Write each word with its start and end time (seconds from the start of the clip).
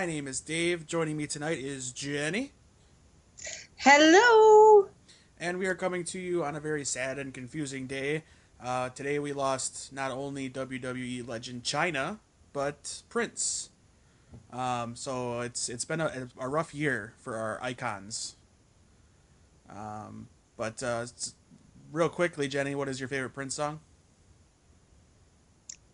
My 0.00 0.06
name 0.06 0.26
is 0.28 0.40
Dave. 0.40 0.86
Joining 0.86 1.18
me 1.18 1.26
tonight 1.26 1.58
is 1.58 1.92
Jenny. 1.92 2.52
Hello. 3.76 4.88
And 5.38 5.58
we 5.58 5.66
are 5.66 5.74
coming 5.74 6.04
to 6.04 6.18
you 6.18 6.42
on 6.42 6.56
a 6.56 6.60
very 6.60 6.86
sad 6.86 7.18
and 7.18 7.34
confusing 7.34 7.86
day. 7.86 8.24
Uh, 8.64 8.88
today 8.88 9.18
we 9.18 9.34
lost 9.34 9.92
not 9.92 10.10
only 10.10 10.48
WWE 10.48 11.28
legend 11.28 11.64
Chyna, 11.64 12.18
but 12.54 13.02
Prince. 13.10 13.68
Um, 14.50 14.96
so 14.96 15.40
it's 15.40 15.68
it's 15.68 15.84
been 15.84 16.00
a, 16.00 16.28
a 16.38 16.48
rough 16.48 16.74
year 16.74 17.12
for 17.18 17.36
our 17.36 17.62
icons. 17.62 18.36
Um, 19.68 20.28
but 20.56 20.82
uh, 20.82 21.04
real 21.92 22.08
quickly, 22.08 22.48
Jenny, 22.48 22.74
what 22.74 22.88
is 22.88 23.00
your 23.00 23.08
favorite 23.10 23.34
Prince 23.34 23.52
song? 23.52 23.80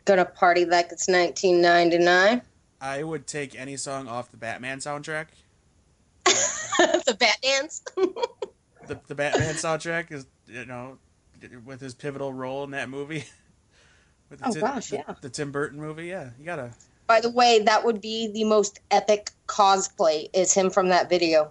Gonna 0.05 0.25
party 0.25 0.65
like 0.65 0.93
it's 0.93 1.09
1999. 1.09 2.43
I 2.87 3.03
would 3.03 3.27
take 3.27 3.59
any 3.59 3.77
song 3.77 4.07
off 4.07 4.31
the 4.31 4.37
Batman 4.37 4.79
soundtrack. 4.79 5.27
the 6.25 7.17
Bat 7.19 7.37
Dance. 7.43 7.83
the 8.87 9.01
the 9.09 9.15
Batman 9.15 9.55
soundtrack 9.55 10.13
is 10.13 10.27
you 10.47 10.65
know 10.65 10.99
with 11.65 11.81
his 11.81 11.95
pivotal 11.95 12.33
role 12.33 12.63
in 12.65 12.71
that 12.71 12.89
movie. 12.89 13.25
with 14.31 14.39
the 14.39 14.49
oh 14.49 14.53
Tim, 14.53 14.61
gosh, 14.61 14.91
the, 14.91 14.97
yeah. 14.97 15.15
The 15.21 15.29
Tim 15.29 15.51
Burton 15.51 15.81
movie, 15.81 16.07
yeah. 16.07 16.31
You 16.39 16.45
gotta. 16.45 16.71
By 17.09 17.21
the 17.21 17.31
way, 17.31 17.63
that 17.65 17.85
would 17.85 18.01
be 18.01 18.29
the 18.29 18.45
most 18.45 18.81
epic 18.91 19.31
cosplay. 19.49 20.29
Is 20.33 20.55
him 20.55 20.71
from 20.71 20.89
that 20.89 21.09
video? 21.09 21.51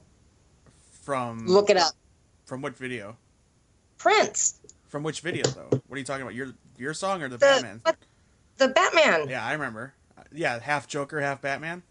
From 1.04 1.48
look 1.48 1.70
it 1.70 1.78
up. 1.78 1.94
From 2.46 2.62
what 2.62 2.78
video? 2.78 3.18
Prince. 3.98 4.59
From 4.88 5.04
which 5.04 5.20
video 5.20 5.44
though? 5.50 5.81
What 5.88 5.96
are 5.96 5.98
you 5.98 6.06
talking 6.06 6.22
about? 6.22 6.36
Your 6.36 6.54
your 6.78 6.94
song 6.94 7.22
or 7.22 7.28
the, 7.28 7.36
the 7.36 7.46
Batman? 7.46 7.81
What, 7.84 7.98
the 8.58 8.70
Batman. 8.70 9.28
Yeah, 9.28 9.46
I 9.46 9.52
remember. 9.52 9.94
Yeah, 10.36 10.59
half 10.59 10.88
Joker, 10.88 11.19
half 11.19 11.41
Batman. 11.41 11.83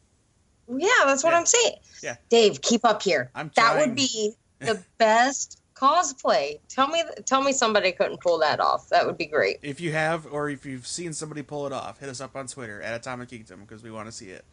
Yeah, 0.69 0.89
that's 1.05 1.23
what 1.23 1.33
yeah. 1.33 1.39
I'm 1.39 1.47
saying. 1.47 1.75
Yeah. 2.03 2.17
Dave, 2.29 2.61
keep 2.61 2.85
up 2.85 3.03
here. 3.03 3.31
I'm 3.35 3.51
that 3.57 3.77
would 3.77 3.95
be 3.95 4.35
the 4.61 4.83
best 4.99 5.61
cosplay. 5.75 6.61
Tell 6.69 6.89
me, 6.89 7.03
tell 7.27 7.43
me 7.43 7.53
somebody 7.53 7.93
couldn't 7.93 8.21
pull 8.21 8.39
that 8.39 8.61
off. 8.61 8.89
That 8.89 9.07
would 9.07 9.19
be 9.19 9.27
great. 9.27 9.59
If 9.63 9.81
you 9.81 9.93
have, 9.93 10.27
or 10.27 10.49
if 10.49 10.65
you've 10.65 10.87
seen 10.87 11.13
somebody 11.13 11.43
pull 11.43 11.67
it 11.67 11.73
off, 11.73 12.01
hit 12.01 12.09
us 12.09 12.21
up 12.21 12.37
on 12.37 12.47
Twitter 12.47 12.81
at 12.81 12.95
Atomic 12.95 13.29
Geekdom 13.29 13.61
because 13.61 13.83
we 13.83 13.91
want 13.91 14.07
to 14.07 14.13
see 14.13 14.31
it. 14.31 14.45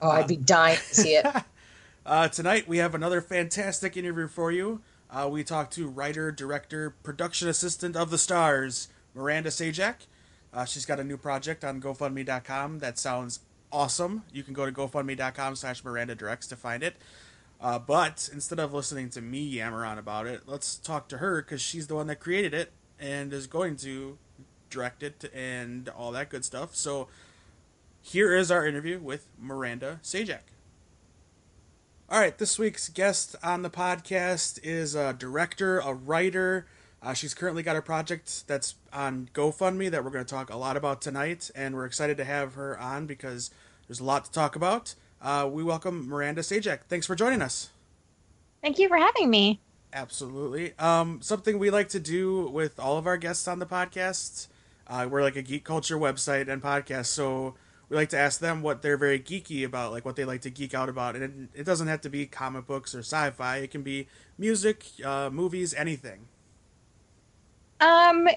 Oh, 0.00 0.10
I'd 0.10 0.28
be 0.28 0.36
dying 0.36 0.78
to 0.88 0.94
see 0.94 1.16
it. 1.16 1.26
uh, 2.06 2.28
tonight 2.28 2.68
we 2.68 2.78
have 2.78 2.94
another 2.94 3.20
fantastic 3.20 3.96
interview 3.96 4.28
for 4.28 4.52
you. 4.52 4.80
Uh, 5.10 5.28
we 5.30 5.44
talked 5.44 5.72
to 5.74 5.88
writer, 5.88 6.32
director, 6.32 6.90
production 7.02 7.48
assistant 7.48 7.96
of 7.96 8.10
the 8.10 8.18
stars, 8.18 8.88
Miranda 9.14 9.50
Sajak. 9.50 10.06
Uh, 10.56 10.64
she's 10.64 10.86
got 10.86 10.98
a 10.98 11.04
new 11.04 11.18
project 11.18 11.64
on 11.66 11.82
GoFundMe.com 11.82 12.78
that 12.78 12.98
sounds 12.98 13.40
awesome. 13.70 14.22
You 14.32 14.42
can 14.42 14.54
go 14.54 14.64
to 14.64 14.72
GoFundMe.com 14.72 15.54
slash 15.54 15.84
Miranda 15.84 16.14
Directs 16.14 16.46
to 16.46 16.56
find 16.56 16.82
it. 16.82 16.96
Uh, 17.60 17.78
but 17.78 18.30
instead 18.32 18.58
of 18.58 18.72
listening 18.72 19.10
to 19.10 19.20
me 19.20 19.40
yammer 19.40 19.84
on 19.84 19.98
about 19.98 20.26
it, 20.26 20.44
let's 20.46 20.76
talk 20.76 21.08
to 21.08 21.18
her 21.18 21.42
because 21.42 21.60
she's 21.60 21.88
the 21.88 21.94
one 21.94 22.06
that 22.06 22.20
created 22.20 22.54
it 22.54 22.72
and 22.98 23.34
is 23.34 23.46
going 23.46 23.76
to 23.76 24.16
direct 24.70 25.02
it 25.02 25.30
and 25.34 25.90
all 25.90 26.10
that 26.12 26.30
good 26.30 26.44
stuff. 26.44 26.74
So 26.74 27.08
here 28.00 28.34
is 28.34 28.50
our 28.50 28.66
interview 28.66 28.98
with 28.98 29.26
Miranda 29.38 30.00
Sajak. 30.02 30.40
All 32.08 32.20
right, 32.20 32.38
this 32.38 32.58
week's 32.58 32.88
guest 32.88 33.36
on 33.42 33.60
the 33.60 33.68
podcast 33.68 34.58
is 34.62 34.94
a 34.94 35.12
director, 35.12 35.80
a 35.80 35.92
writer, 35.92 36.66
uh, 37.06 37.14
she's 37.14 37.34
currently 37.34 37.62
got 37.62 37.76
a 37.76 37.82
project 37.82 38.48
that's 38.48 38.74
on 38.92 39.28
GoFundMe 39.32 39.88
that 39.92 40.02
we're 40.02 40.10
going 40.10 40.24
to 40.24 40.28
talk 40.28 40.50
a 40.50 40.56
lot 40.56 40.76
about 40.76 41.00
tonight, 41.00 41.52
and 41.54 41.76
we're 41.76 41.86
excited 41.86 42.16
to 42.16 42.24
have 42.24 42.54
her 42.54 42.76
on 42.80 43.06
because 43.06 43.52
there's 43.86 44.00
a 44.00 44.04
lot 44.04 44.24
to 44.24 44.32
talk 44.32 44.56
about. 44.56 44.96
Uh, 45.22 45.48
we 45.48 45.62
welcome 45.62 46.08
Miranda 46.08 46.40
Sajak. 46.40 46.80
Thanks 46.88 47.06
for 47.06 47.14
joining 47.14 47.42
us. 47.42 47.70
Thank 48.60 48.80
you 48.80 48.88
for 48.88 48.96
having 48.96 49.30
me. 49.30 49.60
Absolutely. 49.92 50.76
Um, 50.80 51.20
something 51.22 51.60
we 51.60 51.70
like 51.70 51.90
to 51.90 52.00
do 52.00 52.48
with 52.48 52.80
all 52.80 52.98
of 52.98 53.06
our 53.06 53.16
guests 53.16 53.46
on 53.46 53.60
the 53.60 53.66
podcast. 53.66 54.48
Uh, 54.88 55.06
we're 55.08 55.22
like 55.22 55.36
a 55.36 55.42
geek 55.42 55.62
culture 55.62 55.96
website 55.96 56.48
and 56.48 56.60
podcast, 56.60 57.06
so 57.06 57.54
we 57.88 57.96
like 57.96 58.08
to 58.08 58.18
ask 58.18 58.40
them 58.40 58.62
what 58.62 58.82
they're 58.82 58.96
very 58.96 59.20
geeky 59.20 59.64
about, 59.64 59.92
like 59.92 60.04
what 60.04 60.16
they 60.16 60.24
like 60.24 60.40
to 60.40 60.50
geek 60.50 60.74
out 60.74 60.88
about. 60.88 61.14
And 61.14 61.50
it, 61.54 61.60
it 61.60 61.64
doesn't 61.64 61.86
have 61.86 62.00
to 62.00 62.08
be 62.08 62.26
comic 62.26 62.66
books 62.66 62.96
or 62.96 62.98
sci-fi. 62.98 63.58
It 63.58 63.70
can 63.70 63.82
be 63.82 64.08
music, 64.36 64.86
uh, 65.04 65.30
movies, 65.32 65.72
anything. 65.72 66.26
Um, 67.80 68.28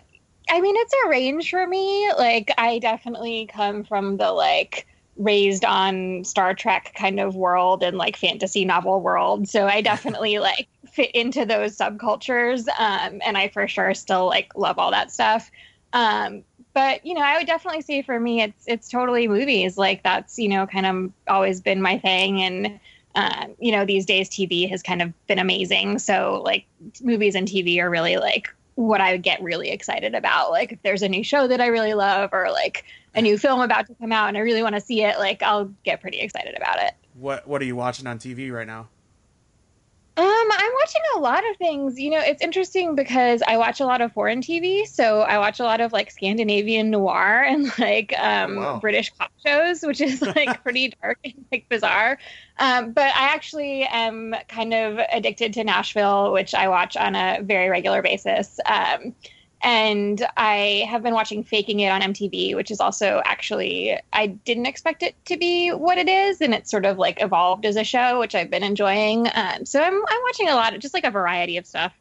I 0.50 0.62
mean, 0.62 0.76
it's 0.78 0.94
a 1.06 1.10
range 1.10 1.50
for 1.50 1.66
me. 1.66 2.12
Like, 2.18 2.52
I 2.58 2.80
definitely 2.80 3.50
come 3.54 3.84
from 3.84 4.18
the 4.18 4.32
like 4.32 4.88
raised 5.18 5.66
on 5.66 6.24
Star 6.24 6.54
Trek 6.54 6.94
kind 6.96 7.20
of 7.20 7.36
world 7.36 7.84
and 7.84 7.98
like 7.98 8.16
fantasy 8.16 8.66
novel 8.66 9.02
world. 9.02 9.48
So 9.48 9.68
I 9.68 9.82
definitely 9.82 10.40
like 10.40 10.68
fit 10.92 11.12
into 11.12 11.46
those 11.46 11.78
subcultures. 11.78 12.68
Um, 12.80 13.22
and 13.24 13.38
I 13.38 13.50
for 13.50 13.68
sure 13.68 13.94
still 13.94 14.26
like 14.28 14.56
love 14.56 14.80
all 14.80 14.92
that 14.92 15.12
stuff. 15.12 15.52
Um, 15.94 16.44
but 16.74 17.06
you 17.06 17.14
know, 17.14 17.22
I 17.22 17.38
would 17.38 17.48
definitely 17.48 17.82
say 17.82 18.02
for 18.02 18.20
me, 18.20 18.42
it's 18.42 18.64
it's 18.68 18.90
totally 18.90 19.28
movies. 19.28 19.78
Like 19.78 20.04
that's 20.04 20.38
you 20.38 20.48
know 20.48 20.68
kind 20.68 20.86
of 20.86 21.12
always 21.28 21.62
been 21.62 21.82
my 21.82 21.98
thing, 21.98 22.42
and 22.42 22.80
um, 23.16 23.56
you 23.60 23.72
know 23.72 23.86
these 23.86 24.06
days 24.06 24.30
TV 24.30 24.70
has 24.70 24.84
kind 24.84 25.02
of 25.02 25.12
been 25.28 25.40
amazing. 25.40 26.00
So 26.00 26.42
like 26.46 26.66
movies 27.02 27.36
and 27.36 27.48
TV 27.48 27.80
are 27.80 27.90
really 27.90 28.18
like 28.18 28.54
what 28.80 29.02
I 29.02 29.12
would 29.12 29.24
get 29.24 29.44
really 29.44 29.72
excited 29.72 30.16
about. 30.16 30.52
Like 30.52 30.72
if 30.72 30.82
there's 30.84 31.02
a 31.02 31.10
new 31.10 31.22
show 31.22 31.48
that 31.48 31.60
I 31.60 31.68
really 31.68 31.94
love 31.94 32.30
or 32.32 32.50
like 32.50 32.86
a 33.14 33.22
new 33.22 33.38
film 33.38 33.60
about 33.60 33.88
to 33.88 33.96
come 33.96 34.14
out 34.14 34.30
and 34.30 34.38
I 34.38 34.40
really 34.40 34.64
want 34.64 34.76
to 34.76 34.82
see 34.82 35.04
it, 35.04 35.20
like 35.20 35.44
I'll 35.44 35.66
get 35.84 36.00
pretty 36.00 36.20
excited 36.20 36.56
about 36.56 36.82
it. 36.82 36.94
What 37.14 37.46
what 37.46 37.62
are 37.62 37.66
you 37.66 37.76
watching 37.76 38.08
on 38.08 38.20
TV 38.20 38.50
right 38.54 38.66
now? 38.66 38.88
Um, 40.16 40.26
I'm 40.26 40.72
watching 40.82 41.02
a 41.16 41.20
lot 41.20 41.50
of 41.50 41.58
things. 41.58 42.00
You 42.00 42.12
know, 42.12 42.20
it's 42.20 42.42
interesting 42.42 42.96
because 42.96 43.42
I 43.46 43.58
watch 43.58 43.80
a 43.80 43.86
lot 43.86 44.02
of 44.02 44.14
foreign 44.14 44.42
TV. 44.42 44.86
So 44.86 45.22
I 45.22 45.38
watch 45.40 45.60
a 45.60 45.64
lot 45.64 45.82
of 45.82 45.94
like 45.94 46.12
Scandinavian 46.12 46.90
noir 46.90 47.44
and 47.44 47.72
like 47.80 48.14
um, 48.18 48.58
oh, 48.58 48.62
wow. 48.62 48.80
British 48.80 49.12
cop 49.18 49.32
shows, 49.46 49.82
which 49.82 50.00
is 50.00 50.22
like 50.22 50.64
pretty 50.64 50.94
dark 51.02 51.20
and 51.24 51.46
like 51.52 51.68
bizarre. 51.70 52.18
Um, 52.60 52.92
but 52.92 53.16
I 53.16 53.34
actually 53.34 53.84
am 53.84 54.36
kind 54.50 54.74
of 54.74 55.00
addicted 55.12 55.54
to 55.54 55.64
Nashville, 55.64 56.32
which 56.34 56.54
I 56.54 56.68
watch 56.68 56.98
on 56.98 57.16
a 57.16 57.40
very 57.42 57.70
regular 57.70 58.02
basis. 58.02 58.60
Um, 58.66 59.16
and 59.62 60.26
I 60.38 60.86
have 60.90 61.04
been 61.04 61.14
watching 61.14 61.44
Faking 61.44 61.80
It 61.80 61.90
on 61.90 62.02
MTV, 62.02 62.56
which 62.56 62.72
is 62.72 62.80
also 62.80 63.22
actually 63.26 63.98
I 64.14 64.28
didn't 64.28 64.68
expect 64.68 65.04
it 65.04 65.16
to 65.26 65.38
be 65.38 65.70
what 65.70 65.98
it 65.98 66.08
is, 66.08 66.42
and 66.42 66.54
it's 66.54 66.72
sort 66.72 66.86
of 66.86 66.98
like 66.98 67.22
evolved 67.22 67.66
as 67.66 67.76
a 67.76 67.84
show, 67.84 68.20
which 68.20 68.36
I've 68.36 68.50
been 68.50 68.64
enjoying. 68.64 69.28
Um, 69.34 69.66
so 69.66 69.82
I'm 69.82 69.94
I'm 69.94 70.22
watching 70.24 70.50
a 70.50 70.56
lot 70.56 70.74
of 70.74 70.82
just 70.82 70.94
like 70.94 71.04
a 71.04 71.12
variety 71.12 71.58
of 71.58 71.66
stuff. 71.66 71.94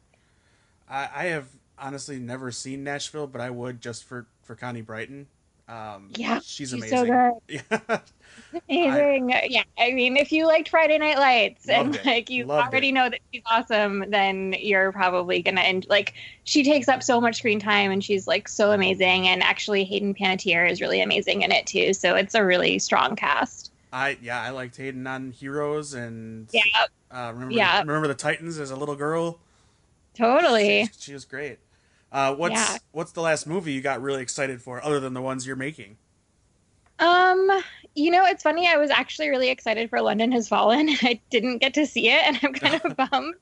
I, 0.89 1.09
I 1.13 1.25
have 1.25 1.47
honestly 1.77 2.19
never 2.19 2.51
seen 2.51 2.83
Nashville, 2.83 3.27
but 3.27 3.41
I 3.41 3.49
would 3.49 3.81
just 3.81 4.03
for 4.05 4.27
for 4.43 4.55
Connie 4.55 4.81
Britton. 4.81 5.27
Um, 5.69 6.09
yeah, 6.15 6.39
she's, 6.39 6.47
she's 6.47 6.73
amazing. 6.73 6.97
So 6.97 7.39
good. 7.47 8.01
Yeah. 8.67 8.89
amazing. 8.89 9.33
I, 9.33 9.47
yeah, 9.47 9.63
I 9.77 9.91
mean, 9.91 10.17
if 10.17 10.31
you 10.31 10.47
liked 10.47 10.69
Friday 10.69 10.97
Night 10.97 11.19
Lights 11.19 11.69
and 11.69 11.95
it. 11.95 12.05
like 12.05 12.29
you 12.31 12.45
loved 12.45 12.71
already 12.71 12.89
it. 12.89 12.93
know 12.93 13.07
that 13.07 13.19
she's 13.31 13.43
awesome, 13.45 14.05
then 14.09 14.55
you're 14.59 14.91
probably 14.91 15.43
gonna 15.43 15.61
end. 15.61 15.85
Like 15.87 16.15
she 16.45 16.63
takes 16.63 16.87
up 16.87 17.03
so 17.03 17.21
much 17.21 17.37
screen 17.37 17.59
time 17.59 17.91
and 17.91 18.03
she's 18.03 18.27
like 18.27 18.47
so 18.47 18.71
amazing. 18.71 19.27
And 19.27 19.43
actually, 19.43 19.83
Hayden 19.83 20.15
Panettiere 20.15 20.69
is 20.69 20.81
really 20.81 21.01
amazing 21.01 21.43
in 21.43 21.51
it 21.51 21.67
too. 21.67 21.93
So 21.93 22.15
it's 22.15 22.33
a 22.33 22.43
really 22.43 22.79
strong 22.79 23.15
cast. 23.15 23.71
I 23.93 24.17
yeah, 24.21 24.41
I 24.41 24.49
liked 24.49 24.77
Hayden 24.77 25.05
on 25.05 25.29
Heroes 25.31 25.93
and 25.93 26.47
yeah, 26.51 26.63
uh, 27.11 27.31
remember 27.33 27.53
yeah. 27.53 27.81
The, 27.81 27.87
remember 27.87 28.07
the 28.07 28.15
Titans 28.15 28.57
as 28.57 28.71
a 28.71 28.75
little 28.75 28.95
girl. 28.95 29.37
Totally, 30.15 30.85
she, 30.85 30.91
she 30.99 31.13
was 31.13 31.25
great. 31.25 31.59
Uh, 32.11 32.33
what's 32.33 32.53
yeah. 32.53 32.77
what's 32.91 33.11
the 33.11 33.21
last 33.21 33.45
movie 33.45 33.71
you 33.71 33.81
got 33.81 34.01
really 34.01 34.21
excited 34.21 34.61
for, 34.61 34.83
other 34.83 34.99
than 34.99 35.13
the 35.13 35.21
ones 35.21 35.45
you're 35.45 35.55
making? 35.55 35.97
Um, 36.99 37.49
you 37.95 38.11
know, 38.11 38.25
it's 38.25 38.43
funny. 38.43 38.67
I 38.67 38.77
was 38.77 38.89
actually 38.89 39.29
really 39.29 39.49
excited 39.49 39.89
for 39.89 40.01
London 40.01 40.31
Has 40.33 40.47
Fallen. 40.47 40.89
I 41.01 41.19
didn't 41.29 41.59
get 41.59 41.73
to 41.75 41.85
see 41.85 42.09
it, 42.09 42.21
and 42.25 42.39
I'm 42.43 42.53
kind 42.53 42.81
of 42.83 42.95
bummed. 43.11 43.35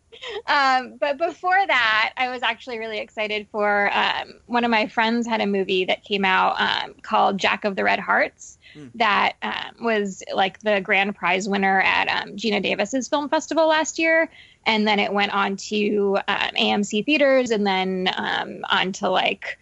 Um, 0.47 0.97
but 0.99 1.17
before 1.17 1.65
that, 1.67 2.13
I 2.17 2.29
was 2.29 2.43
actually 2.43 2.79
really 2.79 2.99
excited 2.99 3.47
for 3.51 3.91
um, 3.93 4.39
one 4.45 4.63
of 4.63 4.71
my 4.71 4.87
friends 4.87 5.27
had 5.27 5.41
a 5.41 5.47
movie 5.47 5.85
that 5.85 6.03
came 6.03 6.25
out 6.25 6.59
um, 6.59 6.95
called 7.01 7.37
Jack 7.37 7.65
of 7.65 7.75
the 7.75 7.83
Red 7.83 7.99
Hearts 7.99 8.57
hmm. 8.77 8.87
that 8.95 9.33
um, 9.41 9.83
was 9.83 10.23
like 10.33 10.59
the 10.59 10.81
grand 10.81 11.15
prize 11.15 11.49
winner 11.49 11.81
at 11.81 12.07
um, 12.07 12.35
Geena 12.35 12.61
Davis's 12.61 13.07
film 13.07 13.29
festival 13.29 13.67
last 13.67 13.99
year 13.99 14.29
and 14.67 14.85
then 14.85 14.99
it 14.99 15.11
went 15.11 15.33
on 15.33 15.55
to 15.55 16.19
um, 16.27 16.51
AMC 16.59 17.05
theaters, 17.05 17.49
and 17.49 17.65
then 17.65 18.09
um, 18.15 18.59
on 18.69 18.91
to 18.91 19.09
like 19.09 19.57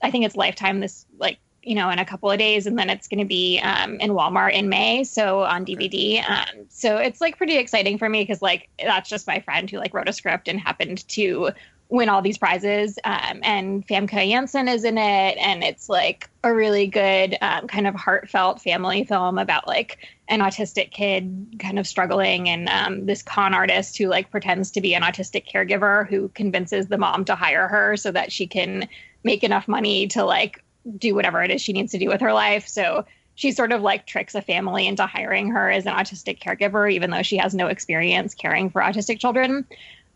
I 0.00 0.10
think 0.10 0.24
it's 0.24 0.36
Lifetime 0.36 0.80
this 0.80 1.04
like 1.18 1.38
you 1.62 1.74
know 1.74 1.90
in 1.90 1.98
a 1.98 2.04
couple 2.04 2.30
of 2.30 2.38
days, 2.38 2.66
and 2.66 2.78
then 2.78 2.88
it's 2.88 3.08
going 3.08 3.18
to 3.18 3.26
be 3.26 3.58
um, 3.58 3.96
in 3.96 4.12
Walmart 4.12 4.52
in 4.52 4.68
May, 4.68 5.02
so 5.04 5.42
on 5.42 5.66
DVD. 5.66 6.22
Um, 6.28 6.66
so 6.68 6.96
it's 6.96 7.20
like 7.20 7.36
pretty 7.36 7.56
exciting 7.56 7.98
for 7.98 8.08
me 8.08 8.22
because 8.22 8.40
like 8.40 8.70
that's 8.82 9.10
just 9.10 9.26
my 9.26 9.40
friend 9.40 9.68
who 9.68 9.76
like 9.76 9.92
wrote 9.92 10.08
a 10.08 10.12
script 10.12 10.46
and 10.46 10.58
happened 10.58 11.06
to 11.08 11.50
win 11.90 12.08
all 12.08 12.20
these 12.20 12.38
prizes. 12.38 12.98
Um, 13.04 13.40
and 13.42 13.86
Famke 13.86 14.30
Janssen 14.30 14.68
is 14.68 14.84
in 14.84 14.98
it, 14.98 15.38
and 15.38 15.64
it's 15.64 15.88
like 15.88 16.28
a 16.44 16.52
really 16.52 16.86
good 16.86 17.36
um, 17.40 17.66
kind 17.66 17.86
of 17.86 17.94
heartfelt 17.94 18.60
family 18.60 19.04
film 19.04 19.38
about 19.38 19.66
like 19.66 19.98
an 20.28 20.40
autistic 20.40 20.90
kid 20.90 21.56
kind 21.58 21.78
of 21.78 21.86
struggling 21.86 22.48
and 22.48 22.68
um, 22.68 23.06
this 23.06 23.22
con 23.22 23.54
artist 23.54 23.96
who 23.96 24.06
like 24.06 24.30
pretends 24.30 24.70
to 24.72 24.80
be 24.80 24.94
an 24.94 25.02
autistic 25.02 25.50
caregiver 25.50 26.06
who 26.08 26.28
convinces 26.28 26.88
the 26.88 26.98
mom 26.98 27.24
to 27.24 27.34
hire 27.34 27.66
her 27.66 27.96
so 27.96 28.12
that 28.12 28.30
she 28.30 28.46
can 28.46 28.86
make 29.24 29.42
enough 29.42 29.66
money 29.66 30.06
to 30.06 30.24
like 30.24 30.62
do 30.98 31.14
whatever 31.14 31.42
it 31.42 31.50
is 31.50 31.62
she 31.62 31.72
needs 31.72 31.92
to 31.92 31.98
do 31.98 32.08
with 32.08 32.20
her 32.20 32.32
life. 32.32 32.68
So 32.68 33.06
she 33.34 33.52
sort 33.52 33.72
of 33.72 33.82
like 33.82 34.04
tricks 34.04 34.34
a 34.34 34.42
family 34.42 34.86
into 34.86 35.06
hiring 35.06 35.50
her 35.50 35.70
as 35.70 35.86
an 35.86 35.94
autistic 35.94 36.40
caregiver, 36.40 36.92
even 36.92 37.10
though 37.10 37.22
she 37.22 37.36
has 37.38 37.54
no 37.54 37.68
experience 37.68 38.34
caring 38.34 38.68
for 38.68 38.82
autistic 38.82 39.18
children 39.18 39.64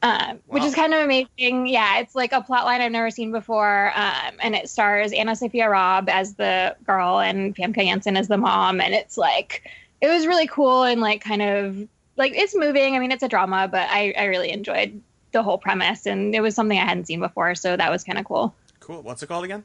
um, 0.03 0.41
which 0.49 0.65
is 0.65 0.75
kind 0.75 0.93
of 0.93 1.05
amazing. 1.05 1.69
Yeah, 1.69 2.01
it's 2.01 2.15
like 2.15 2.33
a 2.33 2.41
plot 2.41 2.65
line 2.65 2.81
I've 2.81 2.91
never 2.91 3.11
seen 3.11 3.31
before. 3.31 3.93
Um, 3.95 4.35
and 4.41 4.55
it 4.57 4.69
stars 4.69 5.13
Anna 5.13 5.37
Sophia 5.37 5.69
Robb 5.69 6.09
as 6.09 6.35
the 6.35 6.77
girl 6.85 7.21
and 7.21 7.55
Famke 7.55 7.85
Janssen 7.85 8.17
as 8.17 8.27
the 8.27 8.37
mom. 8.37 8.81
And 8.81 8.95
it's 8.95 9.17
like, 9.17 9.71
it 10.01 10.09
was 10.09 10.27
really 10.27 10.49
cool 10.49 10.83
and 10.83 11.01
like 11.01 11.23
kind 11.23 11.41
of 11.41 11.89
like 12.17 12.33
it's 12.35 12.55
moving. 12.55 12.97
I 12.97 12.99
mean, 12.99 13.13
it's 13.13 13.23
a 13.23 13.29
drama, 13.29 13.69
but 13.71 13.89
I, 13.89 14.13
I 14.19 14.25
really 14.25 14.51
enjoyed 14.51 15.01
the 15.31 15.43
whole 15.43 15.57
premise 15.57 16.05
and 16.05 16.35
it 16.35 16.41
was 16.41 16.57
something 16.57 16.79
I 16.79 16.85
hadn't 16.85 17.07
seen 17.07 17.21
before. 17.21 17.55
So 17.55 17.77
that 17.77 17.91
was 17.91 18.03
kind 18.03 18.19
of 18.19 18.25
cool. 18.25 18.53
Cool. 18.81 19.03
What's 19.03 19.23
it 19.23 19.29
called 19.29 19.45
again? 19.45 19.63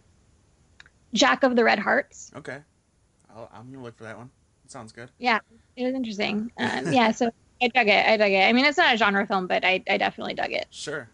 Jack 1.14 1.42
of 1.42 1.56
the 1.56 1.64
Red 1.64 1.80
Hearts. 1.80 2.32
Okay. 2.36 2.60
i 3.36 3.58
am 3.58 3.64
going 3.64 3.74
to 3.74 3.80
look 3.80 3.98
for 3.98 4.04
that 4.04 4.18
one. 4.18 4.30
It 4.66 4.72
sounds 4.72 4.92
good. 4.92 5.10
Yeah, 5.18 5.40
it 5.76 5.86
was 5.86 5.96
interesting. 5.96 6.52
Um, 6.58 6.92
yeah, 6.94 7.12
so 7.12 7.32
I 7.62 7.68
dug 7.70 7.88
it. 7.88 8.06
I 8.06 8.18
dug 8.18 8.32
it. 8.32 8.44
I 8.44 8.54
mean, 8.54 8.66
it's 8.66 8.78
not 8.78 8.94
a 8.94 8.98
genre 8.98 9.26
film, 9.26 9.48
but 9.48 9.66
I, 9.66 9.84
I 9.90 9.98
definitely 9.98 10.34
dug 10.34 10.52
it. 10.52 10.68
Sure. 10.70 11.10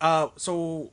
Uh, 0.00 0.28
so, 0.36 0.90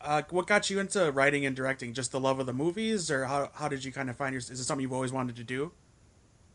uh, 0.00 0.22
what 0.30 0.46
got 0.46 0.70
you 0.70 0.78
into 0.78 1.10
writing 1.10 1.44
and 1.44 1.56
directing? 1.56 1.92
Just 1.92 2.12
the 2.12 2.20
love 2.20 2.38
of 2.38 2.46
the 2.46 2.52
movies, 2.52 3.10
or 3.10 3.24
how 3.24 3.50
how 3.54 3.68
did 3.68 3.84
you 3.84 3.92
kind 3.92 4.08
of 4.08 4.16
find 4.16 4.32
your? 4.32 4.38
Is 4.38 4.50
it 4.50 4.64
something 4.64 4.82
you've 4.82 4.92
always 4.92 5.12
wanted 5.12 5.36
to 5.36 5.44
do? 5.44 5.72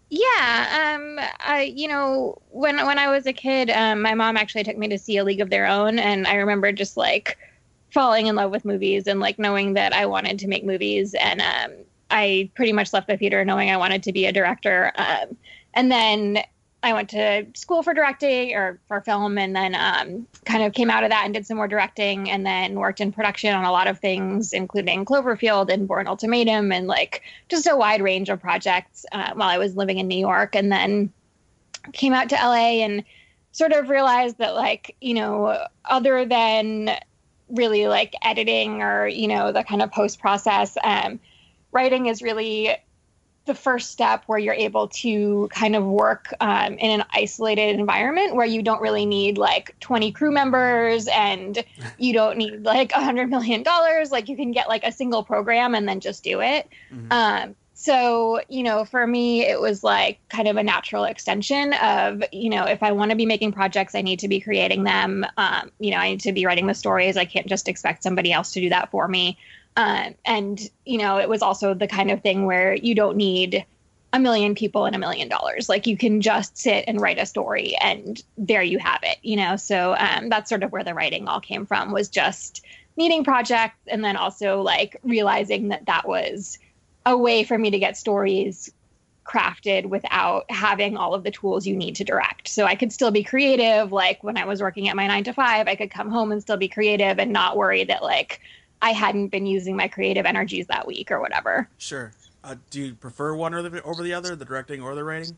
Yeah, 0.10 0.96
um, 0.98 1.20
I 1.40 1.72
you 1.76 1.88
know 1.88 2.42
when 2.50 2.78
when 2.86 2.98
I 2.98 3.10
was 3.10 3.28
a 3.28 3.34
kid, 3.34 3.70
um, 3.70 4.02
my 4.02 4.14
mom 4.14 4.38
actually 4.38 4.64
took 4.64 4.78
me 4.78 4.88
to 4.88 4.98
see 4.98 5.18
A 5.18 5.24
League 5.24 5.42
of 5.42 5.50
Their 5.50 5.68
Own, 5.68 6.00
and 6.00 6.26
I 6.26 6.36
remember 6.36 6.72
just 6.72 6.98
like 6.98 7.38
falling 7.92 8.28
in 8.28 8.36
love 8.36 8.52
with 8.52 8.66
movies 8.66 9.08
and 9.08 9.20
like 9.20 9.38
knowing 9.38 9.74
that 9.74 9.94
I 9.94 10.06
wanted 10.06 10.40
to 10.40 10.48
make 10.48 10.64
movies, 10.64 11.14
and 11.16 11.42
um, 11.42 11.72
I 12.10 12.50
pretty 12.56 12.74
much 12.74 12.94
left 12.94 13.08
the 13.08 13.18
theater 13.18 13.44
knowing 13.46 13.70
I 13.70 13.78
wanted 13.78 14.04
to 14.04 14.12
be 14.12 14.26
a 14.26 14.32
director. 14.32 14.92
Um, 14.96 15.38
and 15.74 15.92
then 15.92 16.40
I 16.82 16.94
went 16.94 17.10
to 17.10 17.46
school 17.56 17.84
for 17.84 17.94
directing 17.94 18.56
or 18.56 18.80
for 18.88 19.02
film, 19.02 19.38
and 19.38 19.54
then 19.56 19.76
um, 19.76 20.28
kind 20.46 20.64
of 20.64 20.74
came 20.74 20.90
out 20.90 21.04
of 21.04 21.10
that 21.10 21.26
and 21.26 21.34
did 21.34 21.46
some 21.46 21.58
more 21.58 21.68
directing, 21.68 22.30
and 22.30 22.46
then 22.46 22.76
worked 22.76 23.02
in 23.02 23.12
production 23.12 23.54
on 23.54 23.66
a 23.66 23.72
lot 23.72 23.88
of 23.88 24.00
things, 24.00 24.54
including 24.54 25.04
Cloverfield 25.04 25.70
and 25.70 25.88
Bourne 25.88 26.08
Ultimatum, 26.08 26.72
and 26.72 26.88
like 26.88 27.22
just 27.50 27.68
a 27.68 27.76
wide 27.76 28.02
range 28.02 28.30
of 28.30 28.40
projects 28.40 29.06
uh, 29.12 29.32
while 29.34 29.50
I 29.50 29.58
was 29.58 29.76
living 29.76 29.98
in 30.00 30.08
New 30.08 30.20
York, 30.20 30.56
and 30.56 30.72
then 30.72 31.12
came 31.92 32.14
out 32.14 32.30
to 32.30 32.36
LA 32.36 32.84
and 32.84 33.04
sort 33.52 33.74
of 33.74 33.90
realized 33.90 34.38
that 34.38 34.56
like 34.56 34.96
you 35.02 35.16
know 35.16 35.66
other 35.84 36.26
than 36.26 36.92
really 37.50 37.88
like 37.88 38.14
editing 38.22 38.82
or 38.82 39.08
you 39.08 39.28
know 39.28 39.52
the 39.52 39.64
kind 39.64 39.82
of 39.82 39.92
post 39.92 40.20
process 40.20 40.78
um, 40.84 41.20
writing 41.72 42.06
is 42.06 42.22
really 42.22 42.76
the 43.50 43.56
first 43.56 43.90
step 43.90 44.24
where 44.28 44.38
you're 44.38 44.54
able 44.54 44.88
to 44.88 45.50
kind 45.52 45.76
of 45.76 45.84
work 45.84 46.32
um, 46.40 46.74
in 46.74 47.02
an 47.02 47.06
isolated 47.12 47.80
environment 47.80 48.36
where 48.36 48.46
you 48.46 48.62
don't 48.62 48.80
really 48.80 49.08
need 49.08 49.40
like 49.40 49.76
20 49.80 50.12
crew 50.12 50.32
members 50.32 51.08
and 51.08 51.64
you 51.98 52.14
don't 52.14 52.38
need 52.38 52.64
like 52.64 52.92
a 52.92 53.04
hundred 53.04 53.28
million 53.28 53.64
dollars 53.64 54.12
like 54.12 54.30
you 54.30 54.36
can 54.36 54.52
get 54.52 54.70
like 54.70 54.84
a 54.84 54.92
single 54.92 55.24
program 55.24 55.74
and 55.74 55.90
then 55.90 56.00
just 56.00 56.24
do 56.24 56.42
it. 56.42 56.70
Mm-hmm. 56.94 57.12
um, 57.12 57.56
so 57.74 58.42
you 58.50 58.62
know 58.62 58.84
for 58.84 59.08
me 59.08 59.42
it 59.42 59.60
was 59.60 59.86
like 59.86 60.20
kind 60.28 60.50
of 60.50 60.58
a 60.58 60.64
natural 60.64 61.06
extension 61.06 61.72
of 61.82 62.22
you 62.34 62.50
know 62.50 62.66
if 62.66 62.84
i 62.84 62.92
want 62.92 63.10
to 63.10 63.16
be 63.16 63.26
making 63.26 63.54
projects 63.54 63.96
i 63.96 64.02
need 64.02 64.20
to 64.20 64.28
be 64.28 64.42
creating 64.42 64.84
them. 64.84 65.26
Um, 65.38 65.72
you 65.80 65.92
know 65.92 65.98
i 65.98 66.10
need 66.10 66.20
to 66.22 66.34
be 66.34 66.46
writing 66.46 66.68
the 66.68 66.74
stories. 66.74 67.16
I 67.16 67.24
can't 67.24 67.48
just 67.48 67.70
expect 67.70 68.04
somebody 68.04 68.34
else 68.34 68.52
to 68.54 68.60
do 68.60 68.70
that 68.70 68.92
for 68.92 69.08
me 69.08 69.38
um, 69.76 70.16
and, 70.26 70.70
you 70.86 70.98
know, 70.98 71.18
it 71.18 71.30
was 71.30 71.42
also 71.42 71.74
the 71.74 71.88
kind 71.88 72.12
of 72.12 72.22
thing 72.22 72.46
where 72.46 72.76
you 72.76 72.96
don't 72.96 73.18
need 73.18 73.66
a 74.12 74.20
million 74.20 74.56
people 74.56 74.86
and 74.86 74.96
a 74.96 75.00
million 75.00 75.30
dollars. 75.30 75.70
Like 75.70 75.86
you 75.86 75.96
can 75.96 76.22
just 76.22 76.58
sit 76.58 76.84
and 76.88 77.00
write 77.00 77.20
a 77.20 77.26
story 77.26 77.76
and 77.80 78.22
there 78.38 78.64
you 78.64 78.80
have 78.80 79.00
it, 79.04 79.18
you 79.22 79.36
know? 79.36 79.56
So 79.56 79.96
um, 79.98 80.30
that's 80.30 80.50
sort 80.50 80.64
of 80.64 80.72
where 80.72 80.84
the 80.84 80.94
writing 80.94 81.28
all 81.28 81.40
came 81.40 81.66
from 81.66 81.92
was 81.92 82.10
just 82.10 82.66
needing 82.98 83.24
projects 83.24 83.80
and 83.88 84.04
then 84.04 84.18
also 84.18 84.62
like 84.62 84.98
realizing 85.04 85.70
that 85.70 85.86
that 85.86 86.08
was 86.08 86.58
a 87.06 87.16
way 87.16 87.44
for 87.44 87.58
me 87.58 87.72
to 87.72 87.80
get 87.80 87.98
stories 87.98 88.72
crafted 89.24 89.86
without 89.86 90.50
having 90.50 90.98
all 90.98 91.14
of 91.14 91.24
the 91.24 91.30
tools 91.30 91.68
you 91.68 91.76
need 91.76 91.96
to 91.96 92.04
direct. 92.04 92.48
So 92.48 92.66
I 92.66 92.76
could 92.76 92.92
still 92.92 93.12
be 93.12 93.24
creative. 93.24 93.92
Like 93.92 94.24
when 94.24 94.38
I 94.38 94.46
was 94.46 94.60
working 94.60 94.90
at 94.90 94.96
my 94.96 95.06
nine 95.06 95.24
to 95.26 95.34
five, 95.34 95.68
I 95.68 95.76
could 95.76 95.92
come 95.92 96.10
home 96.10 96.32
and 96.32 96.42
still 96.42 96.58
be 96.58 96.68
creative 96.68 97.20
and 97.20 97.32
not 97.32 97.56
worry 97.56 97.84
that 97.84 98.02
like 98.02 98.42
I 98.82 98.92
hadn't 98.92 99.28
been 99.28 99.46
using 99.46 99.76
my 99.76 99.88
creative 99.88 100.26
energies 100.26 100.68
that 100.68 100.88
week 100.88 101.12
or 101.12 101.20
whatever. 101.20 101.68
Sure. 101.78 102.14
Uh, 102.44 102.56
do 102.70 102.82
you 102.82 102.94
prefer 102.94 103.36
one 103.36 103.54
over 103.54 103.70
the, 103.70 103.84
over 103.84 104.02
the 104.02 104.14
other, 104.14 104.36
the 104.36 104.46
directing 104.46 104.82
or 104.82 104.96
the 104.96 105.04
writing? 105.04 105.36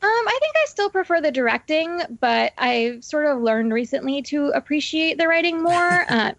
Um, 0.00 0.08
I 0.08 0.38
think 0.40 0.54
I 0.56 0.66
still 0.66 0.90
prefer 0.90 1.20
the 1.20 1.32
directing, 1.32 2.02
but 2.20 2.52
I've 2.58 3.04
sort 3.04 3.26
of 3.26 3.40
learned 3.40 3.72
recently 3.72 4.22
to 4.22 4.48
appreciate 4.48 5.18
the 5.18 5.26
writing 5.26 5.62
more. 5.62 6.04
uh, 6.08 6.32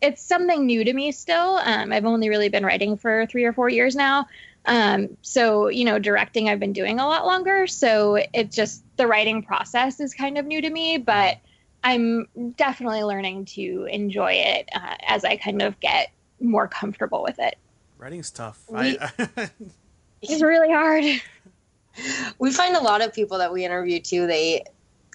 it's 0.00 0.22
something 0.22 0.66
new 0.66 0.84
to 0.84 0.92
me 0.92 1.10
still. 1.12 1.56
Um, 1.64 1.92
I've 1.92 2.04
only 2.04 2.28
really 2.28 2.48
been 2.48 2.64
writing 2.64 2.96
for 2.96 3.26
three 3.26 3.44
or 3.44 3.52
four 3.52 3.68
years 3.68 3.96
now. 3.96 4.28
Um, 4.66 5.16
so, 5.22 5.68
you 5.68 5.84
know, 5.84 5.98
directing 5.98 6.48
I've 6.48 6.60
been 6.60 6.72
doing 6.72 7.00
a 7.00 7.06
lot 7.06 7.26
longer. 7.26 7.66
So 7.66 8.22
it's 8.34 8.54
just 8.54 8.84
the 8.96 9.06
writing 9.06 9.42
process 9.42 9.98
is 9.98 10.14
kind 10.14 10.38
of 10.38 10.44
new 10.46 10.60
to 10.60 10.70
me, 10.70 10.98
but 10.98 11.38
I'm 11.84 12.26
definitely 12.56 13.02
learning 13.02 13.46
to 13.46 13.86
enjoy 13.90 14.32
it 14.32 14.68
uh, 14.74 14.96
as 15.06 15.24
I 15.24 15.36
kind 15.36 15.62
of 15.62 15.78
get 15.80 16.10
more 16.40 16.68
comfortable 16.68 17.22
with 17.22 17.38
it. 17.38 17.56
Writing's 17.98 18.30
tough. 18.30 18.62
We, 18.68 18.98
I, 18.98 19.10
it's 20.22 20.42
really 20.42 20.72
hard. 20.72 21.04
We 22.38 22.52
find 22.52 22.76
a 22.76 22.80
lot 22.80 23.02
of 23.02 23.12
people 23.12 23.38
that 23.38 23.52
we 23.52 23.64
interview 23.64 23.98
too. 23.98 24.28
They 24.28 24.62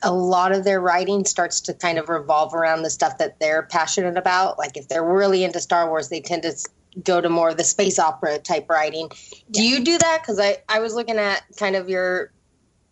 a 0.01 0.11
lot 0.13 0.51
of 0.51 0.65
their 0.65 0.81
writing 0.81 1.23
starts 1.23 1.61
to 1.61 1.73
kind 1.73 1.97
of 1.97 2.09
revolve 2.09 2.53
around 2.53 2.83
the 2.83 2.89
stuff 2.89 3.19
that 3.19 3.39
they're 3.39 3.63
passionate 3.63 4.17
about. 4.17 4.59
Like 4.59 4.75
if 4.75 4.89
they're 4.89 5.03
really 5.03 5.45
into 5.45 5.61
Star 5.61 5.87
Wars, 5.87 6.09
they 6.09 6.19
tend 6.19 6.43
to 6.43 6.53
go 7.01 7.21
to 7.21 7.29
more 7.29 7.49
of 7.49 7.57
the 7.57 7.63
space 7.63 7.99
opera 7.99 8.37
type 8.37 8.69
writing. 8.69 9.09
Do 9.49 9.63
you 9.63 9.83
do 9.83 9.97
that? 9.97 10.19
Because 10.21 10.39
I 10.39 10.57
I 10.67 10.79
was 10.79 10.93
looking 10.93 11.17
at 11.17 11.41
kind 11.57 11.77
of 11.77 11.87
your 11.87 12.31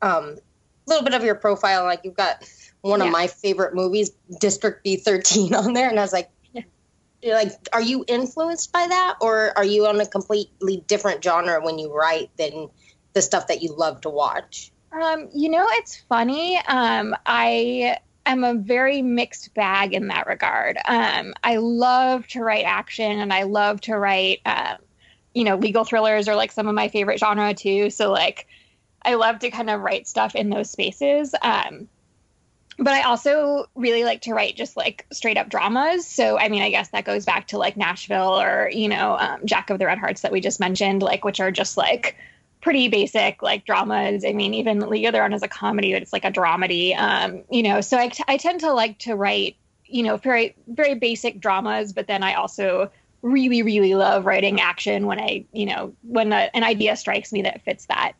um 0.02 0.38
little 0.88 1.04
bit 1.04 1.14
of 1.14 1.24
your 1.24 1.36
profile. 1.36 1.84
Like 1.84 2.02
you've 2.04 2.16
got 2.16 2.44
one 2.82 3.00
yeah. 3.00 3.08
of 3.08 3.12
my 3.12 3.28
favorite 3.28 3.74
movies, 3.74 4.12
District 4.40 4.84
B13, 4.86 5.54
on 5.58 5.74
there, 5.74 5.90
and 5.90 6.00
I 6.00 6.02
was 6.02 6.14
like, 6.14 6.30
yeah. 6.54 6.64
like, 7.24 7.52
are 7.74 7.82
you 7.82 8.04
influenced 8.08 8.72
by 8.72 8.88
that, 8.88 9.16
or 9.22 9.58
are 9.58 9.66
you 9.66 9.86
on 9.86 10.00
a 10.02 10.06
completely 10.06 10.84
different 10.88 11.24
genre 11.24 11.62
when 11.64 11.80
you 11.80 11.94
write 11.94 12.32
than 12.38 12.70
the 13.14 13.22
stuff 13.22 13.48
that 13.48 13.62
you 13.62 13.76
love 13.76 14.02
to 14.02 14.10
watch? 14.10 14.72
Um, 14.92 15.30
you 15.34 15.50
know, 15.50 15.66
it's 15.70 15.98
funny. 16.10 16.58
Um, 16.68 17.16
I 17.26 17.98
am 18.26 18.44
a 18.44 18.54
very 18.56 19.02
mixed 19.02 19.54
bag 19.54 19.94
in 19.94 20.08
that 20.08 20.28
regard. 20.28 20.78
Um, 20.86 21.34
I 21.44 21.58
love 21.58 22.28
to 22.30 22.44
write 22.44 22.66
action, 22.66 23.20
and 23.20 23.32
I 23.32 23.44
love 23.44 23.82
to 23.82 23.98
write, 23.98 24.42
um, 24.46 24.78
you 25.34 25.44
know, 25.44 25.56
legal 25.56 25.86
thrillers 25.86 26.28
are 26.28 26.36
like 26.36 26.52
some 26.52 26.68
of 26.68 26.76
my 26.76 26.90
favorite 26.90 27.20
genre 27.20 27.54
too. 27.54 27.90
So 27.90 28.12
like, 28.12 28.48
I 29.04 29.16
love 29.16 29.40
to 29.40 29.50
kind 29.50 29.70
of 29.70 29.82
write 29.82 30.08
stuff 30.08 30.36
in 30.36 30.50
those 30.50 30.70
spaces. 30.70 31.34
Um, 31.42 31.88
but 32.82 32.94
I 32.94 33.04
also 33.04 33.68
really 33.76 34.04
like 34.04 34.22
to 34.24 34.34
write 34.34 34.56
just 34.56 34.76
like 34.76 35.06
straight 35.12 35.38
up 35.38 35.50
dramas. 35.50 36.08
So, 36.08 36.40
I 36.40 36.50
mean, 36.50 36.64
I 36.64 36.72
guess 36.72 36.90
that 36.90 37.06
goes 37.06 37.26
back 37.26 37.48
to 37.50 37.60
like 37.60 37.78
Nashville 37.78 38.42
or, 38.42 38.72
you 38.74 38.88
know, 38.88 39.18
um, 39.20 39.40
Jack 39.46 39.70
of 39.70 39.78
the 39.78 39.86
Red 39.86 40.00
Hearts 40.00 40.22
that 40.22 40.32
we 40.32 40.42
just 40.42 40.60
mentioned, 40.60 41.04
like, 41.04 41.24
which 41.24 41.40
are 41.40 41.52
just 41.52 41.78
like 41.78 42.18
pretty 42.60 42.88
basic 42.88 43.44
like 43.44 43.66
dramas. 43.66 44.26
I 44.26 44.34
mean, 44.34 44.56
even 44.56 44.80
League 44.80 45.06
of 45.06 45.14
Their 45.14 45.24
Own 45.24 45.32
is 45.32 45.44
a 45.44 45.48
comedy, 45.48 45.94
but 45.94 46.02
it's 46.02 46.12
like 46.12 46.26
a 46.26 46.32
dramedy, 46.32 46.98
um, 46.98 47.44
you 47.52 47.62
know. 47.62 47.82
So 47.82 48.00
I, 48.00 48.08
t- 48.08 48.24
I 48.28 48.38
tend 48.38 48.62
to 48.62 48.74
like 48.74 48.98
to 49.00 49.16
write, 49.16 49.58
you 49.86 50.02
know, 50.02 50.18
very, 50.18 50.56
very 50.66 50.96
basic 50.96 51.40
dramas, 51.40 51.94
but 51.94 52.08
then 52.08 52.24
I 52.24 52.34
also 52.34 52.92
really, 53.22 53.62
really 53.62 53.94
love 53.94 54.26
writing 54.26 54.60
action 54.60 55.06
when 55.06 55.20
I, 55.20 55.46
you 55.52 55.68
know, 55.68 55.94
when 56.02 56.34
a, 56.34 56.50
an 56.56 56.64
idea 56.64 56.96
strikes 56.96 57.32
me 57.32 57.44
that 57.44 57.62
fits 57.62 57.86
that 57.86 58.14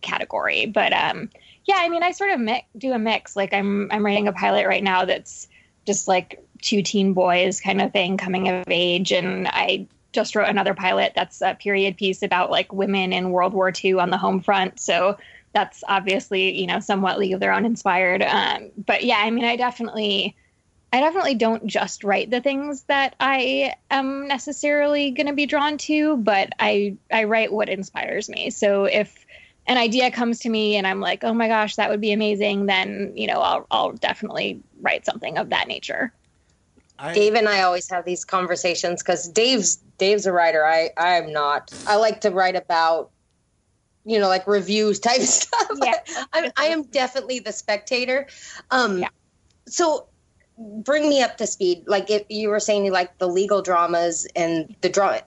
category. 0.00 0.66
But, 0.66 0.92
um, 0.92 1.30
yeah, 1.64 1.76
I 1.78 1.88
mean, 1.88 2.02
I 2.02 2.12
sort 2.12 2.30
of 2.30 2.40
mi- 2.40 2.66
do 2.76 2.92
a 2.92 2.98
mix. 2.98 3.36
Like 3.36 3.52
I'm 3.52 3.90
I'm 3.90 4.04
writing 4.04 4.28
a 4.28 4.32
pilot 4.32 4.66
right 4.66 4.82
now 4.82 5.04
that's 5.04 5.48
just 5.86 6.08
like 6.08 6.44
two 6.62 6.82
teen 6.82 7.12
boys 7.12 7.60
kind 7.60 7.80
of 7.80 7.92
thing 7.92 8.16
coming 8.16 8.48
of 8.48 8.64
age, 8.68 9.12
and 9.12 9.48
I 9.48 9.86
just 10.12 10.34
wrote 10.34 10.48
another 10.48 10.74
pilot 10.74 11.12
that's 11.14 11.40
a 11.40 11.54
period 11.54 11.96
piece 11.96 12.22
about 12.22 12.50
like 12.50 12.72
women 12.72 13.12
in 13.12 13.30
World 13.30 13.52
War 13.52 13.72
II 13.72 13.94
on 13.94 14.10
the 14.10 14.18
home 14.18 14.40
front. 14.40 14.80
So 14.80 15.18
that's 15.52 15.82
obviously 15.86 16.60
you 16.60 16.66
know 16.66 16.80
somewhat 16.80 17.18
League 17.18 17.34
of 17.34 17.40
Their 17.40 17.52
Own 17.52 17.64
inspired. 17.64 18.22
Um, 18.22 18.70
but 18.76 19.04
yeah, 19.04 19.18
I 19.18 19.30
mean, 19.30 19.44
I 19.44 19.56
definitely 19.56 20.36
I 20.92 21.00
definitely 21.00 21.36
don't 21.36 21.66
just 21.66 22.02
write 22.02 22.30
the 22.30 22.40
things 22.40 22.82
that 22.84 23.14
I 23.20 23.74
am 23.90 24.26
necessarily 24.26 25.12
going 25.12 25.28
to 25.28 25.34
be 25.34 25.46
drawn 25.46 25.78
to, 25.78 26.16
but 26.16 26.52
I 26.58 26.96
I 27.12 27.24
write 27.24 27.52
what 27.52 27.68
inspires 27.68 28.28
me. 28.28 28.50
So 28.50 28.84
if 28.84 29.24
an 29.70 29.78
idea 29.78 30.10
comes 30.10 30.40
to 30.40 30.48
me 30.48 30.74
and 30.74 30.84
I'm 30.84 31.00
like, 31.00 31.22
"Oh 31.22 31.32
my 31.32 31.46
gosh, 31.46 31.76
that 31.76 31.88
would 31.90 32.00
be 32.00 32.10
amazing," 32.10 32.66
then, 32.66 33.12
you 33.14 33.28
know, 33.28 33.40
I'll 33.40 33.66
I'll 33.70 33.92
definitely 33.92 34.60
write 34.80 35.06
something 35.06 35.38
of 35.38 35.50
that 35.50 35.68
nature. 35.68 36.12
I, 36.98 37.14
Dave 37.14 37.34
and 37.34 37.48
I 37.48 37.62
always 37.62 37.88
have 37.88 38.04
these 38.04 38.24
conversations 38.24 39.00
cuz 39.04 39.28
Dave's 39.28 39.76
Dave's 39.96 40.26
a 40.26 40.32
writer. 40.32 40.66
I 40.66 40.90
I'm 40.96 41.32
not. 41.32 41.72
I 41.86 41.96
like 41.96 42.22
to 42.22 42.30
write 42.30 42.56
about 42.56 43.10
you 44.04 44.18
know, 44.18 44.26
like 44.26 44.48
reviews 44.48 44.98
type 44.98 45.20
stuff. 45.38 45.70
Yeah. 45.80 46.24
I, 46.32 46.50
I 46.56 46.64
am 46.66 46.82
definitely 46.82 47.38
the 47.38 47.52
spectator. 47.52 48.26
Um 48.72 48.98
yeah. 48.98 49.08
so 49.68 50.08
bring 50.58 51.08
me 51.08 51.22
up 51.22 51.36
to 51.36 51.46
speed. 51.46 51.84
Like 51.86 52.10
if 52.10 52.24
you 52.28 52.48
were 52.48 52.60
saying 52.60 52.86
you 52.86 52.90
like 52.90 53.18
the 53.18 53.28
legal 53.28 53.62
dramas 53.62 54.26
and 54.34 54.74
the 54.80 54.88
drama, 54.88 55.22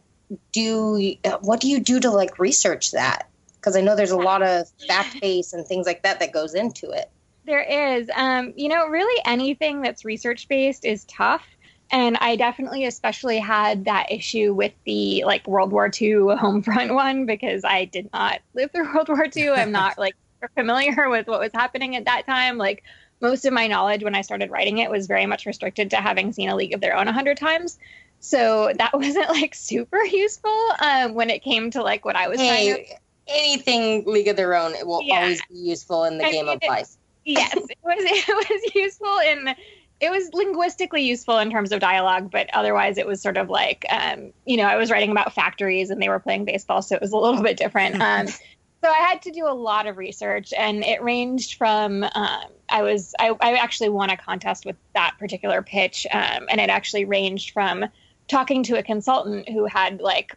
do 0.51 1.15
what 1.39 1.61
do 1.61 1.69
you 1.69 1.79
do 1.79 2.01
to 2.01 2.11
like 2.11 2.39
research 2.39 2.91
that? 2.91 3.29
Because 3.63 3.77
I 3.77 3.81
know 3.81 3.95
there's 3.95 4.11
a 4.11 4.17
lot 4.17 4.43
of 4.43 4.67
fact 4.87 5.21
base 5.21 5.53
and 5.53 5.65
things 5.65 5.85
like 5.85 6.03
that 6.03 6.19
that 6.19 6.33
goes 6.33 6.53
into 6.53 6.91
it. 6.91 7.09
There 7.45 7.61
is. 7.61 8.09
Um, 8.13 8.53
you 8.57 8.67
know, 8.67 8.87
really 8.87 9.21
anything 9.25 9.81
that's 9.81 10.03
research 10.03 10.47
based 10.49 10.83
is 10.83 11.05
tough. 11.05 11.45
And 11.91 12.17
I 12.17 12.35
definitely, 12.35 12.85
especially 12.85 13.37
had 13.37 13.85
that 13.85 14.11
issue 14.11 14.53
with 14.53 14.73
the 14.85 15.23
like 15.25 15.47
World 15.47 15.71
War 15.71 15.89
II 16.01 16.35
home 16.37 16.61
front 16.61 16.93
one 16.93 17.25
because 17.25 17.63
I 17.63 17.85
did 17.85 18.09
not 18.11 18.39
live 18.53 18.71
through 18.71 18.93
World 18.93 19.09
War 19.09 19.27
II. 19.35 19.51
I'm 19.51 19.71
not 19.71 19.97
like 19.99 20.15
familiar 20.55 21.09
with 21.09 21.27
what 21.27 21.39
was 21.39 21.51
happening 21.53 21.95
at 21.95 22.05
that 22.05 22.25
time. 22.25 22.57
Like 22.57 22.83
most 23.21 23.45
of 23.45 23.53
my 23.53 23.67
knowledge 23.67 24.03
when 24.03 24.15
I 24.15 24.21
started 24.21 24.51
writing 24.51 24.79
it 24.79 24.89
was 24.89 25.07
very 25.07 25.25
much 25.25 25.45
restricted 25.45 25.91
to 25.91 25.97
having 25.97 26.33
seen 26.33 26.49
A 26.49 26.55
League 26.55 26.73
of 26.73 26.81
Their 26.81 26.95
Own 26.95 27.07
a 27.07 27.13
hundred 27.13 27.37
times. 27.37 27.79
So 28.19 28.71
that 28.77 28.93
wasn't 28.93 29.29
like 29.29 29.53
super 29.53 30.03
useful 30.03 30.69
um, 30.79 31.13
when 31.13 31.29
it 31.29 31.43
came 31.43 31.71
to 31.71 31.83
like 31.83 32.05
what 32.05 32.15
I 32.15 32.27
was 32.29 32.39
hey, 32.39 32.71
trying 32.73 32.85
to. 32.85 32.93
Anything 33.27 34.03
League 34.05 34.27
of 34.27 34.35
Their 34.35 34.55
Own 34.55 34.73
it 34.73 34.85
will 34.85 35.01
yeah. 35.01 35.21
always 35.21 35.41
be 35.45 35.57
useful 35.57 36.03
in 36.03 36.17
the 36.17 36.25
I 36.25 36.31
game 36.31 36.45
mean, 36.45 36.55
of 36.55 36.63
life. 36.67 36.89
yes, 37.25 37.55
it 37.55 37.77
was. 37.83 37.95
It 38.03 38.49
was 38.49 38.75
useful 38.75 39.17
in. 39.25 39.55
It 39.99 40.11
was 40.11 40.29
linguistically 40.33 41.03
useful 41.03 41.37
in 41.37 41.49
terms 41.49 41.71
of 41.71 41.79
dialogue, 41.79 42.29
but 42.29 42.49
otherwise 42.53 42.97
it 42.97 43.07
was 43.07 43.21
sort 43.21 43.37
of 43.37 43.49
like, 43.49 43.85
um, 43.89 44.33
you 44.45 44.57
know, 44.57 44.65
I 44.65 44.75
was 44.75 44.91
writing 44.91 45.11
about 45.11 45.33
factories 45.33 45.89
and 45.89 46.01
they 46.01 46.09
were 46.09 46.19
playing 46.19 46.43
baseball, 46.43 46.81
so 46.81 46.95
it 46.95 47.01
was 47.01 47.13
a 47.13 47.17
little 47.17 47.41
bit 47.41 47.57
different. 47.57 47.95
Um, 48.01 48.27
so 48.27 48.89
I 48.89 48.97
had 48.97 49.21
to 49.21 49.31
do 49.31 49.47
a 49.47 49.53
lot 49.53 49.87
of 49.87 49.97
research, 49.97 50.51
and 50.57 50.83
it 50.83 51.01
ranged 51.01 51.55
from 51.57 52.03
um, 52.03 52.43
I 52.67 52.81
was 52.81 53.15
I, 53.17 53.33
I, 53.39 53.53
actually 53.53 53.87
won 53.87 54.09
a 54.09 54.17
contest 54.17 54.65
with 54.65 54.75
that 54.93 55.15
particular 55.17 55.61
pitch, 55.61 56.05
um, 56.11 56.47
and 56.49 56.59
it 56.59 56.69
actually 56.69 57.05
ranged 57.05 57.51
from 57.51 57.85
talking 58.27 58.63
to 58.63 58.77
a 58.77 58.83
consultant 58.83 59.47
who 59.47 59.65
had 59.65 60.01
like 60.01 60.35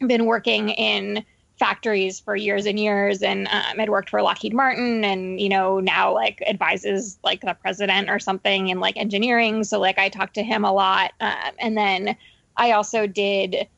been 0.00 0.26
working 0.26 0.70
in 0.70 1.24
factories 1.62 2.18
for 2.18 2.34
years 2.34 2.66
and 2.66 2.80
years 2.80 3.22
and 3.22 3.46
um, 3.46 3.78
had 3.78 3.88
worked 3.88 4.10
for 4.10 4.20
Lockheed 4.20 4.52
Martin 4.52 5.04
and 5.04 5.40
you 5.40 5.48
know 5.48 5.78
now 5.78 6.12
like 6.12 6.42
advises 6.48 7.18
like 7.22 7.40
the 7.40 7.54
president 7.54 8.10
or 8.10 8.18
something 8.18 8.66
in 8.66 8.80
like 8.80 8.96
engineering 8.96 9.62
so 9.62 9.78
like 9.78 9.96
I 9.96 10.08
talked 10.08 10.34
to 10.34 10.42
him 10.42 10.64
a 10.64 10.72
lot 10.72 11.12
um, 11.20 11.52
and 11.60 11.76
then 11.76 12.16
I 12.56 12.72
also 12.72 13.06
did 13.06 13.68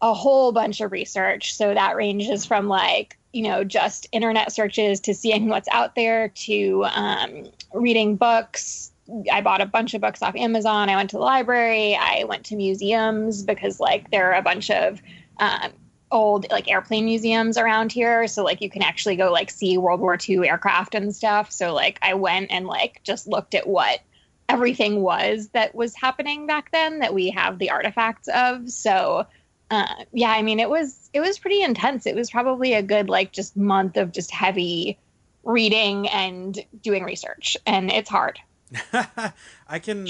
a 0.00 0.14
whole 0.14 0.52
bunch 0.52 0.80
of 0.80 0.92
research 0.92 1.56
so 1.56 1.74
that 1.74 1.96
ranges 1.96 2.46
from 2.46 2.68
like 2.68 3.18
you 3.32 3.42
know, 3.42 3.64
just 3.64 4.06
internet 4.12 4.52
searches 4.52 5.00
to 5.00 5.12
seeing 5.12 5.48
what's 5.48 5.66
out 5.72 5.96
there 5.96 6.28
to 6.28 6.84
um, 6.84 7.48
reading 7.72 8.14
books. 8.14 8.92
I 9.30 9.40
bought 9.40 9.60
a 9.60 9.66
bunch 9.66 9.92
of 9.92 10.00
books 10.00 10.22
off 10.22 10.36
Amazon. 10.36 10.88
I 10.88 10.94
went 10.94 11.10
to 11.10 11.16
the 11.16 11.22
library. 11.22 11.96
I 11.96 12.24
went 12.28 12.46
to 12.46 12.56
museums 12.56 13.42
because, 13.42 13.80
like, 13.80 14.12
there 14.12 14.30
are 14.30 14.38
a 14.38 14.42
bunch 14.42 14.70
of 14.70 15.02
um, 15.38 15.72
old, 16.14 16.46
like, 16.50 16.70
airplane 16.70 17.04
museums 17.04 17.58
around 17.58 17.92
here. 17.92 18.26
So, 18.26 18.44
like, 18.44 18.60
you 18.60 18.70
can 18.70 18.82
actually 18.82 19.16
go, 19.16 19.30
like, 19.30 19.50
see 19.50 19.76
World 19.76 20.00
War 20.00 20.16
II 20.16 20.48
aircraft 20.48 20.94
and 20.94 21.14
stuff. 21.14 21.52
So, 21.52 21.74
like, 21.74 21.98
I 22.00 22.14
went 22.14 22.50
and, 22.50 22.66
like, 22.66 23.00
just 23.02 23.26
looked 23.26 23.54
at 23.54 23.66
what 23.66 24.00
everything 24.48 25.02
was 25.02 25.48
that 25.48 25.74
was 25.74 25.94
happening 25.94 26.46
back 26.46 26.70
then 26.70 27.00
that 27.00 27.14
we 27.14 27.30
have 27.30 27.58
the 27.58 27.70
artifacts 27.70 28.28
of. 28.28 28.70
So, 28.70 29.26
uh, 29.70 30.04
yeah, 30.12 30.30
I 30.30 30.42
mean, 30.42 30.60
it 30.60 30.68
was 30.68 31.10
it 31.12 31.20
was 31.20 31.38
pretty 31.38 31.62
intense. 31.62 32.06
It 32.06 32.14
was 32.14 32.30
probably 32.30 32.74
a 32.74 32.82
good 32.82 33.08
like 33.08 33.32
just 33.32 33.56
month 33.56 33.96
of 33.96 34.12
just 34.12 34.30
heavy 34.30 34.98
reading 35.42 36.08
and 36.08 36.58
doing 36.82 37.04
research, 37.04 37.56
and 37.66 37.90
it's 37.90 38.10
hard. 38.10 38.38
I 39.68 39.78
can 39.78 40.06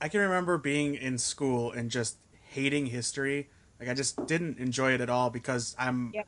I 0.00 0.08
can 0.08 0.20
remember 0.20 0.58
being 0.58 0.94
in 0.94 1.18
school 1.18 1.72
and 1.72 1.90
just 1.90 2.18
hating 2.50 2.86
history. 2.86 3.48
Like 3.80 3.88
I 3.88 3.94
just 3.94 4.26
didn't 4.26 4.58
enjoy 4.58 4.92
it 4.92 5.00
at 5.00 5.10
all 5.10 5.30
because 5.30 5.74
I'm 5.78 6.12
yep. 6.14 6.26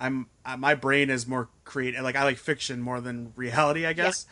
I'm 0.00 0.26
uh, 0.44 0.56
my 0.56 0.74
brain 0.74 1.10
is 1.10 1.26
more 1.26 1.48
creative. 1.64 2.02
Like 2.02 2.16
I 2.16 2.24
like 2.24 2.38
fiction 2.38 2.80
more 2.80 3.00
than 3.00 3.32
reality, 3.36 3.86
I 3.86 3.92
guess. 3.92 4.26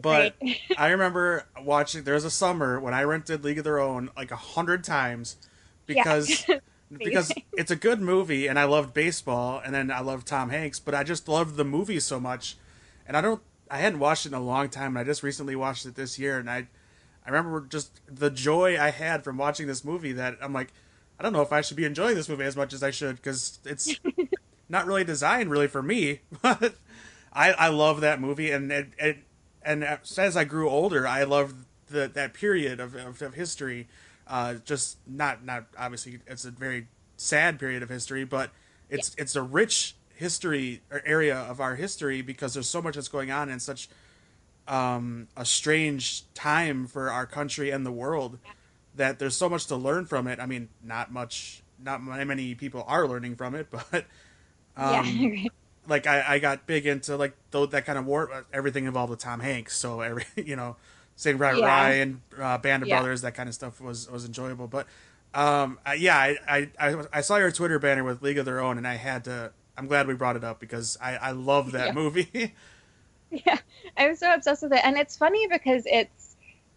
But 0.00 0.36
I 0.78 0.88
remember 0.88 1.46
watching. 1.62 2.04
There 2.04 2.14
was 2.14 2.24
a 2.24 2.30
summer 2.30 2.78
when 2.78 2.94
I 2.94 3.02
rented 3.02 3.44
League 3.44 3.58
of 3.58 3.64
Their 3.64 3.78
Own 3.78 4.10
like 4.16 4.30
a 4.30 4.36
hundred 4.36 4.84
times 4.84 5.36
because 5.86 6.46
yeah. 6.48 6.58
because 6.90 7.32
it's 7.52 7.70
a 7.70 7.76
good 7.76 8.00
movie 8.00 8.46
and 8.46 8.58
I 8.58 8.64
loved 8.64 8.92
baseball 8.92 9.60
and 9.64 9.74
then 9.74 9.90
I 9.90 10.00
loved 10.00 10.26
Tom 10.26 10.50
Hanks, 10.50 10.78
but 10.78 10.94
I 10.94 11.02
just 11.02 11.28
loved 11.28 11.56
the 11.56 11.64
movie 11.64 12.00
so 12.00 12.20
much. 12.20 12.56
And 13.06 13.16
I 13.16 13.20
don't 13.20 13.42
I 13.70 13.78
hadn't 13.78 13.98
watched 13.98 14.26
it 14.26 14.30
in 14.30 14.34
a 14.34 14.42
long 14.42 14.68
time 14.68 14.96
and 14.96 14.98
I 14.98 15.04
just 15.04 15.22
recently 15.22 15.56
watched 15.56 15.86
it 15.86 15.94
this 15.94 16.18
year 16.18 16.38
and 16.38 16.50
I 16.50 16.68
I 17.26 17.30
remember 17.30 17.66
just 17.66 18.00
the 18.06 18.30
joy 18.30 18.78
I 18.78 18.90
had 18.90 19.24
from 19.24 19.38
watching 19.38 19.66
this 19.66 19.84
movie 19.84 20.12
that 20.12 20.36
I'm 20.42 20.52
like 20.52 20.72
I 21.18 21.22
don't 21.22 21.32
know 21.32 21.42
if 21.42 21.52
I 21.52 21.60
should 21.60 21.76
be 21.76 21.84
enjoying 21.84 22.14
this 22.14 22.28
movie 22.28 22.44
as 22.44 22.56
much 22.56 22.72
as 22.72 22.82
I 22.82 22.90
should 22.90 23.22
cuz 23.22 23.58
it's 23.64 23.94
not 24.68 24.86
really 24.86 25.04
designed 25.04 25.50
really 25.50 25.68
for 25.68 25.82
me. 25.82 26.20
But 26.42 26.74
I 27.32 27.52
I 27.52 27.68
love 27.68 28.00
that 28.00 28.20
movie 28.20 28.50
and 28.50 28.70
it, 28.70 28.88
it 28.98 29.18
and 29.62 29.84
as 29.84 30.36
I 30.36 30.44
grew 30.44 30.68
older, 30.68 31.06
I 31.06 31.24
loved 31.24 31.64
the 31.88 32.08
that 32.08 32.34
period 32.34 32.80
of, 32.80 32.94
of, 32.94 33.20
of 33.22 33.34
history 33.34 33.88
uh, 34.26 34.54
just 34.64 34.98
not 35.06 35.44
not 35.44 35.66
obviously 35.78 36.20
it's 36.26 36.44
a 36.44 36.50
very 36.50 36.88
sad 37.16 37.58
period 37.58 37.82
of 37.82 37.88
history, 37.88 38.24
but 38.24 38.50
it's 38.88 39.14
yeah. 39.16 39.22
it's 39.22 39.36
a 39.36 39.42
rich 39.42 39.96
history 40.14 40.82
or 40.90 41.02
area 41.04 41.36
of 41.36 41.60
our 41.60 41.74
history 41.74 42.22
because 42.22 42.54
there's 42.54 42.68
so 42.68 42.80
much 42.80 42.94
that's 42.94 43.08
going 43.08 43.30
on 43.30 43.50
in 43.50 43.60
such 43.60 43.88
um, 44.66 45.28
a 45.36 45.44
strange 45.44 46.24
time 46.34 46.86
for 46.86 47.10
our 47.10 47.26
country 47.26 47.70
and 47.70 47.84
the 47.84 47.92
world 47.92 48.38
that 48.96 49.18
there's 49.18 49.36
so 49.36 49.48
much 49.48 49.66
to 49.66 49.76
learn 49.76 50.06
from 50.06 50.26
it. 50.26 50.40
I 50.40 50.46
mean, 50.46 50.68
not 50.82 51.12
much, 51.12 51.62
not 51.82 52.02
many 52.02 52.54
people 52.54 52.84
are 52.86 53.06
learning 53.06 53.36
from 53.36 53.54
it, 53.54 53.68
but 53.92 54.04
um, 54.76 55.06
yeah. 55.06 55.48
like 55.88 56.06
I, 56.06 56.34
I 56.34 56.38
got 56.38 56.66
big 56.66 56.86
into 56.86 57.16
like 57.16 57.34
though 57.50 57.66
that 57.66 57.84
kind 57.86 57.98
of 57.98 58.06
war, 58.06 58.44
everything 58.52 58.86
involved 58.86 59.10
with 59.10 59.20
Tom 59.20 59.40
Hanks. 59.40 59.76
So 59.76 60.00
every 60.00 60.24
you 60.36 60.56
know 60.56 60.76
Saving 61.16 61.38
Private 61.38 61.60
yeah. 61.60 61.66
Ryan, 61.66 62.22
uh, 62.38 62.58
Band 62.58 62.82
of 62.82 62.88
yeah. 62.88 62.98
Brothers, 62.98 63.22
that 63.22 63.34
kind 63.34 63.48
of 63.48 63.54
stuff 63.54 63.80
was 63.80 64.10
was 64.10 64.24
enjoyable. 64.24 64.66
But 64.66 64.86
um, 65.34 65.78
yeah, 65.96 66.16
I, 66.16 66.70
I 66.78 66.96
I 67.12 67.20
saw 67.20 67.36
your 67.36 67.50
Twitter 67.50 67.78
banner 67.78 68.04
with 68.04 68.22
League 68.22 68.38
of 68.38 68.44
Their 68.44 68.60
Own, 68.60 68.78
and 68.78 68.86
I 68.86 68.94
had 68.94 69.24
to. 69.24 69.52
I'm 69.76 69.88
glad 69.88 70.06
we 70.06 70.14
brought 70.14 70.36
it 70.36 70.44
up 70.44 70.60
because 70.60 70.96
I 71.00 71.16
I 71.16 71.30
love 71.32 71.72
that 71.72 71.88
yeah. 71.88 71.92
movie. 71.92 72.54
yeah, 73.30 73.58
I'm 73.96 74.14
so 74.16 74.32
obsessed 74.32 74.62
with 74.62 74.72
it, 74.72 74.80
and 74.84 74.96
it's 74.96 75.16
funny 75.16 75.46
because 75.48 75.84
it's 75.86 76.23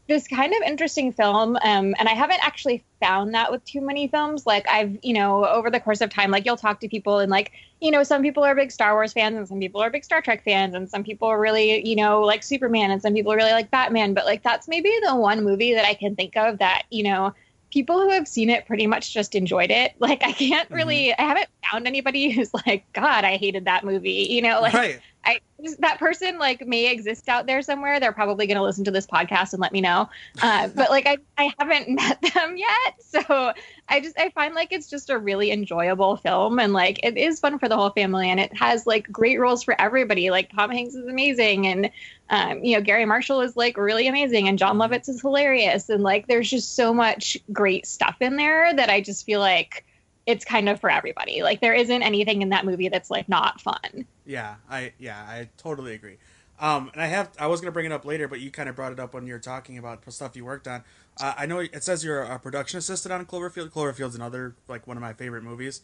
this 0.08 0.28
kind 0.28 0.54
of 0.54 0.62
interesting 0.64 1.12
film 1.12 1.58
um, 1.64 1.96
and 2.00 2.08
i 2.08 2.14
haven't 2.14 2.40
actually 2.46 2.84
found 3.00 3.34
that 3.34 3.52
with 3.52 3.64
too 3.66 3.82
many 3.82 4.08
films 4.08 4.46
like 4.46 4.68
i've 4.70 4.98
you 5.04 5.14
know 5.14 5.46
over 5.46 5.70
the 5.70 5.80
course 5.80 6.02
of 6.02 6.10
time 6.10 6.32
like 6.32 6.46
you'll 6.46 6.58
talk 6.58 6.80
to 6.80 6.88
people 6.88 7.20
and 7.20 7.32
like 7.32 7.52
you 7.82 7.92
know 7.92 8.04
some 8.04 8.22
people 8.22 8.44
are 8.44 8.56
big 8.56 8.72
star 8.72 8.94
wars 8.94 9.14
fans 9.14 9.36
and 9.36 9.48
some 9.48 9.60
people 9.60 9.82
are 9.82 9.90
big 9.90 10.04
star 10.04 10.22
trek 10.22 10.44
fans 10.44 10.74
and 10.74 10.90
some 10.90 11.04
people 11.04 11.28
are 11.28 11.40
really 11.40 11.88
you 11.88 11.96
know 11.96 12.22
like 12.22 12.44
superman 12.44 12.92
and 12.92 13.02
some 13.02 13.14
people 13.14 13.36
really 13.36 13.52
like 13.52 13.70
batman 13.70 14.14
but 14.14 14.26
like 14.26 14.44
that's 14.44 14.68
maybe 14.68 14.92
the 15.06 15.16
one 15.16 15.44
movie 15.44 15.74
that 15.74 15.86
i 15.86 15.94
can 15.94 16.16
think 16.16 16.36
of 16.38 16.58
that 16.60 16.84
you 16.90 17.04
know 17.04 17.34
people 17.70 18.00
who 18.00 18.10
have 18.10 18.28
seen 18.28 18.50
it 18.50 18.66
pretty 18.66 18.88
much 18.88 19.14
just 19.14 19.36
enjoyed 19.36 19.72
it 19.72 19.94
like 20.00 20.24
i 20.24 20.32
can't 20.32 20.70
really 20.72 21.08
mm-hmm. 21.08 21.22
i 21.22 21.26
haven't 21.26 21.50
found 21.70 21.88
anybody 21.88 22.30
who's 22.32 22.54
like 22.66 22.86
god 22.94 23.24
i 23.24 23.38
hated 23.38 23.66
that 23.66 23.84
movie 23.84 24.28
you 24.30 24.42
know 24.42 24.62
like 24.62 24.74
right. 24.74 25.00
I 25.28 25.42
that 25.80 26.00
person 26.00 26.38
like 26.38 26.66
may 26.66 26.90
exist 26.90 27.28
out 27.28 27.48
there 27.48 27.62
somewhere. 27.62 28.00
They're 28.00 28.14
probably 28.14 28.48
going 28.48 28.58
to 28.58 28.64
listen 28.64 28.86
to 28.86 28.92
this 28.92 29.06
podcast 29.06 29.52
and 29.52 29.60
let 29.60 29.74
me 29.74 29.82
know. 29.82 30.10
Uh, 30.42 30.68
but 30.76 30.90
like 30.90 31.06
I 31.06 31.18
I 31.38 31.52
haven't 31.60 31.90
met 31.96 32.22
them 32.34 32.56
yet, 32.56 32.96
so 33.00 33.54
I 33.90 34.00
just 34.00 34.18
I 34.18 34.30
find 34.30 34.56
like 34.56 34.72
it's 34.72 34.90
just 34.90 35.10
a 35.10 35.18
really 35.18 35.52
enjoyable 35.52 36.16
film 36.16 36.60
and 36.60 36.72
like 36.72 37.04
it 37.04 37.18
is 37.18 37.42
fun 37.42 37.60
for 37.60 37.68
the 37.68 37.76
whole 37.76 37.90
family 37.90 38.30
and 38.30 38.40
it 38.40 38.56
has 38.58 38.88
like 38.88 39.12
great 39.12 39.38
roles 39.40 39.64
for 39.64 39.80
everybody. 39.80 40.32
Like 40.32 40.50
Tom 40.54 40.72
Hanks 40.72 40.96
is 40.96 41.06
amazing 41.06 41.68
and 41.68 41.92
um, 42.30 42.64
you 42.64 42.78
know 42.78 42.82
Garry 42.82 43.06
Marshall 43.06 43.42
is 43.42 43.58
like 43.58 43.76
really 43.76 44.08
amazing 44.08 44.48
and 44.48 44.58
Jon 44.58 44.78
Lovitz 44.78 45.10
is 45.10 45.20
hilarious 45.20 45.90
and 45.90 46.04
like 46.04 46.28
there's 46.28 46.50
just 46.50 46.76
so 46.76 46.94
much 46.94 47.38
great 47.52 47.86
stuff 47.86 48.16
in 48.22 48.38
there 48.38 48.74
that 48.74 48.90
I 48.90 49.02
just 49.02 49.26
feel 49.26 49.42
like 49.42 49.84
it's 50.28 50.46
kind 50.46 50.70
of 50.70 50.80
for 50.80 50.92
everybody. 50.92 51.42
Like 51.42 51.62
there 51.62 51.74
isn't 51.74 52.04
anything 52.04 52.42
in 52.42 52.50
that 52.50 52.66
movie 52.66 52.90
that's 52.90 53.10
like 53.10 53.28
not 53.28 53.60
fun. 53.60 54.06
Yeah, 54.26 54.56
I 54.70 54.94
yeah, 55.00 55.20
I 55.28 55.50
totally 55.58 55.94
agree. 55.94 56.18
Um, 56.60 56.90
and 56.94 57.02
I 57.02 57.08
have 57.08 57.32
I 57.40 57.48
was 57.48 57.62
gonna 57.62 57.72
bring 57.72 57.86
it 57.86 57.92
up 57.92 58.06
later, 58.06 58.28
but 58.28 58.42
you 58.42 58.52
kind 58.52 58.68
of 58.68 58.76
brought 58.76 58.92
it 58.92 59.00
up 59.00 59.14
when 59.14 59.26
you 59.26 59.34
were 59.34 59.40
talking 59.40 59.78
about 59.78 60.04
stuff 60.12 60.36
you 60.36 60.46
worked 60.46 60.68
on. 60.68 60.84
Uh, 61.20 61.34
I 61.38 61.46
know 61.46 61.60
it 61.60 61.84
says 61.84 62.04
you're 62.04 62.22
a 62.22 62.38
production 62.38 62.78
assistant 62.78 63.14
on 63.14 63.26
Cloverfield. 63.26 63.72
Cloverfield's 63.72 64.16
another 64.16 64.56
like 64.68 64.86
one 64.86 64.98
of 64.98 65.02
my 65.02 65.14
favorite 65.14 65.44
movies. 65.44 65.82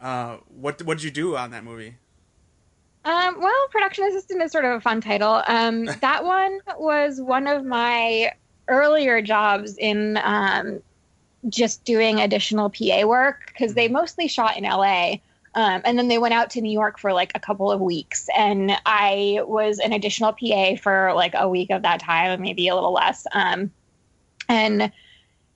Uh, 0.00 0.36
what 0.48 0.82
what 0.82 0.98
did 0.98 1.04
you 1.04 1.10
do 1.10 1.36
on 1.36 1.50
that 1.50 1.64
movie? 1.64 1.96
Um, 3.04 3.40
well, 3.40 3.68
production 3.70 4.04
assistant 4.04 4.42
is 4.42 4.52
sort 4.52 4.66
of 4.66 4.72
a 4.72 4.80
fun 4.80 5.00
title. 5.00 5.42
Um, 5.48 5.84
that 6.00 6.24
one 6.24 6.60
was 6.78 7.22
one 7.22 7.46
of 7.46 7.64
my 7.64 8.32
earlier 8.68 9.22
jobs 9.22 9.78
in 9.78 10.18
um, 10.22 10.82
just 11.48 11.84
doing 11.84 12.20
additional 12.20 12.70
PA 12.70 13.06
work 13.06 13.46
because 13.46 13.74
they 13.74 13.88
mostly 13.88 14.28
shot 14.28 14.56
in 14.56 14.64
LA. 14.64 15.16
Um, 15.54 15.82
and 15.84 15.98
then 15.98 16.08
they 16.08 16.18
went 16.18 16.34
out 16.34 16.50
to 16.50 16.60
New 16.60 16.70
York 16.70 16.98
for 16.98 17.12
like 17.12 17.32
a 17.34 17.40
couple 17.40 17.72
of 17.72 17.80
weeks. 17.80 18.28
And 18.36 18.72
I 18.86 19.40
was 19.44 19.78
an 19.78 19.92
additional 19.92 20.32
PA 20.32 20.76
for 20.76 21.12
like 21.14 21.34
a 21.34 21.48
week 21.48 21.70
of 21.70 21.82
that 21.82 22.00
time, 22.00 22.40
maybe 22.42 22.68
a 22.68 22.74
little 22.74 22.92
less. 22.92 23.26
Um, 23.32 23.70
and 24.48 24.92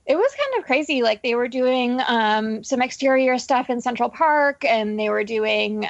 it 0.05 0.17
was 0.17 0.35
kind 0.35 0.59
of 0.59 0.67
crazy. 0.67 1.03
Like 1.03 1.23
they 1.23 1.35
were 1.35 1.47
doing 1.47 2.01
um, 2.09 2.65
some 2.65 2.83
exterior 2.83 3.39
stuff 3.39 3.71
in 3.71 3.81
Central 3.81 4.09
Park, 4.09 4.65
and 4.65 4.99
they 4.99 5.09
were 5.11 5.23
doing, 5.23 5.85
uh, 5.85 5.89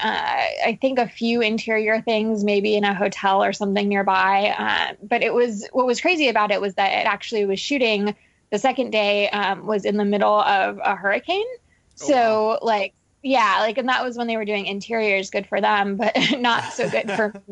I 0.66 0.78
think, 0.80 0.98
a 0.98 1.08
few 1.08 1.40
interior 1.40 2.02
things, 2.02 2.44
maybe 2.44 2.76
in 2.76 2.84
a 2.84 2.94
hotel 2.94 3.42
or 3.42 3.54
something 3.54 3.88
nearby. 3.88 4.54
Uh, 4.58 4.94
but 5.02 5.22
it 5.22 5.32
was 5.32 5.66
what 5.72 5.86
was 5.86 6.00
crazy 6.00 6.28
about 6.28 6.50
it 6.50 6.60
was 6.60 6.74
that 6.74 6.92
it 6.92 7.06
actually 7.06 7.46
was 7.46 7.58
shooting. 7.58 8.14
The 8.52 8.58
second 8.58 8.90
day 8.90 9.28
um, 9.30 9.66
was 9.66 9.84
in 9.84 9.96
the 9.96 10.04
middle 10.04 10.38
of 10.40 10.78
a 10.78 10.94
hurricane, 10.94 11.46
oh, 11.50 11.58
so 11.94 12.14
wow. 12.46 12.58
like 12.62 12.94
yeah, 13.22 13.58
like 13.60 13.78
and 13.78 13.88
that 13.88 14.04
was 14.04 14.16
when 14.16 14.26
they 14.26 14.36
were 14.36 14.44
doing 14.44 14.66
interiors. 14.66 15.30
Good 15.30 15.46
for 15.46 15.60
them, 15.60 15.96
but 15.96 16.14
not 16.38 16.72
so 16.72 16.88
good 16.88 17.10
for. 17.10 17.32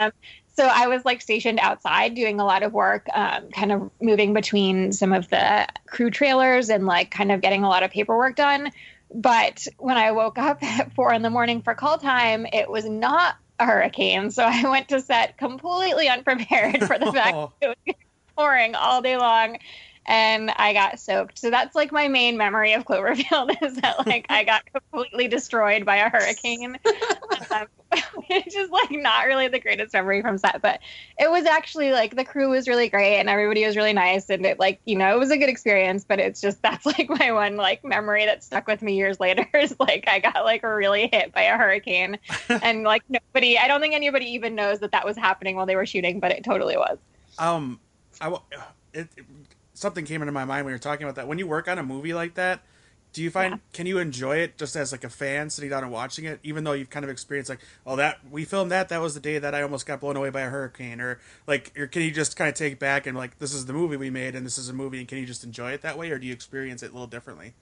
Um, 0.00 0.10
so 0.56 0.66
I 0.66 0.88
was 0.88 1.04
like 1.04 1.20
stationed 1.20 1.60
outside 1.60 2.16
doing 2.16 2.40
a 2.40 2.44
lot 2.44 2.64
of 2.64 2.72
work, 2.72 3.06
um, 3.14 3.48
kind 3.50 3.70
of 3.70 3.92
moving 4.02 4.34
between 4.34 4.90
some 4.90 5.12
of 5.12 5.28
the 5.28 5.68
crew 5.86 6.10
trailers 6.10 6.68
and 6.68 6.84
like 6.84 7.12
kind 7.12 7.30
of 7.30 7.40
getting 7.40 7.62
a 7.62 7.68
lot 7.68 7.84
of 7.84 7.92
paperwork 7.92 8.34
done. 8.34 8.72
But 9.14 9.68
when 9.78 9.96
I 9.96 10.10
woke 10.10 10.36
up 10.36 10.60
at 10.62 10.92
four 10.94 11.12
in 11.12 11.22
the 11.22 11.30
morning 11.30 11.62
for 11.62 11.74
call 11.74 11.96
time, 11.98 12.44
it 12.52 12.68
was 12.68 12.86
not 12.86 13.36
a 13.60 13.66
hurricane. 13.66 14.32
So 14.32 14.42
I 14.44 14.68
went 14.68 14.88
to 14.88 15.00
set 15.00 15.38
completely 15.38 16.08
unprepared 16.08 16.82
for 16.84 16.98
the 16.98 17.12
fact 17.12 17.36
that 17.60 17.76
it 17.86 17.86
was 17.86 17.94
pouring 18.36 18.74
all 18.74 19.00
day 19.00 19.16
long 19.16 19.58
and 20.08 20.50
I 20.56 20.72
got 20.72 20.98
soaked. 20.98 21.38
So 21.38 21.50
that's 21.50 21.76
like 21.76 21.92
my 21.92 22.08
main 22.08 22.38
memory 22.38 22.72
of 22.72 22.84
Cloverfield 22.84 23.54
is 23.62 23.76
that 23.76 24.06
like 24.06 24.26
I 24.30 24.42
got 24.42 24.62
completely 24.72 25.28
destroyed 25.28 25.84
by 25.84 25.96
a 25.96 26.08
hurricane. 26.08 26.78
um, 27.50 27.66
which 28.28 28.54
is 28.54 28.70
like 28.70 28.90
not 28.90 29.26
really 29.26 29.48
the 29.48 29.58
greatest 29.58 29.94
memory 29.94 30.20
from 30.20 30.36
set, 30.36 30.60
but 30.60 30.80
it 31.18 31.30
was 31.30 31.46
actually 31.46 31.90
like 31.90 32.16
the 32.16 32.24
crew 32.24 32.50
was 32.50 32.68
really 32.68 32.88
great 32.88 33.18
and 33.18 33.30
everybody 33.30 33.64
was 33.64 33.76
really 33.76 33.94
nice 33.94 34.28
and 34.28 34.44
it 34.44 34.58
like, 34.58 34.80
you 34.84 34.96
know, 34.96 35.14
it 35.14 35.18
was 35.18 35.30
a 35.30 35.38
good 35.38 35.48
experience, 35.48 36.04
but 36.06 36.18
it's 36.18 36.40
just 36.40 36.60
that's 36.62 36.86
like 36.86 37.08
my 37.08 37.32
one 37.32 37.56
like 37.56 37.84
memory 37.84 38.24
that 38.24 38.42
stuck 38.42 38.66
with 38.66 38.82
me 38.82 38.94
years 38.94 39.20
later 39.20 39.46
is 39.54 39.74
like 39.78 40.08
I 40.08 40.20
got 40.20 40.44
like 40.44 40.62
really 40.62 41.08
hit 41.12 41.32
by 41.32 41.42
a 41.42 41.56
hurricane 41.56 42.18
and 42.48 42.82
like 42.82 43.02
nobody 43.08 43.58
I 43.58 43.68
don't 43.68 43.80
think 43.80 43.94
anybody 43.94 44.26
even 44.32 44.54
knows 44.54 44.80
that 44.80 44.92
that 44.92 45.04
was 45.04 45.16
happening 45.16 45.56
while 45.56 45.66
they 45.66 45.76
were 45.76 45.86
shooting, 45.86 46.18
but 46.18 46.30
it 46.30 46.44
totally 46.44 46.76
was. 46.76 46.98
Um 47.38 47.80
I 48.20 48.28
it, 48.92 49.08
it 49.16 49.24
something 49.78 50.04
came 50.04 50.22
into 50.22 50.32
my 50.32 50.44
mind 50.44 50.64
when 50.64 50.72
you 50.72 50.74
were 50.74 50.80
talking 50.80 51.04
about 51.04 51.14
that. 51.14 51.28
When 51.28 51.38
you 51.38 51.46
work 51.46 51.68
on 51.68 51.78
a 51.78 51.82
movie 51.82 52.12
like 52.12 52.34
that, 52.34 52.60
do 53.12 53.22
you 53.22 53.30
find 53.30 53.52
yeah. 53.54 53.58
can 53.72 53.86
you 53.86 53.98
enjoy 53.98 54.36
it 54.36 54.58
just 54.58 54.76
as 54.76 54.92
like 54.92 55.04
a 55.04 55.08
fan 55.08 55.48
sitting 55.48 55.70
down 55.70 55.82
and 55.82 55.92
watching 55.92 56.24
it, 56.24 56.40
even 56.42 56.64
though 56.64 56.72
you've 56.72 56.90
kind 56.90 57.04
of 57.04 57.10
experienced 57.10 57.48
like, 57.48 57.60
oh 57.86 57.96
that 57.96 58.18
we 58.30 58.44
filmed 58.44 58.70
that, 58.70 58.90
that 58.90 59.00
was 59.00 59.14
the 59.14 59.20
day 59.20 59.38
that 59.38 59.54
I 59.54 59.62
almost 59.62 59.86
got 59.86 60.00
blown 60.00 60.16
away 60.16 60.30
by 60.30 60.42
a 60.42 60.50
hurricane, 60.50 61.00
or 61.00 61.18
like, 61.46 61.72
or 61.78 61.86
can 61.86 62.02
you 62.02 62.10
just 62.10 62.36
kind 62.36 62.48
of 62.48 62.54
take 62.54 62.78
back 62.78 63.06
and 63.06 63.16
like, 63.16 63.38
this 63.38 63.54
is 63.54 63.66
the 63.66 63.72
movie 63.72 63.96
we 63.96 64.10
made 64.10 64.34
and 64.34 64.44
this 64.44 64.58
is 64.58 64.68
a 64.68 64.74
movie, 64.74 64.98
and 64.98 65.08
can 65.08 65.18
you 65.18 65.26
just 65.26 65.44
enjoy 65.44 65.72
it 65.72 65.82
that 65.82 65.96
way, 65.96 66.10
or 66.10 66.18
do 66.18 66.26
you 66.26 66.32
experience 66.32 66.82
it 66.82 66.90
a 66.90 66.92
little 66.92 67.06
differently? 67.06 67.54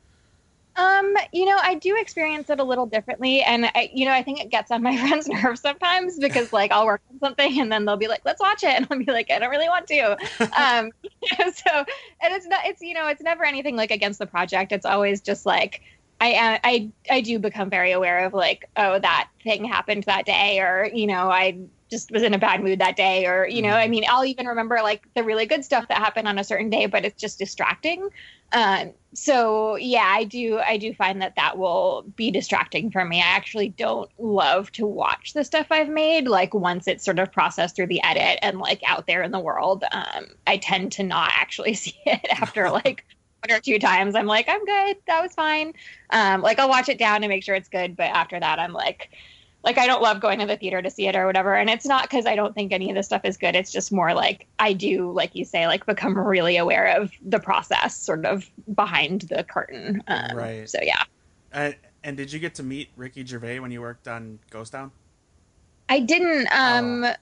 Um, 0.76 1.14
you 1.32 1.46
know, 1.46 1.56
I 1.60 1.74
do 1.74 1.96
experience 1.98 2.50
it 2.50 2.60
a 2.60 2.64
little 2.64 2.86
differently, 2.86 3.42
and 3.42 3.64
I, 3.66 3.90
you 3.94 4.04
know, 4.04 4.12
I 4.12 4.22
think 4.22 4.40
it 4.40 4.50
gets 4.50 4.70
on 4.70 4.82
my 4.82 4.96
friends' 5.08 5.26
nerves 5.26 5.60
sometimes 5.60 6.18
because 6.18 6.52
like 6.52 6.70
I'll 6.70 6.86
work 6.86 7.00
on 7.10 7.18
something 7.18 7.60
and 7.60 7.72
then 7.72 7.84
they'll 7.84 7.96
be 7.96 8.08
like, 8.08 8.22
"Let's 8.24 8.40
watch 8.40 8.62
it," 8.62 8.74
and 8.74 8.86
I'll 8.90 8.98
be 8.98 9.10
like, 9.10 9.30
"I 9.30 9.38
don't 9.38 9.50
really 9.50 9.68
want 9.68 9.86
to." 9.88 10.12
um, 10.60 10.90
so, 11.54 11.84
and 12.20 12.34
it's 12.34 12.46
not, 12.46 12.66
it's 12.66 12.82
you 12.82 12.94
know, 12.94 13.08
it's 13.08 13.22
never 13.22 13.44
anything 13.44 13.76
like 13.76 13.90
against 13.90 14.18
the 14.18 14.26
project. 14.26 14.72
It's 14.72 14.86
always 14.86 15.22
just 15.22 15.46
like 15.46 15.80
I 16.20 16.60
I 16.64 16.90
I 17.10 17.20
do 17.20 17.38
become 17.38 17.70
very 17.70 17.92
aware 17.92 18.24
of 18.24 18.34
like, 18.34 18.68
oh, 18.76 18.98
that 18.98 19.28
thing 19.42 19.64
happened 19.64 20.04
that 20.04 20.26
day, 20.26 20.60
or 20.60 20.90
you 20.92 21.06
know, 21.06 21.30
I 21.30 21.58
just 21.90 22.10
was 22.10 22.22
in 22.22 22.34
a 22.34 22.38
bad 22.38 22.62
mood 22.62 22.80
that 22.80 22.96
day 22.96 23.26
or 23.26 23.46
you 23.46 23.62
know 23.62 23.70
i 23.70 23.82
mm-hmm. 23.82 23.90
mean 23.92 24.04
i'll 24.08 24.24
even 24.24 24.46
remember 24.46 24.80
like 24.82 25.06
the 25.14 25.22
really 25.22 25.46
good 25.46 25.64
stuff 25.64 25.86
that 25.88 25.98
happened 25.98 26.26
on 26.26 26.38
a 26.38 26.44
certain 26.44 26.70
day 26.70 26.86
but 26.86 27.04
it's 27.04 27.20
just 27.20 27.38
distracting. 27.38 28.08
Um, 28.52 28.92
so 29.12 29.74
yeah 29.76 30.06
i 30.06 30.22
do 30.22 30.58
i 30.58 30.76
do 30.76 30.94
find 30.94 31.20
that 31.20 31.34
that 31.34 31.58
will 31.58 32.04
be 32.14 32.30
distracting 32.30 32.90
for 32.90 33.04
me. 33.04 33.20
I 33.20 33.26
actually 33.26 33.70
don't 33.70 34.10
love 34.18 34.70
to 34.72 34.86
watch 34.86 35.32
the 35.32 35.44
stuff 35.44 35.66
i've 35.70 35.88
made. 35.88 36.28
Like 36.28 36.54
once 36.54 36.86
it's 36.86 37.04
sort 37.04 37.18
of 37.18 37.32
processed 37.32 37.76
through 37.76 37.88
the 37.88 38.02
edit 38.04 38.38
and 38.42 38.58
like 38.58 38.82
out 38.86 39.06
there 39.06 39.22
in 39.22 39.32
the 39.32 39.40
world 39.40 39.84
um, 39.90 40.26
i 40.46 40.56
tend 40.58 40.92
to 40.92 41.02
not 41.02 41.30
actually 41.34 41.74
see 41.84 41.96
it 42.06 42.26
after 42.30 42.70
like 42.84 43.04
one 43.46 43.56
or 43.56 43.60
two 43.60 43.78
times. 43.78 44.14
I'm 44.14 44.26
like 44.26 44.48
i'm 44.48 44.64
good. 44.64 44.96
That 45.06 45.22
was 45.22 45.34
fine. 45.34 45.74
Um, 46.10 46.40
like 46.42 46.58
i'll 46.58 46.68
watch 46.68 46.88
it 46.88 46.98
down 46.98 47.24
and 47.24 47.28
make 47.28 47.42
sure 47.42 47.56
it's 47.56 47.68
good 47.68 47.96
but 47.96 48.10
after 48.10 48.38
that 48.38 48.58
i'm 48.58 48.72
like 48.72 49.10
like 49.66 49.78
I 49.78 49.86
don't 49.88 50.00
love 50.00 50.20
going 50.20 50.38
to 50.38 50.46
the 50.46 50.56
theater 50.56 50.80
to 50.80 50.88
see 50.88 51.08
it 51.08 51.16
or 51.16 51.26
whatever. 51.26 51.54
And 51.56 51.68
it's 51.68 51.84
not 51.84 52.04
because 52.04 52.24
I 52.24 52.36
don't 52.36 52.54
think 52.54 52.72
any 52.72 52.88
of 52.88 52.94
this 52.94 53.06
stuff 53.06 53.24
is 53.24 53.36
good. 53.36 53.56
It's 53.56 53.72
just 53.72 53.90
more 53.90 54.14
like 54.14 54.46
I 54.60 54.72
do, 54.72 55.10
like 55.10 55.34
you 55.34 55.44
say, 55.44 55.66
like 55.66 55.84
become 55.84 56.16
really 56.16 56.56
aware 56.56 56.96
of 56.96 57.10
the 57.20 57.40
process 57.40 57.96
sort 57.96 58.24
of 58.24 58.48
behind 58.74 59.22
the 59.22 59.42
curtain. 59.42 60.04
Um, 60.06 60.36
right. 60.36 60.70
So 60.70 60.78
yeah. 60.80 61.02
Uh, 61.52 61.72
and 62.04 62.16
did 62.16 62.32
you 62.32 62.38
get 62.38 62.54
to 62.54 62.62
meet 62.62 62.90
Ricky 62.96 63.26
Gervais 63.26 63.58
when 63.58 63.72
you 63.72 63.80
worked 63.80 64.06
on 64.06 64.38
Ghost 64.50 64.70
Town? 64.70 64.92
I 65.88 65.98
didn't. 65.98 66.46
Um, 66.52 67.04
oh. 67.04 67.14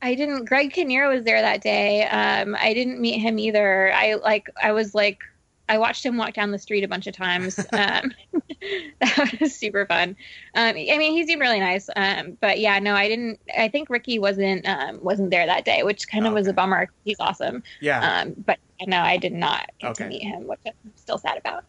I 0.00 0.14
didn't. 0.14 0.46
Greg 0.46 0.72
Kinnear 0.72 1.08
was 1.08 1.24
there 1.24 1.42
that 1.42 1.60
day. 1.60 2.06
Um, 2.06 2.56
I 2.58 2.72
didn't 2.72 3.00
meet 3.00 3.18
him 3.18 3.38
either. 3.38 3.92
I 3.92 4.14
like. 4.14 4.48
I 4.62 4.72
was 4.72 4.94
like 4.94 5.20
I 5.68 5.78
watched 5.78 6.04
him 6.04 6.16
walk 6.16 6.34
down 6.34 6.50
the 6.50 6.58
street 6.58 6.84
a 6.84 6.88
bunch 6.88 7.06
of 7.06 7.14
times. 7.14 7.64
Um, 7.76 8.12
that 9.00 9.36
was 9.40 9.54
super 9.54 9.84
fun. 9.86 10.16
Um, 10.54 10.68
I 10.68 10.72
mean, 10.72 11.12
he 11.12 11.26
seemed 11.26 11.40
really 11.40 11.60
nice. 11.60 11.90
Um, 11.94 12.38
but 12.40 12.58
yeah, 12.58 12.78
no, 12.78 12.94
I 12.94 13.08
didn't. 13.08 13.38
I 13.56 13.68
think 13.68 13.90
Ricky 13.90 14.18
wasn't 14.18 14.66
um, 14.66 14.98
wasn't 15.02 15.30
there 15.30 15.46
that 15.46 15.64
day, 15.64 15.82
which 15.82 16.08
kind 16.08 16.26
of 16.26 16.32
okay. 16.32 16.40
was 16.40 16.46
a 16.48 16.52
bummer. 16.52 16.88
He's 17.04 17.20
awesome. 17.20 17.62
Yeah. 17.80 18.20
Um, 18.22 18.34
but 18.38 18.58
no, 18.86 18.98
I 18.98 19.18
did 19.18 19.32
not 19.32 19.70
get 19.78 19.90
okay. 19.90 20.04
to 20.04 20.08
meet 20.08 20.22
him, 20.22 20.46
which 20.46 20.60
I'm 20.66 20.92
still 20.96 21.18
sad 21.18 21.38
about. 21.38 21.64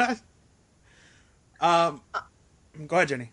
um, 1.60 2.00
go 2.86 2.96
ahead, 2.96 3.08
Jenny. 3.08 3.30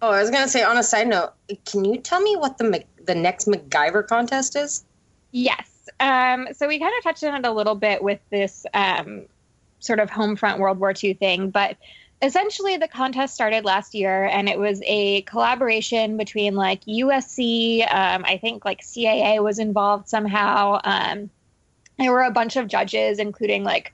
oh, 0.00 0.10
I 0.10 0.20
was 0.20 0.30
gonna 0.30 0.48
say 0.48 0.62
on 0.62 0.78
a 0.78 0.82
side 0.82 1.08
note, 1.08 1.32
can 1.66 1.84
you 1.84 1.98
tell 1.98 2.20
me 2.20 2.36
what 2.36 2.56
the 2.56 2.84
the 3.04 3.14
next 3.14 3.46
MacGyver 3.46 4.06
contest 4.06 4.56
is? 4.56 4.84
Yes. 5.32 5.68
Um, 5.98 6.48
so 6.52 6.68
we 6.68 6.78
kind 6.78 6.92
of 6.96 7.02
touched 7.02 7.24
on 7.24 7.34
it 7.34 7.46
a 7.46 7.52
little 7.52 7.74
bit 7.74 8.02
with 8.02 8.20
this 8.30 8.64
um, 8.74 9.26
sort 9.80 9.98
of 9.98 10.10
home 10.10 10.36
front 10.36 10.60
World 10.60 10.78
War 10.78 10.92
II 11.02 11.14
thing, 11.14 11.50
but 11.50 11.76
essentially 12.22 12.76
the 12.76 12.88
contest 12.88 13.34
started 13.34 13.64
last 13.64 13.94
year 13.94 14.24
and 14.24 14.48
it 14.48 14.58
was 14.58 14.82
a 14.84 15.22
collaboration 15.22 16.16
between 16.16 16.54
like 16.54 16.84
USC, 16.84 17.82
um, 17.92 18.24
I 18.26 18.36
think 18.36 18.64
like 18.64 18.82
CAA 18.82 19.42
was 19.42 19.58
involved 19.58 20.08
somehow. 20.08 20.80
Um, 20.84 21.30
there 21.98 22.12
were 22.12 22.22
a 22.22 22.30
bunch 22.30 22.56
of 22.56 22.66
judges, 22.66 23.18
including 23.18 23.64
like 23.64 23.92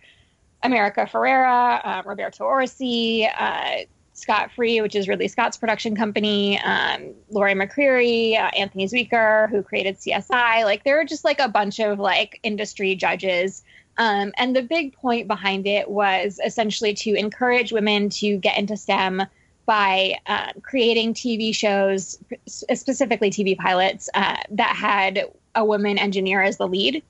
America 0.63 1.09
Ferrera, 1.11 1.81
uh, 1.85 2.03
Roberto 2.05 2.45
Orci, 2.45 3.29
uh, 3.39 3.85
Scott 4.17 4.51
Free, 4.57 4.81
which 4.81 4.95
is 4.95 5.09
Ridley 5.09 5.29
Scott's 5.29 5.59
production 5.59 5.95
company, 5.95 6.59
um, 6.63 7.13
Lori 7.29 7.55
McCreary, 7.55 8.35
uh, 8.35 8.51
Anthony 8.57 8.87
Zuiker, 8.87 9.51
who 9.51 9.63
created 9.63 9.99
CSI. 9.99 10.65
Like 10.65 10.85
there 10.85 10.97
were 10.97 11.05
just 11.05 11.23
like 11.23 11.39
a 11.39 11.49
bunch 11.49 11.79
of 11.81 11.99
like 11.99 12.41
industry 12.43 12.95
judges. 12.95 13.63
Um, 13.99 14.33
and 14.39 14.57
the 14.57 14.63
big 14.63 14.95
point 14.95 15.29
behind 15.29 15.67
it 15.67 15.91
was 15.91 16.41
essentially 16.45 16.95
to 16.95 17.15
encourage 17.15 17.73
women 17.73 18.09
to 18.11 18.39
get 18.39 18.57
into 18.57 18.77
STEM 18.77 19.23
by 19.67 20.15
uh, 20.27 20.53
creating 20.63 21.13
TV 21.13 21.55
shows, 21.55 22.19
specifically 22.47 23.31
TV 23.31 23.57
pilots, 23.57 24.09
uh, 24.15 24.37
that 24.51 24.77
had 24.77 25.31
a 25.55 25.65
woman 25.65 25.99
engineer 25.99 26.41
as 26.41 26.57
the 26.57 26.67
lead. 26.67 27.03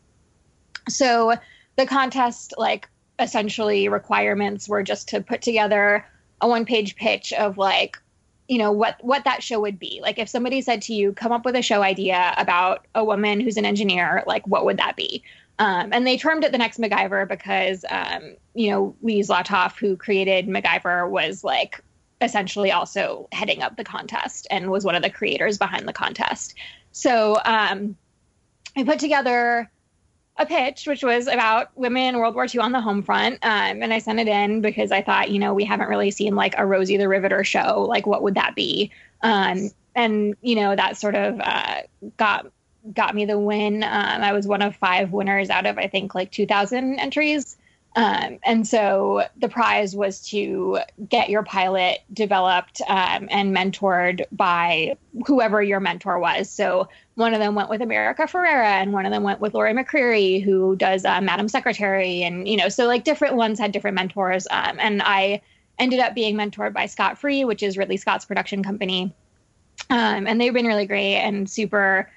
So 0.88 1.34
the 1.76 1.86
contest, 1.86 2.54
like, 2.58 2.88
essentially 3.18 3.88
requirements 3.88 4.68
were 4.68 4.82
just 4.82 5.08
to 5.08 5.20
put 5.20 5.42
together 5.42 6.04
a 6.40 6.48
one 6.48 6.64
page 6.64 6.96
pitch 6.96 7.32
of 7.32 7.58
like 7.58 7.98
you 8.48 8.58
know 8.58 8.70
what 8.70 8.96
what 9.02 9.24
that 9.24 9.42
show 9.42 9.60
would 9.60 9.78
be 9.78 9.98
like 10.02 10.18
if 10.18 10.28
somebody 10.28 10.60
said 10.60 10.80
to 10.82 10.94
you 10.94 11.12
come 11.12 11.32
up 11.32 11.44
with 11.44 11.56
a 11.56 11.62
show 11.62 11.82
idea 11.82 12.34
about 12.36 12.86
a 12.94 13.04
woman 13.04 13.40
who's 13.40 13.56
an 13.56 13.64
engineer 13.64 14.22
like 14.26 14.46
what 14.46 14.64
would 14.64 14.78
that 14.78 14.94
be 14.96 15.22
um, 15.58 15.92
and 15.92 16.06
they 16.06 16.18
termed 16.18 16.44
it 16.44 16.52
the 16.52 16.58
next 16.58 16.78
MacGyver 16.78 17.26
because 17.26 17.84
um, 17.88 18.36
you 18.54 18.70
know 18.70 18.94
Lee 19.02 19.20
Zlotoff, 19.20 19.78
who 19.78 19.96
created 19.96 20.48
MacGyver, 20.48 21.08
was 21.08 21.42
like 21.42 21.80
essentially 22.20 22.72
also 22.72 23.28
heading 23.32 23.62
up 23.62 23.76
the 23.76 23.84
contest 23.84 24.46
and 24.50 24.70
was 24.70 24.84
one 24.84 24.94
of 24.94 25.02
the 25.02 25.10
creators 25.10 25.58
behind 25.58 25.86
the 25.86 25.92
contest. 25.92 26.54
So 26.92 27.38
um, 27.44 27.96
I 28.76 28.84
put 28.84 28.98
together 28.98 29.70
a 30.38 30.46
pitch, 30.46 30.86
which 30.86 31.02
was 31.02 31.26
about 31.26 31.70
women 31.76 32.02
in 32.02 32.18
World 32.18 32.34
War 32.34 32.46
II 32.52 32.60
on 32.60 32.72
the 32.72 32.80
home 32.80 33.02
front. 33.02 33.34
Um, 33.42 33.82
and 33.82 33.92
I 33.92 33.98
sent 33.98 34.20
it 34.20 34.28
in 34.28 34.60
because 34.60 34.92
I 34.92 35.02
thought, 35.02 35.30
you 35.30 35.38
know, 35.38 35.54
we 35.54 35.64
haven't 35.64 35.88
really 35.88 36.10
seen 36.10 36.34
like 36.34 36.54
a 36.58 36.66
Rosie 36.66 36.98
the 36.98 37.08
Riveter 37.08 37.42
show. 37.42 37.86
Like, 37.88 38.06
what 38.06 38.22
would 38.22 38.34
that 38.34 38.54
be? 38.54 38.90
Um, 39.22 39.70
and, 39.94 40.36
you 40.42 40.56
know, 40.56 40.76
that 40.76 40.98
sort 40.98 41.14
of 41.14 41.40
uh, 41.40 41.82
got 42.16 42.46
got 42.92 43.14
me 43.14 43.24
the 43.24 43.38
win. 43.38 43.82
Um, 43.82 44.22
I 44.22 44.32
was 44.32 44.46
one 44.46 44.62
of 44.62 44.76
five 44.76 45.10
winners 45.10 45.50
out 45.50 45.66
of, 45.66 45.78
I 45.78 45.88
think, 45.88 46.14
like 46.14 46.30
2,000 46.30 47.00
entries. 47.00 47.56
Um, 47.96 48.38
and 48.44 48.68
so 48.68 49.24
the 49.38 49.48
prize 49.48 49.96
was 49.96 50.20
to 50.28 50.80
get 51.08 51.30
your 51.30 51.42
pilot 51.42 52.00
developed 52.12 52.82
um, 52.88 53.26
and 53.30 53.56
mentored 53.56 54.24
by 54.30 54.98
whoever 55.26 55.62
your 55.62 55.80
mentor 55.80 56.18
was. 56.18 56.50
So 56.50 56.90
one 57.14 57.32
of 57.32 57.40
them 57.40 57.54
went 57.54 57.70
with 57.70 57.80
America 57.80 58.24
Ferrera, 58.24 58.66
and 58.66 58.92
one 58.92 59.06
of 59.06 59.12
them 59.12 59.22
went 59.22 59.40
with 59.40 59.54
Lori 59.54 59.72
McCreary, 59.72 60.44
who 60.44 60.76
does 60.76 61.06
uh, 61.06 61.22
Madam 61.22 61.48
Secretary, 61.48 62.22
and 62.22 62.46
you 62.46 62.58
know, 62.58 62.68
so 62.68 62.86
like 62.86 63.04
different 63.04 63.34
ones 63.34 63.58
had 63.58 63.72
different 63.72 63.94
mentors. 63.94 64.46
Um, 64.50 64.78
and 64.78 65.00
I 65.02 65.40
ended 65.78 65.98
up 66.00 66.14
being 66.14 66.36
mentored 66.36 66.74
by 66.74 66.84
Scott 66.84 67.16
Free, 67.16 67.46
which 67.46 67.62
is 67.62 67.78
Ridley 67.78 67.96
Scott's 67.96 68.26
production 68.26 68.62
company, 68.62 69.14
um, 69.88 70.26
and 70.26 70.38
they've 70.38 70.52
been 70.52 70.66
really 70.66 70.86
great 70.86 71.16
and 71.16 71.48
super 71.48 72.10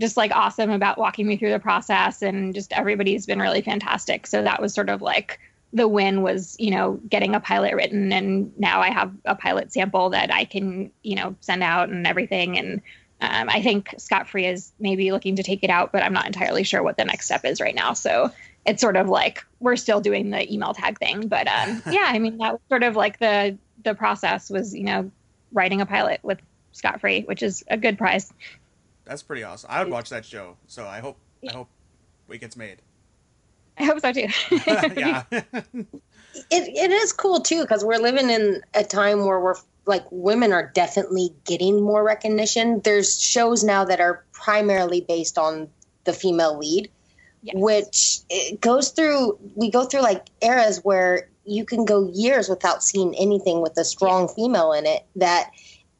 just 0.00 0.16
like 0.16 0.30
awesome 0.34 0.70
about 0.70 0.98
walking 0.98 1.26
me 1.26 1.36
through 1.36 1.50
the 1.50 1.58
process 1.58 2.22
and 2.22 2.54
just 2.54 2.72
everybody's 2.72 3.26
been 3.26 3.40
really 3.40 3.62
fantastic. 3.62 4.26
So 4.26 4.42
that 4.42 4.60
was 4.60 4.74
sort 4.74 4.88
of 4.88 5.00
like 5.02 5.40
the 5.72 5.88
win 5.88 6.22
was, 6.22 6.56
you 6.58 6.70
know, 6.70 7.00
getting 7.08 7.34
a 7.34 7.40
pilot 7.40 7.74
written 7.74 8.12
and 8.12 8.56
now 8.58 8.80
I 8.80 8.90
have 8.90 9.12
a 9.24 9.34
pilot 9.34 9.72
sample 9.72 10.10
that 10.10 10.32
I 10.32 10.44
can, 10.44 10.90
you 11.02 11.16
know, 11.16 11.34
send 11.40 11.62
out 11.62 11.88
and 11.88 12.06
everything. 12.06 12.58
And 12.58 12.82
um, 13.20 13.48
I 13.48 13.62
think 13.62 13.94
Scott 13.98 14.28
Free 14.28 14.46
is 14.46 14.72
maybe 14.78 15.12
looking 15.12 15.36
to 15.36 15.42
take 15.42 15.64
it 15.64 15.70
out, 15.70 15.92
but 15.92 16.02
I'm 16.02 16.12
not 16.12 16.26
entirely 16.26 16.62
sure 16.62 16.82
what 16.82 16.96
the 16.96 17.04
next 17.04 17.26
step 17.26 17.44
is 17.44 17.60
right 17.60 17.74
now. 17.74 17.94
So 17.94 18.30
it's 18.66 18.82
sort 18.82 18.96
of 18.96 19.08
like 19.08 19.44
we're 19.60 19.76
still 19.76 20.00
doing 20.00 20.30
the 20.30 20.52
email 20.52 20.74
tag 20.74 20.98
thing. 20.98 21.28
But 21.28 21.48
um, 21.48 21.82
yeah, 21.90 22.06
I 22.06 22.18
mean, 22.18 22.38
that 22.38 22.52
was 22.52 22.60
sort 22.68 22.82
of 22.82 22.96
like 22.96 23.18
the 23.18 23.56
the 23.82 23.94
process 23.94 24.50
was, 24.50 24.74
you 24.74 24.84
know, 24.84 25.10
writing 25.52 25.80
a 25.80 25.86
pilot 25.86 26.20
with 26.22 26.38
Scott 26.72 27.00
Free, 27.00 27.22
which 27.22 27.42
is 27.42 27.64
a 27.68 27.76
good 27.76 27.96
prize. 27.96 28.32
That's 29.06 29.22
pretty 29.22 29.44
awesome. 29.44 29.70
I 29.72 29.82
would 29.82 29.90
watch 29.90 30.10
that 30.10 30.24
show. 30.24 30.56
So 30.66 30.86
I 30.86 31.00
hope 31.00 31.16
I 31.48 31.52
hope 31.52 31.68
it 32.28 32.38
gets 32.38 32.56
made. 32.56 32.82
I 33.78 33.84
hope 33.84 34.00
so 34.00 34.12
too. 34.12 34.26
yeah. 34.96 35.22
it, 35.30 35.86
it 36.50 36.90
is 36.90 37.12
cool 37.12 37.40
too 37.40 37.62
because 37.62 37.84
we're 37.84 37.98
living 37.98 38.30
in 38.30 38.60
a 38.74 38.82
time 38.82 39.24
where 39.26 39.38
we're 39.38 39.54
like 39.86 40.04
women 40.10 40.52
are 40.52 40.70
definitely 40.74 41.30
getting 41.44 41.80
more 41.82 42.02
recognition. 42.02 42.80
There's 42.82 43.20
shows 43.20 43.62
now 43.62 43.84
that 43.84 44.00
are 44.00 44.24
primarily 44.32 45.02
based 45.02 45.38
on 45.38 45.68
the 46.04 46.12
female 46.12 46.58
lead, 46.58 46.90
Yes. 47.42 47.54
which 47.56 48.18
it 48.28 48.60
goes 48.60 48.90
through. 48.90 49.38
We 49.54 49.70
go 49.70 49.84
through 49.84 50.02
like 50.02 50.26
eras 50.42 50.80
where 50.82 51.28
you 51.44 51.64
can 51.64 51.84
go 51.84 52.10
years 52.12 52.48
without 52.48 52.82
seeing 52.82 53.14
anything 53.14 53.60
with 53.60 53.78
a 53.78 53.84
strong 53.84 54.26
female 54.26 54.72
in 54.72 54.84
it. 54.84 55.04
That 55.14 55.50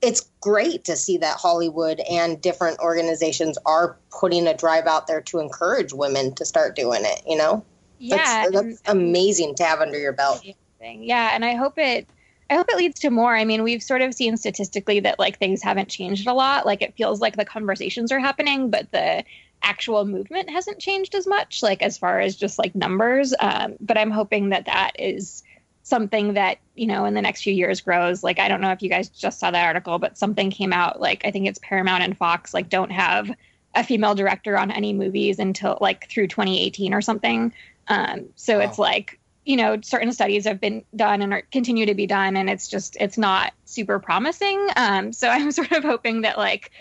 it's 0.02 0.28
great 0.40 0.84
to 0.84 0.96
see 0.96 1.18
that 1.18 1.36
Hollywood 1.36 2.00
and 2.00 2.40
different 2.40 2.78
organizations 2.80 3.58
are 3.64 3.96
putting 4.10 4.46
a 4.46 4.54
drive 4.54 4.86
out 4.86 5.06
there 5.06 5.22
to 5.22 5.38
encourage 5.38 5.92
women 5.92 6.34
to 6.34 6.44
start 6.44 6.76
doing 6.76 7.02
it. 7.04 7.22
You 7.26 7.36
know, 7.36 7.64
yeah, 7.98 8.48
that's, 8.50 8.52
that's 8.52 8.82
amazing 8.86 9.54
to 9.56 9.64
have 9.64 9.80
under 9.80 9.98
your 9.98 10.12
belt. 10.12 10.44
Yeah, 10.80 11.30
and 11.32 11.44
I 11.44 11.54
hope 11.54 11.78
it 11.78 12.08
I 12.48 12.54
hope 12.54 12.66
it 12.68 12.76
leads 12.76 13.00
to 13.00 13.10
more. 13.10 13.34
I 13.34 13.44
mean, 13.44 13.62
we've 13.62 13.82
sort 13.82 14.02
of 14.02 14.14
seen 14.14 14.36
statistically 14.36 15.00
that 15.00 15.18
like 15.18 15.38
things 15.38 15.62
haven't 15.62 15.88
changed 15.88 16.28
a 16.28 16.32
lot. 16.32 16.64
Like 16.64 16.82
it 16.82 16.94
feels 16.96 17.20
like 17.20 17.36
the 17.36 17.44
conversations 17.44 18.12
are 18.12 18.20
happening, 18.20 18.70
but 18.70 18.90
the 18.92 19.24
actual 19.62 20.04
movement 20.04 20.50
hasn't 20.50 20.78
changed 20.78 21.14
as 21.14 21.26
much 21.26 21.62
like 21.62 21.82
as 21.82 21.98
far 21.98 22.20
as 22.20 22.36
just 22.36 22.58
like 22.58 22.74
numbers. 22.74 23.34
Um, 23.38 23.74
but 23.80 23.98
I'm 23.98 24.12
hoping 24.12 24.50
that 24.50 24.66
that 24.66 24.92
is 24.98 25.42
something 25.86 26.34
that, 26.34 26.58
you 26.74 26.88
know, 26.88 27.04
in 27.04 27.14
the 27.14 27.22
next 27.22 27.42
few 27.42 27.54
years 27.54 27.80
grows. 27.80 28.24
Like 28.24 28.40
I 28.40 28.48
don't 28.48 28.60
know 28.60 28.72
if 28.72 28.82
you 28.82 28.88
guys 28.88 29.08
just 29.08 29.38
saw 29.38 29.52
that 29.52 29.64
article, 29.64 30.00
but 30.00 30.18
something 30.18 30.50
came 30.50 30.72
out 30.72 31.00
like 31.00 31.24
I 31.24 31.30
think 31.30 31.46
it's 31.46 31.60
Paramount 31.62 32.02
and 32.02 32.18
Fox 32.18 32.52
like 32.52 32.68
don't 32.68 32.90
have 32.90 33.30
a 33.72 33.84
female 33.84 34.16
director 34.16 34.58
on 34.58 34.72
any 34.72 34.92
movies 34.92 35.38
until 35.38 35.78
like 35.80 36.10
through 36.10 36.26
2018 36.26 36.92
or 36.92 37.00
something. 37.00 37.52
Um, 37.86 38.30
so 38.34 38.58
Wow. 38.58 38.64
it's 38.64 38.80
like 38.80 39.20
you 39.44 39.56
know 39.56 39.78
certain 39.80 40.12
studies 40.12 40.44
have 40.44 40.60
been 40.60 40.84
done 40.96 41.22
and 41.22 41.32
are, 41.32 41.42
continue 41.52 41.86
to 41.86 41.94
be 41.94 42.08
done 42.08 42.36
and 42.36 42.50
it's 42.50 42.66
just 42.66 42.96
it's 42.98 43.16
not 43.16 43.52
super 43.64 44.00
promising 44.00 44.68
um, 44.74 45.12
so 45.12 45.28
i'm 45.34 45.52
sort 45.52 45.70
of 45.70 45.84
hoping 45.84 46.22
that 46.22 46.36
like 46.36 46.72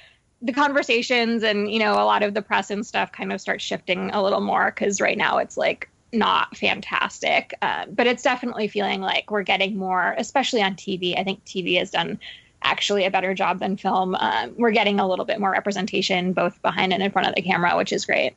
the 0.42 0.52
conversations 0.52 1.44
and 1.44 1.72
you 1.72 1.78
know 1.78 1.94
a 1.94 2.06
lot 2.06 2.24
of 2.24 2.34
the 2.34 2.42
press 2.42 2.72
and 2.72 2.84
stuff 2.84 3.12
kind 3.12 3.32
of 3.32 3.40
start 3.40 3.62
shifting 3.62 4.10
a 4.12 4.24
little 4.24 4.42
more 4.42 4.72
because 4.72 5.00
right 5.00 5.18
now 5.18 5.38
it's 5.38 5.58
like 5.58 5.92
not 6.14 6.56
fantastic 6.56 7.54
um, 7.62 7.92
but 7.94 8.08
it's 8.08 8.24
definitely 8.24 8.68
feeling 8.68 9.02
like 9.02 9.30
we're 9.32 9.44
getting 9.44 9.78
more 9.78 10.16
especially 10.18 10.62
on 10.62 10.74
tv 10.76 11.18
i 11.20 11.24
think 11.24 11.44
tv 11.46 11.78
has 11.78 11.92
done 11.92 12.20
actually 12.62 13.06
a 13.06 13.12
better 13.12 13.34
job 13.34 13.60
than 13.60 13.76
film 13.78 14.16
um, 14.16 14.54
we're 14.58 14.72
getting 14.72 15.00
a 15.00 15.08
little 15.08 15.26
bit 15.26 15.40
more 15.40 15.52
representation 15.52 16.32
both 16.34 16.62
behind 16.62 16.94
and 16.94 17.04
in 17.04 17.12
front 17.12 17.28
of 17.28 17.36
the 17.36 17.42
camera 17.42 17.76
which 17.76 17.92
is 17.92 18.06
great 18.06 18.34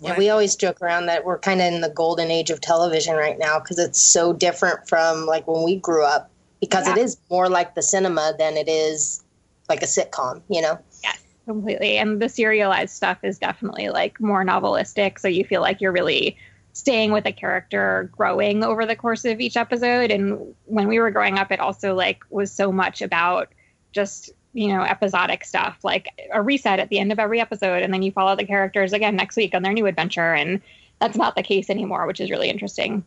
Yeah, 0.00 0.16
we 0.18 0.30
always 0.30 0.56
joke 0.56 0.80
around 0.82 1.06
that 1.06 1.24
we're 1.24 1.38
kind 1.38 1.60
of 1.60 1.72
in 1.72 1.80
the 1.80 1.90
golden 1.90 2.30
age 2.30 2.50
of 2.50 2.60
television 2.60 3.14
right 3.16 3.38
now 3.38 3.58
because 3.58 3.78
it's 3.78 4.00
so 4.00 4.32
different 4.32 4.88
from 4.88 5.26
like 5.26 5.46
when 5.46 5.62
we 5.64 5.76
grew 5.76 6.04
up 6.04 6.30
because 6.60 6.86
it 6.86 6.96
Yeah. 6.96 7.04
is 7.04 7.18
more 7.30 7.48
like 7.48 7.74
the 7.74 7.82
cinema 7.82 8.34
than 8.38 8.56
it 8.56 8.68
is 8.68 9.22
like 9.68 9.82
a 9.82 9.86
sitcom, 9.86 10.42
you 10.48 10.60
know? 10.60 10.78
Yeah, 11.04 11.12
completely 11.46 11.98
and 11.98 12.20
the 12.22 12.28
serialized 12.28 12.94
stuff 12.94 13.18
is 13.22 13.38
definitely 13.38 13.88
like 13.90 14.20
more 14.20 14.44
novelistic 14.44 15.18
so 15.18 15.28
you 15.28 15.44
feel 15.44 15.60
like 15.60 15.80
you're 15.80 15.92
really 15.92 16.36
staying 16.72 17.12
with 17.12 17.26
a 17.26 17.32
character 17.32 18.10
growing 18.16 18.64
over 18.64 18.86
the 18.86 18.96
course 18.96 19.24
of 19.24 19.40
each 19.40 19.56
episode. 19.56 20.10
And 20.10 20.54
when 20.64 20.88
we 20.88 20.98
were 20.98 21.10
growing 21.10 21.38
up 21.38 21.52
it 21.52 21.60
also 21.60 21.94
like 21.94 22.20
was 22.30 22.50
so 22.52 22.72
much 22.72 23.02
about 23.02 23.48
just 23.92 24.30
you 24.54 24.68
know 24.68 24.82
episodic 24.82 25.44
stuff 25.44 25.78
like 25.82 26.08
a 26.32 26.42
reset 26.42 26.78
at 26.80 26.88
the 26.88 26.98
end 26.98 27.12
of 27.12 27.18
every 27.18 27.40
episode. 27.40 27.82
And 27.82 27.92
then 27.92 28.02
you 28.02 28.12
follow 28.12 28.36
the 28.36 28.44
characters 28.46 28.92
again 28.92 29.16
next 29.16 29.36
week 29.36 29.54
on 29.54 29.62
their 29.62 29.72
new 29.72 29.86
adventure. 29.86 30.32
And 30.34 30.60
that's 30.98 31.16
not 31.16 31.36
the 31.36 31.42
case 31.42 31.68
anymore 31.70 32.06
which 32.06 32.20
is 32.20 32.30
really 32.30 32.48
interesting. 32.48 33.04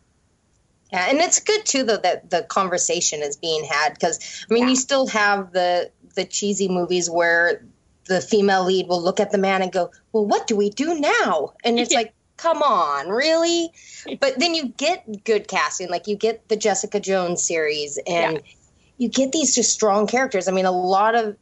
Yeah, 0.92 1.06
and 1.10 1.18
it's 1.18 1.40
good 1.40 1.64
too 1.66 1.82
though 1.82 1.96
that 1.96 2.30
the 2.30 2.42
conversation 2.42 3.20
is 3.22 3.36
being 3.36 3.64
had 3.64 3.94
because 3.94 4.44
I 4.48 4.54
mean 4.54 4.64
Yeah. 4.64 4.70
you 4.70 4.76
still 4.76 5.06
have 5.08 5.52
the 5.52 5.90
the 6.14 6.24
cheesy 6.24 6.68
movies 6.68 7.10
where 7.10 7.64
the 8.06 8.20
female 8.20 8.64
lead 8.64 8.86
will 8.86 9.02
look 9.02 9.18
at 9.18 9.32
the 9.32 9.38
man 9.38 9.62
and 9.62 9.72
go, 9.72 9.90
"Well, 10.12 10.24
what 10.24 10.46
do 10.46 10.54
we 10.54 10.70
do 10.70 10.94
now?" 10.98 11.54
And 11.64 11.80
it's 11.80 11.92
like, 12.00 12.14
"Come 12.36 12.62
on, 12.62 13.08
really?" 13.08 13.72
But 14.20 14.38
then 14.38 14.54
you 14.54 14.68
get 14.68 15.24
good 15.24 15.48
casting, 15.48 15.88
like 15.90 16.06
you 16.06 16.16
get 16.16 16.48
the 16.48 16.56
Jessica 16.56 17.00
Jones 17.00 17.42
series, 17.42 17.98
and 18.06 18.40
you 18.98 19.08
get 19.08 19.32
these 19.32 19.54
just 19.54 19.72
strong 19.72 20.06
characters. 20.06 20.48
I 20.48 20.52
mean, 20.52 20.66
a 20.66 20.70
lot 20.70 21.14
of 21.14 21.36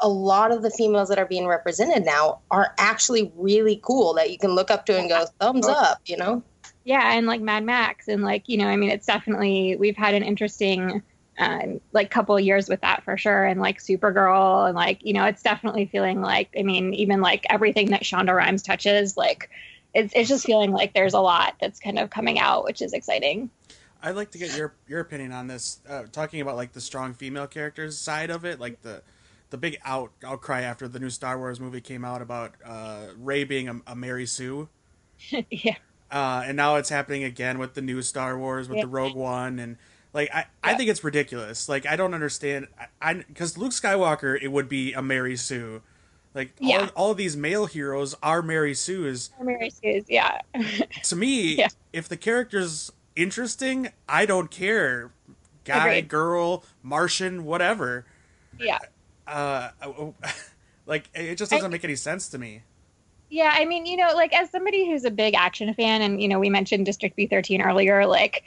a 0.00 0.08
lot 0.08 0.52
of 0.52 0.62
the 0.62 0.70
females 0.70 1.08
that 1.08 1.18
are 1.18 1.26
being 1.26 1.46
represented 1.46 2.04
now 2.04 2.40
are 2.50 2.74
actually 2.78 3.32
really 3.36 3.80
cool 3.82 4.14
that 4.14 4.30
you 4.30 4.38
can 4.38 4.52
look 4.52 4.70
up 4.70 4.86
to 4.86 4.98
and 4.98 5.08
go, 5.08 5.26
"Thumbs 5.40 5.66
up," 5.68 6.00
you 6.06 6.16
know. 6.16 6.42
yeah 6.84 7.12
and 7.12 7.26
like 7.26 7.40
mad 7.40 7.64
max 7.64 8.08
and 8.08 8.22
like 8.22 8.48
you 8.48 8.56
know 8.56 8.66
i 8.66 8.76
mean 8.76 8.90
it's 8.90 9.06
definitely 9.06 9.76
we've 9.76 9.96
had 9.96 10.14
an 10.14 10.22
interesting 10.22 11.02
um, 11.38 11.80
like 11.92 12.10
couple 12.10 12.36
of 12.36 12.42
years 12.42 12.68
with 12.68 12.80
that 12.80 13.04
for 13.04 13.16
sure 13.16 13.44
and 13.44 13.60
like 13.60 13.78
supergirl 13.78 14.66
and 14.66 14.74
like 14.74 15.04
you 15.04 15.12
know 15.12 15.24
it's 15.24 15.42
definitely 15.42 15.86
feeling 15.86 16.20
like 16.20 16.48
i 16.58 16.62
mean 16.62 16.94
even 16.94 17.20
like 17.20 17.46
everything 17.48 17.90
that 17.90 18.02
shonda 18.02 18.34
rhimes 18.34 18.62
touches 18.62 19.16
like 19.16 19.50
it's, 19.94 20.12
it's 20.14 20.28
just 20.28 20.44
feeling 20.44 20.72
like 20.72 20.92
there's 20.94 21.14
a 21.14 21.20
lot 21.20 21.54
that's 21.60 21.80
kind 21.80 21.98
of 21.98 22.10
coming 22.10 22.38
out 22.38 22.64
which 22.64 22.82
is 22.82 22.92
exciting 22.92 23.50
I'd 24.00 24.14
like 24.14 24.30
to 24.30 24.38
get 24.38 24.56
your 24.56 24.74
your 24.86 25.00
opinion 25.00 25.32
on 25.32 25.48
this. 25.48 25.80
Uh, 25.88 26.04
talking 26.12 26.40
about 26.40 26.54
like 26.54 26.72
the 26.72 26.80
strong 26.80 27.14
female 27.14 27.48
characters 27.48 27.98
side 27.98 28.30
of 28.30 28.44
it, 28.44 28.60
like 28.60 28.82
the 28.82 29.02
the 29.50 29.56
big 29.58 29.76
out 29.84 30.12
outcry 30.24 30.60
after 30.60 30.86
the 30.86 31.00
new 31.00 31.10
Star 31.10 31.36
Wars 31.36 31.58
movie 31.58 31.80
came 31.80 32.04
out 32.04 32.22
about 32.22 32.54
uh, 32.64 33.06
Rey 33.18 33.42
being 33.42 33.68
a, 33.68 33.80
a 33.88 33.96
Mary 33.96 34.24
Sue, 34.24 34.68
yeah 35.50 35.74
uh, 36.12 36.42
and 36.46 36.56
now 36.56 36.76
it's 36.76 36.88
happening 36.90 37.24
again 37.24 37.58
with 37.58 37.74
the 37.74 37.82
new 37.82 38.00
Star 38.00 38.38
Wars 38.38 38.68
with 38.68 38.76
Yeah. 38.76 38.84
the 38.84 38.88
Rogue 38.88 39.16
One, 39.16 39.58
and 39.58 39.76
like 40.12 40.30
I, 40.32 40.46
I 40.62 40.74
think 40.74 40.90
it's 40.90 41.02
ridiculous. 41.02 41.68
Like 41.68 41.84
I 41.84 41.96
don't 41.96 42.14
understand. 42.14 42.68
I 43.02 43.14
because 43.14 43.58
Luke 43.58 43.72
Skywalker 43.72 44.40
it 44.40 44.52
would 44.52 44.68
be 44.68 44.92
a 44.92 45.02
Mary 45.02 45.36
Sue. 45.36 45.82
Like 46.38 46.52
all, 46.62 46.68
Yeah. 46.68 46.88
all 46.94 47.10
of 47.10 47.16
these 47.16 47.36
male 47.36 47.66
heroes 47.66 48.14
are 48.22 48.42
Mary 48.42 48.72
Sue's. 48.72 49.30
Are 49.40 49.44
Mary 49.44 49.70
Sue's, 49.70 50.04
yeah 50.08 50.40
To 51.04 51.16
me, 51.16 51.56
Yeah. 51.56 51.66
if 51.92 52.08
the 52.08 52.16
character's 52.16 52.92
interesting, 53.16 53.88
I 54.08 54.24
don't 54.24 54.48
care. 54.48 55.10
Guy, 55.64 55.88
Agreed. 55.88 56.08
girl, 56.08 56.64
Martian, 56.82 57.44
whatever. 57.44 58.06
yeah 58.58 58.78
Uh, 59.26 59.70
like 60.86 61.10
it 61.12 61.34
just 61.34 61.50
doesn't 61.50 61.70
make 61.72 61.82
any 61.84 61.96
sense 61.96 62.28
to 62.28 62.38
me. 62.38 62.62
Yeah, 63.30 63.50
I 63.52 63.64
mean, 63.66 63.84
you 63.84 63.96
know, 63.96 64.12
like 64.14 64.32
as 64.32 64.48
somebody 64.50 64.86
who's 64.88 65.04
a 65.04 65.10
big 65.10 65.34
action 65.34 65.74
fan, 65.74 66.00
and 66.02 66.22
you 66.22 66.28
know, 66.28 66.38
we 66.38 66.48
mentioned 66.48 66.86
District 66.86 67.14
B13 67.18 67.62
earlier, 67.66 68.06
like 68.06 68.42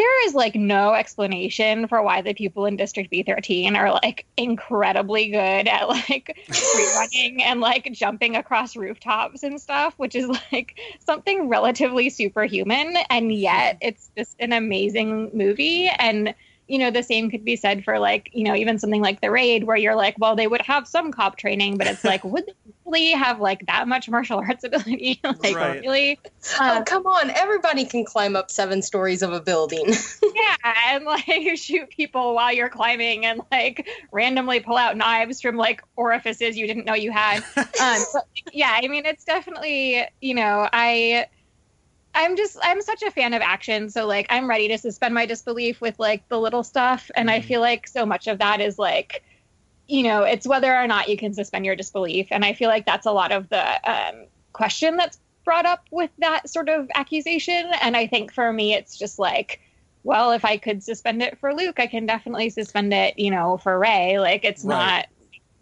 there 0.00 0.26
is 0.26 0.34
like 0.34 0.54
no 0.54 0.94
explanation 0.94 1.86
for 1.86 2.02
why 2.02 2.22
the 2.22 2.32
people 2.32 2.64
in 2.64 2.74
District 2.74 3.12
B13 3.12 3.76
are 3.76 3.92
like 3.92 4.24
incredibly 4.34 5.28
good 5.28 5.68
at 5.68 5.88
like 5.90 6.38
free 6.50 6.88
running 6.96 7.42
and 7.42 7.60
like 7.60 7.92
jumping 7.92 8.34
across 8.34 8.76
rooftops 8.76 9.42
and 9.42 9.60
stuff, 9.60 9.92
which 9.98 10.14
is 10.14 10.26
like 10.52 10.80
something 11.00 11.50
relatively 11.50 12.08
superhuman. 12.08 12.96
And 13.10 13.30
yet 13.30 13.74
mm-hmm. 13.74 13.88
it's 13.88 14.10
just 14.16 14.36
an 14.38 14.54
amazing 14.54 15.32
movie. 15.34 15.88
And 15.88 16.34
you 16.70 16.78
know, 16.78 16.90
the 16.90 17.02
same 17.02 17.30
could 17.30 17.44
be 17.44 17.56
said 17.56 17.82
for 17.82 17.98
like, 17.98 18.30
you 18.32 18.44
know, 18.44 18.54
even 18.54 18.78
something 18.78 19.02
like 19.02 19.20
the 19.20 19.30
raid 19.30 19.64
where 19.64 19.76
you're 19.76 19.96
like, 19.96 20.14
well, 20.18 20.36
they 20.36 20.46
would 20.46 20.62
have 20.62 20.86
some 20.86 21.10
cop 21.10 21.36
training, 21.36 21.76
but 21.76 21.88
it's 21.88 22.04
like, 22.04 22.22
would 22.24 22.46
they 22.46 22.54
really 22.86 23.10
have 23.10 23.40
like 23.40 23.66
that 23.66 23.88
much 23.88 24.08
martial 24.08 24.38
arts 24.38 24.62
ability? 24.62 25.20
like 25.24 25.56
right. 25.56 25.80
really? 25.80 26.20
Uh, 26.60 26.78
oh, 26.78 26.82
come 26.84 27.06
on. 27.06 27.30
Everybody 27.30 27.84
can 27.84 28.04
climb 28.04 28.36
up 28.36 28.52
seven 28.52 28.82
stories 28.82 29.22
of 29.22 29.32
a 29.32 29.40
building. 29.40 29.84
yeah, 30.34 30.74
and 30.86 31.04
like 31.04 31.56
shoot 31.56 31.90
people 31.90 32.36
while 32.36 32.52
you're 32.52 32.68
climbing 32.68 33.26
and 33.26 33.40
like 33.50 33.88
randomly 34.12 34.60
pull 34.60 34.76
out 34.76 34.96
knives 34.96 35.40
from 35.40 35.56
like 35.56 35.82
orifices 35.96 36.56
you 36.56 36.68
didn't 36.68 36.86
know 36.86 36.94
you 36.94 37.10
had. 37.10 37.42
Um, 37.56 37.98
but, 38.12 38.26
yeah, 38.52 38.78
I 38.80 38.86
mean, 38.86 39.06
it's 39.06 39.24
definitely, 39.24 40.04
you 40.20 40.34
know, 40.34 40.68
I 40.72 41.26
I'm 42.14 42.36
just 42.36 42.58
I'm 42.62 42.82
such 42.82 43.02
a 43.02 43.10
fan 43.10 43.34
of 43.34 43.42
action, 43.42 43.88
so 43.90 44.06
like 44.06 44.26
I'm 44.30 44.48
ready 44.48 44.68
to 44.68 44.78
suspend 44.78 45.14
my 45.14 45.26
disbelief 45.26 45.80
with 45.80 45.98
like 45.98 46.28
the 46.28 46.40
little 46.40 46.62
stuff, 46.62 47.10
and 47.14 47.28
mm-hmm. 47.28 47.36
I 47.36 47.40
feel 47.42 47.60
like 47.60 47.86
so 47.86 48.04
much 48.04 48.26
of 48.26 48.38
that 48.38 48.60
is 48.60 48.78
like, 48.78 49.22
you 49.86 50.02
know, 50.02 50.22
it's 50.22 50.46
whether 50.46 50.74
or 50.74 50.86
not 50.86 51.08
you 51.08 51.16
can 51.16 51.34
suspend 51.34 51.64
your 51.64 51.76
disbelief, 51.76 52.28
and 52.30 52.44
I 52.44 52.52
feel 52.54 52.68
like 52.68 52.86
that's 52.86 53.06
a 53.06 53.12
lot 53.12 53.32
of 53.32 53.48
the 53.48 53.90
um, 53.90 54.26
question 54.52 54.96
that's 54.96 55.18
brought 55.44 55.66
up 55.66 55.84
with 55.90 56.10
that 56.18 56.48
sort 56.50 56.68
of 56.68 56.90
accusation, 56.94 57.70
and 57.80 57.96
I 57.96 58.06
think 58.06 58.32
for 58.32 58.52
me 58.52 58.74
it's 58.74 58.98
just 58.98 59.18
like, 59.18 59.60
well, 60.02 60.32
if 60.32 60.44
I 60.44 60.56
could 60.56 60.82
suspend 60.82 61.22
it 61.22 61.38
for 61.38 61.54
Luke, 61.54 61.78
I 61.78 61.86
can 61.86 62.06
definitely 62.06 62.50
suspend 62.50 62.92
it, 62.92 63.18
you 63.18 63.30
know, 63.30 63.56
for 63.56 63.78
Rey. 63.78 64.18
Like 64.18 64.44
it's 64.44 64.64
right. 64.64 65.06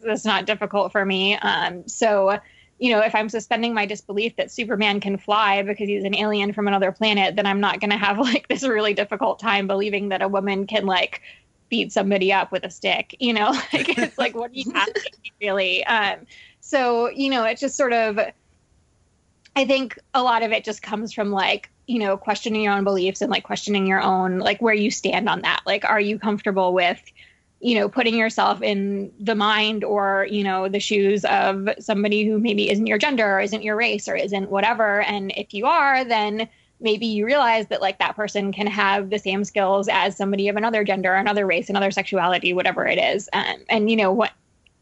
not 0.00 0.12
it's 0.12 0.24
not 0.24 0.46
difficult 0.46 0.92
for 0.92 1.04
me. 1.04 1.37
Um, 1.37 1.88
so 1.88 2.38
you 2.78 2.92
know, 2.92 3.00
if 3.00 3.14
I'm 3.14 3.28
suspending 3.28 3.74
my 3.74 3.86
disbelief 3.86 4.36
that 4.36 4.50
Superman 4.50 5.00
can 5.00 5.18
fly 5.18 5.62
because 5.62 5.88
he's 5.88 6.04
an 6.04 6.14
alien 6.14 6.52
from 6.52 6.68
another 6.68 6.92
planet, 6.92 7.34
then 7.34 7.44
I'm 7.44 7.60
not 7.60 7.80
going 7.80 7.90
to 7.90 7.96
have 7.96 8.18
like 8.18 8.46
this 8.48 8.62
really 8.62 8.94
difficult 8.94 9.38
time 9.40 9.66
believing 9.66 10.10
that 10.10 10.22
a 10.22 10.28
woman 10.28 10.66
can 10.66 10.86
like 10.86 11.22
beat 11.68 11.92
somebody 11.92 12.32
up 12.32 12.52
with 12.52 12.64
a 12.64 12.70
stick. 12.70 13.16
You 13.18 13.32
know, 13.34 13.50
like 13.72 13.98
it's 13.98 14.18
like 14.18 14.34
what 14.34 14.52
do 14.52 14.60
you 14.60 14.72
have 14.72 14.88
really? 15.40 15.84
Um, 15.84 16.26
so 16.60 17.10
you 17.10 17.30
know, 17.30 17.44
it's 17.44 17.60
just 17.60 17.76
sort 17.76 17.92
of. 17.92 18.18
I 19.56 19.64
think 19.64 19.98
a 20.14 20.22
lot 20.22 20.44
of 20.44 20.52
it 20.52 20.62
just 20.62 20.82
comes 20.82 21.12
from 21.12 21.32
like 21.32 21.68
you 21.88 21.98
know 21.98 22.16
questioning 22.16 22.62
your 22.62 22.74
own 22.74 22.84
beliefs 22.84 23.22
and 23.22 23.30
like 23.30 23.42
questioning 23.42 23.88
your 23.88 24.00
own 24.00 24.38
like 24.38 24.62
where 24.62 24.74
you 24.74 24.90
stand 24.90 25.28
on 25.28 25.42
that. 25.42 25.62
Like, 25.66 25.84
are 25.84 26.00
you 26.00 26.18
comfortable 26.18 26.72
with 26.72 27.00
you 27.61 27.75
know 27.75 27.88
putting 27.88 28.16
yourself 28.16 28.62
in 28.62 29.12
the 29.18 29.35
mind 29.35 29.83
or 29.85 30.27
you 30.31 30.44
know 30.44 30.68
the 30.68 30.81
shoes 30.81 31.25
of 31.25 31.68
somebody 31.79 32.25
who 32.25 32.38
maybe 32.38 32.71
isn't 32.71 32.87
your 32.87 32.99
gender 32.99 33.38
or 33.38 33.40
isn't 33.40 33.62
your 33.62 33.77
race 33.77 34.09
or 34.09 34.16
isn't 34.16 34.51
whatever. 34.51 35.03
And 35.03 35.33
if 35.37 35.53
you 35.53 35.66
are 35.66 36.05
then 36.05 36.49
maybe 36.81 37.07
you 37.07 37.27
realize 37.27 37.66
that 37.66 37.81
like 37.81 37.99
that 37.99 38.14
person 38.14 38.53
can 38.53 38.68
have 38.68 39.11
the 39.11 39.18
same 39.18 39.44
skills 39.44 39.88
as 39.90 40.16
somebody 40.16 40.49
of 40.49 40.57
another 40.57 40.85
gender 40.85 41.14
another 41.14 41.47
race 41.47 41.68
another 41.68 41.90
sexuality 41.90 42.53
whatever 42.53 42.87
it 42.87 42.99
is. 42.99 43.29
Um, 43.33 43.57
and 43.68 43.90
you 43.90 43.97
know 43.97 44.12
what 44.12 44.33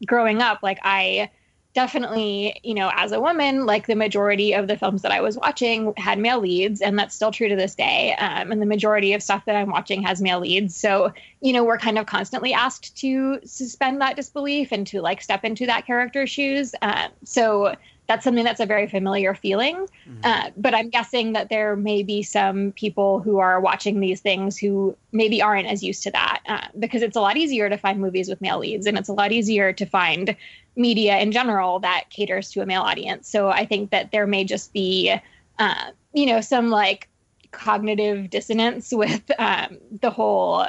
growing 0.05 0.41
up 0.41 0.59
like 0.61 0.77
i 0.83 1.29
definitely, 1.77 2.59
you 2.63 2.73
know, 2.73 2.89
as 2.95 3.11
a 3.11 3.21
woman, 3.21 3.67
like 3.67 3.85
the 3.85 3.95
majority 3.95 4.53
of 4.53 4.67
the 4.67 4.75
films 4.75 5.03
that 5.03 5.11
I 5.11 5.21
was 5.21 5.37
watching 5.37 5.93
had 5.95 6.17
male 6.17 6.39
leads, 6.39 6.81
and 6.81 6.97
that's 6.97 7.13
still 7.13 7.31
true 7.31 7.49
to 7.49 7.55
this 7.55 7.75
day. 7.75 8.15
Um, 8.17 8.51
and 8.51 8.59
the 8.59 8.65
majority 8.65 9.13
of 9.13 9.21
stuff 9.21 9.45
that 9.45 9.55
I'm 9.55 9.69
watching 9.69 10.01
has 10.01 10.19
male 10.19 10.39
leads. 10.39 10.75
So, 10.75 11.13
you 11.39 11.53
know, 11.53 11.63
we're 11.63 11.77
kind 11.77 11.99
of 11.99 12.07
constantly 12.07 12.51
asked 12.51 12.97
to 13.01 13.39
suspend 13.45 14.01
that 14.01 14.15
disbelief 14.15 14.71
and 14.71 14.87
to 14.87 15.01
like 15.01 15.21
step 15.21 15.45
into 15.45 15.67
that 15.67 15.85
character's 15.85 16.31
shoes. 16.31 16.73
Um, 16.81 17.11
so 17.23 17.75
that's 18.07 18.23
something 18.23 18.43
that's 18.43 18.59
a 18.59 18.65
very 18.65 18.87
familiar 18.87 19.35
feeling. 19.35 19.75
Mm-hmm. 19.75 20.19
Uh, 20.23 20.49
but 20.55 20.73
I'm 20.73 20.89
guessing 20.89 21.33
that 21.33 21.49
there 21.49 21.75
may 21.75 22.03
be 22.03 22.23
some 22.23 22.71
people 22.71 23.19
who 23.19 23.39
are 23.39 23.59
watching 23.59 23.99
these 23.99 24.21
things 24.21 24.57
who 24.57 24.95
maybe 25.11 25.41
aren't 25.41 25.67
as 25.67 25.83
used 25.83 26.03
to 26.03 26.11
that 26.11 26.41
uh, 26.47 26.67
because 26.79 27.01
it's 27.01 27.17
a 27.17 27.21
lot 27.21 27.37
easier 27.37 27.69
to 27.69 27.77
find 27.77 27.99
movies 27.99 28.29
with 28.29 28.39
male 28.39 28.59
leads 28.59 28.87
and 28.87 28.97
it's 28.97 29.09
a 29.09 29.13
lot 29.13 29.31
easier 29.31 29.73
to 29.73 29.85
find 29.85 30.35
media 30.77 31.17
in 31.17 31.31
general 31.31 31.79
that 31.79 32.05
caters 32.09 32.49
to 32.51 32.61
a 32.61 32.65
male 32.65 32.81
audience. 32.81 33.29
So 33.29 33.49
I 33.49 33.65
think 33.65 33.91
that 33.91 34.11
there 34.11 34.25
may 34.25 34.45
just 34.45 34.71
be, 34.71 35.13
uh, 35.59 35.91
you 36.13 36.25
know, 36.27 36.39
some 36.39 36.69
like 36.69 37.09
cognitive 37.51 38.29
dissonance 38.29 38.91
with 38.91 39.29
um, 39.37 39.77
the 40.01 40.11
whole 40.11 40.65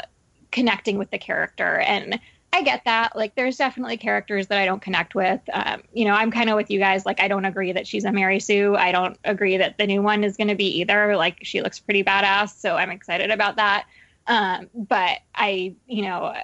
connecting 0.51 0.98
with 0.98 1.11
the 1.11 1.18
character. 1.18 1.79
And 1.81 2.18
I 2.52 2.62
get 2.62 2.84
that. 2.87 3.14
Like, 3.14 3.34
there's 3.34 3.56
definitely 3.56 3.98
characters 3.98 4.46
that 4.46 4.58
I 4.58 4.64
don't 4.64 4.80
connect 4.80 5.14
with. 5.14 5.40
Um, 5.52 5.82
you 5.92 6.04
know, 6.06 6.12
I'm 6.12 6.30
kind 6.30 6.48
of 6.48 6.56
with 6.56 6.70
you 6.70 6.78
guys. 6.78 7.04
Like, 7.04 7.20
I 7.20 7.28
don't 7.28 7.44
agree 7.44 7.72
that 7.72 7.87
she's 7.87 8.04
a 8.04 8.12
Mary 8.12 8.40
Sue. 8.40 8.74
I 8.74 8.90
don't 8.90 9.18
agree 9.24 9.58
that 9.58 9.76
the 9.78 9.87
new 9.87 10.02
one 10.02 10.24
is 10.24 10.37
going 10.37 10.48
to 10.48 10.54
be 10.54 10.80
either. 10.80 11.16
Like, 11.16 11.40
she 11.42 11.61
looks 11.61 11.78
pretty 11.78 12.02
badass. 12.02 12.58
So 12.58 12.74
I'm 12.74 12.90
excited 12.90 13.30
about 13.30 13.56
that. 13.56 13.87
Um, 14.26 14.68
but 14.74 15.18
I, 15.34 15.74
you 15.87 16.02
know, 16.02 16.34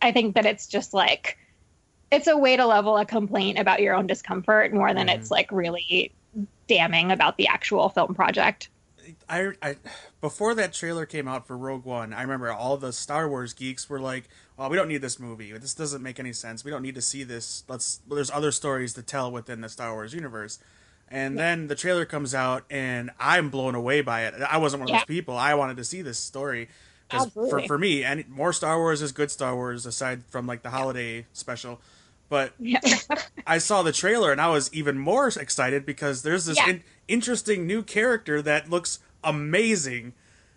I 0.00 0.12
think 0.12 0.34
that 0.34 0.46
it's 0.46 0.66
just 0.66 0.94
like, 0.94 1.38
it's 2.10 2.26
a 2.26 2.36
way 2.36 2.56
to 2.56 2.66
level 2.66 2.96
a 2.96 3.04
complaint 3.04 3.58
about 3.58 3.80
your 3.80 3.94
own 3.94 4.06
discomfort 4.06 4.72
more 4.72 4.94
than 4.94 5.08
mm-hmm. 5.08 5.18
it's 5.18 5.30
like 5.30 5.50
really 5.50 6.12
damning 6.66 7.10
about 7.10 7.36
the 7.36 7.48
actual 7.48 7.88
film 7.88 8.14
project. 8.14 8.68
I, 9.28 9.52
I 9.62 9.76
before 10.20 10.54
that 10.54 10.72
trailer 10.72 11.06
came 11.06 11.28
out 11.28 11.46
for 11.46 11.56
Rogue 11.56 11.84
One, 11.84 12.12
I 12.12 12.22
remember 12.22 12.52
all 12.52 12.76
the 12.76 12.92
Star 12.92 13.28
Wars 13.28 13.52
geeks 13.52 13.88
were 13.88 14.00
like, 14.00 14.28
"Well, 14.56 14.68
we 14.70 14.76
don't 14.76 14.88
need 14.88 15.02
this 15.02 15.18
movie. 15.18 15.52
This 15.52 15.74
doesn't 15.74 16.02
make 16.02 16.18
any 16.18 16.32
sense. 16.32 16.64
We 16.64 16.70
don't 16.70 16.82
need 16.82 16.94
to 16.94 17.02
see 17.02 17.24
this. 17.24 17.64
Let's 17.68 18.00
there's 18.08 18.30
other 18.30 18.52
stories 18.52 18.94
to 18.94 19.02
tell 19.02 19.30
within 19.30 19.60
the 19.60 19.68
Star 19.68 19.92
Wars 19.92 20.14
universe." 20.14 20.58
And 21.10 21.36
yeah. 21.36 21.42
then 21.42 21.68
the 21.68 21.74
trailer 21.74 22.04
comes 22.04 22.34
out, 22.34 22.64
and 22.70 23.10
I'm 23.18 23.48
blown 23.50 23.74
away 23.74 24.02
by 24.02 24.26
it. 24.26 24.34
I 24.42 24.58
wasn't 24.58 24.80
one 24.80 24.90
of 24.90 24.92
yeah. 24.92 24.98
those 25.00 25.06
people. 25.06 25.36
I 25.36 25.54
wanted 25.54 25.78
to 25.78 25.84
see 25.84 26.02
this 26.02 26.18
story 26.18 26.68
because 27.08 27.32
for 27.32 27.60
for 27.66 27.78
me, 27.78 28.04
and 28.04 28.28
more 28.28 28.52
Star 28.52 28.78
Wars 28.78 29.02
is 29.02 29.12
good 29.12 29.30
Star 29.30 29.54
Wars 29.54 29.86
aside 29.86 30.24
from 30.24 30.46
like 30.46 30.62
the 30.62 30.70
holiday 30.70 31.26
special. 31.32 31.80
But 32.28 32.52
yeah. 32.58 32.80
I 33.46 33.58
saw 33.58 33.82
the 33.82 33.92
trailer 33.92 34.32
and 34.32 34.40
I 34.40 34.48
was 34.48 34.72
even 34.72 34.98
more 34.98 35.28
excited 35.28 35.86
because 35.86 36.22
there's 36.22 36.44
this 36.44 36.58
yeah. 36.58 36.70
in- 36.70 36.84
interesting 37.06 37.66
new 37.66 37.82
character 37.82 38.42
that 38.42 38.68
looks 38.68 39.00
amazing, 39.24 40.12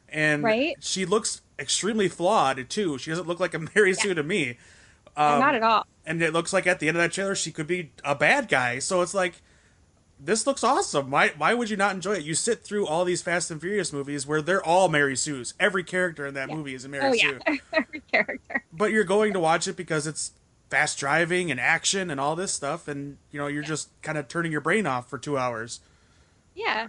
and 0.10 0.44
right? 0.44 0.76
she 0.82 1.06
looks 1.06 1.42
extremely 1.58 2.10
flawed 2.10 2.70
too. 2.70 2.98
She 2.98 3.12
doesn't 3.12 3.28
look 3.28 3.40
like 3.40 3.54
a 3.54 3.60
Mary 3.76 3.94
Sue 3.94 4.14
to 4.14 4.24
me. 4.24 4.58
Um, 5.16 5.40
not 5.40 5.56
at 5.56 5.64
all. 5.64 5.86
And 6.06 6.22
it 6.22 6.34
looks 6.34 6.52
like 6.52 6.68
at 6.68 6.80
the 6.80 6.88
end 6.88 6.98
of 6.98 7.04
that 7.04 7.12
trailer 7.12 7.36
she 7.36 7.52
could 7.52 7.68
be 7.68 7.92
a 8.04 8.16
bad 8.16 8.48
guy. 8.48 8.80
So 8.80 9.02
it's 9.02 9.14
like 9.14 9.42
this 10.24 10.46
looks 10.46 10.64
awesome. 10.64 11.10
Why 11.10 11.30
why 11.38 11.54
would 11.54 11.70
you 11.70 11.78
not 11.78 11.96
enjoy 11.96 12.14
it? 12.14 12.24
You 12.24 12.34
sit 12.34 12.64
through 12.64 12.88
all 12.88 13.06
these 13.06 13.22
Fast 13.22 13.50
and 13.52 13.60
Furious 13.60 13.92
movies 13.92 14.28
where 14.28 14.42
they're 14.42 14.64
all 14.64 14.88
Mary 14.90 15.16
Sue's. 15.16 15.54
Every 15.60 15.84
character 15.84 16.26
in 16.26 16.34
that 16.36 16.50
yeah. 16.50 16.56
movie 16.56 16.76
is 16.76 16.86
a 16.86 16.90
Mary 16.90 17.06
oh, 17.06 17.14
Sue. 17.14 17.40
Yeah. 17.48 17.58
Every 17.74 18.02
character. 18.12 18.64
But 18.72 18.92
you're 18.92 19.04
going 19.04 19.34
to 19.34 19.40
watch 19.40 19.68
it 19.68 19.76
because 19.76 20.08
it's 20.08 20.32
fast 20.72 20.98
driving 20.98 21.52
and 21.52 21.60
action 21.60 22.10
and 22.10 22.20
all 22.20 22.36
this 22.36 22.54
stuff 22.54 22.88
and 22.88 23.18
you 23.30 23.38
know 23.38 23.48
you're 23.48 23.62
yeah. 23.62 23.68
just 23.68 23.90
kind 24.02 24.18
of 24.18 24.30
turning 24.30 24.52
your 24.52 24.62
brain 24.62 24.88
off 24.88 25.10
for 25.10 25.18
two 25.18 25.38
hours. 25.38 25.82
Yeah. 26.56 26.88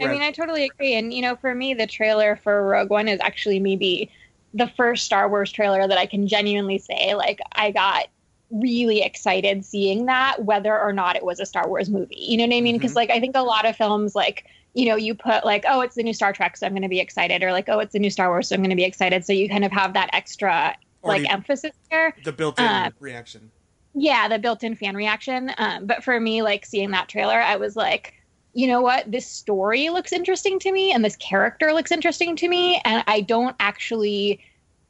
I 0.00 0.08
mean 0.08 0.22
i 0.22 0.32
totally 0.32 0.64
agree 0.64 0.94
and 0.94 1.14
you 1.14 1.22
know 1.22 1.36
for 1.36 1.54
me 1.54 1.72
the 1.72 1.86
trailer 1.86 2.34
for 2.34 2.66
rogue 2.66 2.90
one 2.90 3.06
is 3.06 3.20
actually 3.20 3.60
maybe 3.60 4.10
the 4.52 4.66
first 4.76 5.04
star 5.04 5.28
wars 5.28 5.52
trailer 5.52 5.86
that 5.86 5.96
i 5.96 6.04
can 6.04 6.26
genuinely 6.26 6.78
say 6.78 7.14
like 7.14 7.38
i 7.52 7.70
got 7.70 8.08
really 8.50 9.02
excited 9.02 9.64
seeing 9.64 10.06
that 10.06 10.44
whether 10.44 10.76
or 10.78 10.92
not 10.92 11.14
it 11.14 11.24
was 11.24 11.38
a 11.40 11.46
star 11.46 11.68
wars 11.68 11.88
movie. 11.88 12.16
You 12.18 12.36
know 12.36 12.44
what 12.44 12.56
i 12.56 12.60
mean? 12.60 12.76
Because 12.76 12.90
mm-hmm. 12.90 12.96
like 12.96 13.10
i 13.10 13.20
think 13.20 13.36
a 13.36 13.42
lot 13.42 13.66
of 13.66 13.76
films 13.76 14.16
like 14.16 14.46
you 14.74 14.86
know 14.86 14.96
you 14.96 15.14
put 15.14 15.44
like 15.44 15.64
oh 15.68 15.80
it's 15.80 15.94
the 15.94 16.02
new 16.02 16.12
star 16.12 16.32
trek 16.32 16.56
so 16.56 16.66
i'm 16.66 16.72
going 16.72 16.82
to 16.82 16.88
be 16.88 16.98
excited 16.98 17.44
or 17.44 17.52
like 17.52 17.68
oh 17.68 17.78
it's 17.78 17.92
the 17.92 18.00
new 18.00 18.10
star 18.10 18.28
wars 18.28 18.48
so 18.48 18.56
i'm 18.56 18.62
going 18.62 18.70
to 18.70 18.76
be 18.76 18.84
excited. 18.84 19.24
So 19.24 19.32
you 19.32 19.48
kind 19.48 19.64
of 19.64 19.70
have 19.70 19.94
that 19.94 20.10
extra 20.12 20.74
like 21.04 21.30
emphasis 21.30 21.72
there. 21.90 22.14
The 22.24 22.32
built-in 22.32 22.64
uh, 22.64 22.90
reaction. 23.00 23.50
Yeah, 23.94 24.28
the 24.28 24.38
built-in 24.38 24.74
fan 24.74 24.96
reaction. 24.96 25.52
Um, 25.58 25.86
but 25.86 26.02
for 26.02 26.18
me, 26.18 26.42
like 26.42 26.66
seeing 26.66 26.90
that 26.90 27.08
trailer, 27.08 27.40
I 27.40 27.56
was 27.56 27.76
like, 27.76 28.14
you 28.52 28.66
know 28.66 28.80
what? 28.80 29.10
This 29.10 29.26
story 29.26 29.90
looks 29.90 30.12
interesting 30.12 30.58
to 30.60 30.72
me, 30.72 30.92
and 30.92 31.04
this 31.04 31.16
character 31.16 31.72
looks 31.72 31.92
interesting 31.92 32.36
to 32.36 32.48
me, 32.48 32.80
and 32.84 33.04
I 33.06 33.20
don't 33.20 33.56
actually 33.60 34.40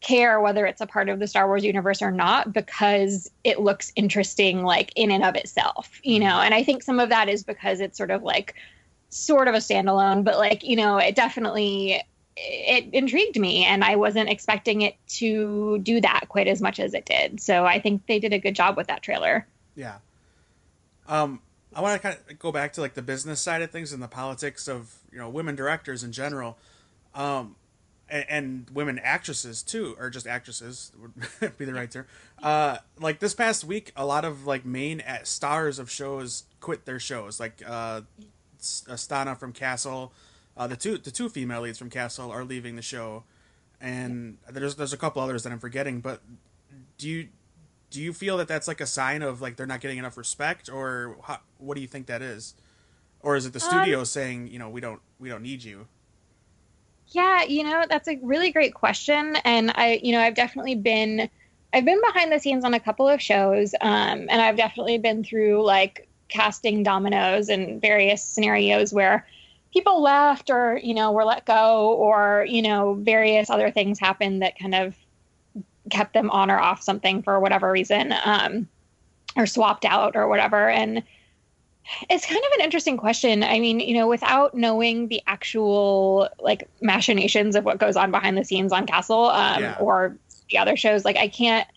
care 0.00 0.38
whether 0.40 0.66
it's 0.66 0.82
a 0.82 0.86
part 0.86 1.08
of 1.08 1.18
the 1.18 1.26
Star 1.26 1.46
Wars 1.46 1.64
universe 1.64 2.02
or 2.02 2.10
not 2.10 2.52
because 2.52 3.30
it 3.42 3.60
looks 3.60 3.90
interesting 3.96 4.62
like 4.62 4.92
in 4.96 5.10
and 5.10 5.24
of 5.24 5.34
itself, 5.34 5.98
you 6.02 6.20
know. 6.20 6.40
And 6.40 6.52
I 6.52 6.62
think 6.62 6.82
some 6.82 7.00
of 7.00 7.08
that 7.08 7.28
is 7.30 7.42
because 7.42 7.80
it's 7.80 7.96
sort 7.96 8.10
of 8.10 8.22
like 8.22 8.54
sort 9.08 9.48
of 9.48 9.54
a 9.54 9.58
standalone, 9.58 10.22
but 10.22 10.36
like, 10.36 10.62
you 10.62 10.76
know, 10.76 10.98
it 10.98 11.14
definitely 11.14 12.02
it 12.36 12.92
intrigued 12.92 13.38
me 13.38 13.64
and 13.64 13.84
I 13.84 13.96
wasn't 13.96 14.28
expecting 14.28 14.82
it 14.82 14.96
to 15.08 15.78
do 15.78 16.00
that 16.00 16.26
quite 16.28 16.48
as 16.48 16.60
much 16.60 16.80
as 16.80 16.94
it 16.94 17.06
did. 17.06 17.40
So 17.40 17.64
I 17.64 17.80
think 17.80 18.06
they 18.06 18.18
did 18.18 18.32
a 18.32 18.38
good 18.38 18.54
job 18.54 18.76
with 18.76 18.88
that 18.88 19.02
trailer. 19.02 19.46
Yeah. 19.76 19.98
Um 21.08 21.40
I 21.74 21.80
want 21.80 22.00
to 22.00 22.08
kind 22.08 22.18
of 22.30 22.38
go 22.38 22.52
back 22.52 22.72
to 22.74 22.80
like 22.80 22.94
the 22.94 23.02
business 23.02 23.40
side 23.40 23.62
of 23.62 23.70
things 23.70 23.92
and 23.92 24.02
the 24.02 24.08
politics 24.08 24.68
of, 24.68 24.94
you 25.12 25.18
know, 25.18 25.28
women 25.28 25.54
directors 25.54 26.02
in 26.02 26.12
general. 26.12 26.58
Um 27.14 27.56
and, 28.08 28.24
and 28.28 28.70
women 28.70 28.98
actresses 28.98 29.62
too, 29.62 29.96
or 29.98 30.10
just 30.10 30.26
actresses 30.26 30.92
would 31.00 31.56
be 31.58 31.64
the 31.64 31.74
right 31.74 31.90
term. 31.90 32.06
Uh, 32.42 32.78
like 33.00 33.18
this 33.18 33.34
past 33.34 33.64
week, 33.64 33.92
a 33.96 34.04
lot 34.04 34.24
of 34.24 34.46
like 34.46 34.64
main 34.64 35.02
stars 35.22 35.78
of 35.78 35.90
shows 35.90 36.44
quit 36.60 36.84
their 36.84 37.00
shows. 37.00 37.40
Like 37.40 37.62
uh, 37.66 38.02
from 38.58 39.52
Castle, 39.52 40.12
uh, 40.56 40.66
the 40.66 40.76
two 40.76 40.98
the 40.98 41.10
two 41.10 41.28
female 41.28 41.62
leads 41.62 41.78
from 41.78 41.90
Castle 41.90 42.30
are 42.30 42.44
leaving 42.44 42.76
the 42.76 42.82
show, 42.82 43.24
and 43.80 44.38
there's 44.50 44.76
there's 44.76 44.92
a 44.92 44.96
couple 44.96 45.22
others 45.22 45.42
that 45.42 45.52
I'm 45.52 45.58
forgetting. 45.58 46.00
But 46.00 46.20
do 46.98 47.08
you 47.08 47.28
do 47.90 48.00
you 48.00 48.12
feel 48.12 48.36
that 48.38 48.48
that's 48.48 48.68
like 48.68 48.80
a 48.80 48.86
sign 48.86 49.22
of 49.22 49.40
like 49.40 49.56
they're 49.56 49.66
not 49.66 49.80
getting 49.80 49.98
enough 49.98 50.16
respect, 50.16 50.68
or 50.68 51.16
how, 51.22 51.40
what 51.58 51.74
do 51.74 51.80
you 51.80 51.88
think 51.88 52.06
that 52.06 52.22
is? 52.22 52.54
Or 53.20 53.36
is 53.36 53.46
it 53.46 53.52
the 53.52 53.60
studio 53.60 54.00
um, 54.00 54.04
saying 54.04 54.48
you 54.48 54.58
know 54.58 54.68
we 54.68 54.80
don't 54.80 55.00
we 55.18 55.28
don't 55.28 55.42
need 55.42 55.62
you? 55.62 55.86
Yeah, 57.08 57.44
you 57.44 57.64
know, 57.64 57.84
that's 57.88 58.08
a 58.08 58.18
really 58.22 58.50
great 58.50 58.74
question. 58.74 59.36
And 59.44 59.72
I, 59.74 60.00
you 60.02 60.12
know, 60.12 60.20
I've 60.20 60.34
definitely 60.34 60.74
been, 60.74 61.28
I've 61.72 61.84
been 61.84 62.00
behind 62.00 62.32
the 62.32 62.38
scenes 62.38 62.64
on 62.64 62.74
a 62.74 62.80
couple 62.80 63.08
of 63.08 63.20
shows. 63.20 63.74
Um, 63.80 64.26
and 64.28 64.40
I've 64.40 64.56
definitely 64.56 64.98
been 64.98 65.22
through 65.22 65.64
like 65.64 66.08
casting 66.28 66.82
dominoes 66.82 67.48
and 67.48 67.80
various 67.80 68.22
scenarios 68.24 68.92
where 68.92 69.26
people 69.74 70.00
left 70.00 70.48
or, 70.48 70.80
you 70.82 70.94
know, 70.94 71.12
were 71.12 71.24
let 71.24 71.44
go 71.44 71.92
or, 71.92 72.46
you 72.48 72.62
know, 72.62 72.94
various 72.94 73.50
other 73.50 73.70
things 73.70 73.98
happened 73.98 74.40
that 74.40 74.58
kind 74.58 74.74
of 74.74 74.96
kept 75.90 76.14
them 76.14 76.30
on 76.30 76.50
or 76.50 76.58
off 76.58 76.82
something 76.82 77.22
for 77.22 77.38
whatever 77.40 77.70
reason. 77.70 78.14
Um, 78.24 78.66
or 79.36 79.44
swapped 79.46 79.84
out 79.84 80.16
or 80.16 80.28
whatever. 80.28 80.70
And, 80.70 81.02
it's 82.08 82.24
kind 82.24 82.40
of 82.42 82.52
an 82.58 82.64
interesting 82.64 82.96
question. 82.96 83.42
I 83.42 83.60
mean, 83.60 83.80
you 83.80 83.94
know, 83.94 84.08
without 84.08 84.54
knowing 84.54 85.08
the 85.08 85.22
actual 85.26 86.28
like 86.40 86.68
machinations 86.80 87.56
of 87.56 87.64
what 87.64 87.78
goes 87.78 87.96
on 87.96 88.10
behind 88.10 88.38
the 88.38 88.44
scenes 88.44 88.72
on 88.72 88.86
Castle 88.86 89.26
um, 89.26 89.62
yeah. 89.62 89.76
or 89.78 90.16
the 90.50 90.58
other 90.58 90.76
shows, 90.76 91.04
like 91.04 91.16
I 91.16 91.28
can't 91.28 91.68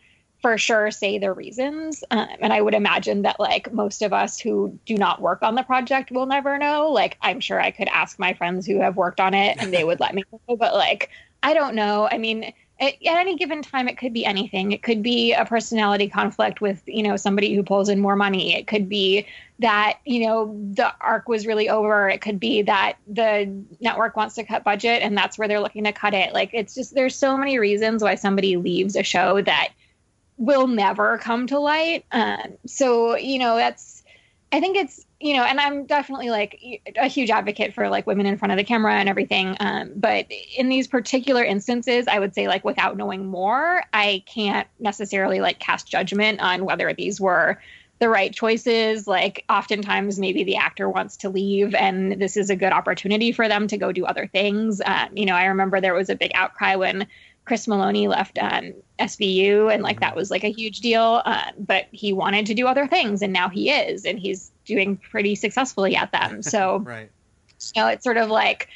for 0.48 0.58
sure 0.58 0.92
say 0.92 1.18
the 1.18 1.34
reasons. 1.34 2.06
Um, 2.10 2.26
and 2.40 2.54
I 2.54 2.62
would 2.62 2.74
imagine 2.74 3.24
that 3.24 3.38
like 3.38 3.74
most 3.74 4.02
of 4.02 4.14
us 4.14 4.40
who 4.40 4.80
do 4.86 4.96
not 4.96 5.22
work 5.22 5.44
on 5.44 5.56
the 5.56 5.64
project 5.64 6.10
will 6.10 6.26
never 6.26 6.58
know. 6.58 6.90
Like 6.90 7.18
I'm 7.22 7.42
sure 7.42 7.60
I 7.60 7.70
could 7.70 7.90
ask 7.90 8.18
my 8.18 8.34
friends 8.34 8.66
who 8.66 8.80
have 8.80 8.96
worked 8.96 9.20
on 9.20 9.34
it 9.34 9.58
and 9.60 9.74
they 9.74 9.84
would 9.84 10.00
let 10.00 10.16
me 10.16 10.24
know. 10.48 10.56
But 10.56 10.74
like 10.74 11.10
I 11.44 11.54
don't 11.54 11.76
know. 11.76 12.08
I 12.10 12.18
mean, 12.18 12.54
at, 12.80 12.94
at, 12.94 13.18
any 13.18 13.36
given 13.36 13.62
time 13.62 13.90
it 13.90 13.98
could 13.98 14.14
be 14.14 14.26
anything 14.26 14.72
it 14.72 14.84
could 14.84 15.04
be 15.04 15.34
a 15.34 15.44
personality 15.44 16.08
conflict 16.08 16.62
with 16.62 16.82
you 16.86 17.04
know 17.04 17.18
somebody 17.18 17.54
who 17.54 17.64
pulls 17.64 17.90
in 17.90 18.00
more 18.00 18.16
money 18.16 18.56
it 18.56 18.68
could 18.68 18.88
be 18.88 19.26
that 19.60 19.98
you 20.06 20.26
know 20.26 20.56
the 20.74 20.94
arc 21.02 21.28
was 21.28 21.48
really 21.48 21.68
over 21.68 22.08
it 22.08 22.22
could 22.22 22.40
be 22.40 22.62
that 22.62 22.94
the 23.08 23.52
network 23.82 24.16
wants 24.16 24.36
to 24.36 24.44
cut 24.44 24.64
budget 24.64 25.02
and 25.02 25.18
that's 25.18 25.40
where 25.40 25.48
they're 25.48 25.60
looking 25.60 25.86
to 25.86 25.92
cut 25.92 26.14
it 26.14 26.34
like 26.34 26.52
it's 26.54 26.76
just 26.76 26.94
there's 26.94 27.16
so 27.16 27.36
many 27.36 27.58
reasons 27.58 28.04
why 28.04 28.14
somebody 28.14 28.58
leaves 28.58 28.96
a 28.96 29.02
show 29.02 29.42
that 29.42 29.70
will 30.38 30.68
never 30.68 31.18
come 31.18 31.48
to 31.48 31.60
light 31.60 32.06
um, 32.12 32.58
so 32.66 33.16
you 33.16 33.40
know 33.40 33.56
that's 33.56 34.04
i 34.52 34.60
think 34.60 34.78
it's 34.78 35.06
you 35.20 35.36
know, 35.36 35.44
and 35.44 35.60
I'm 35.60 35.86
definitely 35.86 36.30
like 36.30 36.84
a 36.96 37.08
huge 37.08 37.32
advocate 37.32 37.74
for 37.74 37.90
like 37.90 38.06
women 38.06 38.28
in 38.28 38.38
front 38.38 38.52
of 38.52 38.58
the 38.58 38.64
camera 38.64 38.94
and 38.94 39.10
everything. 39.10 39.58
Um, 39.60 39.92
but 39.96 40.28
in 40.56 40.70
these 40.70 40.88
particular 40.88 41.44
instances, 41.44 42.08
I 42.08 42.20
would 42.20 42.36
say 42.36 42.48
like 42.48 42.64
without 42.64 42.98
knowing 42.98 43.26
more, 43.26 43.84
I 43.94 44.24
can't 44.28 44.68
necessarily 44.80 45.40
like 45.40 45.60
cast 45.60 45.88
judgment 45.88 46.40
on 46.40 46.66
whether 46.66 46.94
these 46.94 47.20
were 47.20 47.60
the 47.98 48.10
right 48.10 48.32
choices. 48.32 49.08
Like 49.08 49.44
oftentimes, 49.50 50.20
maybe 50.20 50.44
the 50.44 50.58
actor 50.58 50.88
wants 50.88 51.18
to 51.18 51.30
leave, 51.30 51.74
and 51.74 52.22
this 52.22 52.38
is 52.38 52.52
a 52.52 52.56
good 52.56 52.72
opportunity 52.72 53.32
for 53.32 53.48
them 53.48 53.68
to 53.70 53.78
go 53.78 53.92
do 53.92 54.06
other 54.06 54.28
things. 54.28 54.82
Um, 54.86 55.10
you 55.16 55.26
know, 55.26 55.34
I 55.34 55.46
remember 55.46 55.82
there 55.82 55.96
was 55.96 56.10
a 56.10 56.16
big 56.16 56.32
outcry 56.36 56.76
when 56.76 57.08
Chris 57.48 57.66
Meloni 57.66 58.10
left 58.10 58.38
um, 58.40 58.74
SVU, 59.00 59.74
and 59.74 59.82
like 59.82 60.02
that 60.02 60.18
was 60.18 60.30
like 60.30 60.44
a 60.44 60.52
huge 60.52 60.82
deal. 60.82 61.22
Uh, 61.26 61.50
but 61.58 61.86
he 61.92 62.12
wanted 62.12 62.46
to 62.48 62.54
do 62.54 62.68
other 62.68 62.86
things, 62.86 63.22
and 63.22 63.32
now 63.32 63.48
he 63.48 63.72
is, 63.72 64.06
and 64.06 64.20
he's 64.20 64.52
doing 64.66 64.98
pretty 64.98 65.34
successfully 65.34 65.96
at 65.96 66.12
them. 66.12 66.42
So, 66.48 66.80
right. 66.80 67.10
You 67.76 67.82
know, 67.82 67.88
it's 67.88 68.04
sort 68.04 68.18
of 68.18 68.30
like 68.30 68.70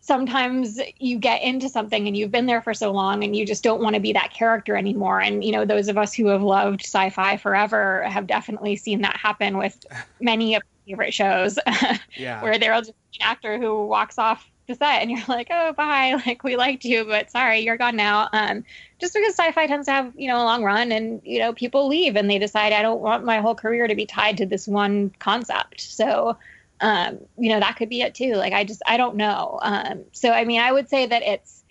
sometimes 0.00 0.80
you 0.98 1.18
get 1.18 1.42
into 1.42 1.68
something 1.68 2.06
and 2.06 2.16
you've 2.16 2.32
been 2.32 2.46
there 2.46 2.60
for 2.60 2.74
so 2.74 2.90
long 2.90 3.22
and 3.22 3.36
you 3.36 3.46
just 3.46 3.62
don't 3.62 3.80
want 3.80 3.94
to 3.94 4.00
be 4.00 4.12
that 4.12 4.32
character 4.32 4.76
anymore. 4.76 5.20
And, 5.20 5.44
you 5.44 5.52
know, 5.52 5.64
those 5.64 5.88
of 5.88 5.96
us 5.96 6.12
who 6.12 6.26
have 6.26 6.42
loved 6.42 6.82
sci 6.82 7.10
fi 7.10 7.36
forever 7.36 8.02
have 8.02 8.26
definitely 8.26 8.76
seen 8.76 9.02
that 9.02 9.16
happen 9.16 9.56
with 9.56 9.78
many 10.20 10.56
of 10.56 10.62
favorite 10.86 11.14
shows 11.14 11.58
yeah. 12.16 12.42
where 12.42 12.58
there'll 12.58 12.80
just 12.80 12.94
be 13.12 13.20
an 13.20 13.26
actor 13.28 13.58
who 13.58 13.86
walks 13.86 14.18
off 14.18 14.50
the 14.66 14.74
set 14.74 15.02
and 15.02 15.10
you're 15.10 15.24
like, 15.28 15.48
oh, 15.50 15.72
bye. 15.72 16.20
Like, 16.26 16.44
we 16.44 16.56
liked 16.56 16.84
you, 16.84 17.04
but 17.04 17.30
sorry, 17.30 17.60
you're 17.60 17.76
gone 17.76 17.96
now. 17.96 18.28
Um, 18.32 18.64
just 18.98 19.14
because 19.14 19.34
sci-fi 19.34 19.66
tends 19.66 19.86
to 19.86 19.92
have, 19.92 20.12
you 20.16 20.28
know, 20.28 20.36
a 20.36 20.44
long 20.44 20.62
run 20.62 20.92
and, 20.92 21.20
you 21.24 21.38
know, 21.38 21.52
people 21.52 21.88
leave 21.88 22.16
and 22.16 22.30
they 22.30 22.38
decide, 22.38 22.72
I 22.72 22.82
don't 22.82 23.00
want 23.00 23.24
my 23.24 23.40
whole 23.40 23.54
career 23.54 23.86
to 23.86 23.94
be 23.94 24.06
tied 24.06 24.36
to 24.38 24.46
this 24.46 24.68
one 24.68 25.10
concept. 25.18 25.80
So, 25.80 26.36
um, 26.80 27.18
you 27.38 27.50
know, 27.50 27.60
that 27.60 27.76
could 27.76 27.88
be 27.88 28.02
it 28.02 28.14
too. 28.14 28.34
Like, 28.34 28.52
I 28.52 28.64
just, 28.64 28.82
I 28.86 28.96
don't 28.96 29.16
know. 29.16 29.58
Um, 29.62 30.04
so, 30.12 30.30
I 30.30 30.44
mean, 30.44 30.60
I 30.60 30.70
would 30.70 30.88
say 30.88 31.06
that 31.06 31.22
it's, 31.22 31.64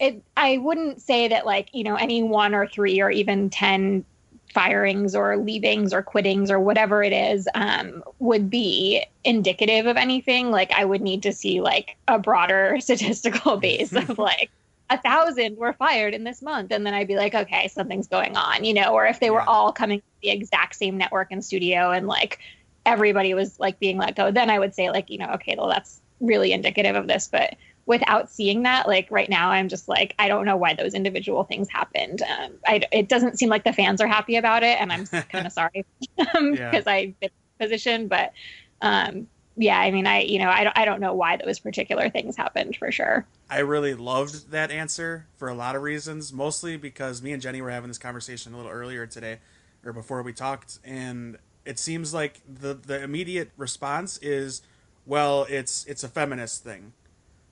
it, 0.00 0.22
I 0.36 0.58
wouldn't 0.58 1.02
say 1.02 1.28
that 1.28 1.44
like, 1.44 1.70
you 1.72 1.84
know, 1.84 1.96
any 1.96 2.22
one 2.22 2.54
or 2.54 2.66
three 2.66 3.00
or 3.00 3.10
even 3.10 3.50
10 3.50 4.04
firings 4.52 5.14
or 5.14 5.36
leavings 5.36 5.92
or 5.92 6.02
quittings 6.02 6.50
or 6.50 6.58
whatever 6.58 7.02
it 7.02 7.12
is 7.12 7.48
um, 7.54 8.02
would 8.18 8.48
be 8.48 9.04
indicative 9.24 9.86
of 9.86 9.96
anything. 9.96 10.50
Like 10.50 10.72
i 10.72 10.84
would 10.84 11.02
need 11.02 11.22
to 11.22 11.32
see 11.32 11.60
like 11.60 11.96
a 12.08 12.18
broader 12.18 12.76
statistical 12.80 13.56
base 13.56 13.92
of 13.92 14.18
like 14.18 14.50
a 14.90 14.98
thousand 14.98 15.58
were 15.58 15.74
fired 15.74 16.14
in 16.14 16.24
this 16.24 16.40
month. 16.40 16.72
And 16.72 16.86
then 16.86 16.94
i'd 16.94 17.08
be 17.08 17.16
like 17.16 17.34
okay 17.34 17.68
something's 17.68 18.08
going 18.08 18.36
on 18.36 18.64
you 18.64 18.74
know 18.74 18.94
or 18.94 19.06
if 19.06 19.20
they 19.20 19.26
yeah. 19.26 19.32
were 19.32 19.42
all 19.42 19.72
coming 19.72 20.00
to 20.00 20.06
the 20.22 20.30
exact 20.30 20.76
same 20.76 20.96
network 20.96 21.28
and 21.30 21.44
studio 21.44 21.90
and 21.90 22.06
like 22.06 22.38
everybody 22.86 23.34
was 23.34 23.60
like 23.60 23.78
being 23.78 23.98
let 23.98 24.16
go 24.16 24.30
then 24.30 24.48
i 24.48 24.58
would 24.58 24.74
say 24.74 24.90
like 24.90 25.10
you 25.10 25.18
know 25.18 25.28
okay 25.34 25.54
well 25.58 25.68
that's 25.68 26.00
really 26.20 26.52
indicative 26.52 26.96
of 26.96 27.06
this. 27.06 27.28
But 27.30 27.56
without 27.88 28.30
seeing 28.30 28.64
that, 28.64 28.86
like 28.86 29.10
right 29.10 29.30
now, 29.30 29.50
I'm 29.50 29.70
just 29.70 29.88
like, 29.88 30.14
I 30.18 30.28
don't 30.28 30.44
know 30.44 30.58
why 30.58 30.74
those 30.74 30.92
individual 30.92 31.44
things 31.44 31.70
happened. 31.70 32.20
Um, 32.20 32.52
I, 32.66 32.82
it 32.92 33.08
doesn't 33.08 33.38
seem 33.38 33.48
like 33.48 33.64
the 33.64 33.72
fans 33.72 34.02
are 34.02 34.06
happy 34.06 34.36
about 34.36 34.62
it, 34.62 34.78
and 34.78 34.92
I'm 34.92 35.06
kind 35.32 35.46
of 35.46 35.52
sorry 35.52 35.86
because 36.16 36.54
yeah. 36.58 36.82
I've 36.86 37.18
been 37.18 37.30
in 37.30 37.66
position. 37.66 38.06
But 38.06 38.34
um, 38.82 39.26
yeah, 39.56 39.80
I 39.80 39.90
mean, 39.90 40.06
I 40.06 40.20
you 40.20 40.38
know, 40.38 40.50
I 40.50 40.64
don't, 40.64 40.78
I 40.78 40.84
don't 40.84 41.00
know 41.00 41.14
why 41.14 41.38
those 41.38 41.58
particular 41.58 42.10
things 42.10 42.36
happened 42.36 42.76
for 42.76 42.92
sure. 42.92 43.26
I 43.48 43.60
really 43.60 43.94
loved 43.94 44.50
that 44.50 44.70
answer 44.70 45.26
for 45.38 45.48
a 45.48 45.54
lot 45.54 45.74
of 45.74 45.80
reasons, 45.80 46.30
mostly 46.30 46.76
because 46.76 47.22
me 47.22 47.32
and 47.32 47.40
Jenny 47.40 47.62
were 47.62 47.70
having 47.70 47.88
this 47.88 47.98
conversation 47.98 48.52
a 48.52 48.58
little 48.58 48.70
earlier 48.70 49.06
today, 49.06 49.38
or 49.82 49.94
before 49.94 50.22
we 50.22 50.34
talked, 50.34 50.78
and 50.84 51.38
it 51.64 51.78
seems 51.78 52.12
like 52.12 52.42
the 52.46 52.74
the 52.74 53.02
immediate 53.02 53.50
response 53.56 54.18
is, 54.18 54.60
well, 55.06 55.46
it's 55.48 55.86
it's 55.86 56.04
a 56.04 56.08
feminist 56.08 56.62
thing 56.62 56.92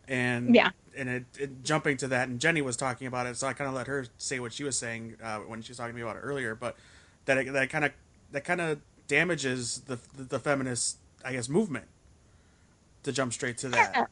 and 0.08 0.54
yeah 0.54 0.70
and 0.96 1.08
it, 1.08 1.24
it, 1.38 1.64
jumping 1.64 1.96
to 1.96 2.08
that 2.08 2.28
and 2.28 2.40
jenny 2.40 2.62
was 2.62 2.76
talking 2.76 3.06
about 3.06 3.26
it 3.26 3.36
so 3.36 3.46
i 3.46 3.52
kind 3.52 3.68
of 3.68 3.74
let 3.74 3.86
her 3.86 4.06
say 4.18 4.40
what 4.40 4.52
she 4.52 4.64
was 4.64 4.76
saying 4.76 5.16
uh, 5.22 5.38
when 5.38 5.62
she 5.62 5.70
was 5.70 5.78
talking 5.78 5.92
to 5.92 5.96
me 5.96 6.02
about 6.02 6.16
it 6.16 6.20
earlier 6.20 6.54
but 6.54 6.76
that 7.26 7.38
it, 7.38 7.52
that 7.52 7.68
kind 7.70 7.84
of 7.84 7.92
that 8.32 8.44
kind 8.44 8.60
of 8.60 8.78
damages 9.08 9.82
the, 9.86 9.98
the, 10.16 10.24
the 10.24 10.38
feminist 10.38 10.98
i 11.24 11.32
guess 11.32 11.48
movement 11.48 11.86
to 13.02 13.12
jump 13.12 13.32
straight 13.32 13.59
to 13.59 13.68
that 13.68 13.92
yeah. 13.94 14.07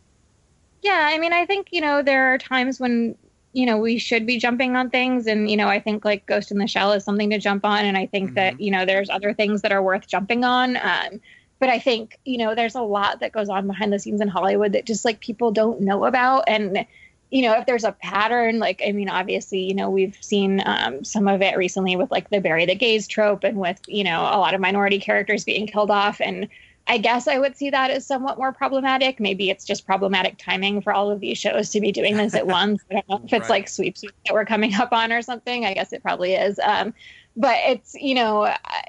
yeah 0.82 1.08
i 1.12 1.18
mean 1.18 1.32
i 1.32 1.46
think 1.46 1.68
you 1.70 1.80
know 1.80 2.02
there 2.02 2.32
are 2.32 2.38
times 2.38 2.78
when 2.78 3.16
you 3.52 3.64
know 3.64 3.78
we 3.78 3.98
should 3.98 4.26
be 4.26 4.38
jumping 4.38 4.76
on 4.76 4.90
things 4.90 5.26
and 5.26 5.50
you 5.50 5.56
know 5.56 5.68
i 5.68 5.80
think 5.80 6.04
like 6.04 6.26
ghost 6.26 6.50
in 6.50 6.58
the 6.58 6.66
shell 6.66 6.92
is 6.92 7.04
something 7.04 7.30
to 7.30 7.38
jump 7.38 7.64
on 7.64 7.84
and 7.84 7.96
i 7.96 8.06
think 8.06 8.26
mm-hmm. 8.26 8.34
that 8.34 8.60
you 8.60 8.70
know 8.70 8.84
there's 8.84 9.08
other 9.08 9.32
things 9.32 9.62
that 9.62 9.72
are 9.72 9.82
worth 9.82 10.06
jumping 10.06 10.44
on 10.44 10.76
um, 10.76 11.20
but 11.64 11.72
I 11.72 11.78
think, 11.78 12.18
you 12.26 12.36
know, 12.36 12.54
there's 12.54 12.74
a 12.74 12.82
lot 12.82 13.20
that 13.20 13.32
goes 13.32 13.48
on 13.48 13.66
behind 13.66 13.90
the 13.90 13.98
scenes 13.98 14.20
in 14.20 14.28
Hollywood 14.28 14.72
that 14.72 14.84
just 14.84 15.02
like 15.02 15.20
people 15.20 15.50
don't 15.50 15.80
know 15.80 16.04
about. 16.04 16.44
And, 16.46 16.84
you 17.30 17.40
know, 17.40 17.54
if 17.54 17.64
there's 17.64 17.84
a 17.84 17.92
pattern, 17.92 18.58
like, 18.58 18.82
I 18.86 18.92
mean, 18.92 19.08
obviously, 19.08 19.60
you 19.60 19.72
know, 19.72 19.88
we've 19.88 20.14
seen 20.20 20.62
um, 20.66 21.04
some 21.04 21.26
of 21.26 21.40
it 21.40 21.56
recently 21.56 21.96
with 21.96 22.10
like 22.10 22.28
the 22.28 22.38
bury 22.38 22.66
the 22.66 22.74
gays 22.74 23.08
trope 23.08 23.44
and 23.44 23.56
with, 23.56 23.80
you 23.86 24.04
know, 24.04 24.20
a 24.20 24.36
lot 24.36 24.52
of 24.52 24.60
minority 24.60 24.98
characters 24.98 25.44
being 25.44 25.66
killed 25.66 25.90
off. 25.90 26.20
And 26.20 26.50
I 26.86 26.98
guess 26.98 27.28
I 27.28 27.38
would 27.38 27.56
see 27.56 27.70
that 27.70 27.90
as 27.90 28.06
somewhat 28.06 28.36
more 28.36 28.52
problematic. 28.52 29.18
Maybe 29.18 29.48
it's 29.48 29.64
just 29.64 29.86
problematic 29.86 30.36
timing 30.36 30.82
for 30.82 30.92
all 30.92 31.10
of 31.10 31.20
these 31.20 31.38
shows 31.38 31.70
to 31.70 31.80
be 31.80 31.92
doing 31.92 32.18
this 32.18 32.34
at 32.34 32.46
once. 32.60 32.84
I 32.90 32.96
don't 32.96 33.08
know 33.08 33.16
if 33.24 33.32
it's 33.32 33.48
right. 33.48 33.48
like 33.48 33.68
sweeps 33.70 34.02
that 34.02 34.34
we're 34.34 34.44
coming 34.44 34.74
up 34.74 34.92
on 34.92 35.12
or 35.12 35.22
something. 35.22 35.64
I 35.64 35.72
guess 35.72 35.94
it 35.94 36.02
probably 36.02 36.34
is. 36.34 36.60
Um, 36.62 36.92
but 37.34 37.56
it's, 37.68 37.94
you 37.94 38.14
know, 38.14 38.44
I 38.44 38.82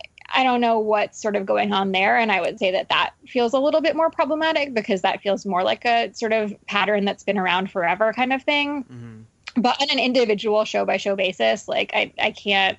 don't 0.43 0.61
know 0.61 0.79
what's 0.79 1.21
sort 1.21 1.35
of 1.35 1.45
going 1.45 1.71
on 1.73 1.91
there. 1.91 2.17
And 2.17 2.31
I 2.31 2.41
would 2.41 2.59
say 2.59 2.71
that 2.71 2.89
that 2.89 3.13
feels 3.27 3.53
a 3.53 3.59
little 3.59 3.81
bit 3.81 3.95
more 3.95 4.09
problematic 4.09 4.73
because 4.73 5.01
that 5.01 5.21
feels 5.21 5.45
more 5.45 5.63
like 5.63 5.85
a 5.85 6.13
sort 6.13 6.33
of 6.33 6.53
pattern 6.67 7.05
that's 7.05 7.23
been 7.23 7.37
around 7.37 7.71
forever 7.71 8.11
kind 8.13 8.33
of 8.33 8.43
thing. 8.43 8.83
Mm-hmm. 8.83 9.61
But 9.61 9.81
on 9.81 9.89
an 9.89 9.99
individual 9.99 10.65
show 10.65 10.83
by 10.85 10.97
show 10.97 11.15
basis, 11.15 11.67
like 11.67 11.91
I, 11.93 12.13
I 12.19 12.31
can't, 12.31 12.77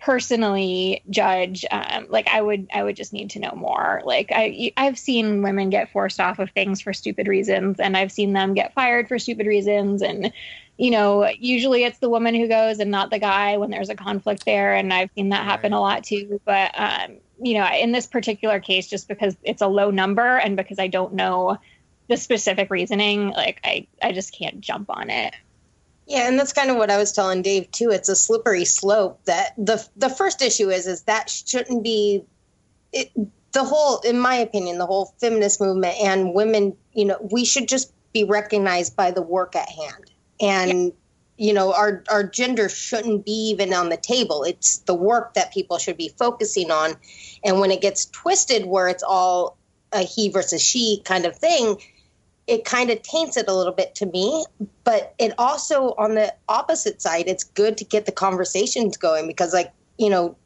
personally 0.00 1.02
judge 1.10 1.64
um, 1.70 2.06
like 2.08 2.26
i 2.28 2.40
would 2.40 2.66
i 2.72 2.82
would 2.82 2.96
just 2.96 3.12
need 3.12 3.28
to 3.28 3.38
know 3.38 3.52
more 3.54 4.00
like 4.04 4.30
i 4.32 4.72
i've 4.78 4.98
seen 4.98 5.42
women 5.42 5.68
get 5.68 5.92
forced 5.92 6.18
off 6.18 6.38
of 6.38 6.50
things 6.50 6.80
for 6.80 6.94
stupid 6.94 7.28
reasons 7.28 7.78
and 7.78 7.96
i've 7.96 8.10
seen 8.10 8.32
them 8.32 8.54
get 8.54 8.72
fired 8.72 9.06
for 9.06 9.18
stupid 9.18 9.46
reasons 9.46 10.00
and 10.00 10.32
you 10.80 10.90
know 10.90 11.28
usually 11.38 11.84
it's 11.84 11.98
the 11.98 12.08
woman 12.08 12.34
who 12.34 12.48
goes 12.48 12.78
and 12.78 12.90
not 12.90 13.10
the 13.10 13.18
guy 13.18 13.58
when 13.58 13.70
there's 13.70 13.90
a 13.90 13.94
conflict 13.94 14.44
there 14.46 14.74
and 14.74 14.92
i've 14.92 15.10
seen 15.14 15.28
that 15.28 15.44
happen 15.44 15.72
Right. 15.72 15.78
a 15.78 15.80
lot 15.80 16.04
too 16.04 16.40
but 16.46 16.70
um 16.74 17.18
you 17.42 17.54
know 17.54 17.68
in 17.72 17.92
this 17.92 18.06
particular 18.06 18.60
case 18.60 18.88
just 18.88 19.06
because 19.06 19.36
it's 19.42 19.62
a 19.62 19.66
low 19.68 19.90
number 19.90 20.38
and 20.38 20.56
because 20.56 20.78
i 20.78 20.86
don't 20.86 21.12
know 21.12 21.58
the 22.08 22.16
specific 22.16 22.70
reasoning 22.70 23.28
like 23.30 23.60
i 23.62 23.86
i 24.02 24.12
just 24.12 24.36
can't 24.36 24.60
jump 24.60 24.88
on 24.90 25.10
it 25.10 25.34
Yeah, 26.06 26.26
and 26.28 26.38
that's 26.38 26.52
kind 26.52 26.70
of 26.70 26.76
what 26.76 26.90
I 26.90 26.96
was 26.96 27.12
telling 27.12 27.42
Dave 27.42 27.70
too. 27.70 27.90
It's 27.90 28.08
a 28.08 28.16
slippery 28.16 28.64
slope. 28.64 29.20
That 29.26 29.54
the 29.56 29.86
the 29.96 30.08
first 30.10 30.42
issue 30.42 30.68
is 30.68 30.86
is 30.88 31.02
that 31.02 31.30
shouldn't 31.30 31.84
be 31.84 32.24
it, 32.92 33.12
the 33.52 33.62
whole, 33.62 34.00
in 34.00 34.18
my 34.18 34.34
opinion, 34.36 34.78
the 34.78 34.86
whole 34.86 35.14
feminist 35.20 35.60
movement 35.60 35.94
and 36.02 36.34
women. 36.34 36.76
You 36.94 37.04
know, 37.04 37.28
we 37.30 37.44
should 37.44 37.68
just 37.68 37.92
be 38.12 38.24
recognized 38.24 38.96
by 38.96 39.12
the 39.12 39.22
work 39.22 39.54
at 39.54 39.68
hand, 39.68 40.09
and 40.40 40.92
you 41.40 41.54
know, 41.54 41.72
our 41.72 42.04
our 42.10 42.22
gender 42.22 42.68
shouldn't 42.68 43.24
be 43.24 43.50
even 43.50 43.72
on 43.72 43.88
the 43.88 43.96
table. 43.96 44.44
It's 44.44 44.78
the 44.80 44.94
work 44.94 45.32
that 45.34 45.54
people 45.54 45.78
should 45.78 45.96
be 45.96 46.10
focusing 46.18 46.70
on, 46.70 46.96
and 47.42 47.60
when 47.60 47.70
it 47.70 47.80
gets 47.80 48.04
twisted, 48.04 48.66
where 48.66 48.88
it's 48.88 49.02
all 49.02 49.56
a 49.90 50.02
he 50.02 50.28
versus 50.28 50.62
she 50.62 51.00
kind 51.06 51.24
of 51.24 51.34
thing, 51.34 51.78
it 52.46 52.66
kind 52.66 52.90
of 52.90 53.00
taints 53.02 53.38
it 53.38 53.48
a 53.48 53.54
little 53.54 53.72
bit 53.72 53.94
to 53.96 54.06
me. 54.06 54.44
But 54.84 55.14
it 55.18 55.32
also 55.38 55.94
on 55.96 56.14
the 56.14 56.34
opposite 56.46 57.00
side 57.00 57.24
it's 57.26 57.44
good 57.44 57.78
to 57.78 57.84
get 57.84 58.04
the 58.04 58.12
conversations 58.12 58.98
going 58.98 59.26
because 59.26 59.54
like 59.54 59.72
you 59.96 60.10
know 60.10 60.36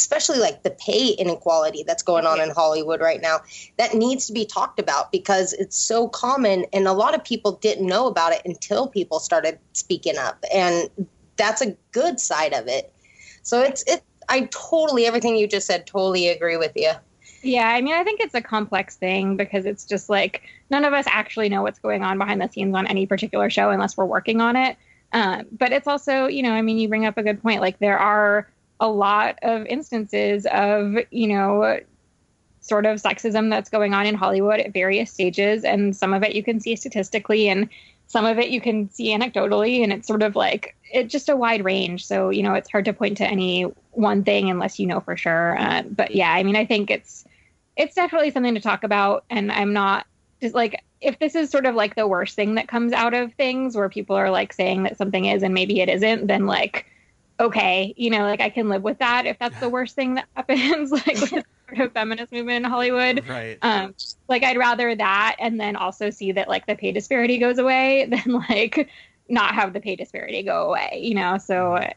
especially 0.00 0.38
like 0.38 0.62
the 0.62 0.70
pay 0.70 1.08
inequality 1.10 1.84
that's 1.86 2.02
going 2.02 2.26
on 2.26 2.40
in 2.40 2.50
hollywood 2.50 3.00
right 3.00 3.20
now 3.20 3.38
that 3.76 3.94
needs 3.94 4.26
to 4.26 4.32
be 4.32 4.44
talked 4.44 4.80
about 4.80 5.12
because 5.12 5.52
it's 5.52 5.76
so 5.76 6.08
common 6.08 6.64
and 6.72 6.88
a 6.88 6.92
lot 6.92 7.14
of 7.14 7.22
people 7.22 7.52
didn't 7.52 7.86
know 7.86 8.06
about 8.06 8.32
it 8.32 8.40
until 8.44 8.88
people 8.88 9.20
started 9.20 9.58
speaking 9.72 10.16
up 10.16 10.42
and 10.54 10.88
that's 11.36 11.60
a 11.60 11.76
good 11.92 12.18
side 12.18 12.52
of 12.52 12.66
it 12.66 12.92
so 13.42 13.60
it's 13.60 13.82
it 13.86 14.02
i 14.28 14.48
totally 14.50 15.06
everything 15.06 15.36
you 15.36 15.46
just 15.46 15.66
said 15.66 15.86
totally 15.86 16.28
agree 16.28 16.56
with 16.56 16.72
you 16.74 16.92
Yeah, 17.42 17.68
I 17.68 17.80
mean, 17.80 17.94
I 17.94 18.04
think 18.04 18.20
it's 18.20 18.34
a 18.34 18.42
complex 18.42 18.96
thing 18.96 19.38
because 19.38 19.64
it's 19.64 19.86
just 19.86 20.10
like 20.10 20.42
none 20.68 20.84
of 20.84 20.92
us 20.92 21.06
actually 21.08 21.48
know 21.48 21.62
what's 21.62 21.78
going 21.78 22.02
on 22.02 22.18
behind 22.18 22.38
the 22.40 22.48
scenes 22.48 22.74
on 22.74 22.86
any 22.86 23.06
particular 23.06 23.48
show 23.48 23.70
unless 23.70 23.96
we're 23.96 24.04
working 24.04 24.42
on 24.42 24.56
it. 24.56 24.76
Um, 25.12 25.46
but 25.50 25.72
it's 25.72 25.86
also, 25.86 26.26
you 26.26 26.42
know, 26.42 26.52
I 26.52 26.62
mean, 26.62 26.78
you 26.78 26.88
bring 26.88 27.06
up 27.06 27.16
a 27.16 27.22
good 27.22 27.42
point. 27.42 27.60
Like, 27.60 27.78
there 27.78 27.98
are 27.98 28.48
a 28.80 28.88
lot 28.88 29.38
of 29.42 29.66
instances 29.66 30.46
of, 30.50 30.96
you 31.10 31.28
know, 31.28 31.78
sort 32.60 32.86
of 32.86 33.00
sexism 33.00 33.50
that's 33.50 33.70
going 33.70 33.94
on 33.94 34.06
in 34.06 34.14
Hollywood 34.14 34.60
at 34.60 34.72
various 34.72 35.12
stages. 35.12 35.64
And 35.64 35.94
some 35.94 36.12
of 36.12 36.22
it 36.22 36.34
you 36.34 36.42
can 36.42 36.60
see 36.60 36.76
statistically, 36.76 37.48
and 37.48 37.68
some 38.06 38.26
of 38.26 38.38
it 38.38 38.50
you 38.50 38.60
can 38.60 38.90
see 38.90 39.14
anecdotally. 39.16 39.82
And 39.82 39.92
it's 39.92 40.08
sort 40.08 40.22
of 40.22 40.34
like, 40.34 40.74
it's 40.92 41.12
just 41.12 41.28
a 41.28 41.36
wide 41.36 41.64
range. 41.64 42.06
So, 42.06 42.30
you 42.30 42.42
know, 42.42 42.54
it's 42.54 42.70
hard 42.70 42.86
to 42.86 42.92
point 42.92 43.18
to 43.18 43.26
any 43.26 43.62
one 43.92 44.24
thing 44.24 44.50
unless 44.50 44.78
you 44.78 44.86
know 44.86 45.00
for 45.00 45.16
sure. 45.16 45.56
Uh, 45.58 45.82
but 45.82 46.14
yeah, 46.14 46.32
I 46.32 46.42
mean, 46.42 46.56
I 46.56 46.64
think 46.64 46.90
it's, 46.90 47.24
it's 47.80 47.94
definitely 47.94 48.30
something 48.30 48.54
to 48.54 48.60
talk 48.60 48.84
about 48.84 49.24
and 49.30 49.50
i'm 49.50 49.72
not 49.72 50.06
just 50.42 50.54
like 50.54 50.84
if 51.00 51.18
this 51.18 51.34
is 51.34 51.50
sort 51.50 51.64
of 51.64 51.74
like 51.74 51.94
the 51.94 52.06
worst 52.06 52.36
thing 52.36 52.56
that 52.56 52.68
comes 52.68 52.92
out 52.92 53.14
of 53.14 53.32
things 53.34 53.74
where 53.74 53.88
people 53.88 54.16
are 54.16 54.30
like 54.30 54.52
saying 54.52 54.82
that 54.82 54.98
something 54.98 55.24
is 55.24 55.42
and 55.42 55.54
maybe 55.54 55.80
it 55.80 55.88
isn't 55.88 56.26
then 56.26 56.46
like 56.46 56.86
okay 57.40 57.94
you 57.96 58.10
know 58.10 58.22
like 58.22 58.40
i 58.40 58.50
can 58.50 58.68
live 58.68 58.82
with 58.82 58.98
that 58.98 59.26
if 59.26 59.38
that's 59.38 59.58
the 59.58 59.68
worst 59.68 59.94
thing 59.96 60.14
that 60.14 60.26
happens 60.36 60.92
like 60.92 61.06
with 61.06 61.30
sort 61.30 61.80
of 61.80 61.92
feminist 61.92 62.32
movement 62.32 62.64
in 62.64 62.70
hollywood 62.70 63.24
Right. 63.26 63.58
um 63.62 63.94
like 64.28 64.44
i'd 64.44 64.58
rather 64.58 64.94
that 64.94 65.36
and 65.40 65.58
then 65.60 65.76
also 65.76 66.10
see 66.10 66.32
that 66.32 66.48
like 66.48 66.66
the 66.66 66.76
pay 66.76 66.92
disparity 66.92 67.38
goes 67.38 67.58
away 67.58 68.06
than 68.10 68.42
like 68.48 68.88
not 69.28 69.54
have 69.54 69.72
the 69.72 69.80
pay 69.80 69.96
disparity 69.96 70.42
go 70.42 70.68
away 70.68 71.00
you 71.02 71.14
know 71.14 71.38
so 71.38 71.74
uh, 71.76 71.90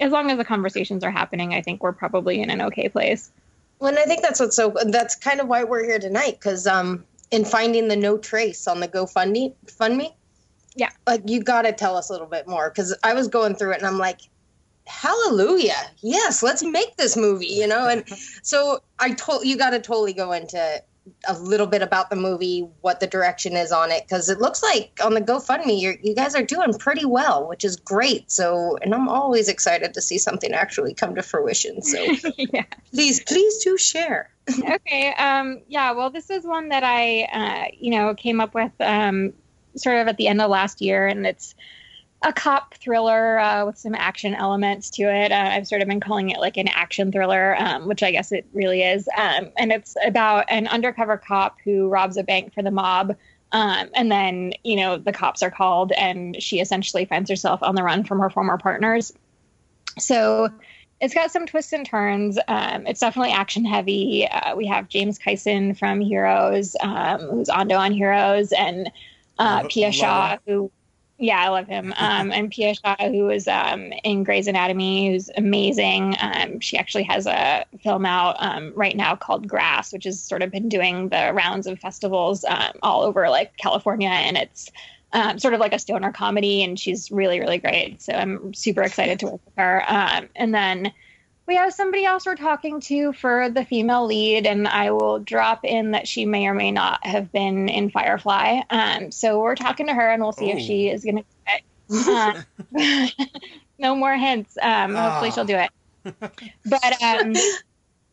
as 0.00 0.12
long 0.12 0.30
as 0.30 0.38
the 0.38 0.44
conversations 0.44 1.04
are 1.04 1.10
happening 1.10 1.54
i 1.54 1.62
think 1.62 1.82
we're 1.82 1.92
probably 1.92 2.40
in 2.40 2.50
an 2.50 2.60
okay 2.62 2.88
place 2.88 3.32
Well, 3.80 3.88
and 3.90 3.98
I 3.98 4.04
think 4.04 4.22
that's 4.22 4.40
what's 4.40 4.56
so. 4.56 4.74
That's 4.86 5.16
kind 5.16 5.40
of 5.40 5.48
why 5.48 5.64
we're 5.64 5.84
here 5.84 5.98
tonight, 5.98 6.32
because 6.38 6.66
um, 6.66 7.04
in 7.30 7.44
finding 7.46 7.88
the 7.88 7.96
no 7.96 8.18
trace 8.18 8.68
on 8.68 8.80
the 8.80 8.88
GoFundMe, 8.88 9.54
fund 9.68 9.96
me, 9.96 10.14
Yeah. 10.76 10.90
like 11.06 11.22
you 11.26 11.42
got 11.42 11.62
to 11.62 11.72
tell 11.72 11.96
us 11.96 12.10
a 12.10 12.12
little 12.12 12.26
bit 12.26 12.46
more, 12.46 12.68
because 12.68 12.94
I 13.02 13.14
was 13.14 13.28
going 13.28 13.54
through 13.56 13.72
it 13.72 13.78
and 13.78 13.86
I'm 13.86 13.96
like, 13.98 14.20
hallelujah, 14.90 15.90
yes, 16.00 16.42
let's 16.42 16.62
make 16.62 16.96
this 16.96 17.16
movie, 17.16 17.46
you 17.46 17.66
know. 17.66 17.88
And 17.88 18.04
so 18.42 18.80
I 18.98 19.12
told 19.12 19.46
you 19.46 19.56
got 19.56 19.70
to 19.70 19.80
totally 19.80 20.12
go 20.12 20.32
into 20.32 20.82
a 21.26 21.38
little 21.38 21.66
bit 21.66 21.82
about 21.82 22.10
the 22.10 22.16
movie, 22.16 22.68
what 22.82 23.00
the 23.00 23.06
direction 23.06 23.54
is 23.54 23.72
on 23.72 23.90
it, 23.90 24.04
because 24.06 24.28
it 24.28 24.38
looks 24.38 24.62
like 24.62 24.98
on 25.02 25.14
the 25.14 25.20
GoFundMe, 25.20 25.80
you're, 25.80 25.96
you 26.02 26.14
guys 26.14 26.34
are 26.34 26.42
doing 26.42 26.74
pretty 26.74 27.04
well, 27.04 27.48
which 27.48 27.64
is 27.64 27.76
great. 27.76 28.30
So, 28.30 28.76
and 28.82 28.94
I'm 28.94 29.08
always 29.08 29.48
excited 29.48 29.94
to 29.94 30.02
see 30.02 30.18
something 30.18 30.52
actually 30.52 30.94
come 30.94 31.14
to 31.14 31.22
fruition. 31.22 31.82
So 31.82 31.98
yeah 32.36 32.64
please, 32.92 33.22
please 33.22 33.64
do 33.64 33.78
share. 33.78 34.30
okay. 34.50 35.12
Um, 35.14 35.62
yeah. 35.68 35.92
Well, 35.92 36.10
this 36.10 36.30
is 36.30 36.44
one 36.44 36.68
that 36.70 36.82
I, 36.84 37.22
uh, 37.22 37.70
you 37.78 37.90
know, 37.90 38.14
came 38.14 38.40
up 38.40 38.54
with 38.54 38.72
um, 38.80 39.32
sort 39.76 39.96
of 39.96 40.08
at 40.08 40.16
the 40.16 40.28
end 40.28 40.40
of 40.40 40.50
last 40.50 40.80
year, 40.80 41.06
and 41.06 41.26
it's 41.26 41.54
a 42.22 42.32
cop 42.32 42.74
thriller 42.74 43.38
uh, 43.38 43.64
with 43.64 43.78
some 43.78 43.94
action 43.94 44.34
elements 44.34 44.90
to 44.90 45.02
it. 45.04 45.32
Uh, 45.32 45.50
I've 45.52 45.66
sort 45.66 45.80
of 45.80 45.88
been 45.88 46.00
calling 46.00 46.30
it 46.30 46.38
like 46.38 46.58
an 46.58 46.68
action 46.68 47.10
thriller, 47.10 47.56
um, 47.58 47.88
which 47.88 48.02
I 48.02 48.10
guess 48.10 48.30
it 48.30 48.46
really 48.52 48.82
is. 48.82 49.08
Um, 49.16 49.50
and 49.56 49.72
it's 49.72 49.96
about 50.04 50.44
an 50.48 50.66
undercover 50.66 51.16
cop 51.16 51.56
who 51.64 51.88
robs 51.88 52.18
a 52.18 52.22
bank 52.22 52.52
for 52.52 52.62
the 52.62 52.70
mob. 52.70 53.16
Um, 53.52 53.88
and 53.94 54.12
then, 54.12 54.52
you 54.64 54.76
know, 54.76 54.96
the 54.98 55.12
cops 55.12 55.42
are 55.42 55.50
called, 55.50 55.92
and 55.92 56.40
she 56.40 56.60
essentially 56.60 57.04
finds 57.04 57.30
herself 57.30 57.62
on 57.62 57.74
the 57.74 57.82
run 57.82 58.04
from 58.04 58.20
her 58.20 58.30
former 58.30 58.58
partners. 58.58 59.12
So 59.98 60.50
it's 61.00 61.14
got 61.14 61.32
some 61.32 61.46
twists 61.46 61.72
and 61.72 61.86
turns. 61.86 62.38
Um, 62.46 62.86
it's 62.86 63.00
definitely 63.00 63.32
action 63.32 63.64
heavy. 63.64 64.28
Uh, 64.28 64.54
we 64.54 64.66
have 64.66 64.88
James 64.88 65.18
Kyson 65.18 65.74
from 65.74 66.00
Heroes, 66.00 66.76
um, 66.80 67.20
who's 67.22 67.48
Ando 67.48 67.78
on 67.78 67.92
Heroes, 67.92 68.52
and 68.52 68.92
uh, 69.38 69.66
Pia 69.68 69.90
Shaw, 69.90 70.36
who, 70.46 70.70
yeah, 71.20 71.38
I 71.38 71.48
love 71.48 71.66
him. 71.66 71.92
Um, 71.98 72.32
and 72.32 72.50
Pia 72.50 72.74
Shaw, 72.74 72.96
who 72.98 73.28
is 73.28 73.46
um, 73.46 73.92
in 74.04 74.24
Grey's 74.24 74.46
Anatomy, 74.46 75.10
who's 75.10 75.28
amazing. 75.36 76.16
Um, 76.18 76.60
she 76.60 76.78
actually 76.78 77.02
has 77.04 77.26
a 77.26 77.66
film 77.82 78.06
out 78.06 78.36
um, 78.38 78.72
right 78.74 78.96
now 78.96 79.16
called 79.16 79.46
Grass, 79.46 79.92
which 79.92 80.04
has 80.04 80.18
sort 80.18 80.42
of 80.42 80.50
been 80.50 80.70
doing 80.70 81.10
the 81.10 81.32
rounds 81.34 81.66
of 81.66 81.78
festivals 81.78 82.42
um, 82.46 82.72
all 82.82 83.02
over 83.02 83.28
like 83.28 83.54
California, 83.58 84.08
and 84.08 84.38
it's 84.38 84.70
um, 85.12 85.38
sort 85.38 85.52
of 85.52 85.60
like 85.60 85.74
a 85.74 85.78
stoner 85.78 86.10
comedy, 86.10 86.62
and 86.62 86.80
she's 86.80 87.10
really, 87.10 87.38
really 87.38 87.58
great. 87.58 88.00
So 88.00 88.14
I'm 88.14 88.54
super 88.54 88.80
excited 88.80 89.20
to 89.20 89.26
work 89.26 89.44
with 89.44 89.54
her. 89.58 89.84
Um, 89.86 90.30
and 90.34 90.54
then 90.54 90.90
we 91.50 91.56
have 91.56 91.74
somebody 91.74 92.04
else 92.04 92.26
we're 92.26 92.36
talking 92.36 92.80
to 92.80 93.12
for 93.12 93.50
the 93.50 93.64
female 93.64 94.06
lead, 94.06 94.46
and 94.46 94.68
I 94.68 94.92
will 94.92 95.18
drop 95.18 95.64
in 95.64 95.90
that 95.90 96.06
she 96.06 96.24
may 96.24 96.46
or 96.46 96.54
may 96.54 96.70
not 96.70 97.04
have 97.04 97.32
been 97.32 97.68
in 97.68 97.90
Firefly. 97.90 98.60
Um, 98.70 99.10
so 99.10 99.40
we're 99.40 99.56
talking 99.56 99.88
to 99.88 99.92
her, 99.92 100.08
and 100.12 100.22
we'll 100.22 100.30
see 100.30 100.52
Oh. 100.52 100.56
if 100.56 100.60
she 100.62 100.88
is 100.88 101.02
going 101.02 101.16
to. 101.16 101.24
do 101.88 102.10
Uh, 102.12 102.42
no 103.80 103.96
more 103.96 104.16
hints. 104.16 104.56
Um, 104.62 104.94
hopefully, 104.94 105.30
Ah. 105.30 105.34
she'll 105.34 105.44
do 105.44 105.56
it. 105.56 105.70
But 106.64 107.02
um, 107.02 107.34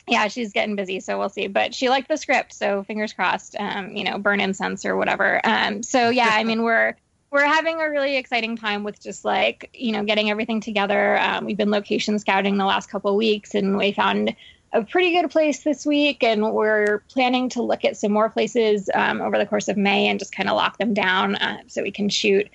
yeah, 0.08 0.30
she's 0.30 0.52
getting 0.52 0.76
busy, 0.76 1.00
so 1.00 1.20
we'll 1.20 1.30
see. 1.30 1.46
But 1.46 1.76
she 1.76 1.90
liked 1.90 2.08
the 2.08 2.18
script, 2.18 2.54
so 2.54 2.82
fingers 2.86 3.14
crossed. 3.14 3.56
Um, 3.60 3.96
you 3.96 4.04
know, 4.04 4.18
burn 4.18 4.40
incense 4.42 4.84
or 4.84 4.98
whatever. 4.98 5.40
Um, 5.44 5.84
so 5.84 6.10
yeah, 6.10 6.30
I 6.32 6.44
mean, 6.44 6.64
we're 6.64 6.96
we're 7.32 7.46
having 7.46 7.82
a 7.82 7.90
really 7.90 8.18
exciting 8.18 8.56
time 8.56 8.84
with 8.84 9.00
just 9.00 9.26
like 9.26 9.70
you 9.74 9.92
know 9.92 10.04
getting 10.04 10.30
everything 10.30 10.62
together. 10.62 11.18
Um, 11.20 11.46
we've 11.46 11.58
been 11.58 11.72
location 11.72 12.18
scouting 12.20 12.58
the 12.58 12.66
last 12.66 12.90
couple 12.90 13.16
weeks, 13.16 13.54
and 13.56 13.78
we 13.78 13.92
found 13.92 14.36
a 14.74 14.84
pretty 14.84 15.12
good 15.12 15.30
place 15.30 15.64
this 15.64 15.86
week, 15.86 16.24
and 16.24 16.54
we're 16.54 17.00
planning 17.10 17.50
to 17.50 17.62
look 17.62 17.86
at 17.86 17.98
some 17.98 18.12
more 18.12 18.30
places 18.30 18.90
um, 18.94 19.22
over 19.22 19.38
the 19.38 19.46
course 19.46 19.68
of 19.68 19.78
May 19.78 20.08
and 20.08 20.20
just 20.20 20.32
kind 20.32 20.50
of 20.50 20.56
lock 20.56 20.78
them 20.78 20.94
down 20.94 21.36
uh, 21.36 21.60
so 21.68 21.84
we 21.84 21.92
can 21.92 22.10
shoot. 22.10 22.50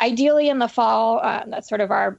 Ideally 0.00 0.48
in 0.48 0.58
the 0.58 0.68
fall, 0.68 1.20
uh, 1.22 1.44
that's 1.46 1.68
sort 1.68 1.80
of 1.80 1.90
our 1.90 2.18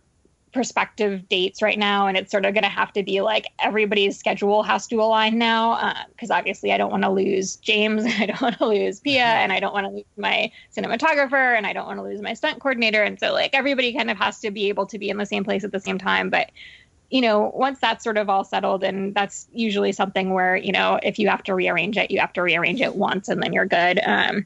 prospective 0.53 1.27
dates 1.29 1.61
right 1.61 1.79
now 1.79 2.07
and 2.07 2.17
it's 2.17 2.29
sort 2.29 2.45
of 2.45 2.53
going 2.53 2.63
to 2.63 2.69
have 2.69 2.91
to 2.91 3.03
be 3.03 3.21
like 3.21 3.47
everybody's 3.59 4.17
schedule 4.17 4.63
has 4.63 4.85
to 4.85 5.01
align 5.01 5.37
now 5.37 5.93
because 6.11 6.29
obviously 6.29 6.73
i 6.73 6.77
don't 6.77 6.91
want 6.91 7.03
to 7.03 7.09
lose 7.09 7.55
james 7.57 8.03
i 8.19 8.25
don't 8.25 8.41
want 8.41 8.57
to 8.57 8.65
lose 8.65 8.99
pia 8.99 9.23
and 9.23 9.53
i 9.53 9.59
don't 9.59 9.73
want 9.73 9.85
to 9.85 9.91
lose 9.91 10.03
my 10.17 10.51
cinematographer 10.75 11.55
and 11.55 11.65
i 11.65 11.71
don't 11.71 11.87
want 11.87 11.97
to 11.97 12.03
lose 12.03 12.21
my 12.21 12.33
stunt 12.33 12.59
coordinator 12.59 13.01
and 13.01 13.19
so 13.19 13.31
like 13.31 13.51
everybody 13.53 13.93
kind 13.93 14.11
of 14.11 14.17
has 14.17 14.39
to 14.39 14.51
be 14.51 14.67
able 14.67 14.85
to 14.85 14.99
be 14.99 15.09
in 15.09 15.17
the 15.17 15.25
same 15.25 15.43
place 15.43 15.63
at 15.63 15.71
the 15.71 15.79
same 15.79 15.97
time 15.97 16.29
but 16.29 16.51
you 17.09 17.21
know 17.21 17.51
once 17.53 17.79
that's 17.79 18.03
sort 18.03 18.17
of 18.17 18.29
all 18.29 18.43
settled 18.43 18.83
and 18.83 19.15
that's 19.15 19.47
usually 19.53 19.93
something 19.93 20.33
where 20.33 20.55
you 20.55 20.71
know 20.71 20.99
if 21.01 21.17
you 21.17 21.29
have 21.29 21.43
to 21.43 21.55
rearrange 21.55 21.97
it 21.97 22.11
you 22.11 22.19
have 22.19 22.33
to 22.33 22.41
rearrange 22.41 22.81
it 22.81 22.95
once 22.95 23.29
and 23.29 23.41
then 23.41 23.53
you're 23.53 23.65
good 23.65 24.01
um, 24.05 24.45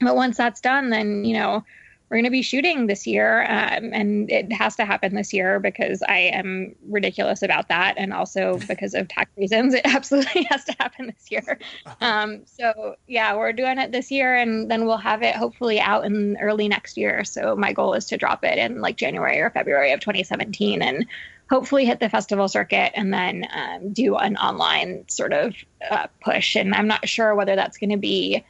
but 0.00 0.14
once 0.14 0.36
that's 0.36 0.60
done 0.60 0.90
then 0.90 1.24
you 1.24 1.34
know 1.34 1.64
we're 2.08 2.18
going 2.18 2.24
to 2.24 2.30
be 2.30 2.42
shooting 2.42 2.86
this 2.86 3.06
year, 3.06 3.42
um, 3.42 3.90
and 3.92 4.30
it 4.30 4.52
has 4.52 4.76
to 4.76 4.84
happen 4.84 5.14
this 5.14 5.32
year 5.32 5.58
because 5.58 6.02
I 6.02 6.18
am 6.18 6.74
ridiculous 6.86 7.42
about 7.42 7.68
that, 7.68 7.94
and 7.96 8.12
also 8.12 8.58
because 8.68 8.94
of 8.94 9.08
tax 9.08 9.30
reasons, 9.36 9.74
it 9.74 9.82
absolutely 9.84 10.42
has 10.50 10.64
to 10.64 10.76
happen 10.78 11.06
this 11.06 11.30
year. 11.30 11.58
Um, 12.00 12.42
so 12.44 12.96
yeah, 13.06 13.36
we're 13.36 13.52
doing 13.52 13.78
it 13.78 13.92
this 13.92 14.10
year, 14.10 14.34
and 14.34 14.70
then 14.70 14.84
we'll 14.84 14.96
have 14.98 15.22
it 15.22 15.34
hopefully 15.34 15.80
out 15.80 16.04
in 16.04 16.36
early 16.38 16.68
next 16.68 16.96
year. 16.96 17.24
So 17.24 17.56
my 17.56 17.72
goal 17.72 17.94
is 17.94 18.06
to 18.06 18.16
drop 18.16 18.44
it 18.44 18.58
in 18.58 18.80
like 18.80 18.96
January 18.96 19.40
or 19.40 19.48
February 19.50 19.92
of 19.92 20.00
2017, 20.00 20.82
and 20.82 21.06
hopefully 21.50 21.84
hit 21.84 22.00
the 22.00 22.08
festival 22.08 22.48
circuit 22.48 22.92
and 22.94 23.12
then 23.12 23.46
um, 23.54 23.92
do 23.92 24.16
an 24.16 24.36
online 24.36 25.04
sort 25.08 25.32
of 25.32 25.54
uh, 25.90 26.06
push. 26.22 26.56
And 26.56 26.74
I'm 26.74 26.88
not 26.88 27.08
sure 27.08 27.34
whether 27.34 27.54
that's 27.56 27.78
going 27.78 27.90
to 27.90 27.96
be 27.96 28.44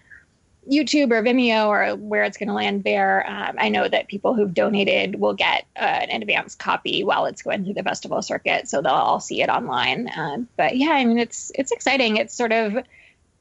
YouTube 0.71 1.13
or 1.13 1.23
Vimeo 1.23 1.69
or 1.69 1.97
where 1.97 2.25
it's 2.25 2.37
going 2.37 2.49
to 2.49 2.55
land 2.55 2.85
there. 2.85 3.29
Um, 3.29 3.57
I 3.59 3.69
know 3.69 3.89
that 3.89 4.09
people 4.09 4.35
who've 4.35 4.53
donated 4.53 5.21
will 5.21 5.35
get 5.35 5.67
uh, 5.77 5.81
an 5.81 6.23
advanced 6.23 6.59
copy 6.59 7.05
while 7.05 7.27
it's 7.27 7.43
going 7.43 7.65
through 7.65 7.75
the 7.75 7.83
festival 7.83 8.23
circuit, 8.23 8.69
so 8.69 8.81
they'll 8.81 8.93
all 8.93 9.21
see 9.21 9.43
it 9.43 9.49
online. 9.49 10.11
Um, 10.17 10.49
but 10.57 10.77
yeah, 10.77 10.91
I 10.91 11.05
mean, 11.05 11.19
it's 11.19 11.53
it's 11.55 11.73
exciting. 11.73 12.17
It's 12.17 12.35
sort 12.35 12.53
of 12.53 12.79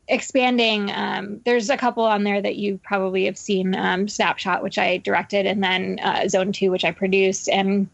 expanding. 0.07 0.91
Um, 0.91 1.41
there's 1.45 1.69
a 1.69 1.77
couple 1.77 2.03
on 2.03 2.23
there 2.23 2.41
that 2.41 2.57
you 2.57 2.79
probably 2.83 3.25
have 3.25 3.37
seen. 3.37 3.75
Um, 3.75 4.07
Snapshot, 4.07 4.63
which 4.63 4.77
I 4.77 4.97
directed, 4.97 5.45
and 5.45 5.63
then 5.63 5.99
uh, 6.03 6.27
Zone 6.27 6.51
Two, 6.51 6.71
which 6.71 6.85
I 6.85 6.91
produced, 6.91 7.47
and 7.49 7.87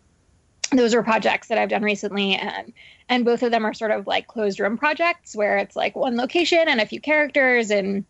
those 0.71 0.93
are 0.93 1.03
projects 1.03 1.47
that 1.47 1.57
I've 1.57 1.69
done 1.69 1.83
recently. 1.83 2.35
And, 2.35 2.73
and 3.07 3.25
both 3.25 3.43
of 3.43 3.51
them 3.51 3.65
are 3.65 3.73
sort 3.73 3.91
of 3.91 4.05
like 4.05 4.27
closed 4.27 4.59
room 4.59 4.77
projects 4.77 5.35
where 5.35 5.57
it's 5.57 5.75
like 5.75 5.95
one 5.95 6.15
location 6.15 6.67
and 6.67 6.79
a 6.79 6.85
few 6.85 7.01
characters 7.01 7.71
and 7.71 8.05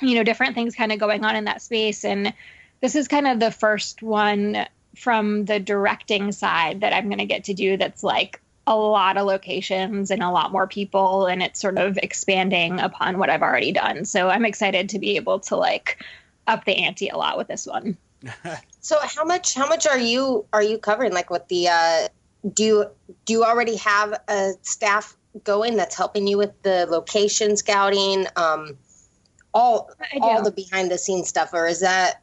you 0.00 0.14
know 0.14 0.24
different 0.24 0.54
things 0.54 0.74
kind 0.74 0.92
of 0.92 0.98
going 0.98 1.24
on 1.24 1.36
in 1.36 1.44
that 1.44 1.62
space. 1.62 2.04
And 2.04 2.32
this 2.80 2.94
is 2.94 3.08
kind 3.08 3.26
of 3.26 3.40
the 3.40 3.50
first 3.50 4.02
one 4.02 4.66
from 4.96 5.44
the 5.44 5.60
directing 5.60 6.32
side 6.32 6.80
that 6.80 6.92
i'm 6.92 7.06
going 7.06 7.18
to 7.18 7.26
get 7.26 7.44
to 7.44 7.54
do 7.54 7.76
that's 7.76 8.02
like 8.02 8.40
a 8.66 8.76
lot 8.76 9.16
of 9.16 9.26
locations 9.26 10.10
and 10.10 10.22
a 10.22 10.30
lot 10.30 10.52
more 10.52 10.66
people 10.66 11.26
and 11.26 11.42
it's 11.42 11.60
sort 11.60 11.78
of 11.78 11.98
expanding 12.02 12.80
upon 12.80 13.18
what 13.18 13.30
i've 13.30 13.42
already 13.42 13.72
done. 13.72 14.04
So 14.04 14.28
i'm 14.28 14.44
excited 14.44 14.90
to 14.90 14.98
be 14.98 15.16
able 15.16 15.40
to 15.40 15.56
like 15.56 16.04
up 16.46 16.64
the 16.64 16.76
ante 16.76 17.08
a 17.08 17.16
lot 17.16 17.38
with 17.38 17.48
this 17.48 17.66
one. 17.66 17.96
So 18.80 18.96
how 19.02 19.24
much 19.24 19.54
how 19.54 19.68
much 19.68 19.86
are 19.86 19.98
you 19.98 20.46
are 20.50 20.62
you 20.62 20.78
covering? 20.78 21.12
Like 21.12 21.28
with 21.28 21.46
the 21.48 21.68
uh 21.68 22.08
do 22.54 22.64
you 22.64 22.86
do 23.26 23.32
you 23.34 23.44
already 23.44 23.76
have 23.76 24.18
a 24.28 24.52
staff 24.62 25.14
going 25.44 25.76
that's 25.76 25.94
helping 25.94 26.26
you 26.26 26.38
with 26.38 26.62
the 26.62 26.86
location 26.86 27.56
scouting 27.56 28.26
um 28.36 28.78
all 29.54 29.90
all 30.20 30.42
the 30.42 30.50
behind 30.50 30.90
the 30.90 30.98
scenes 30.98 31.28
stuff, 31.28 31.50
or 31.52 31.66
is 31.66 31.80
that 31.80 32.22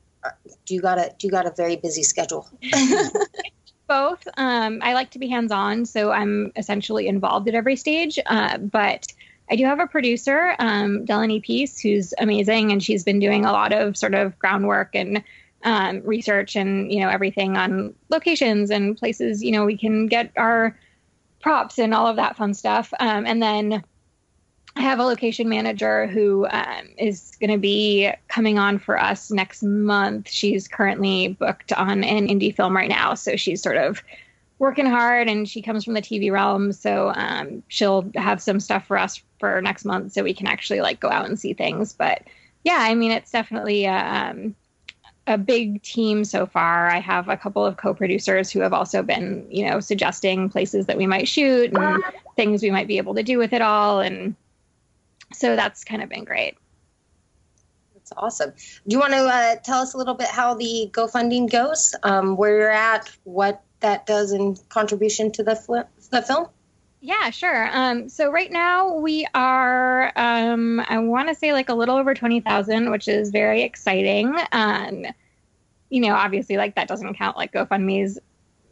do 0.66 0.74
you 0.74 0.82
got 0.82 0.98
a 0.98 1.14
do 1.18 1.28
you 1.28 1.32
got 1.32 1.46
a 1.46 1.52
very 1.52 1.76
busy 1.76 2.04
schedule? 2.04 2.50
Both. 3.88 4.28
Um, 4.38 4.80
I 4.82 4.94
like 4.94 5.12
to 5.12 5.20
be 5.20 5.28
hands 5.28 5.52
on, 5.52 5.86
so 5.86 6.12
I'm 6.12 6.52
essentially 6.56 7.08
involved 7.08 7.48
at 7.48 7.54
every 7.54 7.76
stage. 7.76 8.18
Uh, 8.26 8.58
but 8.58 9.08
I 9.50 9.56
do 9.56 9.66
have 9.66 9.80
a 9.80 9.86
producer, 9.86 10.56
um, 10.58 11.06
Delaney 11.06 11.40
Peace, 11.40 11.80
who's 11.80 12.12
amazing, 12.18 12.72
and 12.72 12.84
she's 12.84 13.04
been 13.04 13.20
doing 13.20 13.46
a 13.46 13.52
lot 13.52 13.74
of 13.74 13.96
sort 13.96 14.16
of 14.16 14.38
groundwork 14.40 14.96
and 14.96 15.24
um, 15.64 16.02
research 16.04 16.56
and 16.56 16.92
you 16.92 17.00
know 17.00 17.10
everything 17.10 17.58
on 17.58 17.94
locations 18.10 18.70
and 18.70 18.98
places 18.98 19.44
you 19.44 19.52
know 19.52 19.66
we 19.66 19.78
can 19.78 20.08
get 20.08 20.32
our 20.38 20.78
props 21.42 21.78
and 21.78 21.94
all 21.94 22.08
of 22.08 22.16
that 22.16 22.36
fun 22.36 22.56
stuff. 22.56 22.92
Um, 23.00 23.28
and 23.28 23.42
then 23.42 23.84
I 24.78 24.82
have 24.82 25.00
a 25.00 25.04
location 25.04 25.48
manager 25.48 26.06
who 26.08 26.48
um, 26.48 26.90
is 26.98 27.38
going 27.40 27.52
to 27.52 27.58
be 27.58 28.12
coming 28.28 28.60
on 28.60 28.78
for 28.78 29.00
us 29.00 29.32
next 29.32 29.64
month. 29.64 30.30
She's 30.30 30.68
currently 30.68 31.30
booked 31.30 31.72
on 31.74 32.04
an 32.04 32.28
indie 32.28 32.54
film 32.56 32.76
right 32.76 32.90
now, 32.90 33.14
so 33.14 33.38
she's 33.38 33.62
sort 33.62 33.78
of 33.78 34.04
working 34.60 34.86
hard, 34.86 35.30
and 35.30 35.48
she 35.48 35.62
comes 35.62 35.84
from 35.84 35.94
the 35.94 36.02
TV 36.02 36.32
realm, 36.32 36.72
so 36.72 37.12
um, 37.16 37.64
she'll 37.68 38.10
have 38.16 38.42
some 38.42 38.60
stuff 38.60 38.86
for 38.86 38.98
us 38.98 39.22
for 39.40 39.62
next 39.62 39.86
month, 39.86 40.14
so 40.14 40.24
we 40.24 40.34
can 40.34 40.48
actually 40.48 40.82
like 40.82 41.00
go 41.00 41.10
out 41.10 41.26
and 41.26 41.40
see 41.40 41.54
things. 41.54 41.94
But 41.94 42.24
yeah, 42.64 42.80
I 42.80 42.96
mean, 42.96 43.12
it's 43.12 43.32
definitely 43.32 43.86
a, 43.86 43.98
um, 43.98 44.56
a 45.28 45.38
big 45.38 45.84
team 45.84 46.24
so 46.26 46.46
far. 46.46 46.90
I 46.90 47.00
have 47.00 47.30
a 47.30 47.38
couple 47.38 47.66
of 47.66 47.78
co-producers 47.78 48.52
who 48.52 48.60
have 48.60 48.74
also 48.74 49.04
been, 49.04 49.46
you 49.50 49.70
know, 49.70 49.80
suggesting 49.80 50.50
places 50.50 50.86
that 50.86 50.98
we 50.98 51.08
might 51.08 51.28
shoot 51.28 51.74
and 51.74 52.04
things 52.36 52.62
we 52.62 52.72
might 52.72 52.88
be 52.88 52.98
able 52.98 53.16
to 53.16 53.24
do 53.24 53.38
with 53.38 53.54
it 53.54 53.62
all, 53.62 54.00
and 54.00 54.36
so 55.36 55.56
that's 55.56 55.84
kind 55.84 56.02
of 56.02 56.10
been 56.10 56.24
great. 56.24 56.58
That's 57.94 58.12
awesome. 58.18 58.52
Do 58.88 58.96
you 58.96 59.00
want 59.00 59.14
to 59.14 59.26
uh, 59.26 59.56
tell 59.64 59.82
us 59.82 59.94
a 59.94 59.98
little 59.98 60.14
bit 60.14 60.28
how 60.28 60.54
the 60.54 60.90
GoFunding 60.92 61.52
goes, 61.52 61.96
um, 62.04 62.38
where 62.38 62.58
you're 62.58 62.72
at, 62.72 63.12
what 63.24 63.64
that 63.80 64.06
does 64.06 64.32
in 64.32 64.58
contribution 64.70 65.32
to 65.34 65.44
the, 65.44 65.56
fl- 65.56 65.88
the 66.12 66.22
film? 66.22 66.48
Yeah, 67.02 67.30
sure. 67.30 67.70
Um, 67.72 68.10
so 68.10 68.32
right 68.32 68.52
now 68.52 68.96
we 68.96 69.28
are, 69.36 70.12
um, 70.16 70.80
I 70.88 70.98
want 71.00 71.30
to 71.30 71.36
say 71.36 71.54
like 71.54 71.70
a 71.70 71.74
little 71.76 71.98
over 71.98 72.14
20,000, 72.14 72.90
which 72.90 73.08
is 73.08 73.30
very 73.30 73.62
exciting. 73.62 74.36
Um, 74.52 75.06
you 75.90 76.02
know, 76.02 76.16
obviously 76.16 76.58
like 76.58 76.76
that 76.76 76.88
doesn't 76.88 77.14
count 77.16 77.38
like 77.38 77.54
GoFundMe's 77.54 78.20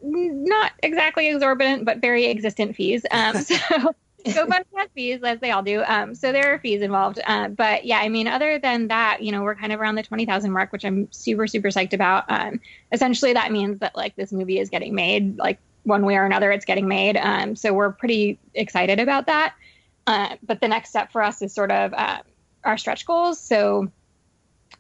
not 0.04 0.72
exactly 0.82 1.30
exorbitant, 1.30 1.86
but 1.86 2.00
very 2.00 2.26
existent 2.26 2.76
fees. 2.76 3.06
Um, 3.12 3.36
so 3.44 3.96
GoFundMe 4.26 4.64
has 4.76 4.90
fees, 4.96 5.22
as 5.24 5.40
they 5.40 5.52
all 5.52 5.64
do. 5.64 5.84
Um, 5.86 6.16
so 6.16 6.32
there 6.32 6.54
are 6.54 6.60
fees 6.60 6.82
involved. 6.82 7.20
Uh, 7.26 7.50
but 7.50 7.86
yeah, 7.86 8.00
I 8.00 8.10
mean, 8.10 8.28
other 8.28 8.60
than 8.60 8.88
that, 8.88 9.22
you 9.22 9.32
know, 9.32 9.44
we're 9.44 9.56
kind 9.56 9.74
of 9.74 9.80
around 9.80 9.96
the 9.96 10.04
20,000 10.04 10.52
mark, 10.52 10.72
which 10.72 10.86
I'm 10.86 11.12
super, 11.12 11.48
super 11.48 11.70
psyched 11.70 11.94
about. 11.94 12.26
Um, 12.30 12.60
essentially, 12.92 13.34
that 13.34 13.52
means 13.52 13.80
that 13.80 13.96
like 13.96 14.16
this 14.16 14.32
movie 14.32 14.60
is 14.60 14.70
getting 14.70 14.96
made, 14.96 15.38
like 15.38 15.60
one 15.84 16.06
way 16.06 16.16
or 16.16 16.26
another, 16.26 16.52
it's 16.52 16.66
getting 16.66 16.88
made. 16.88 17.18
Um, 17.18 17.56
so 17.56 17.74
we're 17.74 17.92
pretty 17.92 18.40
excited 18.54 19.00
about 19.00 19.28
that. 19.28 19.54
Uh, 20.08 20.36
but 20.44 20.62
the 20.62 20.68
next 20.68 20.90
step 20.90 21.12
for 21.12 21.22
us 21.22 21.42
is 21.42 21.54
sort 21.54 21.72
of 21.72 21.94
uh, 21.94 22.20
our 22.64 22.78
stretch 22.78 23.06
goals. 23.06 23.40
So, 23.40 23.90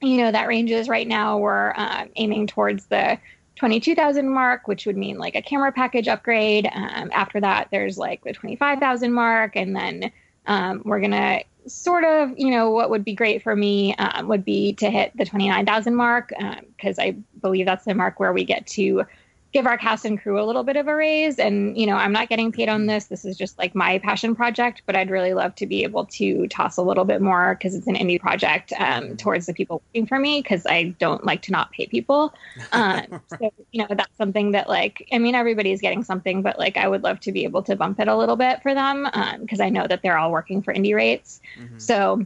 you 0.01 0.17
know, 0.17 0.31
that 0.31 0.47
ranges 0.47 0.89
right 0.89 1.07
now, 1.07 1.37
we're 1.37 1.73
uh, 1.75 2.05
aiming 2.15 2.47
towards 2.47 2.85
the 2.85 3.19
22,000 3.55 4.29
mark, 4.29 4.67
which 4.67 4.85
would 4.85 4.97
mean 4.97 5.17
like 5.17 5.35
a 5.35 5.41
camera 5.41 5.71
package 5.71 6.07
upgrade. 6.07 6.67
Um, 6.73 7.09
after 7.13 7.39
that, 7.39 7.67
there's 7.71 7.97
like 7.97 8.23
the 8.23 8.33
25,000 8.33 9.13
mark. 9.13 9.55
And 9.55 9.75
then 9.75 10.11
um, 10.45 10.81
we're 10.85 10.99
to 11.11 11.43
sort 11.67 12.03
of, 12.03 12.37
you 12.37 12.51
know, 12.51 12.71
what 12.71 12.89
would 12.89 13.05
be 13.05 13.13
great 13.13 13.43
for 13.43 13.55
me 13.55 13.95
um, 13.95 14.27
would 14.27 14.43
be 14.43 14.73
to 14.73 14.89
hit 14.89 15.15
the 15.15 15.25
29,000 15.25 15.95
mark 15.95 16.29
because 16.77 16.99
um, 16.99 17.05
I 17.05 17.15
believe 17.41 17.65
that's 17.65 17.85
the 17.85 17.93
mark 17.93 18.19
where 18.19 18.33
we 18.33 18.43
get 18.43 18.67
to 18.67 19.05
give 19.53 19.67
our 19.67 19.77
cast 19.77 20.03
and 20.03 20.19
crew 20.19 20.41
a 20.41 20.43
little 20.43 20.63
bit 20.63 20.75
of 20.75 20.87
a 20.87 20.95
raise. 20.95 21.37
And, 21.37 21.77
you 21.77 21.85
know, 21.85 21.95
I'm 21.95 22.11
not 22.11 22.27
getting 22.27 22.51
paid 22.51 22.69
on 22.69 22.87
this. 22.87 23.05
This 23.05 23.23
is 23.23 23.37
just 23.37 23.59
like 23.59 23.75
my 23.75 23.99
passion 23.99 24.35
project, 24.35 24.81
but 24.87 24.95
I'd 24.95 25.11
really 25.11 25.35
love 25.35 25.53
to 25.55 25.67
be 25.67 25.83
able 25.83 26.05
to 26.05 26.47
toss 26.47 26.77
a 26.77 26.81
little 26.81 27.05
bit 27.05 27.21
more 27.21 27.53
because 27.53 27.75
it's 27.75 27.85
an 27.85 27.95
indie 27.95 28.19
project 28.19 28.73
um, 28.79 29.15
towards 29.15 29.45
the 29.45 29.53
people 29.53 29.83
working 29.87 30.07
for 30.07 30.17
me 30.17 30.41
because 30.41 30.65
I 30.65 30.95
don't 30.97 31.23
like 31.23 31.43
to 31.43 31.51
not 31.51 31.71
pay 31.71 31.85
people. 31.85 32.33
Um, 32.71 33.21
so, 33.27 33.53
you 33.71 33.81
know, 33.81 33.87
that's 33.95 34.17
something 34.17 34.53
that, 34.53 34.67
like, 34.67 35.07
I 35.11 35.19
mean, 35.19 35.35
everybody's 35.35 35.81
getting 35.81 36.03
something, 36.03 36.41
but 36.41 36.57
like, 36.57 36.75
I 36.75 36.87
would 36.87 37.03
love 37.03 37.19
to 37.21 37.31
be 37.31 37.43
able 37.43 37.61
to 37.63 37.75
bump 37.75 37.99
it 37.99 38.07
a 38.07 38.17
little 38.17 38.35
bit 38.35 38.63
for 38.63 38.73
them 38.73 39.03
because 39.39 39.59
um, 39.59 39.65
I 39.65 39.69
know 39.69 39.85
that 39.85 40.01
they're 40.01 40.17
all 40.17 40.31
working 40.31 40.63
for 40.63 40.73
indie 40.73 40.95
rates. 40.95 41.41
Mm-hmm. 41.59 41.77
So, 41.77 42.25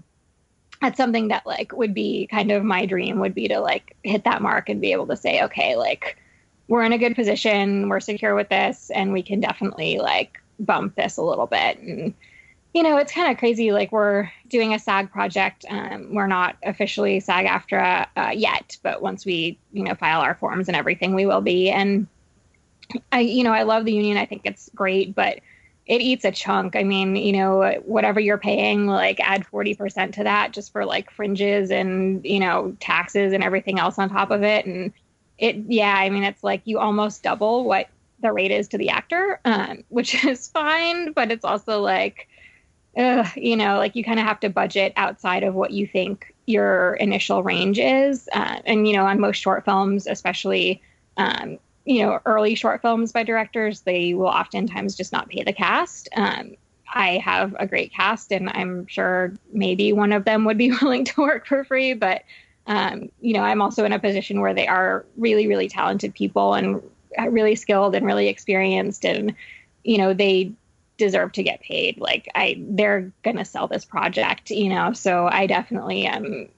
that's 0.80 0.98
something 0.98 1.30
that 1.30 1.44
like 1.48 1.76
would 1.76 1.96
be 1.96 2.28
kind 2.28 2.52
of 2.52 2.64
my 2.64 2.86
dream 2.86 3.20
would 3.20 3.34
be 3.34 3.48
to 3.48 3.60
like 3.60 3.96
hit 4.04 4.24
that 4.26 4.44
mark 4.44 4.70
and 4.70 4.80
be 4.80 4.92
able 4.92 5.08
to 5.08 5.18
say 5.18 5.42
okay 5.42 5.76
like 5.76 6.20
we're 6.68 6.84
in 6.84 6.94
a 6.94 6.98
good 6.98 7.16
position, 7.16 7.90
we're 7.90 8.00
secure 8.00 8.36
with 8.36 8.50
this, 8.50 8.90
and 8.94 9.14
we 9.14 9.24
can 9.24 9.40
definitely 9.40 10.00
like 10.00 10.38
bump 10.60 10.96
this 10.96 11.18
a 11.18 11.22
little 11.22 11.48
bit. 11.48 11.80
And 11.80 12.14
you 12.74 12.84
know, 12.84 12.98
it's 12.98 13.12
kind 13.12 13.32
of 13.32 13.38
crazy. 13.38 13.72
Like 13.72 13.92
we're 13.92 14.30
doing 14.50 14.74
a 14.74 14.80
SAG 14.80 15.12
project. 15.12 15.66
Um, 15.70 16.14
we're 16.14 16.28
not 16.28 16.58
officially 16.64 17.20
SAG-AFTRA 17.20 18.08
uh, 18.16 18.32
yet, 18.36 18.78
but 18.84 19.02
once 19.02 19.26
we 19.26 19.58
you 19.72 19.84
know 19.84 19.96
file 19.96 20.22
our 20.22 20.36
forms 20.36 20.68
and 20.68 20.76
everything, 20.76 21.16
we 21.16 21.26
will 21.26 21.42
be. 21.42 21.70
And 21.70 22.08
I, 23.12 23.22
you 23.22 23.44
know, 23.44 23.54
I 23.54 23.64
love 23.64 23.86
the 23.86 23.94
union. 23.94 24.18
I 24.18 24.26
think 24.26 24.42
it's 24.46 24.70
great, 24.76 25.16
but 25.16 25.40
it 25.88 26.02
eats 26.02 26.26
a 26.26 26.32
chunk. 26.32 26.76
I 26.76 26.84
mean, 26.84 27.16
you 27.16 27.32
know, 27.32 27.82
whatever 27.86 28.20
you're 28.20 28.38
paying, 28.38 28.88
like 28.88 29.20
add 29.22 29.46
40% 29.46 30.14
to 30.14 30.24
that 30.26 30.52
just 30.52 30.72
for 30.72 30.86
like 30.86 31.10
fringes 31.10 31.72
and, 31.72 32.24
you 32.26 32.40
know, 32.40 32.76
taxes 32.82 33.32
and 33.32 33.44
everything 33.44 33.80
else 33.80 33.98
on 33.98 34.10
top 34.10 34.30
of 34.30 34.44
it. 34.44 34.66
And 34.66 34.92
it 35.38 35.56
yeah 35.68 35.94
i 35.96 36.10
mean 36.10 36.24
it's 36.24 36.44
like 36.44 36.62
you 36.66 36.80
almost 36.80 37.24
double 37.24 37.64
what 37.64 37.88
the 38.22 38.32
rate 38.32 38.52
is 38.52 38.68
to 38.68 38.78
the 38.78 38.90
actor 38.90 39.40
um, 39.46 39.84
which 39.90 40.24
is 40.26 40.48
fine 40.48 41.12
but 41.12 41.32
it's 41.32 41.46
also 41.46 41.82
like 41.82 42.28
ugh, 42.98 43.28
you 43.36 43.56
know 43.56 43.78
like 43.78 43.96
you 43.96 44.04
kind 44.04 44.20
of 44.20 44.26
have 44.26 44.40
to 44.40 44.50
budget 44.50 44.94
outside 44.96 45.44
of 45.44 45.54
what 45.54 45.72
you 45.72 45.86
think 45.88 46.34
your 46.48 46.94
initial 46.96 47.44
range 47.44 47.78
is. 47.78 48.30
Uh, 48.34 48.60
and 48.66 48.88
you 48.88 48.94
know 48.96 49.06
on 49.06 49.20
most 49.20 49.38
short 49.38 49.66
films 49.66 50.08
especially 50.08 50.82
um, 51.18 51.60
you 51.86 52.02
know 52.02 52.20
early 52.26 52.56
short 52.56 52.82
films 52.82 53.12
by 53.12 53.24
directors 53.24 53.82
they 53.82 54.14
will 54.14 54.28
oftentimes 54.28 54.96
just 54.96 55.12
not 55.12 55.30
pay 55.30 55.44
the 55.44 55.54
cast. 55.54 56.10
Um, 56.16 56.56
i 56.94 57.18
have 57.18 57.54
a 57.60 57.68
great 57.68 57.92
cast 57.92 58.32
and 58.32 58.50
i'm 58.54 58.88
sure 58.88 59.34
maybe 59.52 59.92
one 59.92 60.14
of 60.14 60.24
them 60.24 60.46
would 60.46 60.58
be 60.58 60.72
willing 60.82 61.04
to 61.04 61.22
work 61.22 61.46
for 61.46 61.66
free 61.66 61.94
but 61.94 62.24
um, 62.68 63.10
you 63.22 63.34
know, 63.34 63.42
I'm 63.42 63.62
also 63.62 63.86
in 63.86 63.94
a 63.94 64.00
position 64.00 64.42
where 64.42 64.54
they 64.54 64.68
are 64.68 65.06
really, 65.16 65.48
really 65.48 65.70
talented 65.70 66.14
people 66.14 66.54
and 66.54 66.82
really 67.30 67.56
skilled 67.56 67.96
and 67.96 68.06
really 68.06 68.28
experienced, 68.28 69.06
and 69.06 69.34
you 69.84 69.98
know, 69.98 70.14
they 70.14 70.52
deserve 70.98 71.32
to 71.34 71.44
get 71.44 71.62
paid. 71.62 71.98
Like 71.98 72.28
I, 72.36 72.58
they're 72.60 73.12
gonna 73.24 73.46
sell 73.46 73.68
this 73.68 73.86
project, 73.86 74.50
you 74.50 74.70
know. 74.70 74.94
So 74.94 75.28
I 75.32 75.48
definitely 75.48 76.06
am 76.06 76.50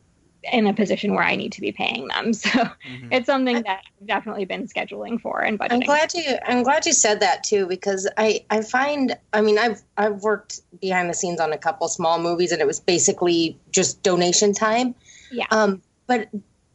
in 0.51 0.67
a 0.67 0.73
position 0.73 1.13
where 1.13 1.23
I 1.23 1.35
need 1.35 1.51
to 1.53 1.61
be 1.61 1.71
paying 1.71 2.07
them. 2.07 2.33
So 2.39 2.49
mm-hmm. 2.49 3.11
it's 3.11 3.25
something 3.25 3.61
that 3.63 3.81
I've 4.01 4.07
definitely 4.07 4.45
been 4.45 4.67
scheduling 4.67 5.19
for 5.19 5.41
and 5.41 5.59
budgeting. 5.59 5.73
I'm 5.73 5.79
glad 5.81 6.13
you 6.13 6.37
I'm 6.45 6.63
glad 6.63 6.85
you 6.85 6.93
said 6.93 7.19
that 7.19 7.43
too 7.43 7.67
because 7.67 8.07
I 8.17 8.45
I 8.49 8.61
find 8.61 9.17
I 9.33 9.41
mean 9.41 9.59
I've 9.59 9.81
I've 9.97 10.23
worked 10.23 10.61
behind 10.79 11.09
the 11.09 11.13
scenes 11.13 11.39
on 11.39 11.51
a 11.51 11.57
couple 11.57 11.87
small 11.89 12.19
movies 12.19 12.51
and 12.51 12.61
it 12.61 12.67
was 12.67 12.79
basically 12.79 13.59
just 13.71 14.01
donation 14.01 14.53
time. 14.53 14.95
Yeah. 15.31 15.45
Um 15.51 15.81
but 16.09 16.27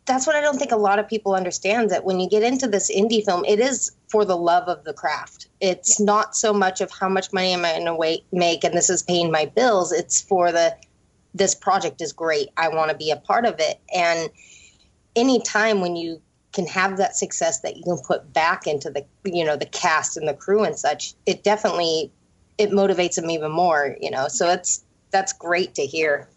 that's 0.07 0.27
what 0.29 0.37
I 0.37 0.41
don't 0.41 0.59
think 0.59 0.71
a 0.71 0.77
lot 0.77 1.01
of 1.01 1.09
people 1.09 1.35
understand 1.35 1.91
that 1.91 2.05
when 2.05 2.21
you 2.21 2.29
get 2.29 2.45
into 2.45 2.69
this 2.69 2.91
indie 2.95 3.25
film, 3.25 3.45
it 3.45 3.59
is 3.59 3.91
for 4.09 4.25
the 4.25 4.37
love 4.37 4.69
of 4.69 4.85
the 4.85 4.93
craft. 4.93 5.49
It's 5.61 5.99
not 5.99 6.37
so 6.37 6.53
much 6.53 6.81
of 6.81 6.91
how 6.93 7.09
much 7.09 7.33
money 7.33 7.53
am 7.53 7.65
I 7.65 7.81
going 7.81 7.87
to 7.87 8.23
make 8.31 8.63
and 8.63 8.75
this 8.75 8.91
is 8.91 9.03
paying 9.03 9.33
my 9.33 9.47
bills. 9.47 9.93
It's 9.93 10.21
for 10.23 10.53
the 10.53 10.77
this 11.35 11.57
project 11.57 12.01
is 12.01 12.13
great. 12.13 12.51
I 12.57 12.69
want 12.69 12.93
to 12.93 12.97
be 12.97 13.11
a 13.11 13.17
part 13.17 13.45
of 13.45 13.57
it. 13.59 13.81
And 13.93 14.31
any 15.17 15.41
time 15.41 15.81
when 15.81 15.97
you 15.97 16.23
can 16.53 16.67
have 16.69 16.99
that 16.99 17.17
success 17.17 17.63
that 17.63 17.77
you 17.77 17.83
can 17.83 17.99
put 18.07 18.33
back 18.33 18.69
into 18.69 18.91
the 18.91 19.05
you 19.25 19.45
know 19.45 19.57
the 19.57 19.67
cast 19.67 20.17
and 20.17 20.29
the 20.29 20.35
crew 20.35 20.63
and 20.63 20.79
such, 20.79 21.15
it 21.27 21.43
definitely 21.43 22.13
it 22.57 22.71
motivates 22.71 23.17
them 23.17 23.31
even 23.31 23.51
more. 23.51 23.97
You 24.01 24.13
know, 24.13 24.29
so 24.29 24.51
it's 24.51 24.85
that's 25.11 25.33
great 25.33 25.75
to 25.75 25.83
hear. 25.87 26.29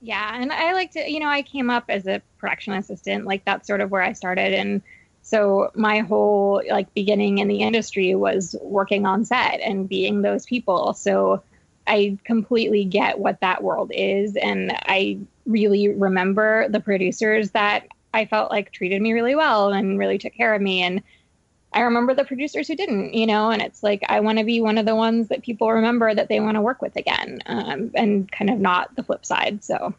Yeah, 0.00 0.40
and 0.40 0.52
I 0.52 0.72
like 0.74 0.92
to 0.92 1.10
you 1.10 1.20
know 1.20 1.28
I 1.28 1.42
came 1.42 1.70
up 1.70 1.84
as 1.88 2.06
a 2.06 2.22
production 2.38 2.72
assistant, 2.74 3.24
like 3.24 3.44
that's 3.44 3.66
sort 3.66 3.80
of 3.80 3.90
where 3.90 4.02
I 4.02 4.12
started 4.12 4.54
and. 4.54 4.82
So 5.20 5.70
my 5.74 5.98
whole 5.98 6.62
like 6.70 6.94
beginning 6.94 7.36
in 7.36 7.48
the 7.48 7.60
industry 7.60 8.14
was 8.14 8.56
working 8.62 9.04
on 9.04 9.26
set 9.26 9.60
and 9.60 9.86
being 9.86 10.22
those 10.22 10.46
people. 10.46 10.94
So 10.94 11.42
I 11.86 12.16
completely 12.24 12.84
get 12.84 13.18
what 13.18 13.40
that 13.40 13.62
world 13.62 13.90
is. 13.94 14.36
And 14.36 14.72
I 14.86 15.18
really 15.44 15.88
remember 15.88 16.68
the 16.70 16.80
producers 16.80 17.50
that 17.50 17.88
I 18.14 18.24
felt 18.24 18.50
like 18.50 18.72
treated 18.72 19.02
me 19.02 19.12
really 19.12 19.34
well 19.34 19.70
and 19.70 19.98
really 19.98 20.16
took 20.16 20.32
care 20.32 20.54
of 20.54 20.62
me. 20.62 20.82
And 20.82 21.02
I 21.72 21.80
remember 21.80 22.14
the 22.14 22.24
producers 22.24 22.66
who 22.66 22.76
didn't, 22.76 23.14
you 23.14 23.26
know, 23.26 23.50
and 23.50 23.60
it's 23.60 23.82
like 23.82 24.02
I 24.08 24.20
want 24.20 24.38
to 24.38 24.44
be 24.44 24.60
one 24.60 24.78
of 24.78 24.86
the 24.86 24.96
ones 24.96 25.28
that 25.28 25.42
people 25.42 25.70
remember 25.70 26.14
that 26.14 26.28
they 26.28 26.40
want 26.40 26.54
to 26.54 26.62
work 26.62 26.80
with 26.80 26.96
again, 26.96 27.42
um, 27.46 27.90
and 27.94 28.30
kind 28.30 28.50
of 28.50 28.58
not 28.58 28.94
the 28.96 29.02
flip 29.02 29.26
side. 29.26 29.62
So. 29.62 29.94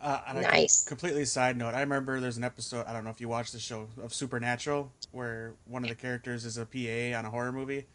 Uh, 0.00 0.20
nice. 0.34 0.84
completely 0.84 1.24
side 1.24 1.56
note, 1.56 1.74
I 1.74 1.80
remember 1.80 2.20
there's 2.20 2.36
an 2.36 2.44
episode. 2.44 2.86
I 2.86 2.92
don't 2.92 3.02
know 3.02 3.10
if 3.10 3.20
you 3.20 3.28
watched 3.28 3.52
the 3.52 3.58
show 3.58 3.88
of 4.00 4.14
Supernatural, 4.14 4.92
where 5.10 5.54
one 5.66 5.82
of 5.82 5.88
the 5.88 5.96
characters 5.96 6.44
is 6.44 6.58
a 6.58 6.66
PA 6.66 7.18
on 7.18 7.24
a 7.24 7.30
horror 7.30 7.50
movie, 7.50 7.86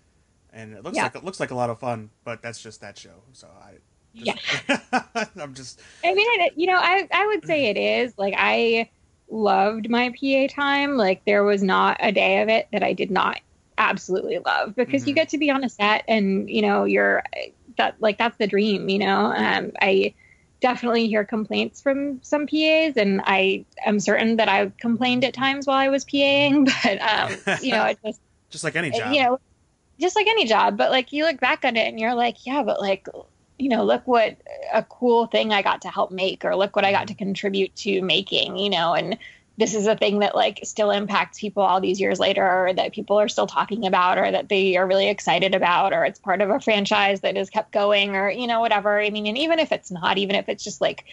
and 0.51 0.73
it 0.73 0.83
looks 0.83 0.97
yeah. 0.97 1.03
like 1.03 1.15
it 1.15 1.23
looks 1.23 1.39
like 1.39 1.51
a 1.51 1.55
lot 1.55 1.69
of 1.69 1.79
fun. 1.79 2.09
But 2.23 2.41
that's 2.41 2.61
just 2.61 2.81
that 2.81 2.97
show. 2.97 3.21
So 3.33 3.47
I. 3.63 3.75
Just, 4.13 4.63
yeah. 4.67 5.15
I'm 5.41 5.53
just. 5.53 5.79
I 6.03 6.13
mean, 6.13 6.41
it, 6.41 6.53
you 6.57 6.67
know, 6.67 6.77
I 6.77 7.07
I 7.13 7.27
would 7.27 7.45
say 7.45 7.67
it 7.67 7.77
is 7.77 8.17
like 8.17 8.33
I 8.37 8.89
loved 9.31 9.89
my 9.89 10.09
PA 10.19 10.53
time. 10.53 10.97
Like 10.97 11.23
there 11.25 11.43
was 11.43 11.63
not 11.63 11.97
a 11.99 12.11
day 12.11 12.41
of 12.41 12.49
it 12.49 12.67
that 12.71 12.83
I 12.83 12.93
did 12.93 13.11
not 13.11 13.39
absolutely 13.77 14.39
love 14.39 14.75
because 14.75 15.01
mm-hmm. 15.01 15.09
you 15.09 15.15
get 15.15 15.29
to 15.29 15.37
be 15.37 15.49
on 15.49 15.63
a 15.63 15.69
set 15.69 16.03
and 16.07 16.49
you 16.49 16.61
know 16.61 16.83
you're 16.83 17.23
that 17.77 17.95
like 17.99 18.17
that's 18.17 18.37
the 18.37 18.47
dream. 18.47 18.89
You 18.89 18.99
know, 18.99 19.33
um, 19.35 19.71
I 19.81 20.13
definitely 20.61 21.07
hear 21.07 21.25
complaints 21.25 21.81
from 21.81 22.21
some 22.23 22.47
PAs, 22.47 22.95
and 22.97 23.21
I 23.25 23.65
am 23.85 23.99
certain 23.99 24.37
that 24.37 24.49
I 24.49 24.71
complained 24.79 25.23
at 25.25 25.33
times 25.33 25.67
while 25.67 25.77
I 25.77 25.89
was 25.89 26.05
PAing. 26.05 26.69
But 26.83 27.01
um, 27.01 27.57
you 27.61 27.71
know, 27.71 27.85
it 27.85 27.99
just 28.03 28.21
just 28.49 28.63
like 28.63 28.75
any 28.75 28.91
job. 28.91 29.13
You 29.13 29.23
know, 29.23 29.39
just 29.99 30.15
like 30.15 30.27
any 30.27 30.45
job. 30.45 30.77
But 30.77 30.91
like 30.91 31.11
you 31.11 31.25
look 31.25 31.39
back 31.39 31.65
on 31.65 31.75
it 31.75 31.87
and 31.87 31.99
you're 31.99 32.15
like, 32.15 32.45
yeah, 32.45 32.63
but 32.63 32.79
like, 32.79 33.07
you 33.61 33.69
know, 33.69 33.83
look 33.83 34.07
what 34.07 34.37
a 34.73 34.83
cool 34.83 35.27
thing 35.27 35.53
I 35.53 35.61
got 35.61 35.83
to 35.83 35.89
help 35.89 36.11
make, 36.11 36.43
or 36.43 36.55
look 36.55 36.75
what 36.75 36.85
I 36.85 36.91
got 36.91 37.07
to 37.09 37.13
contribute 37.13 37.75
to 37.77 38.01
making, 38.01 38.57
you 38.57 38.69
know, 38.69 38.93
and 38.93 39.17
this 39.57 39.75
is 39.75 39.85
a 39.85 39.95
thing 39.95 40.19
that 40.19 40.33
like 40.33 40.59
still 40.63 40.89
impacts 40.89 41.39
people 41.39 41.61
all 41.61 41.79
these 41.79 41.99
years 41.99 42.19
later 42.19 42.43
or 42.43 42.73
that 42.73 42.93
people 42.93 43.19
are 43.19 43.27
still 43.27 43.45
talking 43.45 43.85
about 43.85 44.17
or 44.17 44.31
that 44.31 44.49
they 44.49 44.75
are 44.77 44.87
really 44.87 45.07
excited 45.07 45.53
about 45.53 45.93
or 45.93 46.03
it's 46.03 46.17
part 46.17 46.41
of 46.41 46.49
a 46.49 46.59
franchise 46.59 47.21
that 47.21 47.35
has 47.35 47.51
kept 47.51 47.71
going 47.71 48.15
or 48.15 48.29
you 48.31 48.47
know 48.47 48.59
whatever. 48.59 48.99
I 48.99 49.11
mean 49.11 49.27
and 49.27 49.37
even 49.37 49.59
if 49.59 49.71
it's 49.71 49.91
not 49.91 50.17
even 50.17 50.35
if 50.35 50.49
it's 50.49 50.63
just 50.63 50.81
like 50.81 51.05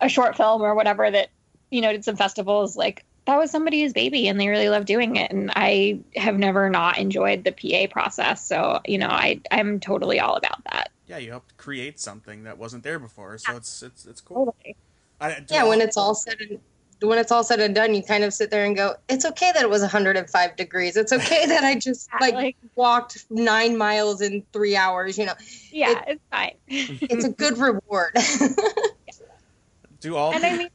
a 0.00 0.08
short 0.08 0.36
film 0.36 0.62
or 0.62 0.74
whatever 0.74 1.08
that 1.08 1.28
you 1.70 1.80
know 1.80 1.92
did 1.92 2.04
some 2.04 2.16
festivals 2.16 2.76
like 2.76 3.04
that 3.26 3.38
was 3.38 3.52
somebody's 3.52 3.92
baby 3.92 4.26
and 4.26 4.40
they 4.40 4.48
really 4.48 4.68
love 4.68 4.84
doing 4.84 5.14
it. 5.14 5.30
And 5.30 5.52
i 5.54 6.00
have 6.16 6.36
never 6.36 6.68
not 6.70 6.98
enjoyed 6.98 7.44
the 7.44 7.52
pa 7.52 7.92
process. 7.92 8.44
So 8.44 8.80
you 8.84 8.98
know 8.98 9.08
i 9.08 9.40
i'm 9.52 9.78
totally 9.78 10.18
all 10.18 10.34
about 10.34 10.64
that 10.64 10.90
yeah 11.06 11.18
you 11.18 11.30
helped 11.30 11.56
create 11.56 12.00
something 12.00 12.44
that 12.44 12.58
wasn't 12.58 12.82
there 12.82 12.98
before 12.98 13.36
so 13.38 13.56
it's 13.56 13.82
it's 13.82 14.06
it's 14.06 14.20
cool. 14.20 14.46
Totally. 14.46 14.76
I, 15.20 15.44
yeah 15.50 15.64
when 15.64 15.80
it's 15.80 15.96
all 15.96 16.14
said 16.14 16.36
and 16.40 16.58
when 17.00 17.18
it's 17.18 17.32
all 17.32 17.42
said 17.42 17.60
and 17.60 17.74
done 17.74 17.94
you 17.94 18.02
kind 18.02 18.24
of 18.24 18.32
sit 18.32 18.50
there 18.50 18.64
and 18.64 18.76
go 18.76 18.94
it's 19.08 19.24
okay 19.24 19.50
that 19.52 19.62
it 19.62 19.70
was 19.70 19.82
105 19.82 20.56
degrees. 20.56 20.96
It's 20.96 21.12
okay 21.12 21.46
that 21.52 21.64
i 21.64 21.74
just 21.74 22.08
like, 22.20 22.34
like, 22.34 22.56
walked 22.74 23.24
nine 23.30 23.76
miles 23.76 24.20
in 24.20 24.44
three 24.52 24.76
hours 24.76 25.18
you 25.18 25.26
know. 25.26 25.34
Yeah 25.70 25.90
it, 25.90 26.04
it's 26.08 26.22
fine. 26.30 26.54
It's 26.68 27.24
a 27.24 27.30
good 27.30 27.58
reward. 27.58 28.16
Do 30.00 30.16
all 30.16 30.32
and 30.32 30.44
i 30.44 30.56
mean 30.56 30.68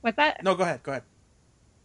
what's 0.00 0.16
that? 0.16 0.42
No 0.42 0.54
go 0.54 0.62
ahead 0.62 0.82
go 0.82 0.92
ahead. 0.92 1.02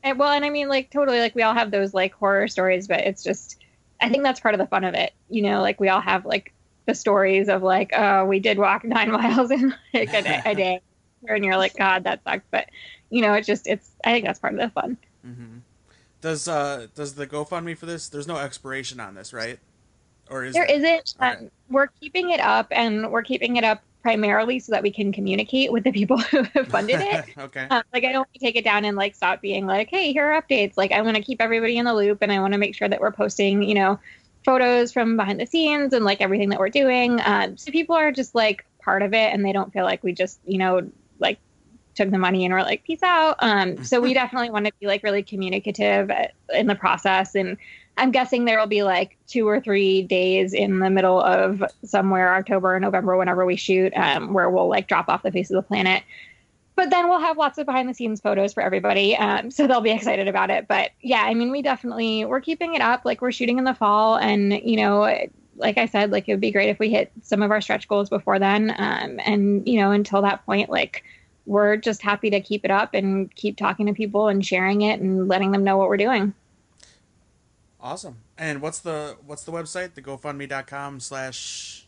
And, 0.05 0.19
well, 0.19 0.31
and 0.31 0.45
I 0.45 0.51
mean, 0.51 0.69
like, 0.69 0.91
totally, 0.91 1.19
like, 1.19 1.33
we 1.33 1.41
all 1.41 1.55
have 1.55 1.71
those, 1.71 1.91
like, 1.91 2.13
horror 2.13 2.47
stories, 2.47 2.87
but 2.87 2.99
it's 2.99 3.23
just, 3.23 3.63
I 3.99 4.07
think 4.07 4.21
that's 4.21 4.39
part 4.39 4.53
of 4.53 4.59
the 4.59 4.67
fun 4.67 4.83
of 4.83 4.93
it. 4.93 5.13
You 5.31 5.41
know, 5.41 5.61
like, 5.61 5.79
we 5.79 5.89
all 5.89 5.99
have, 5.99 6.27
like, 6.27 6.53
the 6.85 6.95
stories 6.95 7.49
of, 7.49 7.63
like, 7.63 7.91
oh, 7.95 8.25
we 8.25 8.39
did 8.39 8.57
walk 8.57 8.83
nine 8.83 9.11
miles 9.11 9.51
in, 9.51 9.73
like, 9.93 10.13
a 10.13 10.21
day, 10.21 10.41
a 10.45 10.55
day. 10.55 10.81
And 11.27 11.43
you're 11.43 11.57
like, 11.57 11.75
God, 11.75 12.03
that 12.03 12.23
sucks. 12.23 12.45
But, 12.51 12.69
you 13.09 13.21
know, 13.21 13.33
it's 13.33 13.47
just, 13.47 13.67
it's, 13.67 13.91
I 14.03 14.13
think 14.13 14.25
that's 14.25 14.39
part 14.39 14.53
of 14.53 14.59
the 14.59 14.69
fun. 14.69 14.97
Mm-hmm. 15.25 15.57
Does, 16.21 16.47
uh, 16.47 16.87
does 16.95 17.15
the 17.15 17.27
GoFundMe 17.27 17.77
for 17.77 17.85
this, 17.85 18.09
there's 18.09 18.27
no 18.27 18.37
expiration 18.37 18.99
on 18.99 19.15
this, 19.15 19.33
right? 19.33 19.59
Or 20.29 20.43
is 20.43 20.53
there? 20.53 20.65
There 20.65 20.75
isn't. 20.77 21.15
Um, 21.19 21.51
we're 21.69 21.87
keeping 21.87 22.31
it 22.31 22.39
up 22.39 22.67
and 22.71 23.11
we're 23.11 23.21
keeping 23.21 23.57
it 23.57 23.63
up 23.63 23.83
primarily 24.01 24.59
so 24.59 24.71
that 24.71 24.83
we 24.83 24.91
can 24.91 25.11
communicate 25.11 25.71
with 25.71 25.83
the 25.83 25.91
people 25.91 26.17
who 26.31 26.43
have 26.43 26.67
funded 26.67 27.01
it. 27.01 27.25
okay. 27.37 27.67
Um, 27.69 27.83
like 27.93 28.03
I 28.03 28.11
don't 28.11 28.19
want 28.19 28.33
to 28.33 28.39
take 28.39 28.55
it 28.55 28.63
down 28.63 28.85
and 28.85 28.95
like 28.95 29.15
stop 29.15 29.41
being 29.41 29.65
like, 29.65 29.89
hey, 29.89 30.13
here 30.13 30.31
are 30.31 30.41
updates. 30.41 30.73
Like 30.77 30.91
I 30.91 31.01
want 31.01 31.15
to 31.17 31.23
keep 31.23 31.41
everybody 31.41 31.77
in 31.77 31.85
the 31.85 31.93
loop 31.93 32.19
and 32.21 32.31
I 32.31 32.39
want 32.39 32.53
to 32.53 32.59
make 32.59 32.75
sure 32.75 32.87
that 32.87 33.01
we're 33.01 33.11
posting, 33.11 33.63
you 33.63 33.73
know, 33.73 33.99
photos 34.45 34.93
from 34.93 35.17
behind 35.17 35.39
the 35.39 35.45
scenes 35.45 35.93
and 35.93 36.05
like 36.05 36.21
everything 36.21 36.49
that 36.49 36.59
we're 36.59 36.69
doing. 36.69 37.19
Um, 37.25 37.57
so 37.57 37.71
people 37.71 37.95
are 37.95 38.11
just 38.11 38.35
like 38.35 38.65
part 38.79 39.01
of 39.01 39.13
it 39.13 39.33
and 39.33 39.43
they 39.43 39.51
don't 39.51 39.73
feel 39.73 39.83
like 39.83 40.03
we 40.03 40.13
just, 40.13 40.39
you 40.45 40.59
know, 40.59 40.89
like 41.19 41.39
took 41.95 42.11
the 42.11 42.17
money 42.17 42.45
and 42.45 42.53
we're 42.53 42.61
like, 42.61 42.83
peace 42.83 43.03
out. 43.03 43.37
Um, 43.39 43.83
so 43.83 43.99
we 43.99 44.13
definitely 44.21 44.51
want 44.51 44.67
to 44.67 44.73
be 44.79 44.85
like 44.85 45.03
really 45.03 45.23
communicative 45.23 46.11
uh, 46.11 46.27
in 46.53 46.67
the 46.67 46.75
process 46.75 47.35
and 47.35 47.57
I'm 47.97 48.11
guessing 48.11 48.45
there 48.45 48.59
will 48.59 48.67
be 48.67 48.83
like 48.83 49.17
two 49.27 49.47
or 49.47 49.59
three 49.61 50.01
days 50.01 50.53
in 50.53 50.79
the 50.79 50.89
middle 50.89 51.21
of 51.21 51.63
somewhere 51.85 52.35
October 52.35 52.75
or 52.75 52.79
November, 52.79 53.15
whenever 53.15 53.45
we 53.45 53.55
shoot, 53.55 53.93
um, 53.95 54.33
where 54.33 54.49
we'll 54.49 54.67
like 54.67 54.87
drop 54.87 55.07
off 55.07 55.23
the 55.23 55.31
face 55.31 55.49
of 55.49 55.55
the 55.55 55.61
planet. 55.61 56.03
But 56.75 56.89
then 56.89 57.07
we'll 57.07 57.19
have 57.19 57.37
lots 57.37 57.57
of 57.57 57.65
behind 57.65 57.87
the 57.87 57.93
scenes 57.93 58.19
photos 58.19 58.53
for 58.53 58.61
everybody, 58.61 59.15
um, 59.15 59.49
so 59.49 59.65
they'll 59.65 59.81
be 59.81 59.91
excited 59.91 60.27
about 60.27 60.49
it. 60.49 60.67
But 60.67 60.91
yeah, 61.01 61.21
I 61.21 61.33
mean, 61.33 61.51
we 61.51 61.61
definitely 61.61 62.25
we're 62.25 62.41
keeping 62.41 62.75
it 62.75 62.81
up. 62.81 63.05
Like 63.05 63.21
we're 63.21 63.31
shooting 63.31 63.57
in 63.57 63.63
the 63.63 63.73
fall, 63.73 64.17
and 64.17 64.53
you 64.53 64.77
know, 64.77 65.17
like 65.55 65.77
I 65.77 65.85
said, 65.85 66.11
like 66.11 66.27
it 66.27 66.33
would 66.33 66.41
be 66.41 66.51
great 66.51 66.69
if 66.69 66.79
we 66.79 66.89
hit 66.89 67.11
some 67.21 67.41
of 67.41 67.51
our 67.51 67.61
stretch 67.61 67.87
goals 67.87 68.09
before 68.09 68.39
then. 68.39 68.75
Um, 68.77 69.19
and 69.25 69.67
you 69.67 69.79
know, 69.79 69.91
until 69.91 70.21
that 70.23 70.45
point, 70.45 70.69
like 70.69 71.03
we're 71.45 71.77
just 71.77 72.01
happy 72.01 72.29
to 72.29 72.41
keep 72.41 72.65
it 72.65 72.71
up 72.71 72.93
and 72.93 73.33
keep 73.35 73.57
talking 73.57 73.85
to 73.85 73.93
people 73.93 74.27
and 74.27 74.45
sharing 74.45 74.81
it 74.81 74.99
and 74.99 75.27
letting 75.27 75.51
them 75.51 75.63
know 75.63 75.77
what 75.77 75.87
we're 75.87 75.97
doing. 75.97 76.33
Awesome. 77.79 78.17
And 78.37 78.61
what's 78.61 78.79
the 78.79 79.17
what's 79.25 79.43
the 79.43 79.51
website? 79.51 79.93
The 79.93 80.01
GoFundMe.com 80.01 80.99
slash 80.99 81.87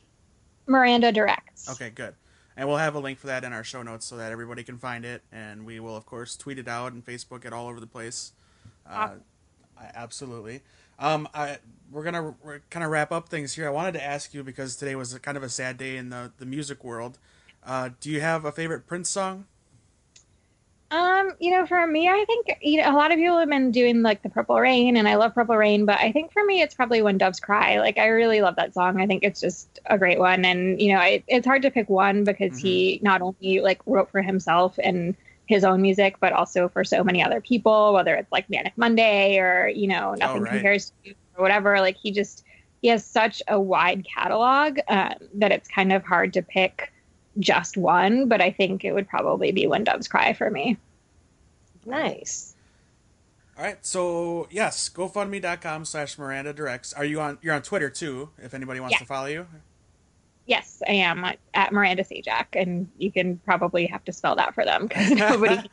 Miranda 0.68 1.12
Directs. 1.12 1.70
Okay, 1.70 1.90
good. 1.90 2.14
And 2.58 2.68
we'll 2.68 2.78
have 2.78 2.96
a 2.96 3.00
link 3.00 3.20
for 3.20 3.28
that 3.28 3.44
in 3.44 3.54
our 3.54 3.64
show 3.64 3.84
notes 3.84 4.06
so 4.06 4.18
that 4.18 4.32
everybody 4.32 4.64
can 4.64 4.80
find 4.80 5.06
it. 5.06 5.22
And 5.32 5.64
we 5.66 5.80
will, 5.80 5.96
of 5.96 6.08
course, 6.08 6.36
tweet 6.36 6.58
it 6.58 6.68
out 6.68 6.92
and 6.92 7.06
Facebook 7.06 7.46
it 7.46 7.54
all 7.54 7.68
over 7.68 7.80
the 7.80 7.88
place. 7.88 8.32
Uh, 8.90 9.12
absolutely. 9.94 10.64
Um, 11.00 11.30
I 11.34 11.60
we're 11.92 12.04
gonna 12.04 12.36
we're 12.44 12.62
kind 12.70 12.84
of 12.84 12.90
wrap 12.90 13.12
up 13.12 13.30
things 13.30 13.54
here. 13.54 13.68
I 13.68 13.70
wanted 13.70 13.94
to 13.94 14.04
ask 14.04 14.34
you 14.34 14.44
because 14.44 14.76
today 14.76 14.96
was 14.96 15.14
kind 15.20 15.38
of 15.38 15.44
a 15.44 15.50
sad 15.50 15.78
day 15.78 15.98
in 15.98 16.10
the 16.10 16.32
the 16.40 16.46
music 16.46 16.84
world. 16.84 17.20
Uh, 17.64 17.90
do 18.00 18.10
you 18.10 18.22
have 18.22 18.46
a 18.46 18.52
favorite 18.52 18.88
Prince 18.88 19.10
song? 19.10 19.46
Um, 20.90 21.34
you 21.40 21.52
know, 21.52 21.66
for 21.66 21.86
me, 21.86 22.08
I 22.08 22.24
think 22.26 22.60
you 22.62 22.82
know 22.82 22.90
a 22.90 22.96
lot 22.96 23.12
of 23.12 23.18
people 23.18 23.38
have 23.38 23.50
been 23.50 23.72
doing 23.72 24.04
like 24.04 24.24
the 24.24 24.30
Purple 24.30 24.60
Rain, 24.60 24.96
and 24.96 25.08
I 25.08 25.16
love 25.16 25.34
Purple 25.36 25.58
Rain, 25.58 25.86
but 25.86 26.00
I 26.00 26.14
think 26.14 26.32
for 26.32 26.44
me, 26.46 26.62
it's 26.62 26.76
probably 26.76 27.02
When 27.02 27.18
Doves 27.18 27.42
Cry. 27.42 27.80
Like, 27.80 27.98
I 27.98 28.08
really 28.08 28.42
love 28.42 28.56
that 28.56 28.74
song. 28.74 29.02
I 29.02 29.06
think 29.06 29.24
it's 29.24 29.42
just 29.42 29.80
a 29.88 29.98
great 29.98 30.18
one, 30.18 30.46
and 30.46 30.82
you 30.82 30.94
know, 30.94 31.02
it, 31.02 31.26
it's 31.28 31.46
hard 31.46 31.62
to 31.64 31.72
pick 31.72 31.90
one 31.90 32.24
because 32.24 32.54
mm-hmm. 32.54 32.68
he 32.68 33.00
not 33.04 33.22
only 33.22 33.60
like 33.60 33.82
wrote 33.86 34.10
for 34.12 34.22
himself 34.22 34.80
and 34.82 35.16
his 35.48 35.64
own 35.64 35.82
music, 35.82 36.18
but 36.20 36.34
also 36.34 36.70
for 36.70 36.84
so 36.84 37.04
many 37.04 37.24
other 37.24 37.42
people, 37.42 37.94
whether 37.94 38.16
it's 38.16 38.32
like 38.32 38.50
Manic 38.50 38.74
Monday 38.78 39.40
or, 39.40 39.68
you 39.68 39.88
know, 39.88 40.14
Nothing 40.14 40.44
right. 40.44 40.54
Compares 40.54 40.90
to 40.90 41.10
You 41.10 41.16
or 41.38 41.42
whatever. 41.42 41.80
Like 41.80 41.98
he 41.98 42.12
just, 42.12 42.44
he 42.82 42.90
has 42.90 43.06
such 43.06 43.42
a 43.48 43.60
wide 43.60 44.06
catalog 44.06 44.80
um, 44.90 45.14
that 45.36 45.52
it's 45.52 45.68
kind 45.70 45.94
of 45.94 46.04
hard 46.04 46.34
to 46.34 46.42
pick 46.42 46.92
just 47.40 47.78
one, 47.78 48.28
but 48.28 48.42
I 48.42 48.52
think 48.52 48.84
it 48.86 48.94
would 48.94 49.08
probably 49.08 49.52
be 49.52 49.68
When 49.68 49.84
Doves 49.84 50.08
Cry 50.08 50.34
for 50.34 50.50
me. 50.50 50.78
Nice. 51.86 52.56
All 53.58 53.64
right, 53.64 53.84
so 53.86 54.48
yes, 54.52 54.90
GoFundMe.com 54.90 55.86
slash 55.86 56.18
Miranda 56.18 56.54
Directs. 56.54 56.94
Are 56.94 57.06
you 57.06 57.20
on? 57.20 57.40
You're 57.42 57.56
on 57.56 57.64
Twitter 57.64 57.90
too. 57.90 58.30
If 58.38 58.54
anybody 58.54 58.80
wants 58.80 58.94
Yeah. 58.96 59.00
to 59.00 59.06
follow 59.06 59.26
you. 59.28 59.48
Yes, 60.46 60.82
I 60.88 60.92
am 60.94 61.26
at- 61.26 61.40
at 61.56 61.72
Miranda 61.74 62.04
Sajdak, 62.04 62.46
and 62.54 62.88
you 63.00 63.12
can 63.12 63.38
probably 63.40 63.88
have 63.88 64.04
to 64.06 64.14
spell 64.14 64.36
that 64.36 64.54
for 64.54 64.64
them 64.64 64.88
because 64.88 65.12
nobody. 65.12 65.68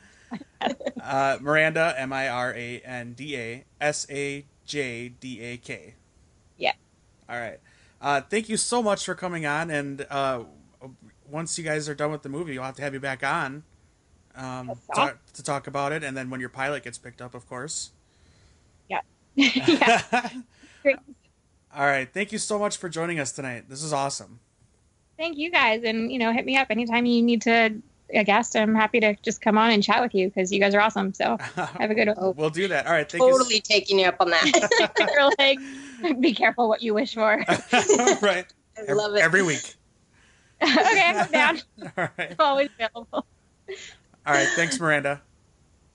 uh, 1.01 1.37
Miranda 1.41 1.93
M 1.97 2.11
I 2.11 2.27
R 2.27 2.53
A 2.55 2.79
N 2.79 3.13
D 3.13 3.37
A 3.37 3.63
S 3.79 4.07
A 4.09 4.45
J 4.65 5.09
D 5.09 5.39
A 5.41 5.57
K. 5.57 5.93
Yeah. 6.57 6.73
All 7.29 7.37
right. 7.39 7.59
Uh, 8.01 8.21
thank 8.21 8.49
you 8.49 8.57
so 8.57 8.81
much 8.81 9.05
for 9.05 9.13
coming 9.15 9.45
on, 9.45 9.69
and 9.69 10.05
uh, 10.09 10.43
once 11.29 11.57
you 11.57 11.63
guys 11.63 11.89
are 11.89 11.95
done 11.95 12.11
with 12.11 12.23
the 12.23 12.29
movie, 12.29 12.53
we'll 12.53 12.65
have 12.65 12.75
to 12.75 12.81
have 12.81 12.93
you 12.93 12.99
back 12.99 13.23
on 13.23 13.63
um, 14.35 14.67
Yes, 14.67 14.79
to, 14.79 14.91
talk, 14.93 15.17
to 15.33 15.43
talk 15.43 15.67
about 15.67 15.91
it, 15.91 16.03
and 16.03 16.15
then 16.15 16.29
when 16.29 16.39
your 16.39 16.49
pilot 16.49 16.83
gets 16.83 16.97
picked 16.97 17.21
up, 17.21 17.33
of 17.33 17.47
course. 17.47 17.91
yeah. 18.89 19.01
All 21.75 21.85
right. 21.85 22.07
Thank 22.11 22.31
you 22.31 22.37
so 22.37 22.57
much 22.57 22.77
for 22.77 22.87
joining 22.89 23.19
us 23.19 23.31
tonight. 23.31 23.65
This 23.69 23.83
is 23.83 23.91
awesome. 23.91 24.39
Thank 25.17 25.37
you 25.37 25.51
guys, 25.51 25.83
and 25.83 26.11
you 26.11 26.19
know, 26.19 26.31
hit 26.31 26.45
me 26.45 26.57
up 26.57 26.67
anytime 26.69 27.05
you 27.05 27.21
need 27.21 27.41
to 27.43 27.81
a 28.13 28.23
guest. 28.23 28.55
I'm 28.55 28.75
happy 28.75 28.99
to 28.99 29.15
just 29.23 29.41
come 29.41 29.57
on 29.57 29.71
and 29.71 29.81
chat 29.81 30.01
with 30.01 30.13
you 30.13 30.27
because 30.27 30.51
you 30.51 30.59
guys 30.59 30.75
are 30.75 30.81
awesome. 30.81 31.13
So 31.13 31.37
have 31.55 31.91
a 31.91 31.95
good 31.95 32.07
one. 32.15 32.35
we'll 32.35 32.49
do 32.49 32.67
that. 32.67 32.85
All 32.85 32.93
right. 32.93 33.09
Thank 33.09 33.23
you. 33.23 33.31
Totally 33.31 33.61
taking 33.61 33.99
you 33.99 34.07
up 34.07 34.17
on 34.19 34.29
that. 34.29 34.95
You're 34.99 35.31
like, 35.39 36.21
be 36.21 36.33
careful 36.33 36.69
what 36.69 36.81
you 36.81 36.93
wish 36.93 37.13
for. 37.13 37.43
right. 38.21 38.45
I 38.87 38.93
love 38.93 39.15
it. 39.15 39.21
Every 39.21 39.41
week. 39.41 39.75
okay, 40.63 41.13
I'm 41.15 41.31
down. 41.31 41.59
All 41.97 42.09
right. 42.17 42.35
I'm 42.39 42.45
always 42.45 42.69
available. 42.79 43.07
All 44.25 44.33
right. 44.33 44.47
Thanks, 44.55 44.79
Miranda. 44.79 45.21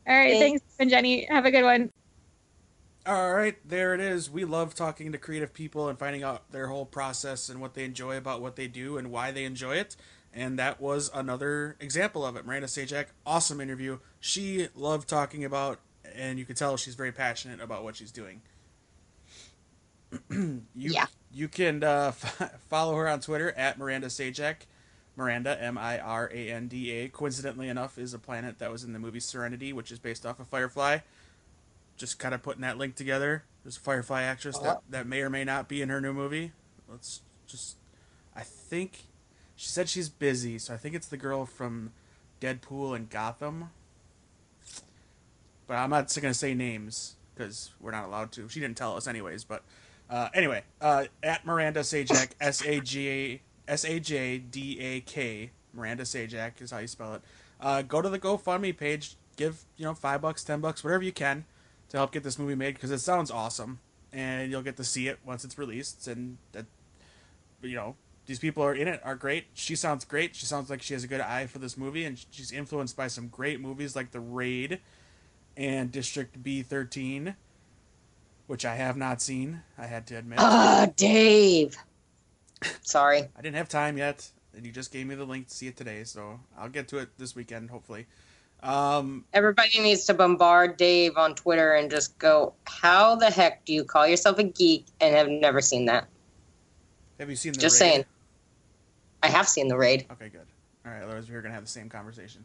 All 0.07 0.17
right, 0.17 0.39
Thanks. 0.39 0.63
thanks, 0.63 0.65
and 0.79 0.91
Jenny. 0.91 1.27
Have 1.31 1.45
a 1.45 1.51
good 1.51 1.63
one. 1.65 1.91
All 3.07 3.33
right, 3.35 3.57
there 3.67 3.95
it 3.95 4.01
is. 4.01 4.31
We 4.31 4.45
love 4.45 4.75
talking 4.75 5.13
to 5.13 5.19
creative 5.19 5.55
people 5.55 5.89
and 5.89 5.99
finding 5.99 6.23
out 6.23 6.51
their 6.53 6.67
whole 6.67 6.85
process 6.85 7.49
and 7.49 7.61
what 7.61 7.75
they 7.75 7.85
enjoy 7.85 8.17
about 8.17 8.43
what 8.43 8.57
they 8.57 8.67
do 8.69 8.99
and 8.99 9.11
why 9.11 9.31
they 9.31 9.45
enjoy 9.45 9.77
it. 9.77 9.97
And 10.33 10.59
that 10.59 10.81
was 10.81 11.11
another 11.15 11.77
example 11.81 12.25
of 12.25 12.37
it. 12.37 12.45
Miranda 12.45 12.67
Sajdak, 12.67 13.07
awesome 13.27 13.61
interview. 13.61 13.99
She 14.21 14.69
loved 14.75 15.09
talking 15.09 15.45
about, 15.45 15.81
and 16.15 16.39
you 16.39 16.45
could 16.45 16.57
tell 16.57 16.77
she's 16.77 16.95
very 16.95 17.11
passionate 17.13 17.61
about 17.61 17.85
what 17.85 17.97
she's 17.97 18.13
doing. 18.13 18.43
you, 20.31 20.63
Yeah. 20.75 21.07
You 21.33 21.49
can 21.49 21.83
uh, 21.85 22.11
follow 22.69 22.95
her 22.97 23.09
on 23.09 23.21
Twitter 23.21 23.53
at 23.53 23.79
Miranda 23.79 24.09
Sajdak. 24.09 24.57
Miranda, 25.17 25.61
M 25.63 25.77
I 25.77 25.99
R 25.99 26.31
A 26.33 26.51
N 26.51 26.67
D 26.69 26.91
A, 26.93 27.09
coincidentally 27.09 27.69
enough, 27.69 27.99
is 27.99 28.15
a 28.15 28.19
planet 28.19 28.59
that 28.59 28.71
was 28.71 28.85
in 28.85 28.93
the 28.93 28.99
movie 28.99 29.21
Serenity, 29.21 29.73
which 29.73 29.93
is 29.93 29.99
based 29.99 30.25
off 30.25 30.41
of 30.41 30.47
Firefly 30.49 30.99
just 32.01 32.19
kind 32.19 32.35
of 32.35 32.43
putting 32.43 32.63
that 32.63 32.79
link 32.79 32.95
together. 32.95 33.45
There's 33.63 33.77
a 33.77 33.81
Firefly 33.81 34.23
actress 34.23 34.57
Uh-huh. 34.57 34.65
that, 34.65 34.81
that 34.91 35.07
may 35.07 35.21
or 35.21 35.29
may 35.29 35.45
not 35.45 35.69
be 35.69 35.83
in 35.83 35.91
her 35.91 36.01
new 36.01 36.15
movie. 36.15 36.53
Let's 36.89 37.21
just. 37.47 37.77
I 38.35 38.41
think. 38.43 39.05
She 39.55 39.69
said 39.69 39.91
she's 39.91 40.09
busy, 40.09 40.59
so 40.59 40.73
I 40.73 40.79
think 40.79 40.95
it's 40.95 41.09
the 41.09 41.19
girl 41.19 41.45
from 41.45 41.93
Deadpool 42.41 42.97
and 42.97 43.11
Gotham. 43.11 43.69
But 45.67 45.75
I'm 45.77 45.91
not 45.91 46.13
going 46.15 46.33
to 46.33 46.39
say 46.39 46.55
names 46.55 47.17
because 47.35 47.71
we're 47.79 47.91
not 47.91 48.07
allowed 48.07 48.33
to. 48.33 48.49
She 48.49 48.59
didn't 48.61 48.79
tell 48.79 48.97
us, 48.97 49.07
anyways. 49.07 49.45
But 49.45 49.63
uh, 50.11 50.29
anyway, 50.35 50.65
uh, 50.81 51.05
at 51.23 51.47
Miranda 51.47 51.81
Sajdak, 51.81 52.33
S 52.41 52.65
A 52.67 52.81
G 52.81 53.41
S 53.69 53.85
A 53.85 54.01
J 54.01 54.39
D 54.39 54.79
A 54.81 55.01
K, 55.01 55.51
Miranda 55.73 56.03
Sajdak 56.03 56.61
is 56.61 56.71
how 56.73 56.79
you 56.79 56.89
spell 56.89 57.15
it. 57.15 57.23
Uh, 57.61 57.83
go 57.83 58.03
to 58.03 58.09
the 58.09 58.19
GoFundMe 58.19 58.77
page. 58.77 59.17
Give 59.37 59.65
you 59.79 59.87
know 59.87 59.95
five 59.95 60.21
bucks, 60.21 60.45
ten 60.45 60.61
bucks, 60.61 60.85
whatever 60.85 61.03
you 61.03 61.13
can 61.13 61.47
to 61.89 61.97
help 61.97 62.13
get 62.13 62.23
this 62.23 62.39
movie 62.39 62.55
made 62.55 62.75
because 62.75 62.91
it 62.91 62.99
sounds 62.99 63.31
awesome, 63.31 63.79
and 64.13 64.51
you'll 64.51 64.63
get 64.63 64.77
to 64.77 64.85
see 64.85 65.09
it 65.09 65.19
once 65.25 65.45
it's 65.45 65.57
released. 65.57 66.07
And 66.09 66.37
that, 66.53 66.67
you 67.63 67.75
know, 67.75 67.97
these 68.27 68.39
people 68.39 68.63
are 68.63 68.75
in 68.75 68.87
it 68.87 69.01
are 69.03 69.15
great. 69.15 69.47
She 69.55 69.77
sounds 69.77 70.05
great. 70.05 70.37
She 70.37 70.45
sounds 70.45 70.69
like 70.69 70.83
she 70.83 70.93
has 70.95 71.05
a 71.05 71.07
good 71.07 71.21
eye 71.23 71.47
for 71.47 71.59
this 71.59 71.79
movie, 71.79 72.05
and 72.05 72.23
she's 72.31 72.53
influenced 72.53 72.97
by 72.97 73.07
some 73.07 73.29
great 73.29 73.61
movies 73.61 73.97
like 73.97 74.11
The 74.11 74.21
Raid 74.21 74.81
and 75.57 75.91
District 75.91 76.43
B 76.43 76.63
thirteen, 76.63 77.37
which 78.51 78.65
I 78.65 78.75
have 78.75 78.97
not 78.97 79.23
seen. 79.23 79.63
I 79.79 79.87
had 79.87 80.09
to 80.09 80.17
admit. 80.17 80.41
Ah, 80.41 80.89
Dave. 80.97 81.77
Sorry. 82.83 83.29
I 83.37 83.43
didn't 83.43 83.55
have 83.55 83.69
time 83.69 83.97
yet, 83.97 84.29
and 84.57 84.67
you 84.67 84.73
just 84.73 84.93
gave 84.93 85.07
me 85.07 85.15
the 85.15 85.25
link 85.25 85.47
to 85.47 85.55
see 85.55 85.69
it 85.69 85.77
today, 85.77 86.03
so 86.03 86.41
I'll 86.59 86.69
get 86.69 86.89
to 86.89 86.99
it 86.99 87.11
this 87.17 87.37
weekend, 87.37 87.71
hopefully. 87.71 88.07
Um, 88.61 89.25
Everybody 89.33 89.79
needs 89.79 90.05
to 90.07 90.15
bombard 90.15 90.77
Dave 90.77 91.17
on 91.17 91.37
Twitter 91.37 91.75
and 91.75 91.93
just 91.93 92.19
go, 92.19 92.53
How 92.65 93.15
the 93.15 93.31
heck 93.31 93.65
do 93.65 93.73
you 93.73 93.85
call 93.85 94.05
yourself 94.05 94.39
a 94.41 94.43
geek 94.43 94.87
and 95.01 95.15
have 95.15 95.29
never 95.29 95.61
seen 95.61 95.85
that? 95.87 96.09
have 97.21 97.31
you 97.31 97.37
seen 97.37 97.53
the 97.53 97.59
raid? 97.59 97.63
Just 97.63 97.81
Raid? 97.81 97.89
saying. 97.93 98.05
I 99.23 99.29
have 99.29 99.49
seen 99.49 99.69
the 99.69 99.77
raid. 99.77 100.07
Okay, 100.11 100.29
good. 100.29 100.47
All 100.85 100.91
right, 100.91 101.05
otherwise 101.05 101.31
we're 101.31 101.41
gonna 101.41 101.55
have 101.55 101.65
the 101.65 101.71
same 101.71 101.89
conversation. 101.89 102.45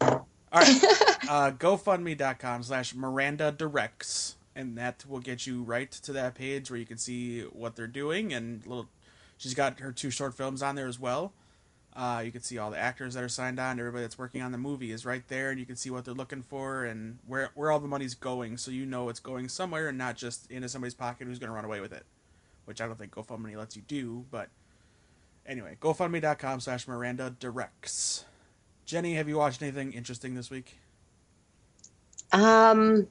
All 0.00 0.26
right, 0.54 0.82
uh, 1.28 1.50
GoFundMe.com 1.50 2.62
slash 2.62 2.94
Miranda 2.94 3.52
Directs, 3.52 4.36
and 4.56 4.76
that 4.78 5.04
will 5.06 5.20
get 5.20 5.46
you 5.46 5.62
right 5.62 5.90
to 5.90 6.12
that 6.14 6.34
page 6.34 6.70
where 6.70 6.80
you 6.80 6.86
can 6.86 6.96
see 6.98 7.42
what 7.42 7.76
they're 7.76 7.86
doing 7.86 8.32
and 8.32 8.66
little. 8.66 8.88
She's 9.36 9.54
got 9.54 9.80
her 9.80 9.92
two 9.92 10.10
short 10.10 10.34
films 10.34 10.62
on 10.62 10.74
there 10.74 10.88
as 10.88 10.98
well. 10.98 11.34
Uh, 11.94 12.22
you 12.24 12.32
can 12.32 12.42
see 12.42 12.58
all 12.58 12.70
the 12.70 12.78
actors 12.78 13.14
that 13.14 13.22
are 13.22 13.28
signed 13.28 13.58
on. 13.60 13.78
Everybody 13.78 14.02
that's 14.02 14.18
working 14.18 14.42
on 14.42 14.52
the 14.52 14.58
movie 14.58 14.92
is 14.92 15.06
right 15.06 15.26
there, 15.28 15.50
and 15.50 15.60
you 15.60 15.66
can 15.66 15.76
see 15.76 15.90
what 15.90 16.04
they're 16.04 16.14
looking 16.14 16.42
for 16.42 16.84
and 16.84 17.18
where 17.26 17.50
where 17.54 17.70
all 17.70 17.80
the 17.80 17.88
money's 17.88 18.14
going, 18.14 18.56
so 18.56 18.70
you 18.70 18.86
know 18.86 19.08
it's 19.08 19.20
going 19.20 19.48
somewhere 19.48 19.88
and 19.88 19.98
not 19.98 20.16
just 20.16 20.50
into 20.50 20.68
somebody's 20.68 20.94
pocket 20.94 21.26
who's 21.26 21.38
gonna 21.38 21.52
run 21.52 21.64
away 21.64 21.80
with 21.80 21.92
it. 21.92 22.04
Which 22.64 22.80
I 22.80 22.86
don't 22.86 22.98
think 22.98 23.12
GoFundMe 23.12 23.56
lets 23.56 23.76
you 23.76 23.82
do, 23.86 24.24
but 24.30 24.48
anyway, 25.46 25.76
GoFundMe.com 25.80 26.60
slash 26.60 26.88
Miranda 26.88 27.34
Directs. 27.38 28.24
Jenny, 28.84 29.14
have 29.14 29.28
you 29.28 29.36
watched 29.36 29.62
anything 29.62 29.92
interesting 29.92 30.34
this 30.34 30.50
week? 30.50 30.78
Um, 32.32 33.06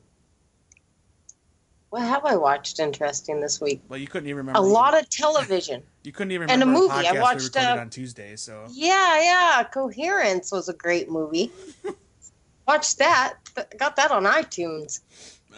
what 1.96 2.04
have 2.04 2.26
I 2.26 2.36
watched 2.36 2.82
interesting 2.82 3.40
this 3.40 3.62
week? 3.62 3.82
Well, 3.88 3.98
you 3.98 4.08
couldn't 4.08 4.28
even 4.28 4.40
remember. 4.40 4.60
A 4.60 4.62
lot 4.62 5.00
of 5.00 5.10
television. 5.10 5.82
You 6.04 6.12
couldn't 6.12 6.34
even 6.34 6.42
remember. 6.48 6.64
and 6.66 6.78
a 6.78 6.80
movie. 6.80 7.08
I 7.08 7.14
we 7.14 7.20
watched, 7.20 7.56
recorded 7.56 7.80
uh, 7.80 7.82
on 7.82 7.90
Tuesday. 7.90 8.36
So 8.36 8.66
Yeah, 8.70 9.22
yeah. 9.22 9.64
Coherence 9.64 10.52
was 10.52 10.70
a 10.70 10.74
great 10.74 11.10
movie. 11.10 11.52
Watched 12.68 13.00
that. 13.00 13.36
Got 13.80 13.96
that 13.96 14.12
on 14.12 14.26
iTunes. 14.26 15.00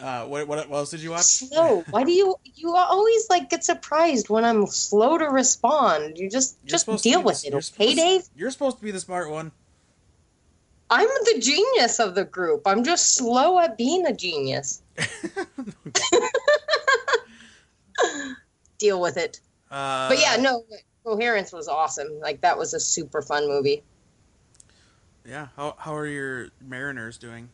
uh, 0.02 0.24
what, 0.26 0.48
what 0.48 0.70
what 0.70 0.78
else 0.78 0.92
did 0.92 1.02
you 1.02 1.12
watch? 1.12 1.24
Slow. 1.24 1.84
Why 1.90 2.06
do 2.06 2.14
you 2.14 2.36
you 2.56 2.74
always 2.76 3.30
like 3.30 3.50
get 3.50 3.66
surprised 3.66 4.30
when 4.30 4.46
I'm 4.46 4.68
slow 4.68 5.18
to 5.18 5.26
respond? 5.26 6.18
You 6.18 6.30
just 6.30 6.56
You're 6.64 6.78
just 6.78 7.04
deal 7.04 7.22
with 7.24 7.42
the- 7.42 7.48
it, 7.50 7.54
okay, 7.54 7.62
supposed- 7.62 7.98
Dave? 7.98 8.22
You're 8.38 8.52
supposed 8.52 8.78
to 8.78 8.84
be 8.84 8.92
the 8.92 9.02
smart 9.02 9.30
one. 9.30 9.52
I'm 10.90 11.10
the 11.26 11.40
genius 11.42 12.00
of 12.00 12.16
the 12.16 12.24
group. 12.24 12.62
I'm 12.66 12.86
just 12.86 13.16
slow 13.16 13.60
at 13.60 13.78
being 13.78 14.06
a 14.06 14.14
genius. 14.16 14.82
Deal 18.78 19.02
with 19.02 19.18
it. 19.18 19.40
Uh, 19.72 20.10
But 20.10 20.20
yeah, 20.20 20.38
no, 20.38 20.64
Coherence 21.04 21.52
was 21.52 21.68
awesome. 21.68 22.20
Like 22.20 22.42
that 22.42 22.58
was 22.58 22.74
a 22.74 22.80
super 22.80 23.22
fun 23.22 23.48
movie. 23.48 23.84
Yeah. 25.26 25.48
How 25.56 25.76
how 25.78 25.96
are 25.96 26.08
your 26.08 26.50
Mariners 26.62 27.18
doing? 27.18 27.50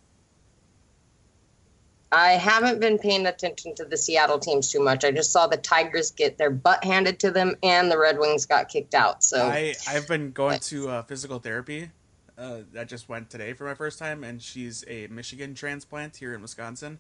I 2.12 2.34
haven't 2.34 2.80
been 2.80 3.00
paying 3.00 3.26
attention 3.26 3.74
to 3.76 3.86
the 3.86 3.98
Seattle 3.98 4.38
teams 4.38 4.72
too 4.72 4.80
much. 4.80 5.04
I 5.04 5.10
just 5.10 5.32
saw 5.32 5.48
the 5.48 5.58
Tigers 5.58 6.12
get 6.12 6.38
their 6.38 6.52
butt 6.52 6.84
handed 6.84 7.20
to 7.22 7.32
them, 7.32 7.56
and 7.64 7.90
the 7.90 7.98
Red 7.98 8.20
Wings 8.20 8.46
got 8.46 8.70
kicked 8.70 8.94
out. 8.94 9.24
So 9.24 9.48
I 9.48 9.74
I've 9.88 10.08
been 10.08 10.32
going 10.32 10.60
to 10.60 10.90
uh, 10.90 11.02
physical 11.04 11.40
therapy. 11.40 11.90
Uh, 12.38 12.60
that 12.74 12.88
just 12.88 13.10
went 13.10 13.30
today 13.30 13.54
for 13.54 13.64
my 13.64 13.74
first 13.76 13.98
time, 14.00 14.24
and 14.24 14.42
she's 14.42 14.84
a 14.88 15.08
Michigan 15.08 15.54
transplant 15.56 16.18
here 16.18 16.34
in 16.34 16.42
Wisconsin, 16.42 16.98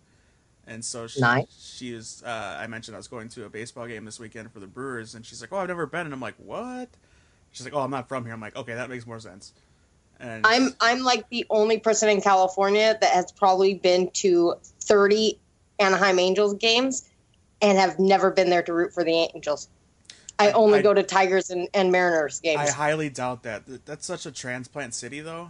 and 0.67 0.83
so 0.83 1.07
she, 1.07 1.19
Nice. 1.21 1.73
she 1.77 1.93
is. 1.93 2.23
Uh, 2.25 2.57
I 2.59 2.67
mentioned 2.67 2.95
I 2.95 2.99
was 2.99 3.07
going 3.07 3.29
to 3.29 3.45
a 3.45 3.49
baseball 3.49 3.87
game 3.87 4.05
this 4.05 4.19
weekend 4.19 4.51
for 4.51 4.59
the 4.59 4.67
Brewers, 4.67 5.15
and 5.15 5.25
she's 5.25 5.41
like, 5.41 5.51
"Oh, 5.53 5.57
I've 5.57 5.67
never 5.67 5.85
been," 5.85 6.01
and 6.05 6.13
I'm 6.13 6.21
like, 6.21 6.35
"What?" 6.37 6.89
She's 7.51 7.65
like, 7.65 7.73
"Oh, 7.73 7.81
I'm 7.81 7.91
not 7.91 8.07
from 8.07 8.23
here." 8.25 8.33
I'm 8.33 8.41
like, 8.41 8.55
"Okay, 8.55 8.73
that 8.73 8.89
makes 8.89 9.05
more 9.05 9.19
sense." 9.19 9.53
And 10.19 10.45
I'm 10.45 10.69
I'm 10.79 10.99
like 11.03 11.27
the 11.29 11.45
only 11.49 11.79
person 11.79 12.07
in 12.09 12.21
California 12.21 12.97
that 13.01 13.11
has 13.13 13.31
probably 13.31 13.73
been 13.73 14.09
to 14.11 14.55
30 14.81 15.37
Anaheim 15.79 16.19
Angels 16.19 16.53
games 16.55 17.09
and 17.61 17.77
have 17.77 17.99
never 17.99 18.31
been 18.31 18.49
there 18.49 18.61
to 18.63 18.73
root 18.73 18.93
for 18.93 19.03
the 19.03 19.11
Angels. 19.33 19.67
I 20.39 20.49
I- 20.49 20.51
only 20.53 20.79
I- 20.79 20.81
go 20.81 20.93
to 20.93 21.03
Tigers 21.03 21.49
and, 21.49 21.67
and 21.73 21.91
Mariners 21.91 22.39
games. 22.39 22.59
I 22.61 22.71
highly 22.71 23.09
doubt 23.09 23.43
that. 23.43 23.85
That's 23.85 24.05
such 24.05 24.25
a 24.25 24.31
transplant 24.31 24.93
city, 24.93 25.19
though. 25.19 25.49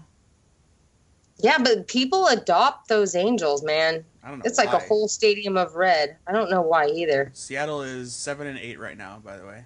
Yeah, 1.40 1.58
but 1.58 1.88
people 1.88 2.28
adopt 2.28 2.88
those 2.88 3.16
angels, 3.16 3.64
man. 3.64 4.06
I 4.24 4.30
don't 4.30 4.40
know. 4.40 4.44
It's 4.46 4.58
like 4.58 4.72
a 4.72 4.80
whole 4.80 5.08
stadium 5.08 5.58
of 5.58 5.76
red. 5.76 6.16
I 6.28 6.32
don't 6.32 6.50
know 6.50 6.62
why 6.62 6.88
either. 6.88 7.32
Seattle 7.34 7.82
is 7.82 8.14
seven 8.14 8.48
and 8.48 8.58
eight 8.60 8.80
right 8.80 8.98
now, 8.98 9.20
by 9.24 9.38
the 9.38 9.46
way, 9.46 9.66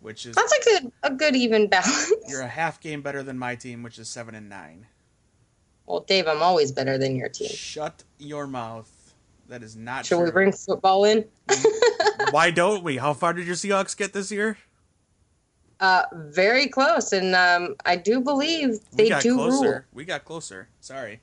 which 0.00 0.26
is 0.26 0.34
That's 0.34 0.52
a 0.52 0.64
good 0.64 0.92
a 1.04 1.10
good 1.10 1.36
even 1.36 1.68
balance. 1.68 2.12
you're 2.28 2.40
a 2.42 2.48
half 2.48 2.80
game 2.80 3.02
better 3.02 3.22
than 3.22 3.38
my 3.38 3.54
team, 3.54 3.82
which 3.82 3.98
is 3.98 4.08
seven 4.08 4.34
and 4.34 4.48
nine. 4.48 4.86
Well, 5.86 6.00
Dave, 6.00 6.26
I'm 6.26 6.42
always 6.42 6.72
better 6.72 6.98
than 6.98 7.14
your 7.16 7.28
team. 7.28 7.48
Shut 7.50 8.02
your 8.18 8.46
mouth. 8.46 8.90
That 9.48 9.62
is 9.62 9.76
not 9.76 10.04
Should 10.04 10.16
true. 10.16 10.24
we 10.26 10.30
bring 10.30 10.52
football 10.52 11.04
in? 11.04 11.24
Mm. 11.48 12.32
Why 12.32 12.50
don't 12.50 12.82
we? 12.84 12.98
How 12.98 13.14
far 13.14 13.32
did 13.32 13.46
your 13.46 13.56
Seahawks 13.56 13.96
get 13.96 14.12
this 14.12 14.30
year? 14.30 14.58
Uh, 15.80 16.02
very 16.12 16.66
close, 16.66 17.12
and 17.12 17.34
um, 17.36 17.76
I 17.86 17.94
do 17.96 18.20
believe 18.20 18.80
they 18.92 19.10
do 19.20 19.36
closer. 19.36 19.86
We 19.92 20.04
got 20.04 20.24
closer. 20.24 20.68
Sorry. 20.80 21.20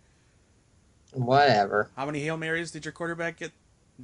Whatever. 1.12 1.89
How 1.95 2.06
many 2.06 2.22
Hail 2.22 2.38
Marys 2.38 2.72
did 2.72 2.86
your 2.86 2.91
quarterback 2.91 3.38
get? 3.38 3.51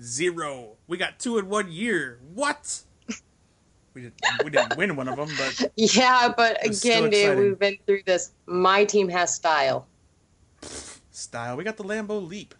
Zero. 0.02 0.78
We 0.88 0.98
got 0.98 1.20
two 1.20 1.38
in 1.38 1.50
one 1.50 1.72
year. 1.72 2.20
What? 2.34 2.82
We 3.94 4.04
didn't, 4.04 4.16
we 4.46 4.52
didn't 4.52 4.78
win 4.78 4.96
one 4.96 5.10
of 5.10 5.18
them, 5.18 5.30
but 5.38 5.72
Yeah, 5.76 6.34
but 6.36 6.58
again, 6.66 7.06
exciting. 7.06 7.40
we've 7.40 7.60
been 7.60 7.78
through 7.86 8.04
this. 8.06 8.32
My 8.46 8.86
team 8.86 9.10
has 9.10 9.34
style. 9.34 9.88
style. 11.12 11.58
We 11.58 11.64
got 11.66 11.76
the 11.78 11.84
Lambeau 11.84 12.26
Leap. 12.26 12.56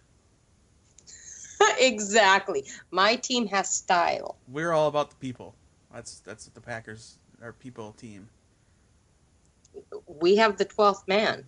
exactly. 1.78 2.64
My 2.90 3.16
team 3.16 3.46
has 3.48 3.70
style. 3.70 4.36
We're 4.48 4.72
all 4.72 4.88
about 4.88 5.10
the 5.10 5.16
people. 5.16 5.54
That's 5.92 6.20
that's 6.20 6.46
the 6.46 6.60
Packers, 6.60 7.18
our 7.42 7.52
people 7.52 7.92
team. 7.92 8.28
We 10.06 10.36
have 10.36 10.58
the 10.58 10.64
12th 10.64 11.08
man. 11.08 11.44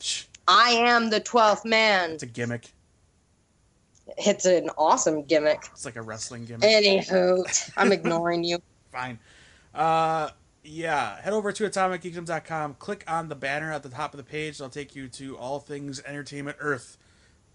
Shh, 0.00 0.24
I 0.48 0.70
am 0.72 1.10
the 1.10 1.20
12th 1.20 1.64
man. 1.64 2.12
It's 2.12 2.22
a 2.22 2.26
gimmick. 2.26 2.72
It's 4.18 4.44
an 4.44 4.70
awesome 4.76 5.22
gimmick. 5.22 5.62
It's 5.72 5.84
like 5.84 5.96
a 5.96 6.02
wrestling 6.02 6.44
gimmick. 6.44 6.68
Anywho, 6.68 7.72
I'm 7.76 7.92
ignoring 7.92 8.44
you. 8.44 8.58
Fine. 8.90 9.18
Uh, 9.74 10.30
yeah. 10.64 11.20
Head 11.20 11.32
over 11.32 11.52
to 11.52 11.64
atomicgeekdom.com. 11.64 12.74
Click 12.74 13.04
on 13.06 13.28
the 13.28 13.34
banner 13.36 13.72
at 13.72 13.82
the 13.82 13.88
top 13.88 14.12
of 14.12 14.18
the 14.18 14.24
page. 14.24 14.54
It'll 14.56 14.68
take 14.68 14.94
you 14.94 15.08
to 15.08 15.38
all 15.38 15.60
things 15.60 16.02
Entertainment 16.04 16.56
Earth. 16.60 16.98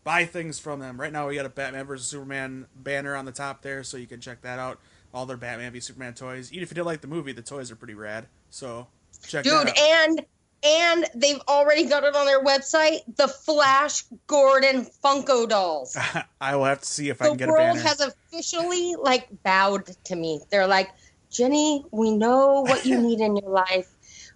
Buy 0.04 0.24
things 0.26 0.58
from 0.58 0.80
them. 0.80 1.00
Right 1.00 1.12
now, 1.12 1.28
we 1.28 1.36
got 1.36 1.46
a 1.46 1.50
Batman 1.50 1.86
vs 1.86 2.08
Superman 2.08 2.68
banner 2.76 3.14
on 3.16 3.26
the 3.26 3.34
top 3.34 3.62
there, 3.62 3.84
so 3.84 3.98
you 3.98 4.08
can 4.08 4.22
check 4.22 4.42
that 4.42 4.58
out. 4.58 4.80
All 5.18 5.26
their 5.26 5.36
Batman 5.36 5.72
v 5.72 5.80
Superman 5.80 6.14
toys. 6.14 6.52
Even 6.52 6.62
if 6.62 6.70
you 6.70 6.76
didn't 6.76 6.86
like 6.86 7.02
the 7.02 7.08
movie, 7.08 7.32
the 7.32 7.42
toys 7.42 7.72
are 7.72 7.76
pretty 7.76 7.96
rad. 7.96 8.28
So 8.52 8.86
check 9.26 9.44
Dude, 9.44 9.72
and 9.76 10.24
and 10.64 11.06
they've 11.16 11.42
already 11.48 11.86
got 11.86 12.04
it 12.04 12.16
on 12.16 12.28
their 12.28 12.44
website, 12.44 13.00
the 13.16 13.28
Flash 13.28 14.04
Gordon 14.28 14.86
Funko 15.04 15.50
dolls. 15.50 15.98
I 16.42 16.56
will 16.56 16.66
have 16.66 16.82
to 16.82 16.86
see 16.86 17.10
if 17.10 17.20
I 17.20 17.26
the 17.26 17.30
can 17.32 17.38
get 17.38 17.50
a 17.50 17.52
world 17.52 17.80
has 17.80 18.00
officially 18.00 18.94
like 18.94 19.28
bowed 19.42 19.88
to 20.04 20.16
me. 20.16 20.40
They're 20.52 20.68
like, 20.68 20.92
Jenny, 21.32 21.84
we 21.90 22.12
know 22.16 22.62
what 22.62 22.86
you 22.86 23.02
need 23.08 23.20
in 23.20 23.38
your 23.38 23.50
life. 23.50 23.90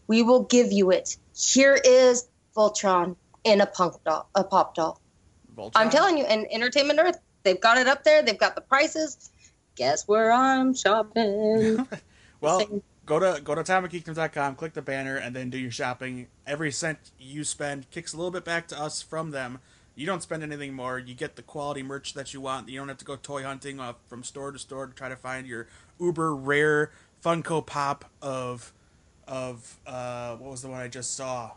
We 0.07 0.23
will 0.23 0.45
give 0.45 0.71
you 0.71 0.89
it. 0.89 1.15
Here 1.37 1.79
is 1.85 2.27
Voltron 2.57 3.17
in 3.43 3.61
a 3.61 3.67
punk 3.67 4.03
doll, 4.03 4.27
a 4.33 4.43
pop 4.43 4.73
doll. 4.73 4.99
Voltron. 5.55 5.73
I'm 5.75 5.91
telling 5.91 6.17
you, 6.17 6.23
and 6.23 6.47
Entertainment 6.51 6.99
Earth, 6.99 7.19
they've 7.43 7.61
got 7.61 7.77
it 7.77 7.87
up 7.87 8.03
there. 8.03 8.23
They've 8.23 8.35
got 8.35 8.55
the 8.55 8.61
prices. 8.61 9.29
Guess 9.75 10.07
where 10.07 10.31
I'm 10.31 10.73
shopping? 10.73 11.87
well, 12.41 12.81
go 13.05 13.19
to 13.19 13.41
go 13.41 13.55
to 13.55 13.63
atomicgeekdom.com, 13.63 14.55
click 14.55 14.73
the 14.73 14.81
banner, 14.81 15.17
and 15.17 15.35
then 15.35 15.49
do 15.49 15.57
your 15.57 15.71
shopping. 15.71 16.27
Every 16.45 16.71
cent 16.71 17.11
you 17.19 17.43
spend 17.43 17.89
kicks 17.89 18.13
a 18.13 18.17
little 18.17 18.31
bit 18.31 18.45
back 18.45 18.67
to 18.69 18.79
us 18.79 19.01
from 19.01 19.31
them. 19.31 19.59
You 19.95 20.05
don't 20.05 20.23
spend 20.23 20.41
anything 20.43 20.73
more. 20.73 20.97
You 20.99 21.13
get 21.13 21.35
the 21.35 21.41
quality 21.41 21.83
merch 21.83 22.13
that 22.13 22.33
you 22.33 22.41
want. 22.41 22.69
You 22.69 22.79
don't 22.79 22.87
have 22.87 22.97
to 22.97 23.05
go 23.05 23.15
toy 23.17 23.43
hunting 23.43 23.79
off 23.79 23.97
from 24.07 24.23
store 24.23 24.51
to 24.51 24.59
store 24.59 24.87
to 24.87 24.93
try 24.93 25.09
to 25.09 25.15
find 25.15 25.45
your 25.45 25.67
uber 25.99 26.35
rare 26.35 26.91
Funko 27.23 27.65
Pop 27.65 28.05
of 28.21 28.73
of 29.27 29.79
uh, 29.85 30.35
what 30.37 30.51
was 30.51 30.61
the 30.61 30.69
one 30.69 30.81
I 30.81 30.87
just 30.87 31.15
saw? 31.15 31.51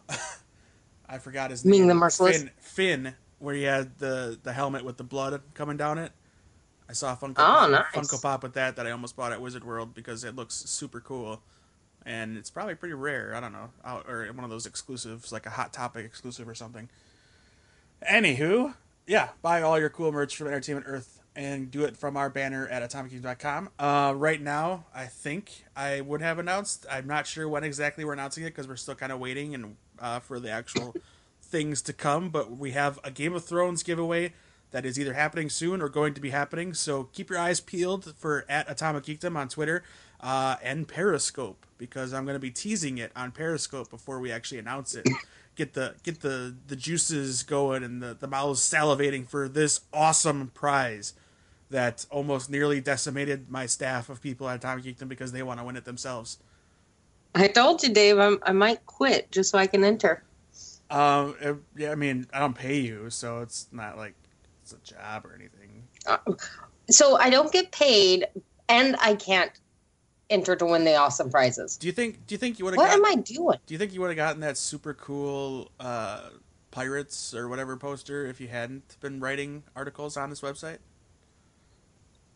I 1.09 1.19
forgot 1.19 1.51
his 1.51 1.65
name. 1.65 1.87
the 1.87 1.95
Merciless? 1.95 2.39
Finn, 2.39 2.51
Finn, 2.59 3.15
where 3.39 3.55
he 3.55 3.63
had 3.63 3.99
the 3.99 4.39
the 4.43 4.53
helmet 4.53 4.85
with 4.85 4.97
the 4.97 5.05
blood 5.05 5.41
coming 5.55 5.77
down 5.77 5.99
it. 5.99 6.13
I 6.89 6.93
saw 6.93 7.13
a 7.13 7.17
Funko 7.17 7.31
Oh, 7.31 7.35
Pop, 7.45 7.71
nice. 7.71 7.85
Funko 7.95 8.21
Pop 8.23 8.43
with 8.43 8.55
that 8.55 8.77
that 8.77 8.87
I 8.87 8.91
almost 8.91 9.17
bought 9.17 9.33
at 9.33 9.41
Wizard 9.41 9.65
World 9.65 9.95
because 9.95 10.23
it 10.25 10.37
looks 10.37 10.55
super 10.55 11.01
cool, 11.01 11.41
and 12.05 12.37
it's 12.37 12.51
probably 12.51 12.75
pretty 12.75 12.95
rare. 12.95 13.35
I 13.35 13.41
don't 13.41 13.53
know, 13.53 13.71
out, 13.85 14.07
or 14.09 14.27
one 14.33 14.45
of 14.45 14.51
those 14.51 14.67
exclusives, 14.67 15.33
like 15.33 15.47
a 15.47 15.51
Hot 15.51 15.73
Topic 15.73 16.05
exclusive 16.05 16.49
or 16.49 16.55
something. 16.55 16.89
Anywho, 18.09 18.75
yeah, 19.07 19.29
buy 19.43 19.63
all 19.63 19.79
your 19.79 19.89
cool 19.89 20.13
merch 20.13 20.37
from 20.37 20.49
Entertainment 20.49 20.87
Earth 20.89 21.21
and 21.37 21.71
do 21.71 21.83
it 21.85 21.97
from 21.97 22.17
our 22.17 22.31
banner 22.31 22.69
at 22.69 22.83
atomic.com. 22.83 23.71
Uh, 23.79 24.13
right 24.17 24.41
now, 24.41 24.85
I 24.95 25.07
think 25.07 25.65
I 25.75 26.01
would 26.01 26.21
have 26.21 26.39
announced. 26.39 26.87
I'm 26.91 27.07
not 27.07 27.27
sure 27.27 27.49
when 27.49 27.65
exactly 27.65 28.05
we're 28.05 28.13
announcing 28.13 28.45
it 28.45 28.51
because 28.51 28.69
we're 28.69 28.77
still 28.77 28.95
kind 28.95 29.11
of 29.11 29.19
waiting 29.19 29.55
and 29.55 29.77
uh, 29.99 30.21
for 30.21 30.39
the 30.39 30.51
actual 30.51 30.95
things 31.43 31.83
to 31.83 31.93
come. 31.93 32.29
But 32.29 32.53
we 32.57 32.73
have 32.73 33.01
a 33.03 33.11
Game 33.11 33.35
of 33.35 33.45
Thrones 33.45 33.83
giveaway 33.83 34.33
that 34.75 34.85
is 34.85 34.99
either 34.99 35.13
happening 35.13 35.49
soon 35.49 35.81
or 35.81 35.89
going 35.89 36.15
to 36.15 36.21
be 36.21 36.31
happening. 36.31 36.75
So 36.75 37.05
keep 37.13 37.31
your 37.31 37.39
eyes 37.39 37.61
peeled 37.61 38.13
for 38.17 38.45
at 38.49 38.69
Atomic 38.69 39.05
Geekdom 39.05 39.37
on 39.37 39.49
Twitter 39.49 39.85
uh, 40.21 40.57
and 40.65 40.89
Periscope 40.89 41.65
because 41.79 42.13
I'm 42.13 42.25
going 42.25 42.35
to 42.35 42.41
be 42.41 42.51
teasing 42.51 42.99
it 42.99 43.13
on 43.15 43.31
Periscope 43.31 43.89
before 43.89 44.19
we 44.19 44.33
actually 44.33 44.59
announce 44.59 44.97
it. 44.97 45.09
Get 45.57 45.75
the 45.75 45.95
get 46.03 46.21
the, 46.21 46.57
the 46.67 46.75
juices 46.75 47.45
going 47.45 47.85
and 47.85 48.03
the, 48.03 48.15
the 48.19 48.27
mouths 48.27 48.61
salivating 48.61 49.25
for 49.25 49.49
this 49.49 49.83
awesome 49.93 50.51
prize 50.53 51.15
that 51.71 52.07
almost 52.11 52.51
nearly 52.51 52.81
decimated 52.81 53.49
my 53.49 53.67
staff 53.67 54.09
of 54.09 54.21
people 54.21 54.49
at 54.49 54.57
Atomic 54.57 54.85
Geekdom 54.85 55.09
because 55.09 55.31
they 55.31 55.45
want 55.45 55.61
to 55.61 55.65
win 55.65 55.77
it 55.77 55.85
themselves. 55.85 56.39
I 57.37 57.47
told 57.47 57.85
you, 57.85 57.95
Dave, 57.95 58.19
I'm, 58.19 58.41
I 58.43 58.51
might 58.51 58.85
quit 58.87 59.31
just 59.31 59.53
so 59.53 59.59
I 59.59 59.69
can 59.69 59.85
enter. 59.85 60.25
Um, 60.91 61.37
uh, 61.41 61.53
yeah, 61.77 61.93
I 61.93 61.95
mean, 61.95 62.27
I 62.35 62.41
don't 62.41 62.57
pay 62.57 62.81
you, 62.81 63.09
so 63.11 63.39
it's 63.39 63.69
not 63.71 63.97
like 63.97 64.15
it's 64.65 64.73
a 64.73 64.95
job 64.95 65.27
or 65.27 65.35
anything. 65.35 65.83
So 66.91 67.19
I 67.19 67.31
don't 67.31 67.53
get 67.53 67.71
paid, 67.71 68.27
and 68.69 68.97
I 69.01 69.15
can't 69.15 69.53
enter 70.31 70.57
to 70.57 70.65
win 70.65 70.85
the 70.85 70.97
awesome 70.97 71.31
prizes. 71.31 71.77
Do 71.77 71.87
you 71.87 71.93
think? 71.93 72.27
Do 72.27 72.35
you 72.35 72.39
think 72.39 72.59
you 72.59 72.65
would 72.65 72.75
have? 72.75 72.79
What 72.79 72.91
am 72.91 73.05
I 73.05 73.17
doing? 73.17 73.59
Do 73.67 73.75
you 73.75 73.79
think 73.79 73.93
you 73.93 74.01
would 74.01 74.09
have 74.09 74.17
gotten 74.17 74.41
that 74.41 74.57
super 74.57 74.95
cool 74.95 75.71
uh, 75.79 76.31
pirates 76.71 77.35
or 77.35 77.49
whatever 77.49 77.77
poster 77.77 78.27
if 78.27 78.41
you 78.41 78.49
hadn't 78.49 78.97
been 79.01 79.21
writing 79.21 79.65
articles 79.77 80.17
on 80.17 80.31
this 80.31 80.41
website? 80.41 80.79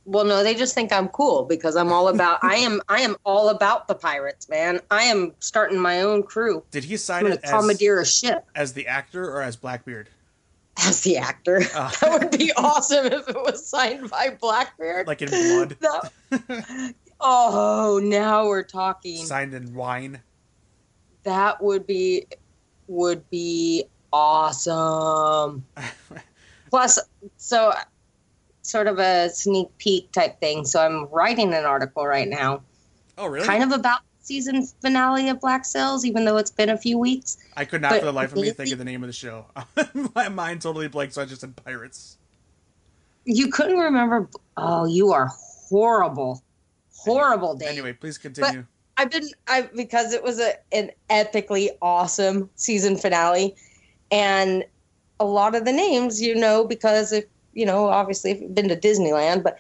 Well, 0.05 0.25
no, 0.25 0.43
they 0.43 0.55
just 0.55 0.75
think 0.75 0.91
I'm 0.91 1.09
cool 1.09 1.45
because 1.45 1.77
I'm 1.77 1.93
all 1.93 2.09
about. 2.09 2.41
I 2.43 2.57
am. 2.57 2.83
I 2.91 3.01
am 3.01 3.17
all 3.25 3.49
about 3.49 3.89
the 3.89 3.95
pirates, 3.95 4.51
man. 4.51 4.81
I 4.91 5.05
am 5.05 5.33
starting 5.41 5.79
my 5.79 6.03
own 6.03 6.23
crew. 6.25 6.63
Did 6.71 6.85
he 6.85 6.95
I'm 6.95 6.99
sign 6.99 7.23
going 7.23 7.35
it 7.35 7.41
as, 7.43 7.51
commandeer 7.51 8.01
a 8.01 8.07
ship 8.07 8.47
as 8.55 8.75
the 8.75 8.87
actor 8.87 9.31
or 9.31 9.41
as 9.41 9.57
Blackbeard? 9.57 10.11
As 10.79 11.01
the 11.03 11.17
actor. 11.19 11.61
Oh. 11.75 11.91
That 12.01 12.21
would 12.21 12.39
be 12.39 12.53
awesome 12.53 13.07
if 13.07 13.29
it 13.29 13.37
was 13.37 13.67
signed 13.67 14.11
by 14.11 14.31
Blackbeard. 14.41 15.07
Like 15.07 15.23
in 15.23 15.29
blood, 15.29 15.77
That- 15.81 16.95
oh, 17.21 18.01
now 18.03 18.47
we're 18.47 18.63
talking. 18.63 19.25
signed 19.25 19.55
in 19.55 19.75
wine. 19.75 20.21
That 21.25 21.63
would 21.63 21.87
be 21.87 22.27
would 22.87 23.29
be 23.31 23.85
awesome. 24.13 25.65
Plus, 26.71 26.99
so 27.37 27.73
sort 28.63 28.87
of 28.87 28.99
a 28.99 29.31
sneak 29.31 29.69
peek 29.79 30.13
type 30.13 30.39
thing. 30.41 30.65
So 30.65 30.81
I'm 30.81 31.07
writing 31.07 31.53
an 31.55 31.65
article 31.65 32.07
right 32.07 32.29
now, 32.29 32.63
oh, 33.17 33.27
really? 33.27 33.47
kind 33.47 33.63
of 33.63 33.73
about 33.73 34.01
season 34.29 34.65
finale 34.83 35.31
of 35.31 35.41
Black 35.41 35.65
Sails, 35.65 36.05
even 36.05 36.25
though 36.25 36.37
it's 36.37 36.51
been 36.51 36.69
a 36.69 36.77
few 36.77 36.99
weeks. 36.99 37.39
I 37.57 37.65
could 37.65 37.81
not 37.81 37.93
but 37.93 38.01
for 38.01 38.05
the 38.05 38.13
life 38.13 38.33
of 38.33 38.39
me 38.39 38.51
think 38.51 38.71
of 38.71 38.79
the 38.79 38.85
name 38.85 39.03
of 39.03 39.09
the 39.09 39.13
show. 39.13 39.47
my 40.15 40.29
mind 40.29 40.63
totally 40.63 40.87
blanked, 40.87 41.15
so 41.15 41.23
I 41.23 41.25
just 41.25 41.41
said 41.41 41.57
pirates. 41.57 42.19
You 43.25 43.49
couldn't 43.49 43.79
remember. 43.79 44.29
Oh, 44.57 44.85
you 44.85 45.13
are 45.13 45.31
horrible, 45.69 46.43
horrible, 46.95 47.55
Dave. 47.57 47.71
Anyway, 47.71 47.95
please 47.95 48.19
continue. 48.19 48.65
I've 48.99 49.11
been 49.11 49.29
I 49.47 49.69
because 49.75 50.13
it 50.13 50.23
was 50.23 50.41
a 50.41 50.55
an 50.73 50.91
epically 51.09 51.71
awesome 51.81 52.51
season 52.57 52.97
finale, 52.97 53.55
and 54.11 54.65
a 55.21 55.25
lot 55.25 55.55
of 55.55 55.65
the 55.65 55.73
names 55.73 56.21
you 56.21 56.35
know 56.35 56.65
because 56.65 57.13
if 57.13 57.25
you 57.53 57.65
know 57.65 57.87
obviously 57.87 58.33
if 58.33 58.41
you've 58.41 58.55
been 58.55 58.69
to 58.69 58.77
Disneyland, 58.77 59.43
but 59.43 59.59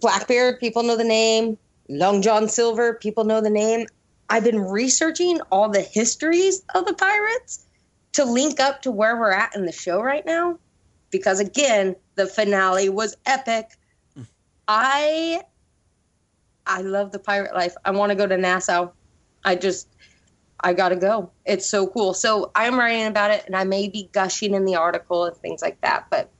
Blackbeard 0.00 0.60
people 0.60 0.82
know 0.82 0.96
the 0.96 1.04
name, 1.04 1.58
Long 1.88 2.22
John 2.22 2.48
Silver 2.48 2.94
people 2.94 3.24
know 3.24 3.40
the 3.40 3.50
name. 3.50 3.86
I've 4.28 4.44
been 4.44 4.60
researching 4.60 5.40
all 5.50 5.70
the 5.70 5.80
histories 5.80 6.62
of 6.74 6.84
the 6.84 6.94
pirates 6.94 7.64
to 8.12 8.24
link 8.24 8.60
up 8.60 8.82
to 8.82 8.90
where 8.90 9.16
we're 9.16 9.32
at 9.32 9.54
in 9.54 9.64
the 9.64 9.72
show 9.72 10.02
right 10.02 10.24
now, 10.24 10.58
because 11.10 11.40
again 11.40 11.96
the 12.14 12.26
finale 12.26 12.88
was 12.88 13.16
epic. 13.24 13.70
I 14.66 15.42
I 16.66 16.82
love 16.82 17.12
the 17.12 17.18
pirate 17.18 17.54
life. 17.54 17.74
I 17.84 17.92
want 17.92 18.10
to 18.10 18.16
go 18.16 18.26
to 18.26 18.36
Nassau. 18.36 18.90
I 19.42 19.54
just 19.54 19.88
I 20.60 20.74
gotta 20.74 20.96
go. 20.96 21.30
It's 21.46 21.66
so 21.66 21.86
cool. 21.86 22.12
So 22.12 22.50
I'm 22.54 22.78
writing 22.78 23.06
about 23.06 23.30
it, 23.30 23.44
and 23.46 23.56
I 23.56 23.64
may 23.64 23.88
be 23.88 24.10
gushing 24.12 24.54
in 24.54 24.64
the 24.64 24.76
article 24.76 25.24
and 25.24 25.36
things 25.36 25.62
like 25.62 25.80
that. 25.80 26.08
But 26.10 26.30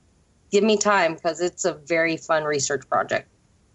give 0.51 0.63
me 0.63 0.77
time 0.77 1.15
because 1.15 1.41
it's 1.41 1.65
a 1.65 1.73
very 1.73 2.17
fun 2.17 2.43
research 2.43 2.87
project. 2.87 3.27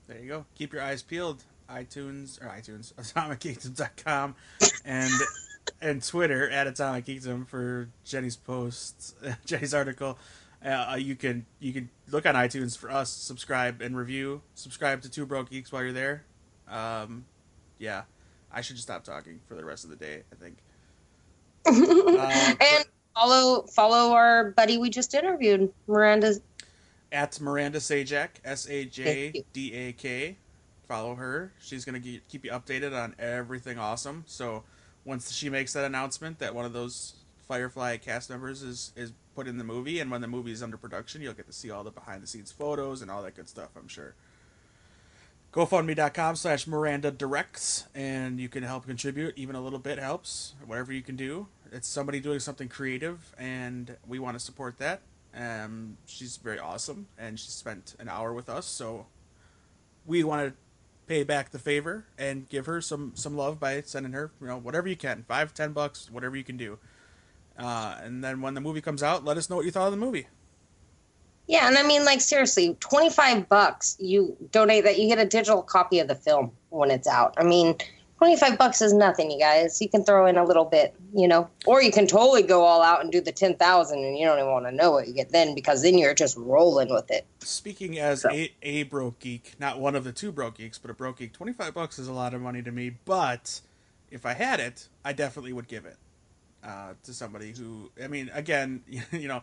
There 0.06 0.18
you 0.18 0.28
go. 0.28 0.44
Keep 0.54 0.74
your 0.74 0.82
eyes 0.82 1.02
peeled. 1.02 1.42
iTunes 1.70 2.42
or 2.42 2.48
iTunes, 2.48 2.92
AtomicGeekdom.com, 2.94 4.34
and 4.84 5.12
and 5.80 6.02
Twitter 6.02 6.48
at 6.50 6.66
Atomic 6.66 7.06
Geekdom 7.06 7.46
for 7.46 7.88
Jenny's 8.04 8.36
posts, 8.36 9.14
Jenny's 9.44 9.74
article. 9.74 10.18
Uh, 10.64 10.96
you 10.98 11.14
can 11.14 11.44
you 11.60 11.72
can 11.72 11.90
look 12.10 12.24
on 12.26 12.34
iTunes 12.34 12.76
for 12.76 12.90
us, 12.90 13.10
subscribe 13.10 13.82
and 13.82 13.96
review. 13.96 14.40
Subscribe 14.54 15.02
to 15.02 15.10
Two 15.10 15.26
Broke 15.26 15.50
Geeks 15.50 15.70
while 15.70 15.82
you're 15.82 15.92
there. 15.92 16.24
Um, 16.68 17.26
yeah, 17.78 18.02
I 18.50 18.62
should 18.62 18.76
just 18.76 18.88
stop 18.88 19.04
talking 19.04 19.40
for 19.46 19.54
the 19.54 19.64
rest 19.64 19.84
of 19.84 19.90
the 19.90 19.96
day. 19.96 20.22
I 20.32 20.36
think. 20.36 20.56
Uh, 22.16 22.54
and 22.60 22.84
follow 23.14 23.62
follow 23.62 24.12
our 24.12 24.50
buddy 24.50 24.76
we 24.76 24.90
just 24.90 25.14
interviewed, 25.14 25.72
Miranda. 25.86 26.34
At 27.10 27.40
Miranda 27.40 27.78
Sajdak, 27.78 28.28
S 28.44 28.68
A 28.68 28.84
J 28.84 29.44
D 29.52 29.72
A 29.72 29.92
K. 29.92 30.36
Follow 30.88 31.14
her. 31.14 31.52
She's 31.60 31.84
gonna 31.84 32.00
keep 32.00 32.44
you 32.44 32.50
updated 32.50 32.92
on 32.92 33.14
everything 33.18 33.78
awesome. 33.78 34.24
So 34.26 34.64
once 35.04 35.32
she 35.32 35.48
makes 35.50 35.72
that 35.72 35.84
announcement 35.84 36.38
that 36.38 36.54
one 36.54 36.64
of 36.64 36.72
those 36.72 37.14
Firefly 37.46 37.98
cast 37.98 38.30
members 38.30 38.62
is 38.62 38.92
is 38.96 39.12
put 39.34 39.46
in 39.46 39.58
the 39.58 39.64
movie, 39.64 40.00
and 40.00 40.10
when 40.10 40.20
the 40.20 40.26
movie 40.26 40.52
is 40.52 40.62
under 40.62 40.76
production, 40.76 41.20
you'll 41.20 41.34
get 41.34 41.46
to 41.46 41.52
see 41.52 41.70
all 41.70 41.84
the 41.84 41.90
behind 41.90 42.22
the 42.22 42.26
scenes 42.26 42.50
photos 42.52 43.02
and 43.02 43.10
all 43.10 43.22
that 43.22 43.34
good 43.34 43.48
stuff. 43.48 43.68
I'm 43.76 43.88
sure. 43.88 44.14
GoFundMe.com 45.52 46.34
slash 46.34 46.66
Miranda 46.66 47.10
Directs, 47.12 47.86
and 47.94 48.40
you 48.40 48.48
can 48.48 48.64
help 48.64 48.86
contribute. 48.86 49.36
Even 49.36 49.54
a 49.54 49.60
little 49.60 49.78
bit 49.78 49.98
helps. 49.98 50.54
Whatever 50.66 50.92
you 50.92 51.02
can 51.02 51.16
do. 51.16 51.46
It's 51.70 51.86
somebody 51.86 52.18
doing 52.18 52.40
something 52.40 52.68
creative, 52.68 53.34
and 53.38 53.96
we 54.06 54.18
want 54.18 54.36
to 54.36 54.40
support 54.44 54.78
that. 54.78 55.02
Um, 55.36 55.96
she's 56.06 56.38
very 56.38 56.58
awesome, 56.58 57.06
and 57.18 57.38
she 57.38 57.50
spent 57.50 57.94
an 57.98 58.08
hour 58.08 58.32
with 58.32 58.48
us, 58.48 58.66
so 58.66 59.06
we 60.06 60.24
want 60.24 60.48
to 60.48 60.54
pay 61.06 61.22
back 61.24 61.50
the 61.50 61.58
favor 61.58 62.04
and 62.18 62.48
give 62.48 62.66
her 62.66 62.80
some 62.80 63.12
some 63.14 63.36
love 63.36 63.60
by 63.60 63.80
sending 63.82 64.12
her, 64.12 64.30
you 64.40 64.46
know, 64.46 64.58
whatever 64.58 64.88
you 64.88 64.96
can, 64.96 65.24
five, 65.28 65.54
ten 65.54 65.72
bucks, 65.72 66.10
whatever 66.10 66.36
you 66.36 66.44
can 66.44 66.56
do. 66.56 66.78
Uh, 67.58 67.98
and 68.02 68.24
then 68.24 68.40
when 68.40 68.54
the 68.54 68.60
movie 68.60 68.80
comes 68.80 69.02
out, 69.02 69.24
let 69.24 69.36
us 69.36 69.48
know 69.48 69.56
what 69.56 69.64
you 69.64 69.70
thought 69.70 69.86
of 69.86 69.92
the 69.92 69.96
movie. 69.96 70.26
Yeah, 71.46 71.68
and 71.68 71.76
I 71.76 71.82
mean, 71.82 72.04
like 72.04 72.20
seriously, 72.20 72.76
twenty 72.80 73.10
five 73.10 73.48
bucks. 73.48 73.96
You 74.00 74.36
donate 74.50 74.84
that, 74.84 74.98
you 74.98 75.08
get 75.08 75.18
a 75.18 75.26
digital 75.26 75.62
copy 75.62 75.98
of 75.98 76.08
the 76.08 76.14
film 76.14 76.52
when 76.70 76.90
it's 76.90 77.06
out. 77.06 77.34
I 77.36 77.44
mean, 77.44 77.76
twenty 78.24 78.36
five 78.40 78.56
bucks 78.56 78.80
is 78.80 78.94
nothing, 78.94 79.30
you 79.30 79.38
guys. 79.38 79.82
You 79.82 79.88
can 79.90 80.02
throw 80.02 80.24
in 80.26 80.38
a 80.38 80.44
little 80.44 80.64
bit, 80.64 80.94
you 81.12 81.28
know, 81.28 81.50
or 81.66 81.82
you 81.82 81.92
can 81.92 82.06
totally 82.06 82.40
go 82.42 82.64
all 82.64 82.80
out 82.80 83.02
and 83.02 83.12
do 83.12 83.20
the 83.20 83.32
ten 83.32 83.54
thousand, 83.54 83.98
and 84.02 84.16
you 84.16 84.24
don't 84.24 84.38
even 84.38 84.50
want 84.50 84.64
to 84.64 84.72
know 84.72 84.92
what 84.92 85.06
you 85.06 85.12
get 85.12 85.28
then 85.30 85.54
because 85.54 85.82
then 85.82 85.98
you're 85.98 86.14
just 86.14 86.34
rolling 86.38 86.88
with 86.88 87.10
it. 87.10 87.26
Speaking 87.40 87.98
as 87.98 88.22
So. 88.22 88.30
a, 88.30 88.50
a 88.62 88.84
broke 88.84 89.18
geek, 89.18 89.52
not 89.60 89.78
one 89.78 89.94
of 89.94 90.04
the 90.04 90.12
two 90.12 90.32
broke 90.32 90.56
geeks, 90.56 90.78
but 90.78 90.90
a 90.90 90.94
broke 90.94 91.18
geek, 91.18 91.34
twenty 91.34 91.52
five 91.52 91.74
bucks 91.74 91.98
is 91.98 92.08
a 92.08 92.14
lot 92.14 92.32
of 92.32 92.40
money 92.40 92.62
to 92.62 92.72
me. 92.72 92.96
But 93.04 93.60
if 94.10 94.24
I 94.24 94.32
had 94.32 94.58
it, 94.58 94.88
I 95.04 95.12
definitely 95.12 95.52
would 95.52 95.68
give 95.68 95.84
it 95.84 95.98
uh, 96.64 96.94
to 97.02 97.12
somebody 97.12 97.52
who, 97.52 97.90
I 98.02 98.08
mean, 98.08 98.30
again, 98.32 98.84
you 99.12 99.28
know, 99.28 99.42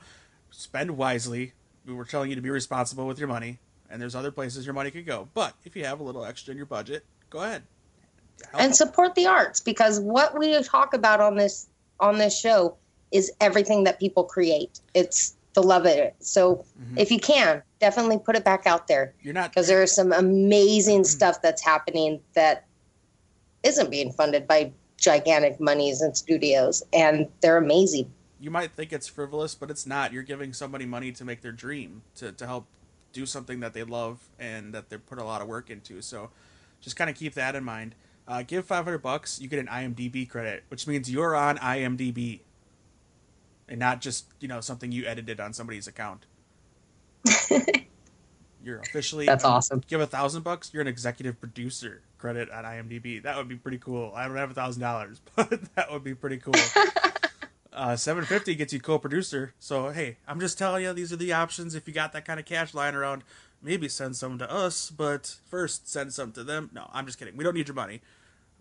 spend 0.49 0.97
wisely. 0.97 1.53
We 1.85 1.93
were 1.93 2.05
telling 2.05 2.31
you 2.31 2.35
to 2.35 2.41
be 2.41 2.49
responsible 2.49 3.05
with 3.05 3.19
your 3.19 3.27
money, 3.27 3.59
and 3.91 4.01
there's 4.01 4.15
other 4.15 4.31
places 4.31 4.65
your 4.65 4.73
money 4.73 4.89
could 4.89 5.05
go. 5.05 5.27
But 5.35 5.53
if 5.65 5.75
you 5.75 5.85
have 5.85 5.99
a 5.99 6.03
little 6.03 6.25
extra 6.25 6.51
in 6.51 6.57
your 6.57 6.65
budget, 6.65 7.05
go 7.29 7.43
ahead. 7.43 7.61
And 8.53 8.75
support 8.75 9.15
the 9.15 9.27
arts 9.27 9.59
because 9.59 9.99
what 9.99 10.37
we 10.37 10.61
talk 10.63 10.93
about 10.93 11.21
on 11.21 11.35
this 11.35 11.67
on 11.99 12.17
this 12.17 12.37
show 12.37 12.75
is 13.11 13.31
everything 13.39 13.83
that 13.83 13.99
people 13.99 14.23
create. 14.23 14.79
It's 14.93 15.35
the 15.53 15.61
love 15.61 15.83
of 15.83 15.91
it. 15.91 16.15
So 16.19 16.65
Mhm. 16.81 16.97
if 16.97 17.11
you 17.11 17.19
can, 17.19 17.61
definitely 17.79 18.17
put 18.17 18.35
it 18.35 18.43
back 18.43 18.65
out 18.65 18.87
there 18.87 19.13
You're 19.21 19.33
not 19.33 19.51
because 19.51 19.67
there 19.67 19.83
is 19.83 19.93
some 19.93 20.11
amazing 20.13 21.03
stuff 21.03 21.41
that's 21.41 21.61
happening 21.61 22.21
that 22.33 22.65
isn't 23.63 23.89
being 23.91 24.11
funded 24.13 24.47
by 24.47 24.71
gigantic 24.97 25.59
monies 25.59 26.01
and 26.01 26.15
studios, 26.15 26.83
and 26.93 27.27
they're 27.41 27.57
amazing. 27.57 28.11
you 28.39 28.49
might 28.49 28.71
think 28.71 28.91
it's 28.91 29.07
frivolous, 29.07 29.53
but 29.53 29.69
it's 29.69 29.85
not. 29.85 30.11
You're 30.11 30.23
giving 30.23 30.51
somebody 30.51 30.85
money 30.87 31.11
to 31.11 31.23
make 31.23 31.41
their 31.41 31.51
dream, 31.51 32.01
to, 32.15 32.31
to 32.31 32.47
help 32.47 32.65
do 33.13 33.27
something 33.27 33.59
that 33.59 33.73
they 33.73 33.83
love 33.83 34.29
and 34.39 34.73
that 34.73 34.89
they 34.89 34.97
put 34.97 35.19
a 35.19 35.23
lot 35.23 35.41
of 35.43 35.47
work 35.47 35.69
into. 35.69 36.01
So 36.01 36.31
just 36.79 36.95
kind 36.95 37.07
of 37.07 37.15
keep 37.15 37.35
that 37.35 37.55
in 37.55 37.63
mind. 37.63 37.93
Uh, 38.27 38.43
give 38.43 38.65
500 38.65 38.99
bucks, 38.99 39.41
you 39.41 39.47
get 39.47 39.59
an 39.59 39.67
IMDb 39.67 40.29
credit, 40.29 40.63
which 40.69 40.87
means 40.87 41.11
you're 41.11 41.35
on 41.35 41.57
IMDb 41.57 42.41
and 43.67 43.79
not 43.79 44.01
just, 44.01 44.25
you 44.39 44.47
know, 44.47 44.61
something 44.61 44.91
you 44.91 45.05
edited 45.05 45.39
on 45.39 45.53
somebody's 45.53 45.87
account. 45.87 46.25
you're 48.63 48.79
officially 48.79 49.25
That's 49.25 49.43
awesome. 49.43 49.81
give 49.87 50.01
a 50.01 50.07
thousand 50.07 50.43
bucks, 50.43 50.71
you're 50.73 50.81
an 50.81 50.87
executive 50.87 51.39
producer 51.39 52.01
credit 52.17 52.49
on 52.51 52.63
IMDb. 52.63 53.21
That 53.23 53.35
would 53.37 53.49
be 53.49 53.55
pretty 53.55 53.79
cool. 53.79 54.13
I 54.15 54.27
don't 54.27 54.37
have 54.37 54.51
a 54.51 54.53
thousand 54.53 54.81
dollars, 54.81 55.19
but 55.35 55.73
that 55.75 55.91
would 55.91 56.03
be 56.03 56.13
pretty 56.15 56.37
cool. 56.37 56.53
uh, 57.73 57.95
seven 57.95 58.23
fifty 58.23 58.55
gets 58.55 58.71
you 58.71 58.79
co-producer. 58.79 59.53
So 59.59 59.89
hey, 59.89 60.17
I'm 60.27 60.39
just 60.39 60.57
telling 60.57 60.83
you, 60.83 60.93
these 60.93 61.11
are 61.11 61.17
the 61.17 61.33
options. 61.33 61.75
If 61.75 61.87
you 61.87 61.93
got 61.93 62.13
that 62.13 62.25
kind 62.25 62.39
of 62.39 62.45
cash 62.45 62.73
lying 62.73 62.95
around, 62.95 63.23
maybe 63.61 63.87
send 63.87 64.15
some 64.15 64.37
to 64.39 64.51
us. 64.51 64.89
But 64.89 65.35
first, 65.49 65.89
send 65.89 66.13
some 66.13 66.31
to 66.33 66.43
them. 66.43 66.69
No, 66.73 66.89
I'm 66.93 67.05
just 67.05 67.19
kidding. 67.19 67.37
We 67.37 67.43
don't 67.43 67.55
need 67.55 67.67
your 67.67 67.75
money. 67.75 68.01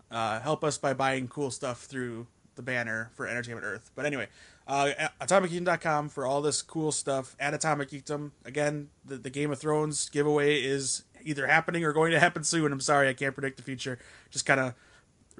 Uh, 0.09 0.39
help 0.39 0.63
us 0.63 0.77
by 0.77 0.93
buying 0.93 1.27
cool 1.27 1.51
stuff 1.51 1.83
through 1.83 2.27
the 2.55 2.61
banner 2.61 3.11
for 3.15 3.27
Entertainment 3.27 3.65
Earth. 3.65 3.91
But 3.95 4.05
anyway, 4.05 4.27
uh, 4.67 4.91
AtomicGeekdom.com 5.21 6.09
for 6.09 6.25
all 6.25 6.41
this 6.41 6.61
cool 6.61 6.91
stuff. 6.91 7.35
At 7.39 7.53
Atomic 7.53 7.89
Geekdom, 7.89 8.31
again, 8.45 8.89
the, 9.05 9.17
the 9.17 9.29
Game 9.29 9.51
of 9.51 9.59
Thrones 9.59 10.09
giveaway 10.09 10.61
is 10.61 11.03
either 11.23 11.47
happening 11.47 11.83
or 11.85 11.93
going 11.93 12.11
to 12.11 12.19
happen 12.19 12.43
soon. 12.43 12.71
I'm 12.71 12.81
sorry, 12.81 13.07
I 13.07 13.13
can't 13.13 13.33
predict 13.33 13.57
the 13.57 13.63
future. 13.63 13.99
Just 14.29 14.45
kind 14.45 14.59
of 14.59 14.73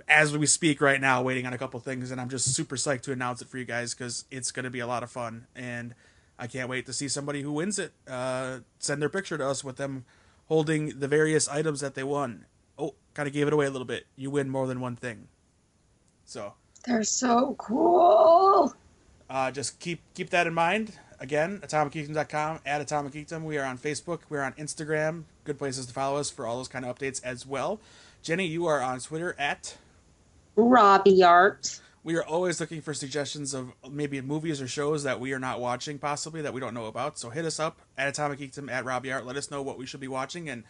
as 0.08 0.36
we 0.36 0.46
speak 0.46 0.82
right 0.82 1.00
now, 1.00 1.22
waiting 1.22 1.46
on 1.46 1.54
a 1.54 1.58
couple 1.58 1.80
things, 1.80 2.12
and 2.12 2.20
I'm 2.20 2.30
just 2.30 2.54
super 2.56 2.76
psyched 2.76 3.02
to 3.04 3.12
announce 3.12 3.42
it 3.42 3.50
for 3.50 3.58
you 3.58 3.66
guys 3.66 3.94
because 3.94 4.26
it's 4.32 4.52
going 4.52 4.64
to 4.64 4.70
be 4.70 4.80
a 4.80 4.88
lot 4.88 5.04
of 5.04 5.12
fun, 5.12 5.48
and 5.56 5.94
I 6.42 6.48
can't 6.48 6.68
wait 6.68 6.88
to 6.88 6.94
see 6.94 7.08
somebody 7.08 7.44
who 7.44 7.52
wins 7.54 7.78
it 7.80 7.94
uh, 8.10 8.60
send 8.80 9.02
their 9.02 9.10
picture 9.10 9.38
to 9.38 9.48
us 9.48 9.64
with 9.64 9.78
them 9.78 10.06
holding 10.48 11.00
the 11.00 11.08
various 11.08 11.48
items 11.48 11.80
that 11.82 11.94
they 11.96 12.04
won. 12.04 12.46
Oh, 12.80 12.96
kind 13.14 13.28
of 13.28 13.34
gave 13.34 13.46
it 13.48 13.54
away 13.54 13.68
a 13.68 13.70
little 13.70 13.86
bit. 13.86 14.08
You 14.18 14.32
win 14.32 14.50
more 14.50 14.66
than 14.68 14.82
one 14.82 14.96
thing, 14.96 15.28
so 16.26 16.54
They're 16.86 17.04
so 17.04 17.56
cool. 17.60 18.74
uh, 19.30 19.52
just 19.52 19.80
keep 19.80 20.02
keep 20.16 20.32
that 20.32 20.48
in 20.48 20.54
mind. 20.56 20.98
Again, 21.20 21.60
atomicgeekdom.com, 21.64 22.62
at 22.66 22.82
Atomic 22.82 23.14
Geekdom. 23.14 23.44
We 23.44 23.60
are 23.60 23.66
on 23.66 23.78
Facebook. 23.78 24.22
We're 24.28 24.42
on 24.42 24.54
Instagram. 24.54 25.26
Good 25.44 25.60
places 25.60 25.86
to 25.86 25.94
follow 25.94 26.18
us 26.20 26.32
for 26.32 26.48
all 26.48 26.58
those 26.58 26.68
kind 26.68 26.84
of 26.84 26.96
updates 26.98 27.24
as 27.24 27.46
well. 27.46 27.80
Jenny, 28.24 28.48
you 28.48 28.66
are 28.66 28.82
on 28.82 29.00
Twitter 29.00 29.36
at 29.38 29.78
Robbie 30.56 31.24
Art. 31.24 31.80
We 32.04 32.16
are 32.16 32.24
always 32.24 32.60
looking 32.60 32.82
for 32.82 32.94
suggestions 32.94 33.54
of 33.54 33.74
maybe 33.90 34.20
movies 34.22 34.62
or 34.62 34.68
shows 34.68 35.04
that 35.04 35.20
we 35.20 35.34
are 35.34 35.40
not 35.40 35.60
watching, 35.60 36.00
possibly 36.00 36.42
that 36.42 36.54
we 36.54 36.60
don't 36.60 36.74
know 36.74 36.88
about. 36.88 37.20
So 37.20 37.30
hit 37.30 37.46
us 37.46 37.60
up 37.60 37.80
at 37.98 38.08
Atomic 38.08 38.40
Geekdom 38.40 38.72
at 38.72 38.86
Robbie 38.86 39.12
Art. 39.12 39.26
Let 39.26 39.38
us 39.38 39.52
know 39.52 39.62
what 39.62 39.78
we 39.78 39.86
should 39.86 40.00
be 40.00 40.08
watching, 40.08 40.50
and 40.50 40.64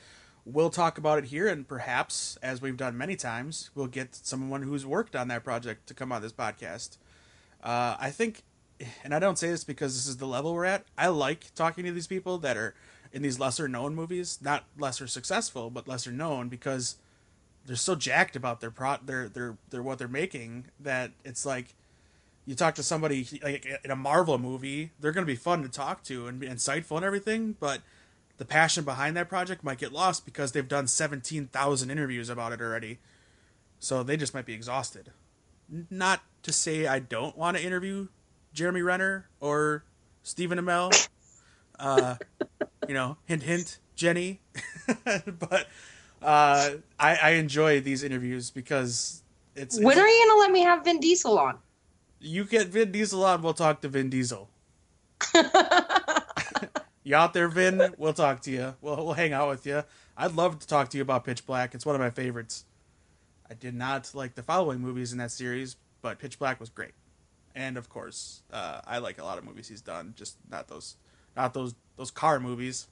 we'll 0.46 0.70
talk 0.70 0.98
about 0.98 1.20
it 1.20 1.26
here. 1.26 1.48
And 1.48 1.66
perhaps, 1.66 2.38
as 2.44 2.62
we've 2.62 2.76
done 2.76 2.98
many 2.98 3.16
times, 3.16 3.70
we'll 3.76 3.88
get 3.88 4.14
someone 4.16 4.64
who's 4.64 4.86
worked 4.86 5.16
on 5.16 5.30
that 5.30 5.44
project 5.44 5.88
to 5.88 5.94
come 5.94 6.12
on 6.12 6.22
this 6.22 6.34
podcast. 6.34 6.98
Uh, 7.64 7.96
I 7.98 8.10
think, 8.10 8.44
and 9.04 9.16
I 9.16 9.20
don't 9.20 9.38
say 9.38 9.50
this 9.50 9.64
because 9.64 9.96
this 9.96 10.08
is 10.08 10.18
the 10.18 10.28
level 10.28 10.54
we're 10.54 10.66
at. 10.66 10.86
I 10.98 11.08
like 11.08 11.54
talking 11.56 11.86
to 11.86 11.94
these 11.94 12.08
people 12.08 12.40
that 12.40 12.58
are 12.58 12.76
in 13.14 13.22
these 13.22 13.40
lesser 13.40 13.70
known 13.70 13.96
movies, 13.96 14.40
not 14.42 14.66
lesser 14.78 15.08
successful, 15.08 15.70
but 15.70 15.88
lesser 15.88 16.12
known 16.12 16.50
because 16.50 16.98
they're 17.66 17.76
so 17.76 17.96
jacked 17.96 18.36
about 18.36 18.60
their 18.62 18.72
pro 18.72 18.98
their 19.04 19.30
their 19.30 19.58
their 19.70 19.84
what 19.84 19.98
they're 19.98 20.08
making 20.08 20.66
that 20.80 21.12
it's 21.24 21.46
like 21.46 21.76
you 22.46 22.56
talk 22.56 22.76
to 22.76 22.84
somebody 22.84 23.28
like 23.44 23.68
in 23.84 23.92
a 23.92 23.96
Marvel 23.96 24.38
movie, 24.38 24.92
they're 25.00 25.12
gonna 25.12 25.26
be 25.26 25.36
fun 25.36 25.62
to 25.64 25.70
talk 25.70 26.04
to 26.04 26.28
and 26.28 26.40
be 26.40 26.48
insightful 26.48 26.98
and 26.98 27.06
everything, 27.06 27.56
but 27.60 27.82
the 28.38 28.46
passion 28.46 28.84
behind 28.84 29.16
that 29.16 29.30
project 29.30 29.64
might 29.64 29.78
get 29.78 29.94
lost 29.94 30.26
because 30.26 30.52
they've 30.52 30.68
done 30.68 30.88
seventeen 30.88 31.48
thousand 31.48 31.92
interviews 31.92 32.30
about 32.30 32.52
it 32.52 32.62
already, 32.62 32.98
so 33.80 34.02
they 34.04 34.18
just 34.18 34.34
might 34.34 34.46
be 34.46 34.54
exhausted. 34.54 35.12
Not 35.90 36.22
to 36.44 36.52
say 36.52 36.88
I 36.88 37.00
don't 37.00 37.38
want 37.38 37.58
to 37.58 37.64
interview 37.64 38.08
Jeremy 38.54 38.82
Renner 38.82 39.30
or 39.40 39.84
Stephen 40.24 40.58
Amell, 40.58 41.08
uh, 41.80 42.16
you 42.88 42.94
know, 42.94 43.18
hint 43.26 43.44
hint, 43.44 43.78
Jenny, 43.96 44.42
but 45.06 45.68
uh, 46.22 46.70
I, 47.00 47.16
I 47.16 47.30
enjoy 47.32 47.82
these 47.82 48.04
interviews 48.04 48.50
because 48.52 49.24
it's, 49.56 49.80
When 49.80 49.98
it's 49.98 50.02
are 50.02 50.08
you 50.08 50.26
going 50.26 50.38
to 50.38 50.40
let 50.40 50.52
me 50.52 50.62
have 50.62 50.84
Vin 50.84 51.00
Diesel 51.00 51.38
on? 51.40 51.58
you 52.20 52.46
get 52.46 52.68
Vin 52.68 52.92
Diesel 52.92 53.24
on, 53.26 53.42
we'll 53.42 53.54
talk 53.54 53.82
to 53.82 53.90
Vin 53.90 54.10
Diesel. 54.10 54.50
You 57.04 57.16
out 57.16 57.34
there, 57.34 57.48
Vin? 57.48 57.96
We'll 57.98 58.14
talk 58.14 58.42
to 58.42 58.52
you. 58.52 58.76
We'll 58.82 58.98
we'll 58.98 59.14
hang 59.14 59.34
out 59.34 59.50
with 59.50 59.66
you. 59.66 59.84
I'd 60.16 60.36
love 60.36 60.60
to 60.60 60.68
talk 60.68 60.90
to 60.90 60.98
you 60.98 61.02
about 61.02 61.26
Pitch 61.26 61.46
Black. 61.46 61.74
It's 61.74 61.86
one 61.86 61.96
of 61.96 62.02
my 62.02 62.12
favorites. 62.12 62.66
I 63.50 63.54
did 63.56 63.74
not 63.74 64.12
like 64.14 64.36
the 64.36 64.44
following 64.44 64.80
movies 64.80 65.12
in 65.12 65.18
that 65.18 65.32
series, 65.32 65.78
but 66.02 66.20
Pitch 66.20 66.38
Black 66.38 66.60
was 66.60 66.70
great. 66.70 66.92
And 67.56 67.76
of 67.76 67.90
course, 67.90 68.44
uh, 68.54 68.82
I 68.86 69.00
like 69.00 69.18
a 69.20 69.24
lot 69.24 69.38
of 69.38 69.44
movies 69.44 69.68
he's 69.68 69.82
done, 69.82 70.14
just 70.16 70.38
not 70.50 70.68
those, 70.68 70.96
not 71.36 71.54
those 71.54 71.74
those 71.98 72.12
car 72.12 72.40
movies. 72.40 72.88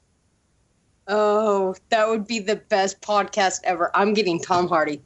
Oh, 1.12 1.74
that 1.88 2.08
would 2.08 2.26
be 2.26 2.38
the 2.38 2.54
best 2.56 3.00
podcast 3.00 3.60
ever. 3.64 3.90
I'm 3.94 4.14
getting 4.14 4.40
Tom 4.40 4.68
Hardy. 4.68 5.02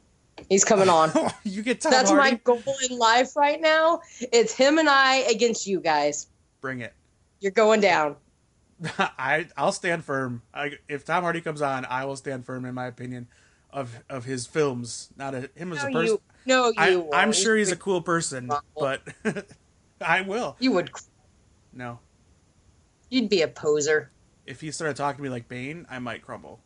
He's 0.49 0.63
coming 0.63 0.87
on. 0.87 1.11
you 1.43 1.63
get 1.63 1.81
Tom 1.81 1.91
That's 1.91 2.11
Hardy. 2.11 2.31
my 2.33 2.39
goal 2.43 2.61
in 2.87 2.97
life 2.99 3.35
right 3.35 3.59
now. 3.59 4.01
It's 4.31 4.53
him 4.53 4.77
and 4.77 4.87
I 4.87 5.15
against 5.15 5.65
you 5.65 5.79
guys. 5.79 6.27
Bring 6.61 6.81
it. 6.81 6.93
You're 7.39 7.51
going 7.51 7.81
down. 7.81 8.17
I 8.99 9.47
I'll 9.57 9.71
stand 9.71 10.05
firm. 10.05 10.43
I, 10.53 10.73
if 10.87 11.05
Tom 11.05 11.23
Hardy 11.23 11.41
comes 11.41 11.63
on, 11.63 11.85
I 11.85 12.05
will 12.05 12.17
stand 12.17 12.45
firm 12.45 12.65
in 12.65 12.75
my 12.75 12.85
opinion 12.85 13.27
of 13.71 14.03
of 14.07 14.25
his 14.25 14.45
films. 14.45 15.09
Not 15.17 15.33
a, 15.33 15.49
him 15.55 15.73
as 15.73 15.83
a 15.83 15.87
person. 15.87 16.05
you, 16.05 16.21
no, 16.45 16.67
you. 16.67 16.73
I, 16.77 16.95
won't. 16.97 17.15
I'm 17.15 17.31
sure 17.31 17.55
he's 17.55 17.71
a 17.71 17.77
cool 17.77 18.01
person, 18.01 18.51
but 18.77 19.01
I 20.01 20.21
will. 20.21 20.55
You 20.59 20.73
would. 20.73 20.91
No, 21.73 21.99
You'd 23.09 23.29
be 23.29 23.41
a 23.41 23.47
poser. 23.47 24.11
If 24.45 24.61
he 24.61 24.71
started 24.71 24.95
talking 24.95 25.17
to 25.17 25.23
me 25.23 25.29
like 25.29 25.47
Bane, 25.47 25.85
I 25.89 25.99
might 25.99 26.21
crumble. 26.21 26.59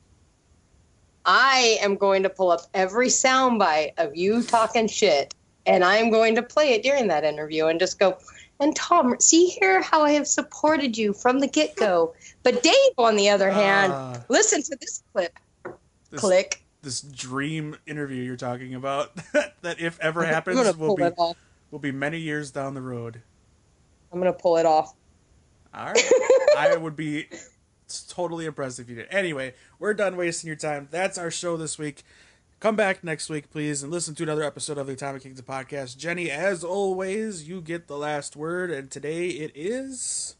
I 1.25 1.77
am 1.81 1.95
going 1.95 2.23
to 2.23 2.29
pull 2.29 2.51
up 2.51 2.61
every 2.73 3.07
soundbite 3.07 3.93
of 3.97 4.15
you 4.15 4.41
talking 4.41 4.87
shit, 4.87 5.33
and 5.65 5.83
I 5.83 5.97
am 5.97 6.09
going 6.09 6.35
to 6.35 6.41
play 6.43 6.73
it 6.73 6.83
during 6.83 7.07
that 7.09 7.23
interview 7.23 7.67
and 7.67 7.79
just 7.79 7.99
go. 7.99 8.17
And 8.59 8.75
Tom, 8.75 9.15
see 9.19 9.45
here 9.47 9.81
how 9.81 10.01
I 10.03 10.11
have 10.11 10.27
supported 10.27 10.97
you 10.97 11.13
from 11.13 11.39
the 11.39 11.47
get 11.47 11.75
go. 11.77 12.13
But 12.43 12.61
Dave, 12.61 12.73
on 12.97 13.15
the 13.15 13.29
other 13.29 13.49
hand, 13.49 13.93
Ah, 13.93 14.23
listen 14.27 14.61
to 14.63 14.77
this 14.81 15.03
clip. 15.13 15.37
this, 16.09 16.19
Click. 16.19 16.65
this 16.81 17.01
dream 17.01 17.77
interview 17.85 18.21
you're 18.23 18.35
talking 18.35 18.75
about 18.75 19.15
that 19.61 19.79
if 19.79 19.97
ever 20.01 20.25
happens 20.25 20.77
will 20.77 20.95
be 20.95 21.09
will 21.71 21.79
be 21.79 21.91
many 21.91 22.19
years 22.19 22.51
down 22.51 22.73
the 22.73 22.81
road. 22.81 23.21
I'm 24.11 24.19
gonna 24.19 24.33
pull 24.33 24.57
it 24.57 24.65
off. 24.65 24.93
All 25.73 25.85
right. 25.85 26.11
I 26.57 26.75
would 26.75 26.95
be 26.95 27.27
it's 27.89 28.03
totally 28.03 28.45
impressed 28.45 28.79
if 28.79 28.87
you 28.87 28.95
did. 28.95 29.07
Anyway, 29.09 29.55
we're 29.79 29.95
done 29.95 30.15
wasting 30.15 30.47
your 30.47 30.55
time. 30.55 30.87
That's 30.91 31.17
our 31.17 31.31
show 31.31 31.57
this 31.57 31.79
week. 31.79 32.03
Come 32.59 32.75
back 32.75 33.03
next 33.03 33.29
week, 33.29 33.49
please, 33.49 33.81
and 33.81 33.91
listen 33.91 34.13
to 34.13 34.23
another 34.23 34.43
episode 34.43 34.77
of 34.77 34.85
the 34.85 34.93
Atomic 34.93 35.23
Geekdom 35.23 35.41
podcast. 35.41 35.97
Jenny, 35.97 36.29
as 36.29 36.63
always, 36.63 37.49
you 37.49 37.61
get 37.61 37.87
the 37.87 37.97
last 37.97 38.35
word, 38.35 38.69
and 38.69 38.91
today 38.91 39.29
it 39.29 39.51
is 39.55 40.35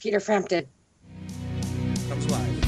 Peter 0.00 0.18
Frampton. 0.18 0.66
Comes 2.08 2.28
live. 2.28 2.63